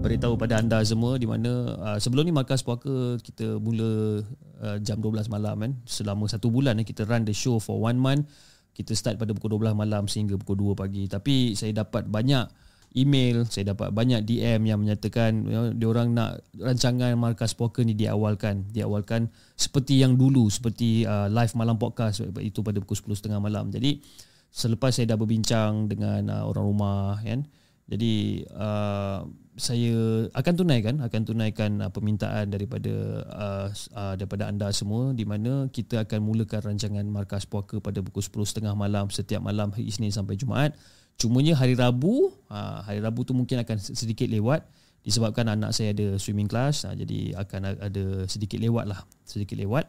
beritahu 0.00 0.34
pada 0.34 0.58
anda 0.58 0.80
semua 0.82 1.20
di 1.20 1.28
mana 1.28 1.76
uh, 1.78 1.98
sebelum 2.00 2.26
ni 2.26 2.34
Markas 2.34 2.64
Puaka 2.64 3.20
kita 3.20 3.60
mula 3.60 4.24
uh, 4.64 4.76
jam 4.82 4.98
12 4.98 5.30
malam 5.30 5.56
kan. 5.60 5.72
Selama 5.86 6.26
satu 6.26 6.50
bulan 6.50 6.82
eh, 6.82 6.86
kita 6.88 7.06
run 7.06 7.22
the 7.22 7.36
show 7.36 7.62
for 7.62 7.78
one 7.78 8.00
month. 8.00 8.26
Kita 8.74 8.96
start 8.96 9.20
pada 9.20 9.30
pukul 9.36 9.60
12 9.60 9.76
malam 9.76 10.08
sehingga 10.08 10.34
pukul 10.40 10.74
2 10.74 10.80
pagi. 10.80 11.04
Tapi 11.06 11.54
saya 11.54 11.70
dapat 11.86 12.08
banyak 12.08 12.48
email, 12.96 13.46
saya 13.46 13.70
dapat 13.74 13.94
banyak 13.94 14.26
DM 14.26 14.66
yang 14.66 14.78
menyatakan 14.82 15.46
you 15.46 15.54
know, 15.54 15.70
diorang 15.70 16.10
nak 16.10 16.42
rancangan 16.58 17.14
Markas 17.14 17.54
Poker 17.54 17.86
ni 17.86 17.94
diawalkan, 17.94 18.66
diawalkan 18.74 19.30
seperti 19.54 20.02
yang 20.02 20.18
dulu, 20.18 20.50
seperti 20.50 21.06
uh, 21.06 21.30
live 21.30 21.54
malam 21.54 21.78
podcast 21.78 22.26
itu 22.42 22.60
pada 22.66 22.82
pukul 22.82 23.14
10.30 23.14 23.38
malam. 23.38 23.70
Jadi 23.70 24.02
selepas 24.50 24.90
saya 24.90 25.14
dah 25.14 25.18
berbincang 25.18 25.86
dengan 25.86 26.26
uh, 26.30 26.44
orang 26.50 26.64
rumah 26.66 27.14
kan. 27.22 27.46
Jadi 27.90 28.46
uh, 28.54 29.26
saya 29.60 30.24
akan 30.32 30.52
tunaikan 30.56 30.94
akan 31.04 31.20
tunaikan 31.28 31.70
uh, 31.84 31.92
permintaan 31.92 32.48
daripada 32.48 32.92
uh, 33.28 33.68
uh, 33.92 34.14
daripada 34.16 34.48
anda 34.48 34.72
semua 34.72 35.12
di 35.12 35.28
mana 35.28 35.68
kita 35.68 36.08
akan 36.08 36.24
mulakan 36.24 36.72
rancangan 36.72 37.04
Markas 37.04 37.44
Poker 37.44 37.84
pada 37.84 38.00
pukul 38.00 38.24
10.30 38.24 38.72
malam 38.72 39.12
setiap 39.12 39.44
malam 39.44 39.68
hari 39.68 39.92
Isnin 39.92 40.08
sampai 40.08 40.40
Jumaat. 40.40 40.72
Cumanya 41.20 41.52
hari 41.52 41.76
Rabu, 41.76 42.32
ha, 42.48 42.80
hari 42.80 43.04
Rabu 43.04 43.28
tu 43.28 43.36
mungkin 43.36 43.60
akan 43.60 43.76
sedikit 43.76 44.24
lewat 44.24 44.64
disebabkan 45.04 45.52
anak 45.52 45.76
saya 45.76 45.92
ada 45.92 46.16
swimming 46.16 46.48
class, 46.48 46.88
ha, 46.88 46.96
jadi 46.96 47.36
akan 47.36 47.76
ada 47.76 48.04
sedikit 48.24 48.56
lewat 48.56 48.88
lah, 48.88 49.04
sedikit 49.28 49.60
lewat 49.60 49.84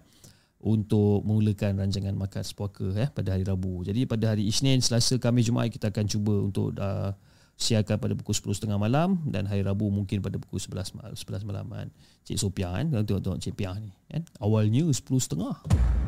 untuk 0.60 1.23
memulakan 1.23 1.80
rancangan 1.80 2.14
makan 2.19 2.43
sepuaka 2.43 2.91
ya, 2.91 3.07
pada 3.07 3.39
hari 3.39 3.48
Rabu. 3.48 3.81
Jadi 3.88 4.03
pada 4.03 4.35
hari 4.35 4.52
Isnin, 4.52 4.84
Selasa, 4.84 5.15
Khamis, 5.18 5.48
Jumaat 5.48 5.72
kita 5.72 5.88
akan 5.88 6.06
cuba 6.06 6.35
untuk 6.35 6.76
uh, 6.76 7.15
siarkan 7.61 8.01
pada 8.01 8.17
pukul 8.17 8.33
10.30 8.33 8.73
malam 8.81 9.21
dan 9.29 9.45
hari 9.45 9.61
Rabu 9.61 9.93
mungkin 9.93 10.25
pada 10.25 10.41
pukul 10.41 10.57
11 10.57 10.97
malam, 10.97 11.13
11 11.13 11.45
malam 11.45 11.65
kan. 11.69 11.88
Cik 12.25 12.38
Sophia 12.41 12.73
kan, 12.73 12.89
tengok-tengok 12.89 13.38
Cik 13.38 13.53
Piah 13.53 13.77
ni 13.77 13.93
kan. 14.09 14.25
Awalnya 14.41 14.89
10.30 14.89 15.38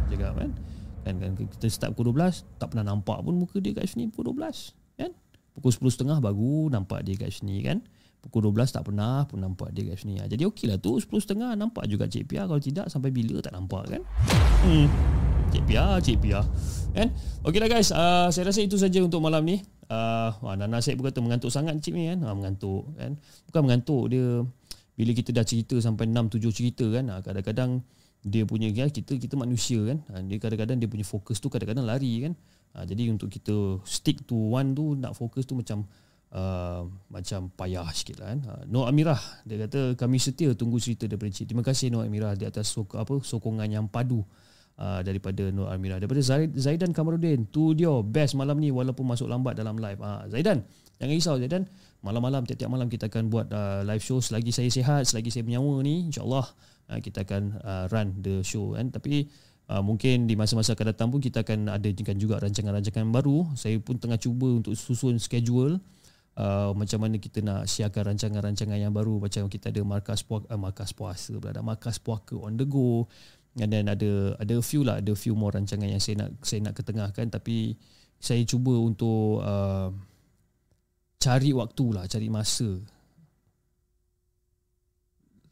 jaga 0.09 0.27
kan. 0.34 0.51
Kan, 1.03 1.13
kan 1.19 1.31
kita 1.38 1.69
start 1.69 1.93
pukul 1.93 2.17
12 2.17 2.43
tak 2.57 2.73
pernah 2.73 2.89
nampak 2.89 3.21
pun 3.21 3.38
muka 3.38 3.61
dia 3.61 3.77
kat 3.77 3.85
sini 3.85 4.09
pukul 4.09 4.34
12 4.34 4.73
Pukul 5.53 5.69
10.30 5.69 6.17
baru 6.17 6.73
nampak 6.73 7.05
dia 7.05 7.13
kat 7.13 7.30
sini 7.30 7.61
kan. 7.61 7.77
Pukul 8.25 8.49
12 8.49 8.73
tak 8.73 8.84
pernah 8.89 9.27
pun 9.30 9.38
nampak 9.38 9.69
dia 9.69 9.85
kat 9.93 10.01
sini. 10.01 10.17
Ha, 10.17 10.25
jadi 10.25 10.49
okey 10.49 10.65
lah 10.65 10.81
tu 10.81 10.97
10.30 10.97 11.38
nampak 11.53 11.85
juga 11.85 12.09
Cik 12.09 12.34
Pia. 12.34 12.49
Kalau 12.49 12.57
tidak 12.57 12.89
sampai 12.89 13.13
bila 13.13 13.38
tak 13.38 13.53
nampak 13.53 13.85
kan. 13.85 14.01
Hmm. 14.65 14.89
Cik 15.53 15.63
Pia, 15.69 16.01
Cik 16.01 16.17
Pia. 16.25 16.41
Kan? 16.94 17.10
Okey 17.41 17.60
lah 17.60 17.70
guys. 17.70 17.90
Uh, 17.90 18.30
saya 18.30 18.53
rasa 18.53 18.61
itu 18.61 18.78
saja 18.78 19.02
untuk 19.02 19.20
malam 19.20 19.41
ni. 19.41 19.65
Uh, 19.90 20.30
Nana 20.53 20.78
Syed 20.80 20.95
berkata 21.02 21.20
mengantuk 21.20 21.49
sangat 21.49 21.82
Cik 21.82 21.94
ni 21.98 22.14
kan. 22.14 22.22
Uh, 22.22 22.34
mengantuk 22.38 22.86
kan. 22.95 23.18
Bukan 23.49 23.61
mengantuk 23.65 24.03
dia. 24.14 24.45
Bila 24.94 25.11
kita 25.18 25.34
dah 25.34 25.41
cerita 25.41 25.76
sampai 25.82 26.06
6-7 26.06 26.53
cerita 26.53 26.86
kan. 26.86 27.10
Uh, 27.10 27.22
kadang-kadang 27.26 27.82
dia 28.24 28.48
punya 28.48 28.72
ya, 28.72 28.88
kita 28.88 29.18
kita 29.18 29.34
manusia 29.36 29.82
kan. 29.84 30.06
Uh, 30.14 30.22
dia 30.30 30.38
kadang-kadang 30.38 30.78
dia 30.78 30.88
punya 30.88 31.03
fokus 31.03 31.41
tu 31.41 31.49
kadang-kadang 31.49 31.84
lari 31.84 32.30
kan. 32.30 32.34
Ha, 32.74 32.90
jadi 32.90 33.14
untuk 33.14 33.30
kita 33.30 33.86
stick 33.86 34.26
to 34.26 34.34
one 34.34 34.74
tu 34.74 34.98
nak 34.98 35.14
fokus 35.14 35.45
tu 35.45 35.53
macam 35.53 35.86
uh, 36.34 36.90
macam 37.06 37.53
payah 37.53 37.86
sikit 37.94 38.18
lah 38.22 38.34
kan. 38.34 38.40
Ha, 38.49 38.53
Noor 38.65 38.90
Amirah 38.90 39.22
dia 39.45 39.61
kata 39.70 39.94
kami 39.94 40.18
setia 40.18 40.57
tunggu 40.57 40.82
cerita 40.82 41.06
daripada 41.06 41.30
Cik. 41.30 41.53
Terima 41.53 41.61
kasih 41.61 41.94
Noor 41.94 42.10
Amirah 42.10 42.34
di 42.34 42.49
atas 42.49 42.74
sok, 42.74 42.98
apa 42.98 43.22
sokongan 43.22 43.70
yang 43.70 43.86
padu 43.86 44.26
uh, 44.80 45.02
daripada 45.06 45.50
Noor 45.54 45.74
Amirah. 45.74 45.98
Daripada 46.00 46.22
Zaid, 46.24 46.56
Zaidan 46.58 46.94
Kamarudin. 46.94 47.50
Tu 47.50 47.78
dia 47.78 47.91
best 48.02 48.38
malam 48.38 48.58
ni 48.58 48.70
walaupun 48.74 49.06
masuk 49.06 49.28
lambat 49.28 49.58
dalam 49.58 49.78
live. 49.78 50.00
Ha, 50.02 50.30
Zaidan 50.30 50.64
jangan 51.02 51.14
risau 51.14 51.36
Zaidan. 51.41 51.68
Malam-malam 52.04 52.44
tiap-tiap 52.44 52.68
malam 52.68 52.91
kita 52.91 53.08
akan 53.08 53.32
buat 53.32 53.48
uh, 53.52 53.82
live 53.88 54.04
show 54.04 54.20
selagi 54.20 54.52
saya 54.52 54.68
sihat, 54.68 55.08
selagi 55.08 55.32
saya 55.32 55.48
bernyawa 55.48 55.80
ni 55.84 56.12
insyaAllah 56.12 56.45
uh, 56.91 57.00
kita 57.00 57.24
akan 57.24 57.44
uh, 57.64 57.86
run 57.91 58.20
the 58.24 58.41
show 58.41 58.74
kan. 58.78 58.90
Tapi 58.90 59.28
Uh, 59.64 59.80
mungkin 59.80 60.28
di 60.28 60.36
masa-masa 60.36 60.76
akan 60.76 60.91
datang 60.91 61.08
pun 61.08 61.24
kita 61.24 61.40
akan 61.40 61.72
ada 61.72 61.88
juga 61.95 62.36
rancangan-rancangan 62.36 63.08
baru. 63.16 63.48
Saya 63.56 63.80
pun 63.80 63.95
tengah 63.95 64.20
cuba 64.20 64.60
untuk 64.60 64.76
susun 64.76 65.16
schedule 65.24 65.80
uh, 66.36 66.76
macam 66.76 67.00
mana 67.00 67.16
kita 67.16 67.40
nak 67.40 67.72
siarkan 67.72 68.12
rancangan-rancangan 68.12 68.76
yang 68.76 68.91
baru 68.91 69.24
macam 69.24 69.48
kita 69.48 69.72
ada 69.72 69.82
markas 69.88 70.20
puaka, 70.20 70.52
uh, 70.52 70.60
markas 70.60 70.91
puasa, 70.91 71.40
ada 71.40 71.64
markas 71.64 71.95
puaka 71.95 72.36
on 72.36 72.60
the 72.60 72.68
go. 72.68 73.08
And 73.61 73.69
then 73.69 73.85
ada 73.85 74.34
ada 74.41 74.55
few 74.65 74.81
lah, 74.81 74.97
ada 74.97 75.13
few 75.13 75.38
more 75.38 75.53
rancangan 75.53 75.85
yang 75.85 76.01
saya 76.01 76.25
nak 76.25 76.41
saya 76.41 76.65
nak 76.65 76.73
ketengahkan. 76.73 77.30
Tapi 77.30 77.77
saya 78.17 78.41
cuba 78.49 78.73
untuk 78.81 79.45
uh, 79.45 79.93
cari 81.21 81.53
waktu 81.53 81.85
lah, 81.93 82.09
cari 82.09 82.34
masa. 82.34 82.81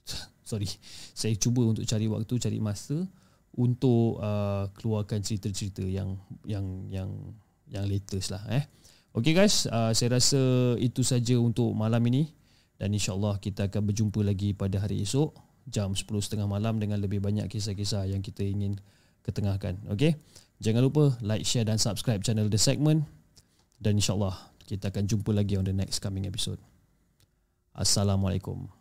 Sorry, 0.49 0.65
saya 1.13 1.37
cuba 1.37 1.61
untuk 1.61 1.85
cari 1.85 2.09
waktu, 2.09 2.33
cari 2.41 2.57
masa 2.57 3.05
untuk 3.53 4.17
uh, 4.17 4.65
keluarkan 4.73 5.21
cerita-cerita 5.21 5.85
yang 5.85 6.17
yang 6.41 6.65
yang 6.89 7.09
yang 7.69 7.85
latest 7.85 8.33
lah 8.33 8.41
eh. 8.49 8.65
Okay 9.13 9.35
guys, 9.35 9.69
uh, 9.69 9.93
saya 9.93 10.17
rasa 10.17 10.73
itu 10.81 11.05
saja 11.05 11.37
untuk 11.37 11.69
malam 11.77 12.01
ini. 12.09 12.33
Dan 12.81 12.97
insyaAllah 12.97 13.37
kita 13.37 13.69
akan 13.69 13.93
berjumpa 13.93 14.25
lagi 14.25 14.57
pada 14.57 14.81
hari 14.81 15.05
esok 15.05 15.50
jam 15.69 15.93
10.30 15.93 16.41
malam 16.49 16.81
dengan 16.81 16.97
lebih 16.97 17.21
banyak 17.21 17.45
kisah-kisah 17.51 18.09
yang 18.09 18.25
kita 18.25 18.41
ingin 18.41 18.81
ketengahkan. 19.21 19.77
Okay, 19.93 20.17
jangan 20.57 20.81
lupa 20.85 21.13
like, 21.21 21.45
share 21.45 21.65
dan 21.65 21.77
subscribe 21.77 22.25
channel 22.25 22.49
The 22.49 22.57
Segment 22.57 23.05
dan 23.81 23.97
insyaAllah 23.97 24.51
kita 24.65 24.89
akan 24.89 25.05
jumpa 25.09 25.31
lagi 25.33 25.57
on 25.57 25.65
the 25.67 25.75
next 25.75 26.01
coming 26.01 26.25
episode. 26.25 26.61
Assalamualaikum. 27.75 28.80